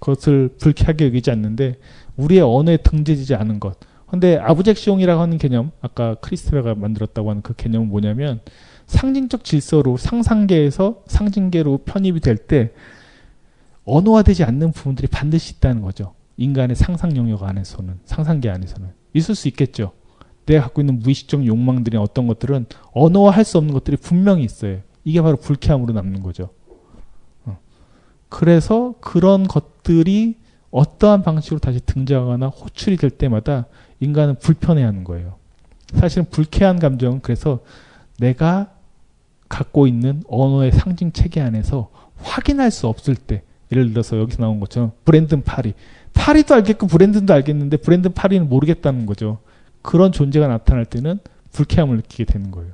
그것을 0.00 0.50
불쾌하게 0.58 1.06
여기지 1.06 1.30
않는데 1.30 1.78
우리의 2.16 2.42
언어에 2.42 2.78
등재되지 2.78 3.34
않은 3.34 3.60
것. 3.60 3.76
근데 4.06 4.38
아브젝시옹이라고 4.38 5.20
하는 5.20 5.38
개념, 5.38 5.70
아까 5.80 6.14
크리스토베가 6.16 6.74
만들었다고 6.74 7.30
하는 7.30 7.42
그 7.42 7.54
개념은 7.54 7.88
뭐냐면 7.88 8.40
상징적 8.86 9.44
질서로 9.44 9.96
상상계에서 9.98 11.02
상징계로 11.06 11.78
편입이 11.84 12.20
될 12.20 12.36
때 12.36 12.72
언어화되지 13.88 14.44
않는 14.44 14.72
부분들이 14.72 15.08
반드시 15.08 15.54
있다는 15.54 15.82
거죠. 15.82 16.14
인간의 16.36 16.76
상상 16.76 17.16
영역 17.16 17.42
안에서는 17.42 18.00
상상계 18.04 18.48
안에서는 18.50 18.90
있을 19.14 19.34
수 19.34 19.48
있겠죠. 19.48 19.92
내가 20.46 20.64
갖고 20.64 20.82
있는 20.82 20.98
무의식적 21.00 21.46
욕망들이 21.46 21.96
어떤 21.96 22.26
것들은 22.26 22.66
언어화할 22.92 23.44
수 23.44 23.58
없는 23.58 23.72
것들이 23.74 23.96
분명히 23.96 24.44
있어요. 24.44 24.80
이게 25.04 25.20
바로 25.20 25.36
불쾌함으로 25.36 25.92
남는 25.94 26.22
거죠. 26.22 26.50
어. 27.44 27.58
그래서 28.28 28.94
그런 29.00 29.48
것 29.48 29.77
들이 29.88 30.36
어떠한 30.70 31.22
방식으로 31.22 31.60
다시 31.60 31.80
등장하거나 31.80 32.48
호출이 32.48 32.98
될 32.98 33.08
때마다 33.08 33.64
인간은 34.00 34.34
불편해하는 34.38 35.02
거예요. 35.02 35.36
사실은 35.94 36.26
불쾌한 36.28 36.78
감정은 36.78 37.20
그래서 37.22 37.60
내가 38.18 38.70
갖고 39.48 39.86
있는 39.86 40.22
언어의 40.28 40.72
상징 40.72 41.12
체계 41.12 41.40
안에서 41.40 41.88
확인할 42.18 42.70
수 42.70 42.86
없을 42.86 43.14
때 43.14 43.42
예를 43.72 43.90
들어서 43.92 44.18
여기서 44.18 44.42
나온 44.42 44.60
것처럼 44.60 44.92
브랜든 45.06 45.42
파리 45.42 45.72
파리도 46.12 46.54
알겠고 46.54 46.86
브랜든도 46.86 47.32
알겠는데 47.32 47.78
브랜든 47.78 48.12
파리는 48.12 48.46
모르겠다는 48.46 49.06
거죠. 49.06 49.38
그런 49.80 50.12
존재가 50.12 50.48
나타날 50.48 50.84
때는 50.84 51.18
불쾌함을 51.52 51.96
느끼게 51.96 52.24
되는 52.24 52.50
거예요. 52.50 52.72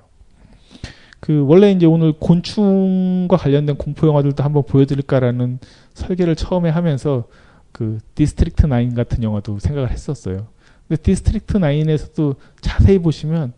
그 1.21 1.45
원래 1.47 1.71
이제 1.71 1.87
오늘 1.87 2.13
곤충과 2.13 3.37
관련된 3.37 3.77
공포 3.77 4.09
영화들도 4.09 4.43
한번 4.43 4.65
보여드릴까라는 4.65 5.61
설계를 5.95 6.37
처음에 6.37 6.71
하면서 6.71 7.25
그 7.73 7.99
District 8.15 8.69
9 8.69 8.95
같은 8.95 9.23
영화도 9.23 9.59
생각을 9.59 9.91
했었어요. 9.91 10.49
근데 10.87 11.03
District 11.03 11.59
9에서도 11.59 12.37
자세히 12.61 12.99
보시면 12.99 13.55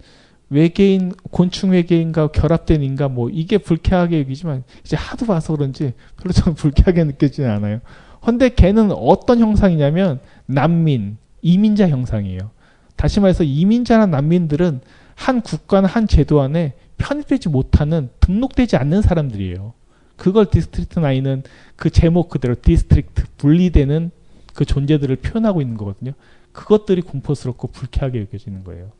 외계인 0.49 1.13
곤충 1.31 1.71
외계인과 1.71 2.29
결합된 2.29 2.83
인간 2.83 3.15
뭐 3.15 3.29
이게 3.31 3.59
불쾌하게 3.59 4.21
여기지만 4.21 4.63
이제 4.85 4.97
하도 4.97 5.27
봐서 5.27 5.55
그런지 5.55 5.93
별로 6.17 6.33
좀 6.33 6.55
불쾌하게 6.57 7.05
느껴지는 7.05 7.51
않아요. 7.51 7.81
근데 8.25 8.49
걔는 8.49 8.91
어떤 8.93 9.41
형상이냐면 9.41 10.21
난민, 10.47 11.19
이민자 11.43 11.89
형상이에요. 11.89 12.51
다시 12.97 13.21
말해서 13.21 13.45
이민자나 13.45 14.07
난민들은 14.07 14.81
한 15.15 15.41
국가나 15.43 15.87
한 15.87 16.07
제도 16.07 16.41
안에 16.41 16.75
편입되지 16.99 17.49
못하는 17.49 18.09
등록되지 18.21 18.77
않는 18.77 19.03
사람들이에요. 19.03 19.75
그걸 20.17 20.47
District 20.51 20.99
Nine은 20.99 21.43
그 21.77 21.91
제목 21.91 22.29
그대로 22.29 22.55
district 22.61 23.25
분리되는 23.39 24.11
그 24.55 24.65
존재들을 24.65 25.17
표현하고 25.17 25.61
있는 25.61 25.77
거거든요. 25.77 26.13
그것들이 26.53 27.03
공포스럽고 27.03 27.69
불쾌하게 27.69 28.21
여겨지는 28.23 28.65
거예요. 28.65 28.93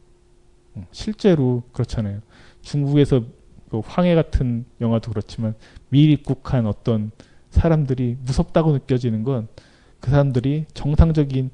음, 0.77 0.87
실제로 0.93 1.63
그렇잖아요. 1.73 2.21
중국에서 2.63 3.23
그 3.71 3.81
황해 3.85 4.15
같은 4.15 4.67
영화도 4.81 5.11
그렇지만 5.11 5.55
밀입국한 5.89 6.67
어떤 6.67 7.11
사람들이 7.51 8.17
무섭다고 8.23 8.73
느껴지는 8.73 9.23
건 9.25 9.49
그 10.01 10.11
사람들이 10.11 10.67
정상적인 10.75 11.51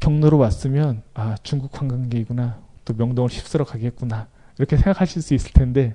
경로로 0.00 0.38
왔으면 0.38 1.02
아 1.14 1.36
중국 1.42 1.72
관광객이구나 1.72 2.58
또 2.84 2.94
명동을 2.94 3.30
휩쓸어 3.30 3.64
가겠구나 3.64 4.28
이렇게 4.58 4.76
생각하실 4.76 5.22
수 5.22 5.34
있을 5.34 5.52
텐데 5.52 5.94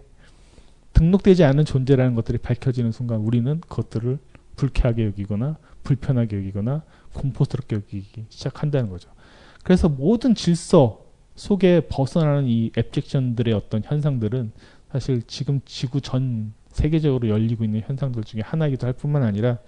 등록되지 0.96 1.44
않은 1.44 1.66
존재라는 1.66 2.16
것들이 2.16 2.38
밝혀지는 2.40 2.92
순간 2.92 3.20
우리는 3.20 3.60
그것들을 3.62 4.18
불쾌하게 4.56 5.06
여기거나 5.06 5.58
불편하게 5.84 6.38
여기거나 6.38 6.84
공포스럽게 7.14 7.76
여기기 7.76 8.26
시작한다는 8.30 8.90
거죠. 8.90 9.10
그래서 9.64 9.90
모든 9.90 10.36
질서 10.36 11.04
속에 11.36 11.82
벗어나는 11.90 12.48
이 12.48 12.72
앱젝션들의 12.78 13.54
어떤 13.54 13.84
현상들은 13.84 14.52
사실 14.92 15.22
지금 15.28 15.60
지구 15.66 16.00
전 16.00 16.54
세계적으로 16.70 17.30
열리고 17.30 17.64
있는 17.66 17.82
현상들 17.86 18.24
중에 18.24 18.42
하나이기도 18.42 18.88
할 18.88 18.94
뿐만 18.94 19.24
아니라 19.24 19.60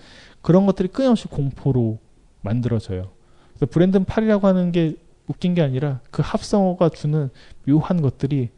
그런 0.42 0.66
것들이 0.66 0.88
끊임없이 0.88 1.28
공포로 1.28 2.00
만들어져요. 2.42 3.12
그래서 3.50 3.66
브랜든 3.66 4.06
팔이라고 4.06 4.48
하는 4.48 4.72
게 4.72 4.96
웃긴 5.28 5.54
게 5.54 5.62
아니라 5.62 6.00
그 6.10 6.22
합성어가 6.24 6.90
주는 6.90 7.30
묘한 7.66 8.02
것들이 8.02 8.50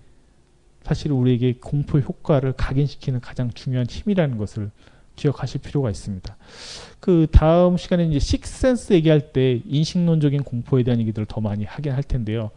사실 0.84 1.12
우리에게 1.12 1.54
공포 1.54 2.00
효과를 2.00 2.54
각인시키는 2.54 3.20
가장 3.22 3.52
중요한 3.52 3.86
힘이라는 3.88 4.38
것을 4.38 4.72
기억하실 5.16 5.62
필요가 5.62 5.90
있습니다. 5.90 6.38
그 7.00 7.28
다음 7.32 7.78
시간에 7.78 8.06
이제 8.06 8.20
식센스 8.20 8.94
얘기할 8.94 9.34
때 9.34 9.62
인식론적인 9.66 10.44
공포에 10.44 10.84
대한 10.84 11.00
얘기들을 11.02 11.26
더 11.28 11.42
많이 11.42 11.66
하긴 11.66 11.92
할 11.92 12.04
텐데요. 12.04 12.52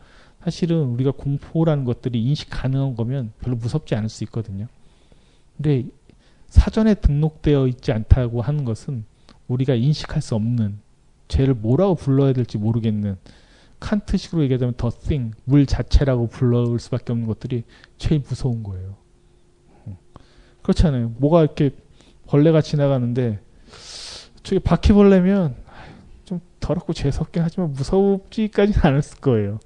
사실은 0.44 0.84
우리가 0.84 1.12
공포라는 1.12 1.84
것들이 1.84 2.22
인식 2.22 2.48
가능한 2.50 2.96
거면 2.96 3.32
별로 3.40 3.56
무섭지 3.56 3.94
않을 3.94 4.08
수 4.08 4.24
있거든요. 4.24 4.66
근데 5.56 5.84
사전에 6.48 6.94
등록되어 6.94 7.66
있지 7.68 7.92
않다고 7.92 8.42
하는 8.42 8.64
것은 8.64 9.04
우리가 9.48 9.74
인식할 9.74 10.22
수 10.22 10.34
없는 10.34 10.78
죄를 11.28 11.54
뭐라고 11.54 11.94
불러야 11.94 12.32
될지 12.32 12.58
모르겠는 12.58 13.16
칸트식으로 13.82 14.42
얘기하자면 14.44 14.74
더 14.76 14.90
thing, 14.90 15.36
물 15.44 15.66
자체라고 15.66 16.28
불러올 16.28 16.78
수밖에 16.78 17.12
없는 17.12 17.26
것들이 17.26 17.64
제일 17.98 18.22
무서운 18.26 18.62
거예요. 18.62 18.96
음. 19.86 19.96
그렇잖아요. 20.62 21.14
뭐가 21.18 21.42
이렇게 21.42 21.70
벌레가 22.26 22.60
지나가는데 22.60 23.40
저기 24.42 24.60
바퀴벌레면 24.60 25.56
좀 26.24 26.40
더럽고 26.60 26.92
재수없긴 26.92 27.42
하지만 27.42 27.72
무섭지까지는 27.72 28.80
않았을 28.86 29.18
거예요. 29.18 29.58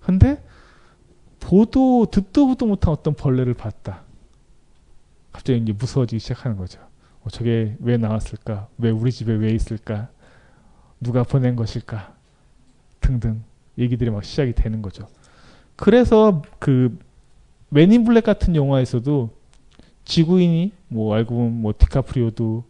근데 0.00 0.42
보도 1.40 2.06
듣도 2.06 2.46
보도 2.46 2.66
못한 2.66 2.92
어떤 2.92 3.14
벌레를 3.14 3.54
봤다. 3.54 4.02
갑자기 5.32 5.58
이제 5.58 5.72
무서워지기 5.72 6.20
시작하는 6.20 6.56
거죠. 6.56 6.80
어, 7.22 7.30
저게 7.30 7.76
왜 7.80 7.96
나왔을까? 7.96 8.68
왜 8.78 8.90
우리 8.90 9.10
집에 9.10 9.34
왜 9.34 9.50
있을까? 9.50 10.08
누가 11.00 11.24
보낸 11.24 11.56
것일까? 11.56 12.13
등등 13.04 13.42
얘기들이 13.78 14.10
막 14.10 14.24
시작이 14.24 14.54
되는 14.54 14.80
거죠. 14.82 15.06
그래서 15.76 16.42
그 16.58 16.96
맨인 17.68 18.04
블랙 18.04 18.24
같은 18.24 18.56
영화에서도 18.56 19.30
지구인이 20.04 20.72
뭐 20.88 21.14
알고 21.14 21.34
보면 21.34 21.60
뭐 21.60 21.74
디카프리오도 21.76 22.64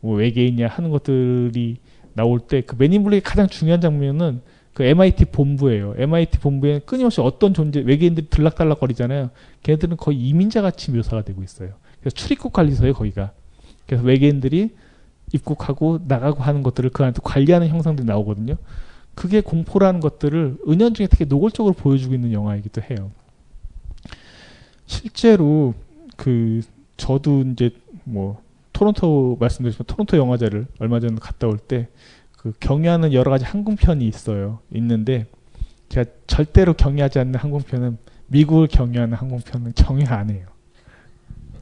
뭐 0.00 0.16
외계인이야 0.16 0.68
하는 0.68 0.90
것들이 0.90 1.78
나올 2.14 2.40
때 2.40 2.62
그 2.62 2.76
맨인 2.78 3.02
블랙의 3.02 3.22
가장 3.22 3.48
중요한 3.48 3.80
장면은 3.80 4.42
그 4.74 4.84
MIT 4.84 5.26
본부예요. 5.26 5.94
MIT 5.96 6.38
본부에 6.38 6.80
끊임없이 6.80 7.20
어떤 7.20 7.52
존재 7.54 7.80
외계인들이 7.80 8.28
들락달락거리잖아요. 8.30 9.30
걔네들은 9.62 9.96
거의 9.96 10.18
이민자 10.18 10.62
같이 10.62 10.90
묘사가 10.90 11.22
되고 11.22 11.42
있어요. 11.42 11.70
그래서 12.00 12.14
출입국 12.14 12.52
관리소예요 12.52 12.94
거기가. 12.94 13.32
그래서 13.86 14.04
외계인들이 14.04 14.70
입국하고 15.32 16.00
나가고 16.06 16.42
하는 16.42 16.62
것들을 16.62 16.90
그 16.90 17.02
안에 17.04 17.12
관리하는 17.22 17.68
형상들이 17.68 18.06
나오거든요. 18.06 18.56
그게 19.20 19.42
공포라는 19.42 20.00
것들을 20.00 20.56
은연중에 20.66 21.06
되게 21.08 21.26
노골적으로 21.26 21.74
보여주고 21.74 22.14
있는 22.14 22.32
영화이기도 22.32 22.80
해요. 22.80 23.10
실제로 24.86 25.74
그 26.16 26.62
저도 26.96 27.42
이제 27.42 27.70
뭐 28.04 28.40
토론토 28.72 29.36
말씀드렸지만 29.38 29.84
토론토 29.86 30.16
영화제를 30.16 30.66
얼마 30.78 31.00
전에 31.00 31.16
갔다 31.20 31.46
올 31.46 31.58
때 31.58 31.88
그 32.40 32.54
경유하는 32.58 33.12
여러 33.12 33.30
가지 33.30 33.44
항공편이 33.44 34.08
있어요. 34.08 34.60
있는데 34.72 35.26
제가 35.90 36.10
절대로 36.26 36.72
경유하지 36.72 37.18
않는 37.18 37.34
항공편은 37.34 37.98
미국을 38.28 38.66
경유하는 38.66 39.12
항공편은 39.12 39.72
경유 39.76 40.06
안 40.08 40.30
해요. 40.30 40.46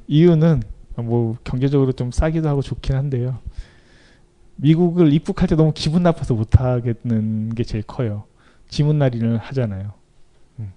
이유는 0.07 0.63
뭐 0.95 1.37
경제적으로 1.43 1.91
좀 1.91 2.13
싸기도 2.13 2.49
하고 2.49 2.63
좋긴 2.63 2.95
한데요. 2.95 3.41
미국을 4.61 5.13
입국할 5.13 5.49
때 5.49 5.57
너무 5.57 5.73
기분 5.75 6.03
나빠서 6.03 6.35
못 6.35 6.61
하겠는 6.61 7.55
게 7.55 7.65
제일 7.65 7.83
커요. 7.85 8.25
지문 8.69 8.99
날인을 8.99 9.39
하잖아요. 9.39 9.93
음. 10.59 10.73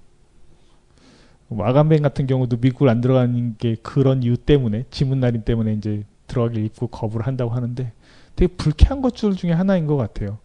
마감뱅 1.49 2.01
같은 2.01 2.27
경우도 2.27 2.57
미국을 2.57 2.89
안 2.89 3.01
들어가는 3.01 3.55
게 3.57 3.75
그런 3.81 4.23
이유 4.23 4.37
때문에 4.37 4.85
지문 4.91 5.19
날인 5.19 5.43
때문에 5.43 5.73
이제 5.73 6.03
들어가길 6.27 6.63
입국 6.65 6.91
거부를 6.91 7.27
한다고 7.27 7.51
하는데 7.51 7.91
되게 8.35 8.55
불쾌한 8.55 9.01
것들 9.01 9.35
중에 9.35 9.51
하나인 9.51 9.87
것 9.87 9.97
같아요. 9.97 10.37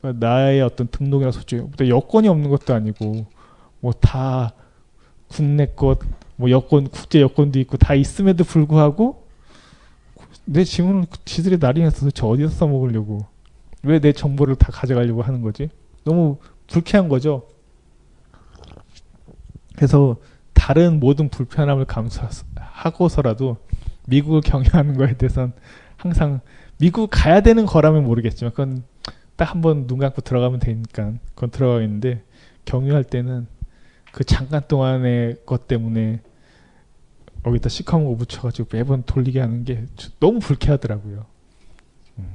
그러니까 0.00 0.26
나의 0.26 0.62
어떤 0.62 0.86
등록이나 0.88 1.30
소지, 1.32 1.60
여권이 1.80 2.28
없는 2.28 2.50
것도 2.50 2.72
아니고 2.72 3.26
뭐 3.80 3.92
다 4.00 4.54
국내 5.28 5.66
것, 5.66 5.98
뭐 6.36 6.50
여권 6.50 6.88
국제 6.88 7.20
여권도 7.20 7.58
있고 7.60 7.76
다 7.76 7.94
있음에도 7.94 8.44
불구하고 8.44 9.25
내 10.46 10.64
지문을 10.64 11.06
지들이 11.24 11.58
날인해서 11.58 12.10
저 12.10 12.26
어디서 12.28 12.50
써먹으려고 12.50 13.26
왜 13.82 13.98
내 14.00 14.12
정보를 14.12 14.56
다 14.56 14.70
가져가려고 14.72 15.22
하는 15.22 15.42
거지? 15.42 15.68
너무 16.04 16.38
불쾌한 16.68 17.08
거죠. 17.08 17.46
그래서 19.76 20.16
다른 20.52 20.98
모든 21.00 21.28
불편함을 21.28 21.84
감수하고서라도 21.84 23.58
미국을 24.06 24.40
경유하는 24.40 24.96
거에 24.96 25.16
대해서는 25.16 25.52
항상 25.96 26.40
미국 26.78 27.08
가야 27.10 27.40
되는 27.40 27.66
거라면 27.66 28.04
모르겠지만 28.04 28.52
그건 28.52 28.82
딱 29.36 29.52
한 29.54 29.60
번 29.60 29.86
눈 29.86 29.98
감고 29.98 30.22
들어가면 30.22 30.60
되니까 30.60 31.12
그건 31.34 31.50
들어가겠는데 31.50 32.22
경유할 32.64 33.04
때는 33.04 33.46
그 34.12 34.24
잠깐 34.24 34.62
동안의 34.66 35.44
것 35.44 35.68
때문에 35.68 36.20
거기다 37.46 37.68
시커먼 37.68 38.06
거 38.06 38.16
붙여가지고 38.16 38.68
매번 38.72 39.04
돌리게 39.04 39.38
하는 39.38 39.62
게 39.62 39.84
너무 40.18 40.40
불쾌하더라고요. 40.40 41.26
음. 42.18 42.34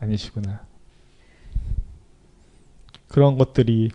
아니시구나. 0.00 0.66
그런 3.08 3.38
것들이 3.38 3.90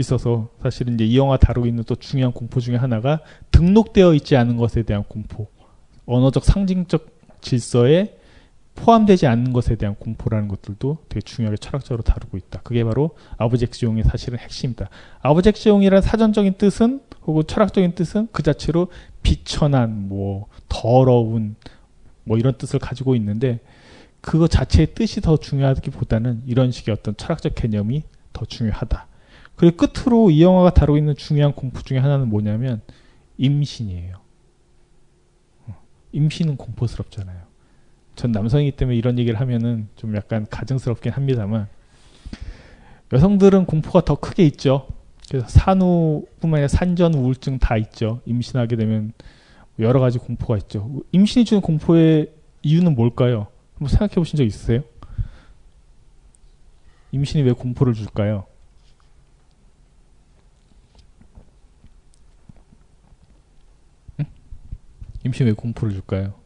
있어서 0.00 0.48
사실은 0.60 0.94
이제 0.94 1.04
이 1.04 1.16
영화 1.16 1.36
다루고 1.36 1.68
있는 1.68 1.84
또 1.84 1.94
중요한 1.94 2.32
공포 2.32 2.58
중에 2.58 2.74
하나가 2.74 3.20
등록되어 3.52 4.14
있지 4.14 4.34
않은 4.36 4.56
것에 4.56 4.82
대한 4.82 5.04
공포. 5.04 5.46
언어적 6.06 6.44
상징적 6.44 7.06
질서에 7.40 8.18
포함되지 8.80 9.26
않는 9.26 9.52
것에 9.52 9.76
대한 9.76 9.94
공포라는 9.94 10.48
것들도 10.48 10.98
되게 11.08 11.20
중요하게 11.20 11.58
철학적으로 11.58 12.02
다루고 12.02 12.36
있다. 12.36 12.60
그게 12.62 12.82
바로 12.84 13.10
아브젝스용의 13.36 14.04
사실은 14.04 14.38
핵심이다. 14.38 14.88
아브젝스용이라는 15.22 16.02
사전적인 16.02 16.54
뜻은 16.54 17.02
혹은 17.26 17.42
철학적인 17.46 17.94
뜻은 17.94 18.28
그 18.32 18.42
자체로 18.42 18.88
비천한, 19.22 20.08
뭐 20.08 20.46
더러운, 20.68 21.56
뭐 22.24 22.38
이런 22.38 22.56
뜻을 22.56 22.78
가지고 22.78 23.14
있는데 23.16 23.60
그거 24.20 24.46
자체의 24.48 24.94
뜻이 24.94 25.20
더 25.20 25.36
중요하기보다는 25.36 26.42
이런 26.46 26.70
식의 26.70 26.92
어떤 26.92 27.16
철학적 27.16 27.54
개념이 27.54 28.04
더 28.32 28.44
중요하다. 28.44 29.06
그리고 29.56 29.76
끝으로 29.76 30.30
이 30.30 30.42
영화가 30.42 30.70
다루고 30.70 30.96
있는 30.96 31.14
중요한 31.16 31.52
공포 31.52 31.82
중에 31.82 31.98
하나는 31.98 32.28
뭐냐면 32.28 32.80
임신이에요. 33.36 34.16
어, 35.66 35.82
임신은 36.12 36.56
공포스럽잖아요. 36.56 37.49
전 38.20 38.32
남성이기 38.32 38.72
때문에 38.72 38.98
이런 38.98 39.18
얘기를 39.18 39.40
하면은 39.40 39.88
좀 39.96 40.14
약간 40.14 40.46
가증스럽긴 40.50 41.10
합니다만 41.10 41.68
여성들은 43.14 43.64
공포가 43.64 44.02
더 44.02 44.14
크게 44.14 44.44
있죠. 44.44 44.88
그래서 45.30 45.48
산후뿐만 45.48 46.58
아니라 46.58 46.68
산전 46.68 47.14
우울증 47.14 47.58
다 47.58 47.78
있죠. 47.78 48.20
임신하게 48.26 48.76
되면 48.76 49.14
여러 49.78 50.00
가지 50.00 50.18
공포가 50.18 50.58
있죠. 50.58 51.00
임신이 51.12 51.46
주는 51.46 51.62
공포의 51.62 52.30
이유는 52.62 52.94
뭘까요? 52.94 53.46
한번 53.76 53.88
생각해 53.88 54.16
보신 54.16 54.36
적 54.36 54.44
있으세요? 54.44 54.82
임신이 57.12 57.42
왜 57.44 57.52
공포를 57.52 57.94
줄까요? 57.94 58.44
응? 64.20 64.26
임신 65.24 65.46
왜 65.46 65.52
공포를 65.52 65.94
줄까요? 65.94 66.39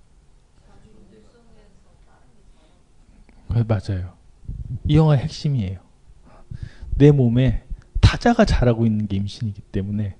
맞아요. 3.63 4.15
이 4.89 4.97
영화의 4.97 5.23
핵심이에요. 5.23 5.79
내 6.97 7.11
몸에 7.11 7.63
타자가 8.01 8.45
자라고 8.45 8.87
있는 8.87 9.07
게 9.07 9.17
임신이기 9.17 9.61
때문에 9.63 10.17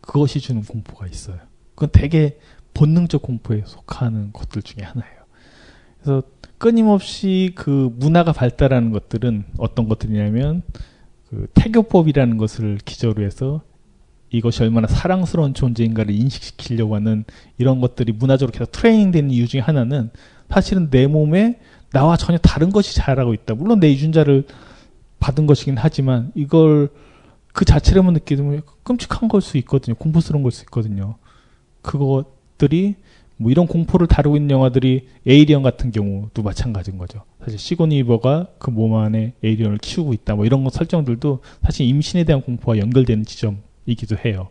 그것이 0.00 0.40
주는 0.40 0.62
공포가 0.62 1.06
있어요. 1.06 1.38
그건 1.74 1.88
되게 1.92 2.38
본능적 2.74 3.22
공포에 3.22 3.62
속하는 3.64 4.32
것들 4.32 4.62
중에 4.62 4.84
하나예요. 4.84 5.24
그래서 6.00 6.22
끊임없이 6.58 7.52
그 7.54 7.94
문화가 7.96 8.32
발달하는 8.32 8.90
것들은 8.90 9.44
어떤 9.58 9.88
것들이냐면 9.88 10.62
그 11.28 11.46
태교법이라는 11.54 12.36
것을 12.36 12.78
기저로 12.84 13.22
해서 13.24 13.62
이것이 14.30 14.62
얼마나 14.62 14.86
사랑스러운 14.86 15.54
존재인가를 15.54 16.14
인식시키려고 16.14 16.96
하는 16.96 17.24
이런 17.56 17.80
것들이 17.80 18.12
문화적으로 18.12 18.52
계속 18.52 18.72
트레이닝 18.72 19.10
되는 19.12 19.30
이유 19.30 19.46
중에 19.46 19.60
하나는 19.60 20.10
사실은 20.50 20.90
내 20.90 21.06
몸에 21.06 21.60
나와 21.94 22.16
전혀 22.16 22.36
다른 22.38 22.70
것이 22.70 22.94
자라고 22.94 23.32
있다. 23.34 23.54
물론 23.54 23.78
내 23.80 23.88
유전자를 23.90 24.44
받은 25.20 25.46
것이긴 25.46 25.76
하지만 25.78 26.32
이걸 26.34 26.90
그 27.52 27.64
자체로만 27.64 28.14
느끼면 28.14 28.62
끔찍한 28.82 29.28
걸 29.28 29.40
수 29.40 29.56
있거든요. 29.58 29.94
공포스러운 29.94 30.42
걸 30.42 30.50
수 30.52 30.62
있거든요. 30.64 31.14
그것들이 31.82 32.96
뭐 33.36 33.50
이런 33.50 33.66
공포를 33.66 34.06
다루고 34.06 34.36
있는 34.36 34.50
영화들이 34.50 35.08
에이리언 35.26 35.62
같은 35.62 35.90
경우도 35.90 36.42
마찬가지인 36.42 36.98
거죠. 36.98 37.22
사실 37.42 37.58
시고니버가 37.58 38.48
그 38.58 38.70
몸 38.70 38.94
안에 38.96 39.34
에이리언을 39.42 39.78
키우고 39.78 40.12
있다. 40.14 40.34
뭐 40.34 40.46
이런 40.46 40.64
거 40.64 40.70
설정들도 40.70 41.40
사실 41.62 41.86
임신에 41.86 42.24
대한 42.24 42.42
공포와 42.42 42.78
연결되는 42.78 43.24
지점이기도 43.24 44.16
해요. 44.24 44.48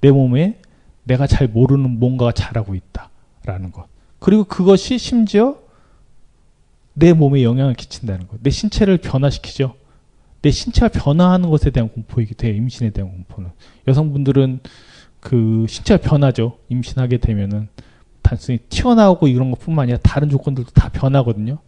내 0.00 0.10
몸에 0.10 0.58
내가 1.04 1.26
잘 1.26 1.48
모르는 1.48 1.98
뭔가가 1.98 2.32
자라고 2.32 2.74
있다라는 2.74 3.72
것. 3.72 3.86
그리고 4.18 4.44
그것이 4.44 4.98
심지어 4.98 5.56
내 6.94 7.12
몸에 7.12 7.42
영향을 7.42 7.74
끼친다는 7.74 8.28
것. 8.28 8.40
내 8.42 8.50
신체를 8.50 8.98
변화시키죠. 8.98 9.74
내 10.42 10.50
신체가 10.50 10.88
변화하는 10.88 11.50
것에 11.50 11.70
대한 11.70 11.88
공포이기도 11.88 12.46
해요. 12.46 12.54
임신에 12.54 12.90
대한 12.90 13.10
공포는. 13.10 13.50
여성분들은 13.88 14.60
그 15.20 15.66
신체가 15.68 16.02
변하죠. 16.02 16.58
임신하게 16.68 17.18
되면은 17.18 17.68
단순히 18.22 18.58
튀어나오고 18.68 19.28
이런 19.28 19.50
것뿐만 19.50 19.84
아니라 19.84 19.98
다른 20.02 20.30
조건들도 20.30 20.70
다 20.70 20.88
변하거든요. 20.90 21.58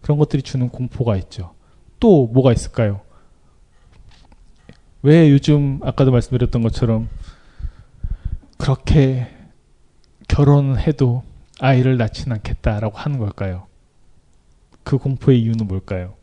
그런 0.00 0.18
것들이 0.18 0.42
주는 0.42 0.68
공포가 0.68 1.16
있죠. 1.16 1.54
또 2.00 2.26
뭐가 2.26 2.52
있을까요? 2.52 3.00
왜 5.02 5.30
요즘 5.30 5.80
아까도 5.82 6.12
말씀드렸던 6.12 6.62
것처럼 6.62 7.08
그렇게 8.56 9.28
결혼해도 10.28 11.24
아이를 11.60 11.96
낳지는 11.96 12.36
않겠다라고 12.36 12.96
하는 12.96 13.18
걸까요? 13.18 13.66
그 14.84 14.98
공포의 14.98 15.40
이유는 15.42 15.66
뭘까요? 15.68 16.14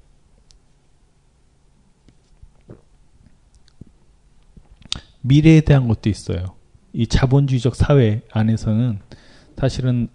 미래에 5.22 5.62
대한 5.62 5.88
것도 5.88 6.10
있어요. 6.10 6.56
이 6.94 7.08
자본주의적 7.08 7.76
사회 7.76 8.22
안에서는 8.32 9.00
사실은 9.58 10.10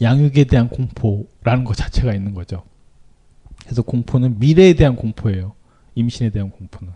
양육에 0.00 0.44
대한 0.44 0.68
공포라는 0.68 1.64
것 1.64 1.76
자체가 1.76 2.14
있는 2.14 2.34
거죠. 2.34 2.64
그래서 3.62 3.82
공포는 3.82 4.38
미래에 4.38 4.74
대한 4.74 4.96
공포예요. 4.96 5.54
임신에 5.94 6.30
대한 6.30 6.50
공포는. 6.50 6.92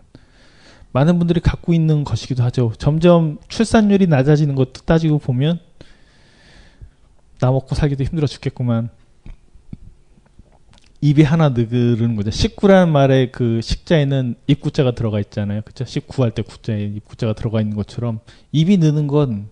많은 0.91 1.19
분들이 1.19 1.39
갖고 1.39 1.73
있는 1.73 2.03
것이기도 2.03 2.43
하죠. 2.43 2.73
점점 2.77 3.39
출산율이 3.47 4.07
낮아지는 4.07 4.55
것도 4.55 4.81
따지고 4.85 5.19
보면 5.19 5.59
나 7.39 7.51
먹고 7.51 7.75
살기도 7.75 8.03
힘들어 8.03 8.27
죽겠구만. 8.27 8.89
입이 11.01 11.23
하나 11.23 11.49
느그르는 11.49 12.15
거죠. 12.15 12.29
식구라는 12.29 12.91
말에 12.91 13.29
그 13.31 13.61
식자에는 13.61 14.35
입구자가 14.47 14.91
들어가 14.91 15.19
있잖아요. 15.21 15.61
그쵸? 15.63 15.85
식구할 15.85 16.31
때 16.31 16.41
구자에 16.41 16.83
입구자가 16.83 17.33
들어가 17.33 17.61
있는 17.61 17.77
것처럼 17.77 18.19
입이 18.51 18.77
느는 18.77 19.07
건 19.07 19.47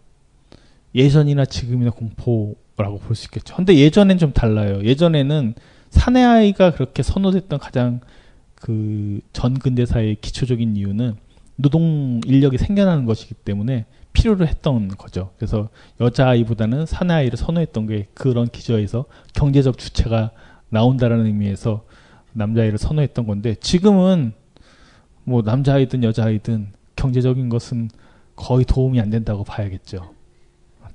예전이나 0.94 1.46
지금이나 1.46 1.92
공포라고 1.92 3.00
볼 3.00 3.16
수 3.16 3.26
있겠죠. 3.28 3.56
근데 3.56 3.76
예전엔 3.78 4.18
좀 4.18 4.34
달라요. 4.34 4.82
예전에는 4.84 5.54
사내 5.90 6.22
아이가 6.22 6.72
그렇게 6.72 7.02
선호됐던 7.02 7.60
가장 7.60 8.02
그 8.56 9.22
전근대사의 9.34 10.18
기초적인 10.20 10.76
이유는 10.76 11.16
노동 11.56 12.20
인력이 12.26 12.58
생겨나는 12.58 13.06
것이기 13.06 13.36
때문에 13.36 13.86
필요로 14.14 14.46
했던 14.48 14.90
거죠. 14.90 15.32
그래서 15.38 15.70
여자 16.02 16.28
아이보다는 16.30 16.86
사내 16.88 17.14
아이를 17.14 17.38
선호했던 17.38 17.88
게 17.88 18.08
그런 18.14 18.48
기저에서 18.48 19.06
경제적 19.34 19.78
주체가 19.78 20.32
나온다라는 20.70 21.26
의미에서 21.26 21.86
남자아이를 22.34 22.78
선호했던 22.78 23.26
건데 23.26 23.56
지금은 23.56 24.34
뭐 25.24 25.42
남자아이든 25.42 26.04
여자아이든 26.04 26.68
경제적인 26.96 27.50
것은 27.50 27.90
거의 28.36 28.66
도움이 28.66 29.00
안 29.02 29.10
된다고 29.10 29.44
봐야겠죠. 29.44 30.14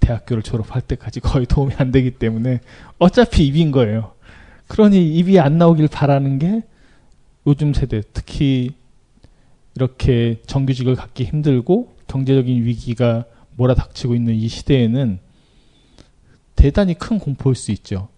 대학교를 0.01 0.43
졸업할 0.43 0.83
때까지 0.83 1.21
거의 1.21 1.47
도움이 1.47 1.75
안 1.77 1.91
되기 1.91 2.11
때문에 2.11 2.61
어차피 2.99 3.47
입인 3.47 3.71
거예요. 3.71 4.13
그러니 4.69 5.17
입이 5.17 5.39
안 5.39 5.59
나오길 5.59 5.89
바라는 5.89 6.39
게 6.39 6.63
요즘 7.47 7.73
세대 7.75 8.03
특히 8.13 8.71
이렇게 9.75 10.41
정규직을 10.47 10.97
갖기 10.97 11.25
힘들고 11.25 11.95
경제적인 12.07 12.65
위기가 12.65 13.25
몰아닥치고 13.57 14.15
있는 14.15 14.35
이 14.35 14.49
시대에는 14.49 15.19
대단히 16.57 16.95
큰 16.95 17.19
공포일 17.19 17.57
수 17.57 17.73
있죠. 17.73 18.09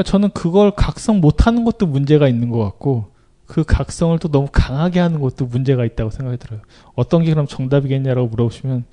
그러니까 0.00 0.02
저는 0.02 0.30
그걸 0.30 0.70
각성 0.70 1.20
못하는 1.20 1.64
것도 1.64 1.86
문제가 1.86 2.28
있는 2.28 2.48
것 2.48 2.58
같고 2.58 3.10
그 3.46 3.64
각성을 3.64 4.18
또 4.18 4.28
너무 4.28 4.48
강하게 4.50 5.00
하는 5.00 5.20
것도 5.20 5.46
문제가 5.46 5.84
있다고 5.84 6.10
생각이 6.10 6.38
들어요. 6.38 6.60
어떤 6.94 7.22
게 7.24 7.30
그럼 7.30 7.46
정답이겠냐라고 7.46 8.28
물어보시면 8.28 8.84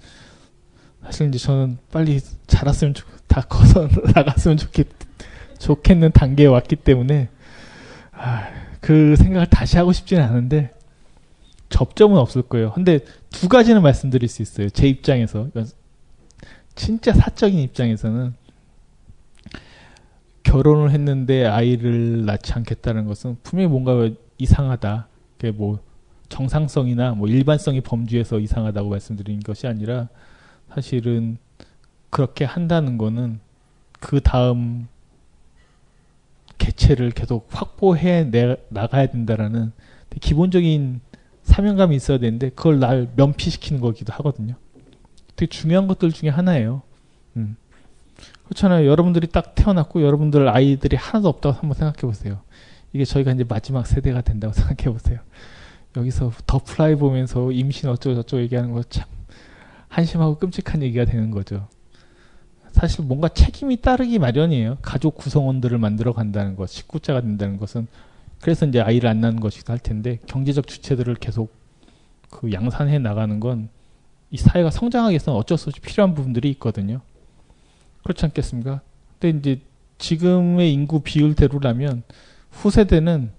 사실 1.03 1.29
이제 1.29 1.37
저는 1.37 1.77
빨리 1.91 2.19
자랐으면 2.47 2.93
좋, 2.93 3.05
다 3.27 3.41
커서 3.41 3.87
나갔으면 4.13 4.57
좋겠, 4.57 4.87
좋겠는 5.59 6.11
단계에 6.11 6.47
왔기 6.47 6.75
때문에 6.77 7.29
아, 8.11 8.47
그 8.81 9.15
생각을 9.15 9.47
다시 9.47 9.77
하고 9.77 9.93
싶지는 9.93 10.23
않은데 10.23 10.73
접점은 11.69 12.17
없을 12.17 12.41
거예요. 12.41 12.73
근데 12.73 12.99
두 13.29 13.47
가지는 13.47 13.81
말씀드릴 13.81 14.27
수 14.27 14.41
있어요. 14.41 14.69
제 14.69 14.87
입장에서 14.87 15.47
진짜 16.75 17.13
사적인 17.13 17.59
입장에서는 17.59 18.33
결혼을 20.47 20.91
했는데 20.91 21.45
아이를 21.45 22.25
낳지 22.25 22.53
않겠다는 22.53 23.05
것은 23.05 23.37
분명히 23.43 23.69
뭔가 23.69 24.09
이상하다. 24.37 25.07
그게 25.37 25.51
뭐 25.51 25.79
정상성이나 26.29 27.11
뭐 27.15 27.27
일반성이 27.27 27.81
범주에서 27.81 28.39
이상하다고 28.39 28.89
말씀드린 28.89 29.41
것이 29.41 29.67
아니라 29.67 30.07
사실은 30.69 31.37
그렇게 32.09 32.45
한다는 32.45 32.97
거는 32.97 33.41
그 33.99 34.21
다음 34.21 34.87
개체를 36.57 37.11
계속 37.11 37.47
확보해 37.51 38.23
내, 38.31 38.55
나가야 38.69 39.07
된다라는 39.07 39.73
기본적인 40.21 41.01
사명감이 41.43 41.93
있어야 41.95 42.19
되는데 42.19 42.49
그걸 42.49 42.79
날 42.79 43.09
면피시키는 43.17 43.81
거기도 43.81 44.13
하거든요. 44.13 44.55
되게 45.35 45.49
중요한 45.49 45.87
것들 45.87 46.13
중에 46.13 46.29
하나예요. 46.29 46.83
음. 47.35 47.57
그렇잖아요. 48.47 48.87
여러분들이 48.87 49.27
딱 49.27 49.55
태어났고 49.55 50.01
여러분들 50.01 50.47
아이들이 50.47 50.95
하나도 50.95 51.27
없다고 51.29 51.55
한번 51.55 51.73
생각해 51.73 52.01
보세요. 52.01 52.41
이게 52.93 53.05
저희가 53.05 53.31
이제 53.31 53.43
마지막 53.47 53.85
세대가 53.85 54.21
된다고 54.21 54.53
생각해 54.55 54.91
보세요. 54.91 55.19
여기서 55.95 56.31
The 56.45 56.59
Fly 56.59 56.95
보면서 56.95 57.51
임신 57.51 57.89
어쩌고 57.89 58.15
저쩌고 58.15 58.41
얘기하는 58.43 58.71
거 58.71 58.83
참 58.89 59.05
한심하고 59.89 60.37
끔찍한 60.37 60.83
얘기가 60.83 61.05
되는 61.05 61.31
거죠. 61.31 61.67
사실 62.71 63.03
뭔가 63.03 63.29
책임이 63.29 63.81
따르기 63.81 64.19
마련이에요. 64.19 64.77
가족 64.81 65.15
구성원들을 65.15 65.77
만들어 65.77 66.13
간다는 66.13 66.55
것, 66.55 66.69
식구자가 66.69 67.21
된다는 67.21 67.57
것은 67.57 67.87
그래서 68.41 68.65
이제 68.67 68.81
아이를 68.81 69.09
안 69.09 69.21
낳는 69.21 69.39
것이기도 69.39 69.71
할 69.73 69.79
텐데 69.79 70.19
경제적 70.27 70.67
주체들을 70.67 71.15
계속 71.15 71.51
그 72.29 72.51
양산해 72.51 72.99
나가는 72.99 73.39
건 73.39 73.69
이 74.29 74.37
사회가 74.37 74.71
성장하기 74.71 75.13
위해서는 75.13 75.39
어쩔 75.39 75.57
수 75.57 75.69
없이 75.69 75.79
필요한 75.79 76.13
부분들이 76.13 76.49
있거든요. 76.51 76.99
그렇지 78.07 78.25
않겠습니까? 78.25 78.79
근데 79.19 79.37
이제 79.37 79.61
지금의 79.97 80.71
인구 80.71 81.01
비율대로라면 81.01 82.03
후세대는 82.51 83.31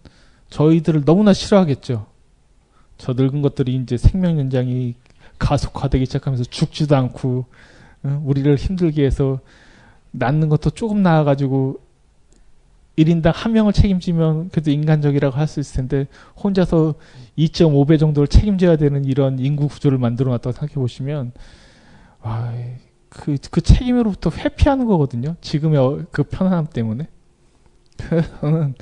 저희들을 0.51 1.05
너무나 1.07 1.33
싫어하겠죠. 1.33 2.07
저 2.99 3.13
늙은 3.15 3.41
것들이 3.41 3.77
이제 3.77 3.97
생명 3.97 4.39
연장이 4.39 4.95
가속화되기 5.39 6.05
시작하면서 6.05 6.45
죽지도 6.45 6.97
않고 6.97 7.47
우리를 8.25 8.55
힘들게 8.57 9.05
해서 9.05 9.41
낳는 10.11 10.49
것도 10.51 10.71
조금 10.71 11.03
나아가지고 11.03 11.81
1인당 12.99 13.33
한 13.33 13.53
명을 13.53 13.73
책임지면 13.73 14.51
그래도 14.51 14.71
인간적이라고 14.71 15.35
할 15.35 15.47
수 15.47 15.61
있을 15.61 15.77
텐데 15.77 16.07
혼자서 16.43 16.95
2.5배 17.39 17.99
정도를 17.99 18.27
책임져야 18.27 18.77
되는 18.77 19.05
이런 19.05 19.39
인구 19.39 19.69
구조를 19.69 19.97
만들어 19.97 20.31
놨다고 20.33 20.53
생각해 20.53 20.75
보시면 20.75 21.33
와, 22.21 22.53
그, 23.09 23.37
그 23.51 23.61
책임으로부터 23.61 24.31
회피하는 24.31 24.87
거거든요. 24.87 25.37
지금의 25.41 25.79
어, 25.79 26.05
그 26.11 26.23
편안함 26.25 26.67
때문에. 26.67 27.09
저는 28.41 28.75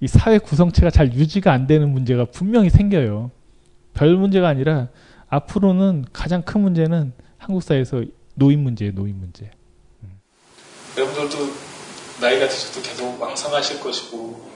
이 0.00 0.06
사회 0.06 0.38
구성체가 0.38 0.90
잘 0.90 1.12
유지가 1.14 1.52
안 1.52 1.66
되는 1.66 1.88
문제가 1.90 2.26
분명히 2.26 2.70
생겨요. 2.70 3.30
별 3.94 4.16
문제가 4.16 4.48
아니라 4.48 4.88
앞으로는 5.28 6.06
가장 6.12 6.42
큰 6.42 6.60
문제는 6.60 7.12
한국 7.38 7.62
사회에서 7.62 8.04
노인 8.34 8.60
문제예요, 8.60 8.92
노인 8.94 9.18
문제. 9.18 9.50
음. 10.02 10.20
여러분들도 10.98 11.52
나이가 12.20 12.48
드셔도 12.48 12.82
계속 12.82 13.20
왕성하실 13.20 13.80
것이고 13.80 14.50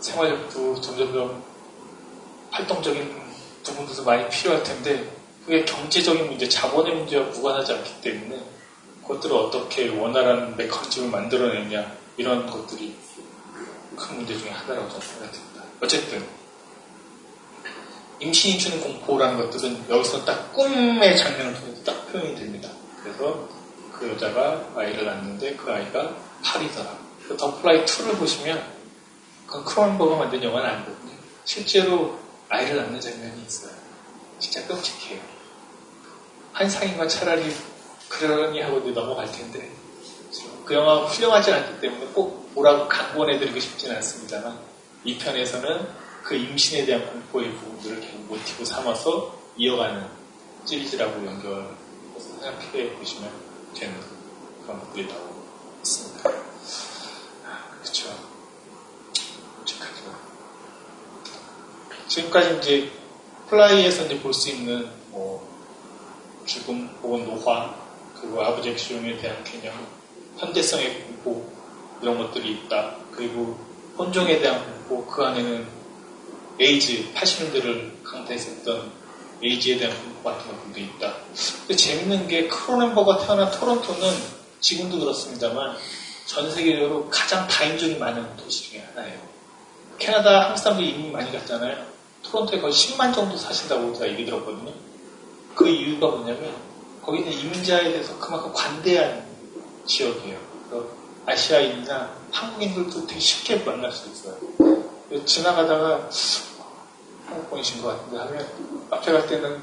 생활력도 0.00 0.80
점점점 0.80 1.42
활동적인 2.50 3.10
부분들도 3.62 4.04
많이 4.04 4.28
필요할 4.28 4.62
텐데 4.62 5.17
그게 5.48 5.64
경제적인 5.64 6.26
문제, 6.26 6.46
자본의 6.46 6.94
문제와 6.94 7.24
무관하지 7.28 7.72
않기 7.72 8.02
때문에 8.02 8.38
그것들을 9.00 9.34
어떻게 9.34 9.88
원활한 9.88 10.54
메커니즘을 10.58 11.08
만들어내냐 11.08 11.96
이런 12.18 12.46
것들이 12.46 12.94
큰 13.96 14.16
문제 14.16 14.36
중에 14.36 14.50
하나라고 14.50 14.90
저는 14.90 15.06
생각이 15.06 15.32
듭니다. 15.32 15.62
어쨌든 15.80 16.26
임신이 18.20 18.58
주는 18.58 18.78
공포라는 18.82 19.38
것들은 19.38 19.88
여기서 19.88 20.26
딱 20.26 20.52
꿈의 20.52 21.16
장면을 21.16 21.54
통해서 21.54 21.82
딱 21.82 22.12
표현이 22.12 22.34
됩니다. 22.34 22.68
그래서 23.02 23.48
그 23.90 24.06
여자가 24.06 24.72
아이를 24.76 25.06
낳는데 25.06 25.56
그 25.56 25.72
아이가 25.72 26.14
파리더라. 26.44 26.94
그 27.26 27.38
The 27.38 27.62
Fly 27.62 27.86
2를 27.86 28.18
보시면 28.18 28.62
그건 29.46 29.64
크로넨버그가 29.64 30.16
만든 30.16 30.42
영화는 30.42 30.68
아니거든요. 30.68 31.14
실제로 31.46 32.18
아이를 32.50 32.76
낳는 32.76 33.00
장면이 33.00 33.44
있어요. 33.46 33.72
진짜 34.38 34.66
끔찍해요. 34.66 35.37
한상인과 36.58 37.06
차라리 37.06 37.54
그러니 38.08 38.60
하고 38.60 38.80
넘어갈 38.90 39.30
텐데 39.30 39.70
그 40.64 40.74
영화가 40.74 41.06
훌륭하지 41.06 41.52
않기 41.52 41.80
때문에 41.80 42.06
꼭 42.06 42.50
뭐라고 42.52 42.88
강권해드리고 42.88 43.60
싶지는 43.60 43.96
않습니다만 43.96 44.58
이 45.04 45.16
편에서는 45.16 45.88
그 46.24 46.34
임신에 46.34 46.84
대한 46.84 47.06
공포의 47.06 47.54
부분들을 47.54 48.00
계속 48.00 48.18
모티브 48.26 48.64
삼아서 48.64 49.38
이어가는 49.56 50.04
시리즈라고 50.64 51.24
연결해서 51.24 52.40
생각해 52.40 52.92
보시면 52.96 53.30
되는 53.74 53.94
그런 54.64 54.80
것들이 54.80 55.06
나오고 55.06 55.44
있습니다. 55.80 56.30
그렇죠. 57.82 58.28
지금까지 62.08 62.58
이제 62.58 62.90
Fly에서 63.48 64.06
이제 64.06 64.18
볼 64.18 64.34
수 64.34 64.50
있는 64.50 64.90
뭐 65.10 65.47
죽음 66.48 66.88
혹은 67.02 67.26
노화 67.26 67.74
그리고 68.18 68.42
아버지의 68.42 68.76
죽음에 68.76 69.16
대한 69.18 69.44
개념, 69.44 69.86
현대성의 70.38 71.02
공포 71.02 71.52
이런 72.02 72.18
것들이 72.18 72.52
있다. 72.52 72.96
그리고 73.12 73.58
혼종에 73.96 74.40
대한 74.40 74.64
공포 74.64 75.06
그 75.06 75.22
안에는 75.22 75.66
에이즈 76.58 77.12
80년대를 77.14 78.02
강타했었던 78.02 78.90
에이즈에 79.42 79.78
대한 79.78 79.96
공포 80.02 80.30
같은 80.30 80.50
것들도 80.50 80.80
있다. 80.80 81.14
근데 81.60 81.76
재밌는 81.76 82.26
게 82.26 82.48
크로넨버가 82.48 83.26
태어난 83.26 83.50
토론토는 83.50 84.38
지금도 84.60 84.98
그렇습니다만 84.98 85.76
전 86.26 86.50
세계적으로 86.50 87.08
가장 87.10 87.46
다인종이 87.46 87.96
많은 87.96 88.36
도시 88.36 88.70
중에 88.70 88.84
하나예요. 88.94 89.20
캐나다 89.98 90.46
한국 90.46 90.58
사람들이 90.58 90.90
이민 90.90 91.12
많이 91.12 91.30
갔잖아요. 91.30 91.86
토론토에 92.22 92.60
거의 92.60 92.72
10만 92.72 93.14
정도 93.14 93.36
사신다고 93.36 93.92
제가 93.92 94.08
얘기 94.08 94.24
들었거든요. 94.24 94.87
그 95.58 95.66
이유가 95.66 96.06
뭐냐면 96.06 96.54
거기는 97.02 97.32
이민자에 97.32 97.90
대해서 97.90 98.16
그만큼 98.20 98.52
관대한 98.52 99.26
지역이에요. 99.86 100.38
아시아인이나 101.26 102.14
한국인들도 102.30 103.08
되게 103.08 103.18
쉽게 103.18 103.56
만날 103.64 103.90
수 103.90 104.08
있어요. 104.08 104.36
지나가다가 105.24 106.08
한국분이신 107.26 107.82
것 107.82 107.88
같은데 107.88 108.18
하면 108.18 108.48
앞에 108.90 109.12
갈 109.12 109.26
때는 109.26 109.60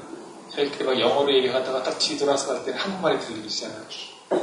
저희끼리 0.50 0.84
막 0.84 1.00
영어로 1.00 1.34
얘기하다가 1.34 1.82
딱 1.82 1.98
뒤돌아서 1.98 2.48
갈 2.52 2.64
때는 2.66 2.78
한국말이 2.78 3.18
들리기 3.18 3.48
시작하고 3.48 3.86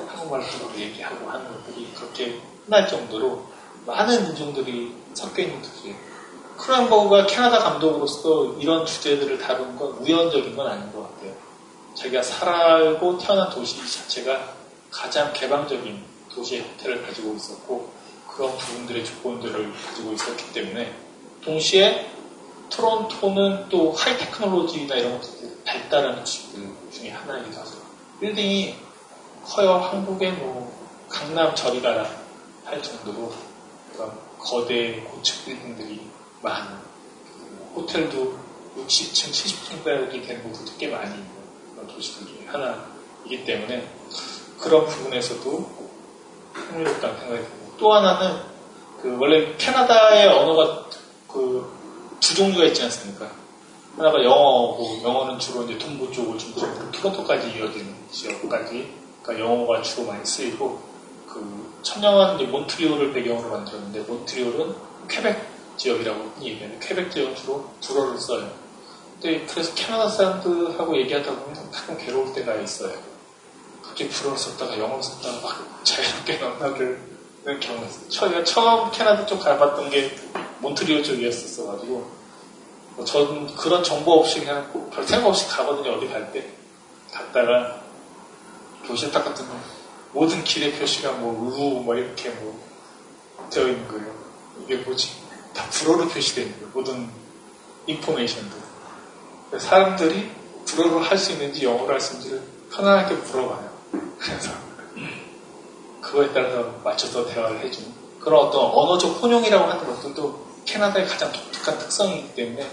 한국말로 0.08 0.44
얘기하고 0.76 1.30
하는 1.30 1.48
것들이 1.54 1.94
그렇게 1.94 2.42
흔할 2.66 2.88
정도로 2.88 3.46
많은 3.86 4.32
인종들이 4.32 4.96
섞여 5.14 5.44
있는 5.44 5.62
도시예요. 5.62 5.96
크란버그가 6.58 7.28
캐나다 7.28 7.60
감독으로서 7.60 8.56
이런 8.60 8.86
주제들을 8.86 9.38
다룬 9.38 9.76
건 9.76 9.92
우연적인 10.00 10.56
건 10.56 10.68
아닌 10.68 10.92
것 10.92 11.04
같아요. 11.04 11.43
자기가 11.96 12.22
살고 12.22 13.18
태어난 13.18 13.50
도시 13.50 13.78
자체가 13.78 14.54
가장 14.90 15.34
개방적인 15.34 16.04
도시의 16.34 16.62
형태를 16.62 17.06
가지고 17.06 17.36
있었고 17.36 17.92
그런 18.28 18.58
부분들의 18.58 19.06
조건들을 19.06 19.72
가지고 19.74 20.14
있었기 20.14 20.54
때문에 20.54 20.94
동시에 21.44 22.10
토론토는 22.70 23.70
또 23.70 23.92
high 23.92 24.18
technology나 24.18 24.96
이런 24.96 25.20
것들이 25.20 25.52
발달하는 25.64 26.26
지역들 26.26 26.68
중에 26.92 27.12
하나이기도 27.12 27.60
하죠. 27.60 27.72
빌딩이 28.20 28.76
커요. 29.46 29.74
한국의 29.74 30.32
뭐 30.34 30.74
강남 31.10 31.54
저리 31.54 31.82
가라 31.82 32.10
할 32.64 32.82
정도로 32.82 33.34
그런 33.94 34.18
거대 34.40 35.02
고층 35.02 35.46
빌딩들이 35.46 36.02
많은 36.42 36.78
호텔도 37.76 38.40
60층, 38.78 39.32
70층까지 39.32 40.26
되는 40.26 40.44
곳들도 40.44 40.78
꽤 40.78 40.88
많이 40.88 41.14
도시들 41.88 42.28
중에 42.28 42.48
하나이기 42.48 43.46
때문에 43.46 43.88
그런 44.60 44.86
부분에서도 44.86 45.72
흥미롭다는 46.54 47.20
생각이 47.20 47.42
들고 47.44 47.74
또 47.78 47.94
하나는 47.94 48.40
그 49.02 49.18
원래 49.20 49.56
캐나다의 49.58 50.28
언어가 50.28 50.86
그 51.28 51.84
두 52.24 52.36
종류가 52.36 52.64
있지 52.68 52.82
않습니까? 52.84 53.30
하나가 53.98 54.24
영어고 54.24 55.02
영어는 55.04 55.38
주로 55.40 55.64
이제 55.64 55.78
동부 55.78 56.10
쪽을 56.10 56.40
중심으로 56.40 56.92
토론토까지 56.92 57.50
이어지는 57.50 57.94
지역까지 58.12 58.94
그러니까 59.22 59.46
영어가 59.46 59.82
주로 59.82 60.08
많이 60.08 60.26
쓰이고 60.26 60.82
그 61.28 61.80
천년한 61.82 62.38
이제 62.38 62.46
몬트리올을 62.46 63.12
배경으로 63.12 63.50
만들었는데 63.50 64.00
몬트리올은 64.00 64.74
퀘벡 65.10 65.36
지역이라고 65.76 66.32
얘기하는데 66.42 66.88
퀘벡 66.88 67.12
지역은 67.12 67.36
주로 67.36 67.70
불어를 67.82 68.18
써요. 68.18 68.50
근데 69.22 69.46
그래서 69.46 69.74
캐나다 69.76 70.10
사람들하고 70.10 70.98
얘기하다 70.98 71.32
보면 71.32 71.72
가끔 71.72 71.98
괴로울 71.98 72.34
때가 72.34 72.56
있어요. 72.56 72.94
갑자기 73.84 74.10
불어를 74.10 74.38
썼다가 74.38 74.78
영어를 74.78 75.04
썼다가 75.04 75.42
막 75.42 75.84
자유롭게 75.84 76.40
경우가 77.60 77.88
있어요. 77.88 78.10
저희가 78.10 78.44
처음 78.44 78.92
캐나다 78.92 79.26
쪽 79.26 79.40
가봤던 79.40 79.90
게 79.90 80.16
몬트리올 80.60 81.04
쪽이었었어가지고 81.04 82.12
뭐 82.96 83.06
저는 83.06 83.56
그런 83.56 83.84
정보 83.84 84.14
없이 84.14 84.40
그냥 84.40 84.72
별 84.92 85.08
생각 85.08 85.28
없이 85.28 85.48
가거든요. 85.48 85.96
어디 85.98 86.08
갈 86.08 86.32
때. 86.32 86.48
갔다가 87.12 87.82
도시에 88.88 89.12
딱거 89.12 89.34
모든 90.14 90.44
길의 90.44 90.74
표시가 90.74 91.12
뭐 91.14 91.50
루, 91.52 91.82
뭐 91.82 91.96
이렇게 91.96 92.30
뭐 92.30 92.60
되어 93.50 93.68
있는 93.68 93.88
거예요. 93.88 94.14
이게 94.64 94.78
뭐지? 94.78 95.12
다 95.54 95.68
불어로 95.70 96.08
표시되어 96.08 96.46
있는 96.46 96.60
거예요. 96.60 96.72
모든 96.74 97.10
인포메이션도. 97.88 98.63
사람들이 99.60 100.32
불어로 100.66 101.00
할수 101.02 101.34
있는지 101.34 101.66
영어로 101.66 101.94
할수 101.94 102.14
있는지를 102.14 102.42
편안하게 102.72 103.16
물어봐요. 103.16 103.70
그래서 104.20 104.52
그거에 106.02 106.32
따라서 106.34 106.80
맞춰서 106.84 107.26
대화를 107.26 107.60
해주는 107.60 107.92
그런 108.20 108.48
어떤 108.48 108.72
언어적 108.72 109.22
혼용이라고 109.22 109.66
하는 109.66 109.86
것들도 109.86 110.54
캐나다의 110.66 111.08
가장 111.08 111.32
독특한 111.32 111.78
특성이기 111.78 112.34
때문에 112.36 112.70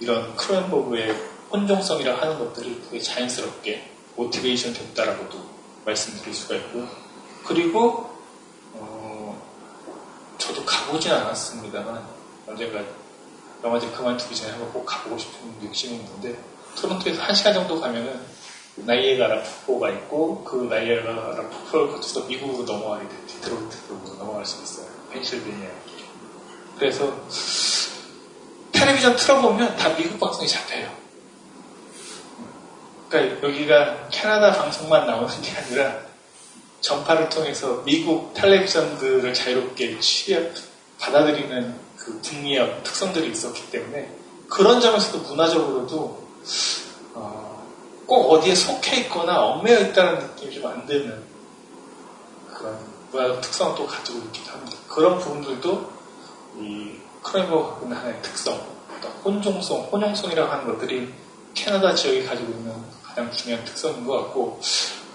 이런 0.00 0.34
크로엔버그의 0.36 1.14
혼종성이라고 1.52 2.20
하는 2.20 2.38
것들이 2.38 2.82
되게 2.84 3.00
자연스럽게 3.00 3.90
모티베이션 4.16 4.72
됐다라고도 4.72 5.38
말씀드릴 5.84 6.34
수가 6.34 6.56
있고요. 6.56 6.88
그리고 7.44 8.10
어, 8.72 9.40
저도 10.38 10.64
가보진 10.64 11.12
않았습니다만 11.12 12.02
언젠가 12.48 12.80
영화제 13.64 13.88
그만두기 13.88 14.36
전에 14.36 14.52
한번 14.52 14.70
꼭 14.72 14.84
가보고 14.84 15.16
싶은 15.16 15.38
욕심이 15.64 15.96
있는데 15.96 16.38
토론토에서 16.76 17.22
한 17.22 17.34
시간 17.34 17.54
정도 17.54 17.80
가면은 17.80 18.20
나이에가라 18.76 19.42
폭포가 19.42 19.90
있고 19.90 20.44
그 20.44 20.66
나이에가라 20.68 21.48
폭포를 21.48 21.92
거쳐서 21.92 22.26
미국으로 22.26 22.64
넘어가게 22.64 23.08
돼 23.08 23.14
디트로이트로 23.26 24.16
넘어갈 24.18 24.44
수 24.44 24.62
있어요. 24.62 24.86
펜실베니아. 25.12 25.70
그래서 26.78 27.16
텔레비전 28.72 29.16
틀어보면 29.16 29.76
다 29.76 29.96
미국 29.96 30.18
방송이 30.20 30.46
잡혀요. 30.46 30.90
그러니까 33.08 33.48
여기가 33.48 34.08
캐나다 34.10 34.52
방송만 34.52 35.06
나오는 35.06 35.40
게 35.40 35.52
아니라 35.52 36.00
전파를 36.80 37.30
통해서 37.30 37.82
미국 37.84 38.34
텔레비전들을 38.34 39.32
자유롭게 39.32 40.00
취업 40.00 40.52
받아들이는 40.98 41.83
그 42.04 42.20
북미의 42.20 42.82
특성들이 42.84 43.30
있었기 43.30 43.70
때문에 43.70 44.14
그런 44.48 44.80
점에서도 44.80 45.18
문화적으로도 45.20 46.24
어, 47.14 47.66
꼭 48.06 48.32
어디에 48.32 48.54
속해 48.54 49.00
있거나 49.02 49.40
얽매여 49.46 49.80
있다는 49.80 50.18
느낌이 50.20 50.54
좀 50.54 50.66
안 50.70 50.86
드는 50.86 51.22
그런 52.54 52.78
문화적 53.10 53.40
특성을 53.40 53.76
또 53.76 53.86
가지고 53.86 54.18
있기도 54.26 54.52
합니다. 54.52 54.76
그런 54.88 55.18
부분들도 55.18 55.92
이 56.60 56.90
크레머는 57.22 57.92
하나의 57.96 58.20
특성, 58.22 58.60
혼종성, 59.24 59.88
혼용성이라고 59.90 60.52
하는 60.52 60.66
것들이 60.66 61.12
캐나다 61.54 61.94
지역이 61.94 62.24
가지고 62.26 62.52
있는 62.52 62.74
가장 63.02 63.30
중요한 63.30 63.64
특성인 63.64 64.04
것 64.06 64.16
같고 64.24 64.60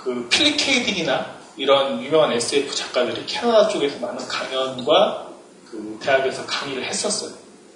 그 0.04 0.28
필립 0.30 0.58
K. 0.58 0.78
딕이나 0.78 1.38
이런 1.58 2.02
유명한 2.02 2.32
SF 2.32 2.74
작가들이 2.74 3.26
캐나다 3.26 3.68
쪽에서 3.68 4.00
많은 4.00 4.26
강연과 4.28 5.29
그 5.72 5.98
대학에서 6.02 6.46
강의를 6.46 6.84
했었어요. 6.86 7.32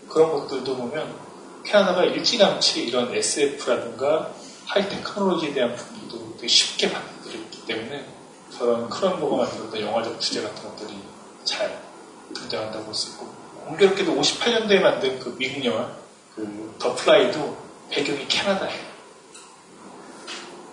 그런 0.09 0.31
것들도 0.31 0.75
보면 0.75 1.15
캐나다가 1.63 2.03
일찌감치 2.03 2.83
이런 2.83 3.13
SF라든가 3.13 4.33
high 4.65 4.87
technology에 4.89 5.53
대한 5.53 5.75
부분도 5.75 6.35
되게 6.37 6.47
쉽게 6.47 6.91
받아들였기 6.91 7.65
때문에 7.65 8.05
저런 8.57 8.89
크로넨버그가 8.89 9.37
만들었던 9.37 9.81
영화적 9.81 10.19
주제 10.19 10.41
같은 10.41 10.63
것들이 10.63 10.97
잘 11.43 11.81
등장한다고 12.33 12.85
볼 12.85 12.93
수 12.93 13.11
있고 13.11 13.27
공교롭게도 13.65 14.13
58년도에 14.13 14.81
만든 14.81 15.19
그 15.19 15.35
미국 15.37 15.63
영화 15.65 15.89
그 16.35 16.73
The 16.79 16.93
Fly도 16.95 17.55
배경이 17.89 18.27
캐나다예요. 18.27 18.93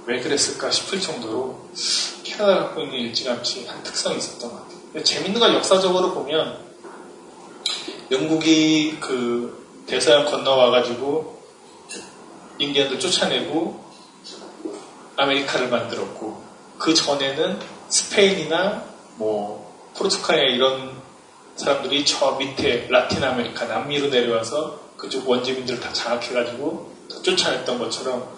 왜 0.07 0.21
그랬을까 0.21 0.71
싶을 0.71 1.01
정도로 1.01 1.69
캐나다가 2.25 2.65
갖고 2.65 2.81
있는 2.83 2.99
일찌감치 2.99 3.67
한 3.67 3.83
특성이 3.83 4.19
있었던 4.19 4.51
것 4.51 4.69
같아요. 4.69 5.05
재밌는 5.05 5.39
건 5.39 5.55
역사적으로 5.55 6.13
보면 6.15 6.70
영국이 8.11 8.99
그 9.01 9.85
대서양 9.87 10.27
건너와가지고 10.27 11.41
인디언들 12.59 12.99
쫓아내고 12.99 13.85
아메리카를 15.17 15.69
만들었고 15.69 16.43
그 16.79 16.95
전에는 16.95 17.59
스페인이나 17.89 18.85
뭐 19.17 19.93
포르투갈이나 19.97 20.55
이런 20.55 21.01
사람들이 21.57 22.05
저 22.05 22.33
밑에 22.33 22.87
라틴 22.89 23.23
아메리카 23.23 23.67
남미로 23.67 24.09
내려와서 24.09 24.81
그쪽 24.97 25.29
원주민들을 25.29 25.81
다 25.81 25.93
장악해가지고 25.93 26.91
쫓아냈던 27.23 27.79
것처럼 27.79 28.37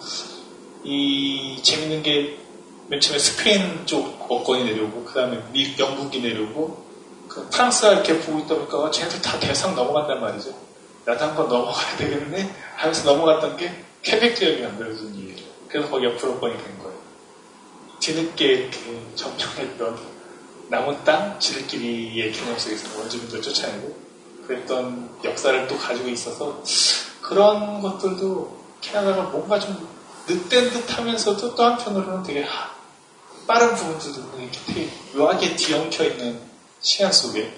이 0.83 1.59
재밌는 1.61 2.03
게 2.03 2.43
맨 2.87 2.99
처음에 2.99 3.17
스페인 3.17 3.85
쪽 3.85 4.25
어권이 4.29 4.65
내려오고 4.65 5.05
그 5.05 5.13
다음에 5.13 5.41
미 5.51 5.73
영국이 5.79 6.19
내려오고 6.19 6.82
그 7.33 7.49
프랑스가 7.49 7.93
이렇게 7.93 8.19
보고 8.19 8.39
있다 8.39 8.55
보니까 8.55 8.91
쟤네들 8.91 9.21
다 9.21 9.39
대서양 9.39 9.75
넘어간단 9.75 10.21
말이죠. 10.21 10.53
나도 11.05 11.25
한번 11.25 11.49
넘어가야 11.49 11.97
되겠네 11.97 12.55
하면서 12.75 13.11
넘어갔던 13.11 13.57
게 13.57 13.83
퀘벡 14.03 14.35
지역이 14.35 14.61
만들어진 14.61 15.15
일이에요. 15.15 15.49
그래서 15.67 15.89
거기 15.89 16.05
옆으로 16.05 16.39
번이 16.39 16.55
된 16.55 16.77
거예요. 16.79 16.93
뒤늦게 17.99 18.45
이렇게 18.45 19.01
점령했던 19.15 19.97
남은 20.69 21.03
땅 21.03 21.39
지들끼리의 21.39 22.31
개념 22.31 22.57
속에서 22.57 22.99
원주민들 22.99 23.41
쫓아내고 23.41 23.95
그랬던 24.45 25.09
역사를 25.23 25.67
또 25.67 25.77
가지고 25.77 26.09
있어서 26.09 26.61
그런 27.21 27.81
것들도 27.81 28.63
캐나다가 28.81 29.23
뭔가 29.23 29.59
좀 29.59 29.87
늑된 30.27 30.69
듯 30.69 30.97
하면서도 30.97 31.55
또 31.55 31.63
한편으로는 31.63 32.23
되게 32.23 32.45
빠른 33.47 33.73
부분들도 33.75 34.21
되게 34.67 34.89
묘하게 35.15 35.55
뒤엉켜 35.55 36.03
있는 36.03 36.52
시간 36.83 37.13
속에 37.13 37.49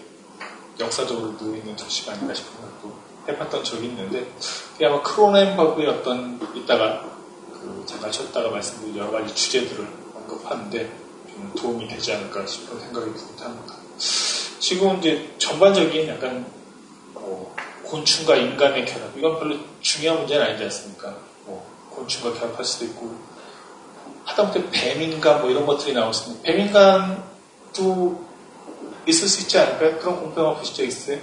역사적으로 0.80 1.32
누워있는 1.32 1.76
도시가 1.76 2.14
아닌가 2.14 2.34
싶은 2.34 2.54
것도 2.62 2.96
해봤던 3.28 3.64
적이 3.64 3.88
있는데 3.88 4.32
그게 4.74 4.86
아마 4.86 5.02
크로넨버그의 5.02 5.88
어떤 5.88 6.40
이따가 6.54 7.04
그 7.52 7.84
잠깐 7.88 8.12
쉬었다가 8.12 8.52
말씀드린 8.52 8.98
여러 8.98 9.10
가지 9.10 9.34
주제들을 9.34 9.88
언급하는데 10.14 10.80
좀 11.28 11.54
도움이 11.58 11.88
되지 11.88 12.14
않을까 12.14 12.46
싶은 12.46 12.80
생각이 12.80 13.14
듭니다. 13.14 13.52
지금 14.60 15.00
이제 15.00 15.34
전반적인 15.40 16.08
약간 16.08 16.46
뭐 17.14 17.56
곤충과 17.84 18.36
인간의 18.36 18.86
결합 18.86 19.18
이건 19.18 19.40
별로 19.40 19.58
중요한 19.82 20.20
문제는 20.20 20.46
아니지 20.46 20.66
않습니까? 20.66 21.18
뭐 21.46 21.66
곤충과 21.90 22.40
결합할 22.40 22.64
수도 22.64 22.86
있고 22.86 23.16
하다못해 24.24 24.70
뱀인간 24.70 25.42
뭐 25.42 25.50
이런 25.50 25.66
것들이 25.66 25.94
나올 25.94 26.14
수 26.14 26.30
있는 26.30 26.44
뱀인간도 26.44 28.26
있을 29.08 29.28
수 29.28 29.42
있지 29.42 29.58
않을까요? 29.58 29.98
그런 30.00 30.20
공평한 30.20 30.56
보신 30.56 30.76
적 30.76 30.84
있어요? 30.84 31.20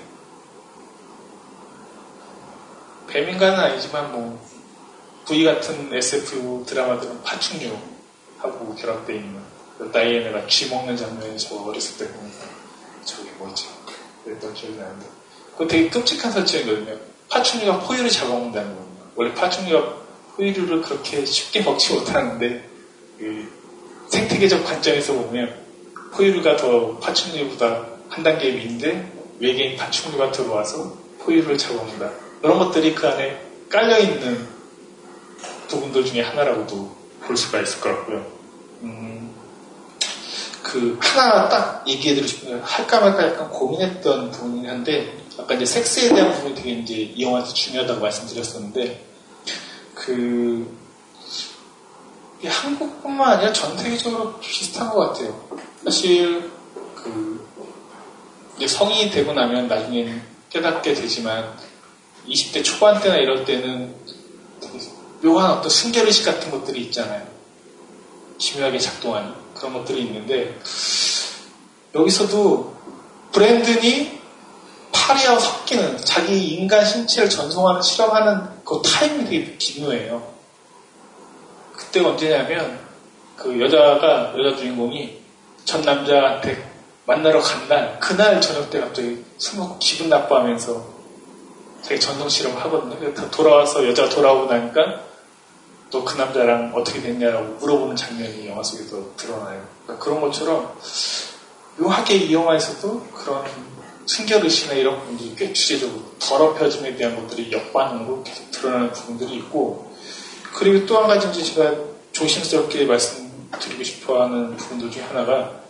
뱀인간은 3.09 3.59
아니지만 3.59 4.13
뭐 4.13 4.41
V 5.27 5.45
같은 5.45 5.93
SF 5.93 6.65
드라마들은 6.67 7.23
파충류하고 7.23 8.75
결합되어 8.79 9.17
있는 9.17 9.41
그 9.79 9.91
다이애나가 9.91 10.47
쥐 10.47 10.69
먹는 10.69 10.97
장면이 10.97 11.39
저 11.39 11.57
어렸을 11.57 11.99
때 11.99 12.13
보면 12.13 12.33
저게 13.05 13.31
뭐지? 13.33 13.67
그랬던 14.25 14.55
기억이 14.55 14.77
나는데 14.77 15.07
그거 15.53 15.67
되게 15.67 15.91
끔찍한 15.91 16.33
설정이거든요. 16.33 16.99
파충류가 17.29 17.81
포유를 17.81 18.11
잡아먹는다는 18.11 18.75
겁니다. 18.75 19.05
원래 19.15 19.35
파충류가 19.35 20.03
포유류를 20.37 20.83
그렇게 20.83 21.25
쉽게 21.25 21.63
먹지 21.63 21.95
못하는데 21.95 22.69
그 23.19 23.63
생태계적 24.09 24.65
관점에서 24.65 25.15
보면 25.15 25.62
포유류가 26.13 26.57
더 26.57 26.99
파충류보다 26.99 27.87
한 28.09 28.23
단계 28.23 28.55
위인데 28.55 29.13
외계인 29.39 29.77
파충류가 29.77 30.33
들어와서 30.33 30.97
포유류를 31.21 31.59
잡아먹는다. 31.59 32.11
그런 32.41 32.59
것들이 32.59 32.95
그 32.95 33.09
안에 33.09 33.41
깔려있는 33.69 34.49
부분들 35.69 36.05
중에 36.05 36.21
하나라고도 36.21 36.97
볼 37.23 37.37
수가 37.37 37.61
있을 37.61 37.81
것 37.81 37.89
같고요. 37.91 38.27
음, 38.83 39.35
그 40.63 40.99
하나 41.01 41.49
딱 41.49 41.85
얘기해드리고 41.89 42.27
싶은 42.27 42.51
건 42.51 42.61
할까 42.63 43.01
말까 43.01 43.29
약간 43.29 43.49
고민했던 43.49 44.31
부분이긴 44.33 44.69
한데 44.69 45.17
아까 45.39 45.55
이제 45.55 45.65
섹스에 45.65 46.13
대한 46.15 46.33
부분이 46.35 46.55
되게 46.55 46.71
이제 46.73 46.95
이 46.95 47.23
영화에서 47.23 47.55
중요하다고 47.55 48.01
말씀드렸었는데 48.01 49.07
그 49.95 50.83
한국뿐만 52.45 53.39
아니라 53.39 53.53
전 53.53 53.79
세계적으로 53.79 54.39
비슷한 54.41 54.91
것 54.91 55.09
같아요. 55.09 55.49
사실 55.85 56.51
그 56.95 57.49
이제 58.57 58.67
성인이 58.67 59.11
되고 59.11 59.33
나면 59.33 59.67
나중에는 59.67 60.23
깨닫게 60.51 60.95
되지만 60.95 61.57
20대 62.29 62.63
초반 62.63 63.01
때나 63.01 63.17
이럴 63.17 63.45
때는 63.45 63.95
묘한 65.23 65.51
어떤 65.51 65.69
순결의식 65.69 66.25
같은 66.25 66.51
것들이 66.51 66.83
있잖아요. 66.83 67.27
기묘하게 68.39 68.79
작동하는 68.79 69.33
그런 69.55 69.73
것들이 69.73 70.03
있는데 70.03 70.59
여기서도 71.95 72.77
브랜든이 73.33 74.21
파리하고 74.93 75.41
섞이는 75.41 75.99
자기 76.05 76.55
인간 76.55 76.85
신체를 76.85 77.29
전송하는 77.29 77.83
실험하는 77.83 78.65
그 78.65 78.81
타이밍이 78.85 79.29
되게 79.29 79.57
기묘해요. 79.57 80.33
그때가 81.73 82.11
언제냐면 82.11 82.81
그 83.37 83.61
여자가 83.61 84.35
여자 84.39 84.57
주인공이 84.57 85.22
전 85.65 85.83
남자한테 85.83 86.71
만나러 87.07 87.41
간 87.41 87.69
날 87.69 87.99
그날 88.01 88.41
저녁 88.41 88.71
때 88.71 88.81
갑자기 88.81 89.25
술 89.39 89.59
먹고 89.61 89.79
기분 89.79 90.09
나빠하면서 90.09 91.03
자기 91.83 91.99
전송 92.01 92.29
실험을 92.29 92.63
하거든요. 92.65 92.97
그래서 92.99 93.31
돌아와서 93.31 93.87
여자가 93.89 94.09
돌아오고 94.09 94.53
나니까 94.53 95.03
또 95.91 96.05
그 96.05 96.17
남자랑 96.17 96.73
어떻게 96.75 97.03
됐냐라고 97.03 97.57
물어보는 97.61 97.97
장면이 97.97 98.49
영화 98.49 98.63
속에서 98.63 99.15
드러나요. 99.17 99.63
그러니까 99.85 100.05
그런 100.05 100.21
것처럼 100.23 100.75
묘하게 101.77 102.17
이 102.17 102.33
영화에서도 102.33 103.09
그런 103.13 103.45
순결의식이나 104.07 104.75
이런 104.75 104.99
부분들이 105.01 105.35
꽤 105.37 105.53
주제적으로 105.53 106.03
더럽혀짐에 106.19 106.97
대한 106.97 107.15
것들이 107.17 107.53
역반응으로 107.53 108.23
계속 108.23 108.51
드러나는 108.51 108.93
부분들이 108.93 109.35
있고 109.37 109.93
그리고 110.55 110.87
또 110.87 110.99
한 110.99 111.09
가지 111.09 111.29
이제 111.29 111.53
제가 111.55 111.75
조심스럽게 112.13 112.87
말씀 112.87 113.22
드리고 113.61 113.83
싶어 113.85 114.23
하는 114.23 114.57
부분들 114.57 114.91
중에 114.91 115.03
하나가 115.03 115.63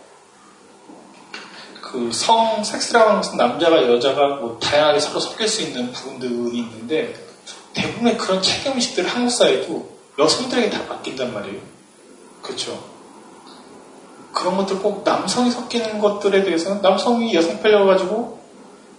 그 1.93 2.11
성 2.11 2.63
섹스라고 2.63 3.09
하는 3.09 3.21
것은 3.21 3.37
남자가 3.37 3.87
여자가 3.87 4.37
뭐 4.37 4.57
다양하게 4.59 4.99
서로 4.99 5.19
섞일 5.19 5.47
수 5.47 5.61
있는 5.61 5.91
부분들이 5.91 6.57
있는데 6.57 7.13
대부분의 7.75 8.17
그런 8.17 8.41
책임의식들 8.41 9.07
한국 9.07 9.29
사회도 9.29 9.93
여성들에게 10.17 10.71
다 10.71 10.83
맡긴단 10.89 11.33
말이에요. 11.33 11.59
그렇죠. 12.41 12.83
그런 14.33 14.57
것들 14.57 14.79
꼭 14.79 15.03
남성이 15.03 15.51
섞이는 15.51 15.99
것들에 15.99 16.43
대해서는 16.43 16.81
남성이 16.81 17.33
여성 17.35 17.61
팔려가지고 17.61 18.39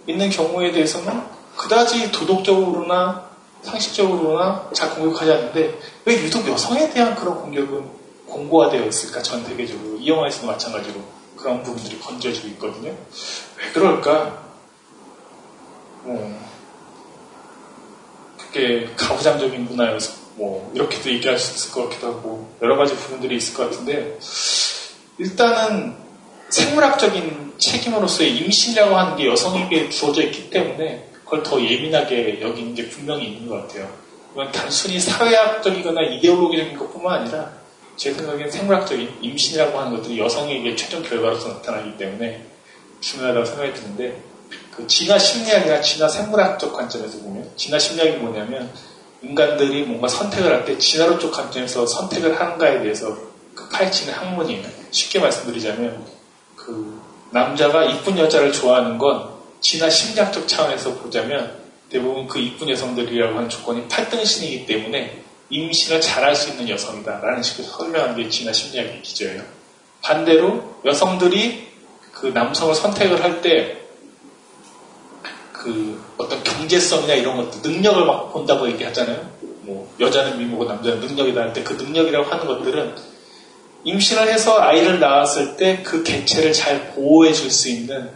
있는 0.07 0.29
경우에 0.29 0.71
대해서는 0.71 1.21
그다지 1.57 2.11
도덕적으로나 2.13 3.25
상식적으로나 3.61 4.69
잘 4.71 4.95
공격하지 4.95 5.31
않는데 5.31 5.79
왜 6.05 6.15
유독 6.23 6.47
여성에 6.47 6.89
대한 6.91 7.15
그런 7.15 7.35
공격은 7.41 7.89
공고화 8.27 8.69
되어 8.69 8.85
있을까 8.85 9.21
전 9.21 9.43
세계적으로 9.45 9.97
이 9.97 10.07
영화에서도 10.07 10.47
마찬가지로 10.47 11.01
그런 11.35 11.63
부분들이 11.63 11.99
건져지고 11.99 12.47
있거든요. 12.49 12.89
왜 12.89 13.71
그럴까? 13.73 14.43
뭐 16.03 16.39
그게 18.37 18.89
가부장적인 18.95 19.65
문화여서 19.65 20.13
뭐 20.35 20.71
이렇게도 20.73 21.09
얘기할 21.11 21.37
수 21.37 21.55
있을 21.55 21.71
것 21.71 21.89
같기도 21.89 22.07
하고 22.07 22.49
여러 22.61 22.77
가지 22.77 22.95
부분들이 22.95 23.37
있을 23.37 23.53
것 23.53 23.69
같은데 23.69 24.17
일단은 25.17 25.95
생물학적인 26.49 27.53
책임으로서의 27.57 28.37
임신이라고 28.37 28.95
하는 28.95 29.15
게 29.15 29.27
여성에게 29.27 29.89
주어져 29.89 30.23
있기 30.23 30.49
때문에 30.49 31.09
그걸 31.23 31.41
더 31.41 31.61
예민하게 31.61 32.41
여기는 32.41 32.75
게 32.75 32.89
분명히 32.89 33.27
있는 33.27 33.49
것 33.49 33.67
같아요. 33.67 33.89
단순히 34.51 34.99
사회학적이거나 34.99 36.01
이데올로기적인 36.01 36.77
것뿐만 36.77 37.21
아니라 37.21 37.53
제 37.97 38.13
생각엔 38.13 38.51
생물학적인 38.51 39.17
임신이라고 39.21 39.79
하는 39.79 39.97
것들이 39.97 40.19
여성에게 40.19 40.75
최종 40.75 41.01
결과로서 41.03 41.49
나타나기 41.49 41.97
때문에 41.97 42.45
중요하다고 43.01 43.45
생각이 43.45 43.73
드는데 43.73 44.21
그 44.75 44.85
진화 44.87 45.17
심리학이나 45.17 45.81
진화 45.81 46.07
생물학적 46.07 46.73
관점에서 46.73 47.19
보면 47.19 47.49
진화 47.55 47.79
심리학이 47.79 48.17
뭐냐면 48.17 48.71
인간들이 49.21 49.83
뭔가 49.83 50.07
선택을 50.07 50.51
할 50.53 50.65
때 50.65 50.77
진화론 50.77 51.19
쪽 51.19 51.31
관점에서 51.31 51.85
선택을 51.85 52.39
하는가에 52.39 52.81
대해서 52.81 53.17
그 53.55 53.69
파헤치는 53.69 54.13
학문이에요. 54.13 54.67
쉽게 54.91 55.19
말씀드리자면 55.19 56.05
그 56.55 57.01
남자가 57.31 57.85
이쁜 57.85 58.17
여자를 58.17 58.51
좋아하는 58.51 58.97
건 58.97 59.29
진화 59.61 59.89
심리학적 59.89 60.47
차원에서 60.47 60.95
보자면 60.95 61.57
대부분 61.89 62.27
그 62.27 62.39
이쁜 62.39 62.69
여성들이라고 62.69 63.37
하는 63.37 63.49
조건이 63.49 63.87
팔등신이기 63.87 64.65
때문에 64.65 65.23
임신을 65.49 66.01
잘할 66.01 66.35
수 66.35 66.49
있는 66.49 66.69
여성이다라는 66.69 67.43
식으로 67.43 67.67
설명하는 67.67 68.15
게 68.15 68.29
진화 68.29 68.51
심리학의 68.51 69.01
기저예요. 69.03 69.43
반대로 70.01 70.75
여성들이 70.85 71.67
그 72.13 72.27
남성을 72.27 72.73
선택을 72.75 73.23
할 73.23 73.41
때 73.41 73.85
그 75.51 75.99
어떤 76.17 76.43
경제성이나 76.43 77.15
이런 77.15 77.37
것들 77.37 77.71
능력을 77.71 78.05
막 78.05 78.31
본다고 78.31 78.67
얘기하잖아요. 78.69 79.31
뭐 79.61 79.91
여자는 79.99 80.37
미모고 80.37 80.65
남자는 80.65 80.99
능력이다 80.99 81.41
할 81.41 81.53
때 81.53 81.63
그 81.63 81.73
능력이라고 81.73 82.29
하는 82.29 82.45
것들은 82.45 82.95
임신을 83.83 84.27
해서 84.31 84.59
아이를 84.59 84.99
낳았을 84.99 85.57
때 85.57 85.81
그 85.83 86.03
개체를 86.03 86.53
잘 86.53 86.91
보호해 86.93 87.33
줄 87.33 87.49
수 87.49 87.69
있는 87.69 88.11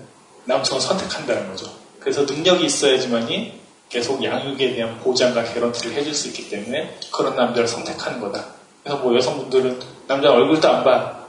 남성을 0.45 0.79
선택한다는 0.81 1.49
거죠. 1.49 1.71
그래서 1.99 2.21
능력이 2.23 2.65
있어야지만이 2.65 3.59
계속 3.89 4.23
양육에 4.23 4.75
대한 4.75 4.99
보장과 4.99 5.43
개런티를 5.43 5.95
해줄 5.95 6.13
수 6.13 6.27
있기 6.27 6.49
때문에 6.49 6.97
그런 7.11 7.35
남자를 7.35 7.67
선택하는 7.67 8.21
거다. 8.21 8.45
그래서 8.83 8.99
뭐 8.99 9.15
여성분들은 9.15 9.79
남자 10.07 10.31
얼굴도 10.31 10.69
안 10.69 10.83
봐. 10.83 11.19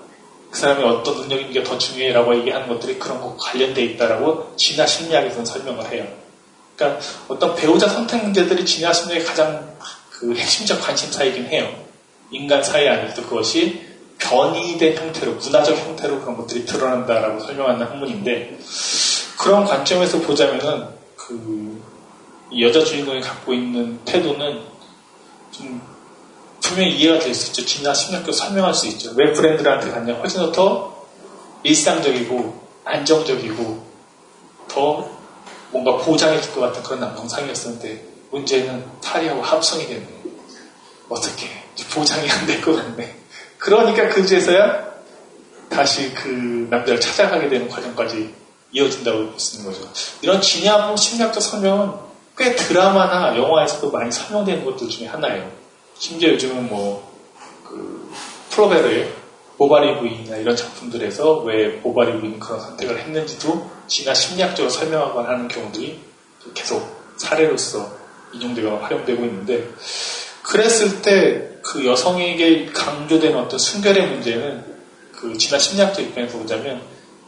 그 0.50 0.58
사람이 0.58 0.82
어떤 0.84 1.14
능력이 1.22 1.42
있는 1.42 1.54
게 1.54 1.64
더 1.64 1.78
중요해라고 1.78 2.36
얘기하는 2.38 2.68
것들이 2.68 2.98
그런 2.98 3.20
거 3.20 3.36
관련돼 3.38 3.82
있다라고 3.82 4.52
진화 4.56 4.84
심리학에서는 4.86 5.44
설명을 5.44 5.92
해요. 5.92 6.06
그러니까 6.76 7.00
어떤 7.28 7.54
배우자 7.54 7.88
선택 7.88 8.22
문제들이 8.24 8.64
진화 8.64 8.92
심리학의 8.92 9.24
가장 9.26 9.76
그 10.10 10.34
핵심적 10.34 10.80
관심사이긴 10.80 11.46
해요. 11.46 11.72
인간 12.30 12.62
사회 12.62 12.88
안에서 12.88 13.22
그것이 13.22 13.90
변이된 14.18 14.96
형태로, 14.96 15.32
문화적 15.32 15.76
형태로 15.78 16.20
그런 16.20 16.36
것들이 16.36 16.66
드러난다라고 16.66 17.40
설명하는 17.40 17.86
학문인데, 17.86 18.58
그런 19.38 19.64
관점에서 19.64 20.20
보자면은, 20.20 20.88
그, 21.16 21.80
여자 22.58 22.84
주인공이 22.84 23.20
갖고 23.20 23.52
있는 23.54 24.00
태도는 24.04 24.62
좀 25.52 25.80
분명히 26.60 26.96
이해가 26.96 27.18
될 27.20 27.34
수 27.34 27.48
있죠. 27.48 27.64
진화 27.64 27.94
심리학도 27.94 28.32
설명할 28.32 28.74
수 28.74 28.86
있죠. 28.88 29.12
왜 29.16 29.32
브랜드한테 29.32 29.90
갔냐. 29.90 30.14
훨씬 30.14 30.50
더 30.52 31.06
일상적이고, 31.62 32.68
안정적이고, 32.84 33.86
더 34.68 35.10
뭔가 35.70 35.96
보장해 35.98 36.40
줄 36.40 36.54
것 36.54 36.60
같은 36.60 36.82
그런 36.82 37.00
남성상이었었는데, 37.00 38.04
문제는 38.30 38.84
파리하고 39.02 39.42
합성이 39.42 39.86
거예요. 39.86 40.20
어떻게, 41.08 41.46
보장이 41.92 42.28
안 42.30 42.46
될 42.46 42.60
것 42.60 42.76
같네. 42.76 43.16
그러니까 43.58 44.08
그제서야 44.08 44.90
다시 45.68 46.12
그 46.14 46.66
남자를 46.70 47.00
찾아가게 47.00 47.48
되는 47.48 47.68
과정까지 47.68 48.34
이어진다고 48.72 49.18
있는 49.18 49.64
거죠. 49.64 49.90
이런 50.22 50.40
진야부 50.40 50.96
심리학적 50.96 51.42
설명은 51.42 52.09
꽤 52.40 52.56
드라마나 52.56 53.36
영화에서도 53.36 53.90
많이 53.90 54.10
설명되는 54.10 54.64
것들 54.64 54.88
중에 54.88 55.06
하나예요. 55.06 55.50
심지어 55.98 56.30
요즘은 56.30 56.68
뭐, 56.68 57.12
그, 57.64 58.10
프로베르의 58.50 59.12
보바리 59.58 59.98
부인이나 59.98 60.38
이런 60.38 60.56
작품들에서 60.56 61.40
왜 61.40 61.80
보바리 61.80 62.18
부인이 62.18 62.40
그런 62.40 62.60
선택을 62.60 62.98
했는지도 62.98 63.70
진화 63.86 64.14
심리학적으로 64.14 64.70
설명하거나 64.70 65.28
하는 65.28 65.48
경우들이 65.48 66.00
계속 66.54 66.82
사례로서 67.18 67.92
인용되거나 68.32 68.82
활용되고 68.82 69.22
있는데, 69.24 69.68
그랬을 70.42 71.02
때 71.02 71.50
그 71.62 71.86
여성에게 71.86 72.66
강조되는 72.66 73.38
어떤 73.38 73.58
순결의 73.58 74.08
문제는 74.08 74.64
그 75.12 75.36
진화 75.36 75.58
심리학적 75.58 76.04
입장에서 76.04 76.38
보자면 76.38 76.80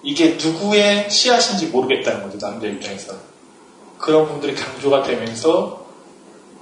이게 0.02 0.36
누구의 0.43 1.10
씨앗인지 1.10 1.66
모르겠다는 1.66 2.24
거죠 2.24 2.39
남자 2.39 2.66
입장에서 2.66 3.14
그런 4.02 4.26
분들이 4.26 4.52
강조가 4.56 5.04
되면서 5.04 5.86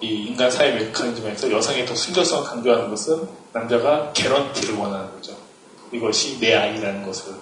이 0.03 0.27
인간 0.27 0.51
사회 0.51 0.73
메커니즘에서 0.73 1.51
여성의 1.51 1.87
더 1.87 1.95
순결성을 1.95 2.45
강조하는 2.45 2.91
것은 2.91 3.27
남자가 3.55 4.13
개런티를 4.13 4.77
원하는 4.77 5.11
거죠. 5.13 5.35
이것이 5.91 6.39
내 6.39 6.55
아이라는 6.55 7.05
것을 7.07 7.33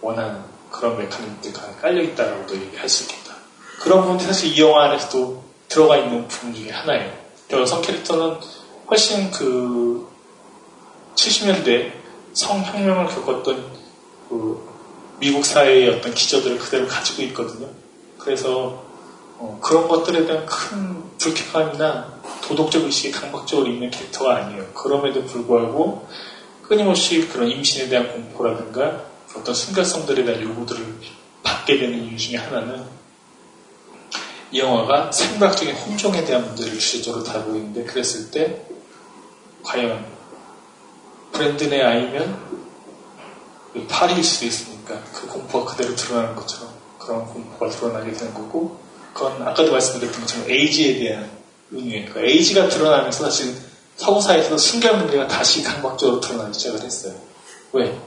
원하는 0.00 0.40
그런 0.72 0.98
메커니즘들이 0.98 1.52
깔려 1.80 2.02
있다라고도 2.02 2.56
얘기할 2.56 2.88
수 2.88 3.04
있겠다. 3.04 3.36
그런 3.78 4.02
부분이 4.02 4.24
사실 4.24 4.52
이 4.52 4.60
영화 4.60 4.86
안에서도 4.86 5.44
들어가 5.68 5.96
있는 5.96 6.26
부분 6.26 6.52
중에 6.52 6.70
하나예요. 6.70 7.12
여성 7.52 7.80
캐릭터는 7.82 8.38
훨씬 8.90 9.30
그 9.30 10.08
70년대 11.14 11.92
성혁명을 12.32 13.06
겪었던 13.06 13.72
그 14.28 14.68
미국 15.20 15.44
사회의 15.44 15.88
어떤 15.88 16.12
기저들을 16.12 16.58
그대로 16.58 16.88
가지고 16.88 17.22
있거든요. 17.22 17.68
그래서 18.18 18.85
어, 19.38 19.58
그런 19.62 19.88
것들에 19.88 20.26
대한 20.26 20.46
큰 20.46 21.04
불쾌감이나 21.18 22.20
도덕적 22.42 22.84
의식이 22.84 23.12
강박적으로 23.12 23.68
있는 23.68 23.90
캐릭터가 23.90 24.36
아니에요. 24.36 24.66
그럼에도 24.72 25.24
불구하고 25.24 26.06
끊임없이 26.62 27.28
그런 27.28 27.48
임신에 27.48 27.88
대한 27.88 28.10
공포라든가 28.12 29.04
어떤 29.36 29.54
순결성들에 29.54 30.24
대한 30.24 30.42
요구들을 30.42 30.84
받게 31.42 31.78
되는 31.78 32.04
이유 32.04 32.16
중에 32.16 32.36
하나는 32.36 32.84
이 34.50 34.60
영화가 34.60 35.12
생물학적인 35.12 35.74
혼종에 35.74 36.24
대한 36.24 36.44
문제를 36.46 36.78
주제적으로 36.78 37.24
다루고 37.24 37.56
있는데 37.56 37.84
그랬을 37.84 38.30
때 38.30 38.62
과연 39.62 40.06
브랜든의 41.32 41.82
아이면 41.82 42.38
파리일 43.88 44.24
수도 44.24 44.46
있으니까 44.46 45.00
그 45.12 45.26
공포가 45.26 45.72
그대로 45.72 45.94
드러나는 45.94 46.34
것처럼 46.36 46.72
그런 46.98 47.26
공포가 47.26 47.68
드러나게 47.68 48.12
되는 48.12 48.32
거고 48.32 48.85
그건 49.16 49.40
아까도 49.48 49.72
말씀드렸던 49.72 50.20
것처럼 50.20 50.50
에이지에 50.50 50.98
대한 50.98 51.30
의미예요. 51.72 52.12
그 52.12 52.20
에이즈가 52.20 52.68
드러나면서 52.68 53.24
사실 53.24 53.54
서구사회에서 53.96 54.58
순결 54.58 54.98
문제가 54.98 55.26
다시 55.26 55.62
강박적으로 55.62 56.20
드러나기 56.20 56.52
시작을 56.52 56.82
했어요. 56.82 57.14
왜? 57.72 57.98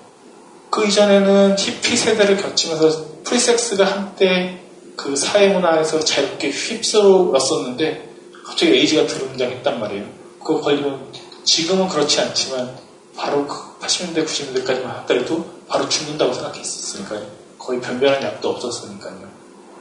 그 0.69 0.85
이전에는 0.85 1.57
히피 1.57 1.97
세대를 1.97 2.37
거치면서 2.37 3.23
프리섹스가 3.23 3.85
한때 3.85 4.61
그 4.95 5.15
사회 5.15 5.47
문화에서 5.47 5.99
자유롭게 5.99 6.51
휩쓸었었는데 6.51 8.09
갑자기 8.45 8.73
에이즈가 8.73 9.07
등장했단 9.07 9.79
말이에요. 9.79 10.05
그거 10.37 10.61
걸리면 10.61 11.11
지금은 11.43 11.87
그렇지 11.87 12.21
않지만 12.21 12.77
바로 13.17 13.47
그 13.47 13.79
80년대, 13.79 14.27
90년대까지만 14.27 14.83
하더라도 14.83 15.43
바로 15.67 15.89
죽는다고 15.89 16.33
생각했었으니까요. 16.33 17.25
거의 17.57 17.81
변변한 17.81 18.21
약도 18.21 18.49
없었으니까요. 18.51 19.27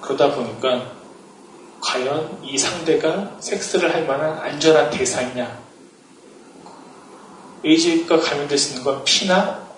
그러다 0.00 0.34
보니까 0.34 0.97
과연 1.80 2.40
이 2.42 2.58
상대가 2.58 3.36
섹스를 3.40 3.94
할 3.94 4.06
만한 4.06 4.38
안전한 4.38 4.90
대상이냐. 4.90 5.68
에이즈가 7.64 8.20
감염될 8.20 8.56
수 8.56 8.70
있는 8.70 8.84
건 8.84 9.04
피나 9.04 9.68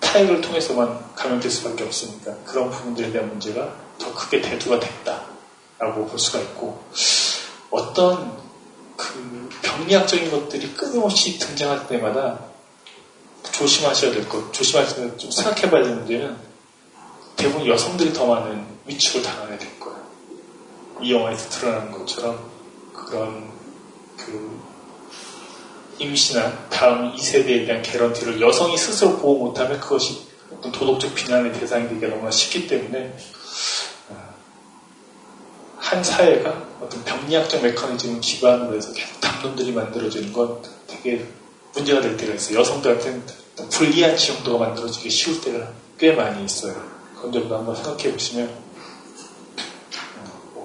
타액을 0.00 0.40
통해서만 0.40 1.14
감염될 1.14 1.50
수밖에 1.50 1.84
없으니까 1.84 2.34
그런 2.44 2.70
부분들에 2.70 3.12
대한 3.12 3.28
문제가 3.28 3.74
더 3.98 4.12
크게 4.14 4.40
대두가 4.40 4.80
됐다라고 4.80 6.06
볼 6.06 6.18
수가 6.18 6.40
있고 6.40 6.82
어떤 7.70 8.36
그 8.96 9.48
병리학적인 9.62 10.30
것들이 10.30 10.74
끊임없이 10.74 11.38
등장할 11.38 11.86
때마다 11.86 12.38
조심하셔야 13.52 14.12
될 14.12 14.28
것, 14.28 14.52
조심하셔야 14.52 15.16
좀 15.16 15.30
생각해봐야 15.30 15.82
되는 15.82 15.98
문제는 15.98 16.36
대부분 17.36 17.66
여성들이 17.66 18.12
더 18.12 18.26
많은 18.26 18.64
위축을 18.86 19.22
당하게 19.22 19.58
될 19.58 19.68
거예요. 19.68 19.71
이 21.02 21.12
영화에서 21.12 21.48
드러나는 21.50 21.90
것처럼 21.90 22.50
그런 22.92 23.50
그 24.16 24.60
임신한 25.98 26.68
다음 26.70 27.14
2세대에 27.14 27.66
대한 27.66 27.82
개런티를 27.82 28.40
여성이 28.40 28.76
스스로 28.76 29.18
보호 29.18 29.46
못하면 29.46 29.78
그것이 29.80 30.22
어떤 30.50 30.72
도덕적 30.72 31.14
비난의 31.14 31.52
대상이 31.52 31.88
되기가 31.88 32.08
너무나 32.08 32.30
쉽기 32.30 32.66
때문에 32.66 33.16
어, 34.10 34.34
한 35.78 36.04
사회가 36.04 36.66
어떤 36.80 37.04
병리학적 37.04 37.62
메커니즘을 37.62 38.20
기반으로 38.20 38.76
해서 38.76 38.92
계속 38.92 39.20
담론들이 39.20 39.72
만들어지는 39.72 40.32
건 40.32 40.62
되게 40.86 41.26
문제가 41.74 42.00
될 42.00 42.16
때가 42.16 42.34
있어요. 42.34 42.58
여성들한테는 42.60 43.22
불리한 43.70 44.16
지형도가 44.16 44.66
만들어지기 44.66 45.10
쉬울 45.10 45.40
때가 45.40 45.72
꽤 45.98 46.12
많이 46.12 46.44
있어요. 46.44 46.74
그런 47.16 47.32
점도 47.32 47.56
한번 47.56 47.74
생각해 47.74 48.12
보시면 48.12 48.46
뭐 48.46 48.62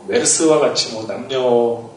메르스와 0.08 0.60
같이 0.60 0.94
뭐 0.94 1.06
남녀 1.06 1.90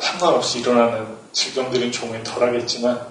상관없이 0.00 0.60
일어나는 0.60 1.16
질병들은 1.32 1.92
종에 1.92 2.22
덜하겠지만 2.22 3.06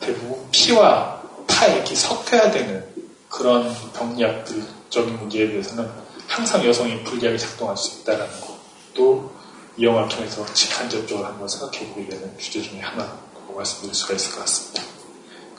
대부분 0.00 0.46
피와 0.50 1.22
타액이 1.46 1.94
섞여야 1.94 2.50
되는 2.50 2.86
그런 3.28 3.74
병리학들적인 3.94 5.18
문제에 5.18 5.48
대해서는 5.48 5.88
항상 6.26 6.64
여성이 6.64 7.02
불리하게 7.04 7.38
작동할 7.38 7.76
수 7.76 8.00
있다는 8.00 8.26
것도 8.40 9.32
이 9.76 9.84
영화를 9.84 10.08
통해서 10.08 10.44
직간접적으로 10.54 11.26
한번 11.26 11.48
생각해 11.48 11.88
보게 11.88 12.08
되는 12.08 12.36
주제 12.38 12.62
중에 12.62 12.80
하나라고 12.80 13.54
말씀드릴 13.54 13.94
수가 13.94 14.14
있을 14.14 14.32
것 14.32 14.40
같습니다. 14.40 14.82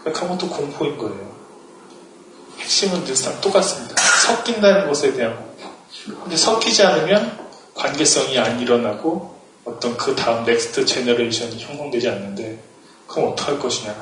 그런 0.04 0.30
것도 0.30 0.49
공포인 0.49 0.98
거예요. 0.98 1.36
핵심은 2.58 3.06
늘상 3.06 3.40
똑같습니다. 3.41 3.95
섞인다는 4.26 4.88
것에 4.88 5.14
대한. 5.14 5.48
근데 6.06 6.38
섞이지 6.38 6.84
않으면 6.84 7.48
관계성이 7.76 8.38
안 8.40 8.60
일어나고 8.60 9.36
어떤 9.65 9.98
그 9.98 10.15
다음 10.15 10.45
next 10.45 10.86
generation이 10.86 11.60
형성되지 11.60 12.07
않는데 12.10 12.60
그럼 13.07 13.32
어떡할 13.32 13.60
것이냐. 13.60 13.94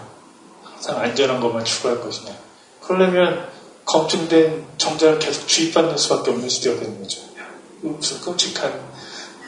항상 0.63 0.99
안전한 0.99 1.39
것만 1.39 1.65
추구할 1.65 2.01
것이냐. 2.01 2.35
그러려면 2.81 3.47
검증된 3.85 4.65
정자를 4.77 5.19
계속 5.19 5.47
주입받는 5.47 5.97
수밖에 5.97 6.31
없는 6.31 6.49
시대가 6.49 6.79
되는 6.79 7.01
거죠. 7.01 7.21
무슨 7.81 8.19
끔찍한 8.21 8.79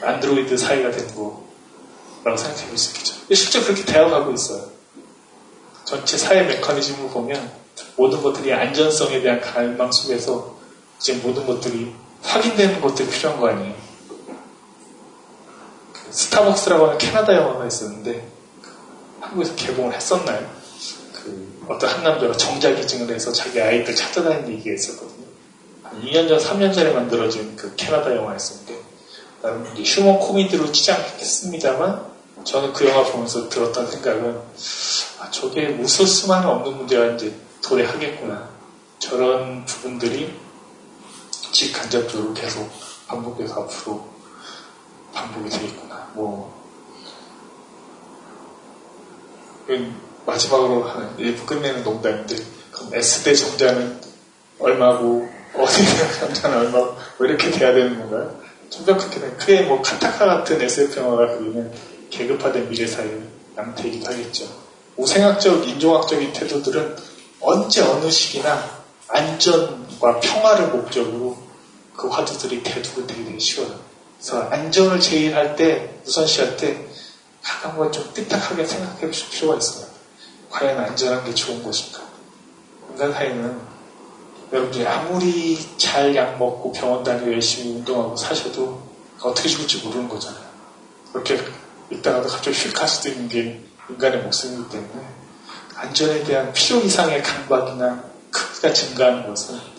안드로이드 0.02 0.56
사회가 0.56 0.90
되는 0.90 1.14
거라고 1.14 2.36
생각해 2.36 2.68
볼 2.68 2.78
수 2.78 2.90
있겠죠. 2.90 3.14
실제 3.34 3.60
그렇게 3.60 3.84
되어가고 3.84 4.32
있어요. 4.32 4.64
전체 5.84 6.16
사회 6.16 6.42
메커니즘을 6.42 7.10
보면 7.10 7.50
모든 7.96 8.22
것들이 8.22 8.52
안전성에 8.52 9.20
대한 9.22 9.40
갈망 9.40 9.90
속에서 9.90 10.56
이제 10.98 11.14
모든 11.14 11.46
것들이 11.46 11.92
확인되는 12.22 12.80
것들이 12.80 13.08
필요한 13.08 13.40
거 13.40 13.48
아니에요. 13.48 13.74
그 15.92 16.12
스타벅스라고 16.12 16.86
하는 16.86 16.98
캐나다 16.98 17.34
영화가 17.34 17.66
있었는데 17.66 18.28
한국에서 19.20 19.54
개봉을 19.54 19.94
했었나요? 19.94 20.50
그 21.14 21.64
어떤 21.68 21.90
한 21.90 22.02
남자가 22.02 22.36
정자 22.36 22.74
기증을 22.74 23.14
해서 23.14 23.32
자기 23.32 23.60
아이들 23.60 23.94
찾아다니는 23.94 24.50
얘기가 24.50 24.74
있었거든요. 24.74 25.26
한 25.82 26.02
2년 26.02 26.28
전, 26.28 26.38
3년 26.38 26.74
전에 26.74 26.92
만들어진 26.92 27.56
그 27.56 27.74
캐나다 27.76 28.14
영화였었는데 28.14 28.78
나름 29.42 29.64
휴먼 29.76 30.18
코미디로 30.18 30.72
치장했습니다만 30.72 32.08
저는 32.44 32.72
그 32.72 32.88
영화 32.88 33.04
보면서 33.04 33.48
들었던 33.48 33.90
생각은 33.90 34.40
아, 35.20 35.30
저게 35.30 35.66
웃을 35.66 36.06
수만은 36.06 36.48
없는 36.48 36.76
문제가 36.76 37.06
이제 37.06 37.34
도래하겠구나. 37.62 38.48
저런 38.98 39.64
부분들이 39.64 40.32
직간접적으로 41.52 42.34
계속 42.34 42.70
반복돼서 43.06 43.62
앞으로 43.62 44.08
반복이 45.12 45.48
되겠구나. 45.50 46.10
뭐 46.14 46.56
마지막으로 50.26 50.84
하는 50.84 51.18
일부 51.18 51.44
끝내는 51.46 51.82
농담인데 51.82 52.36
그럼 52.70 52.94
S대 52.94 53.34
정자는 53.34 54.00
얼마고 54.58 55.28
어디대 55.54 56.12
정자는 56.20 56.58
얼마고 56.58 56.96
뭐 57.18 57.26
이렇게 57.26 57.50
돼야 57.50 57.72
되는 57.72 57.98
건가요? 57.98 58.38
좀더 58.70 58.96
그렇게 58.96 59.20
돼. 59.20 59.30
그게 59.38 59.62
뭐 59.62 59.80
카타카 59.80 60.26
같은 60.26 60.60
SF 60.60 61.00
영화가 61.00 61.38
그리는 61.38 61.72
계급화된 62.10 62.68
미래 62.68 62.86
사회의 62.86 63.22
양태이기도 63.56 64.10
하겠죠. 64.10 64.46
우생학적, 64.96 65.66
인종학적인 65.66 66.32
태도들은 66.32 66.96
언제 67.40 67.82
어느 67.82 68.10
시기나 68.10 68.78
안전과 69.08 70.20
평화를 70.20 70.68
목적으로 70.68 71.27
그 71.98 72.06
화두들이 72.06 72.62
대두가 72.62 73.08
되게 73.08 73.24
되게 73.24 73.38
쉬워요. 73.40 73.80
그래서 74.16 74.42
안전을 74.50 75.00
제일할 75.00 75.56
때, 75.56 76.00
우선시할 76.06 76.56
때, 76.56 76.86
가끔은 77.42 77.90
좀 77.90 78.12
삐딱하게 78.14 78.64
생각해 78.64 79.00
보실 79.00 79.28
필요가 79.30 79.58
있어요. 79.58 79.86
과연 80.48 80.78
안전한 80.78 81.24
게 81.24 81.34
좋은 81.34 81.60
것인가? 81.60 82.00
인간 82.92 83.12
사회는 83.12 83.60
여러분들이 84.52 84.86
아무리 84.86 85.58
잘 85.76 86.14
약 86.14 86.38
먹고 86.38 86.70
병원 86.72 87.02
다니고 87.02 87.32
열심히 87.32 87.74
운동하고 87.74 88.16
사셔도 88.16 88.80
어떻게 89.20 89.48
죽을지 89.48 89.78
모르는 89.78 90.08
거잖아요. 90.08 90.44
그렇게 91.12 91.36
있다가도 91.90 92.28
갑자기 92.28 92.56
휙 92.56 92.72
갈 92.74 92.88
수도 92.88 93.08
있는 93.08 93.28
게 93.28 93.60
인간의 93.90 94.22
목숨이기 94.22 94.70
때문에 94.70 95.04
안전에 95.74 96.22
대한 96.22 96.52
필요 96.52 96.80
이상의 96.80 97.24
강박이나 97.24 98.04
크기가 98.30 98.72
증가하는 98.72 99.26
것은 99.28 99.77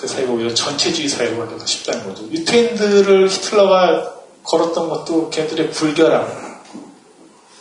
그 0.00 0.06
사회가 0.06 0.32
오히려 0.32 0.54
전체주의 0.54 1.08
사회가 1.08 1.46
되고 1.46 1.66
싶다는 1.66 2.06
거죠. 2.06 2.24
유태인들을 2.30 3.28
히틀러가 3.28 4.14
걸었던 4.42 4.88
것도 4.88 5.28
걔들의 5.28 5.70
불결함, 5.72 6.60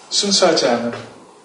순수하지 0.10 0.68
않은 0.68 0.94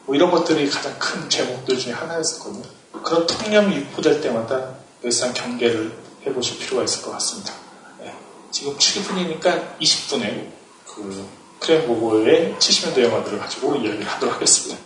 뭐 0.07 0.15
이런 0.15 0.31
것들이 0.31 0.71
가장 0.71 0.97
큰 1.01 1.29
제목들 1.29 1.79
중에 1.79 1.93
하나였었거든요. 1.93 2.63
그런 3.03 3.27
통념이 3.27 3.75
유포될 3.75 4.21
때마다 4.21 4.77
늘상 5.03 5.35
경계를 5.35 5.93
해보실 6.27 6.59
필요가 6.61 6.85
있을 6.85 7.03
것 7.03 7.11
같습니다. 7.13 7.53
네. 7.99 8.15
지금 8.53 8.77
7분이니까 8.77 9.79
20분에 9.81 10.49
그 10.87 11.29
크렘보고의 11.59 12.55
70년대 12.59 13.03
영화들을 13.03 13.39
가지고 13.41 13.75
이야기를 13.75 14.07
하도록 14.07 14.35
하겠습니다. 14.35 14.81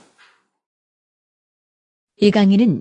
이 2.16 2.30
강의는 2.30 2.80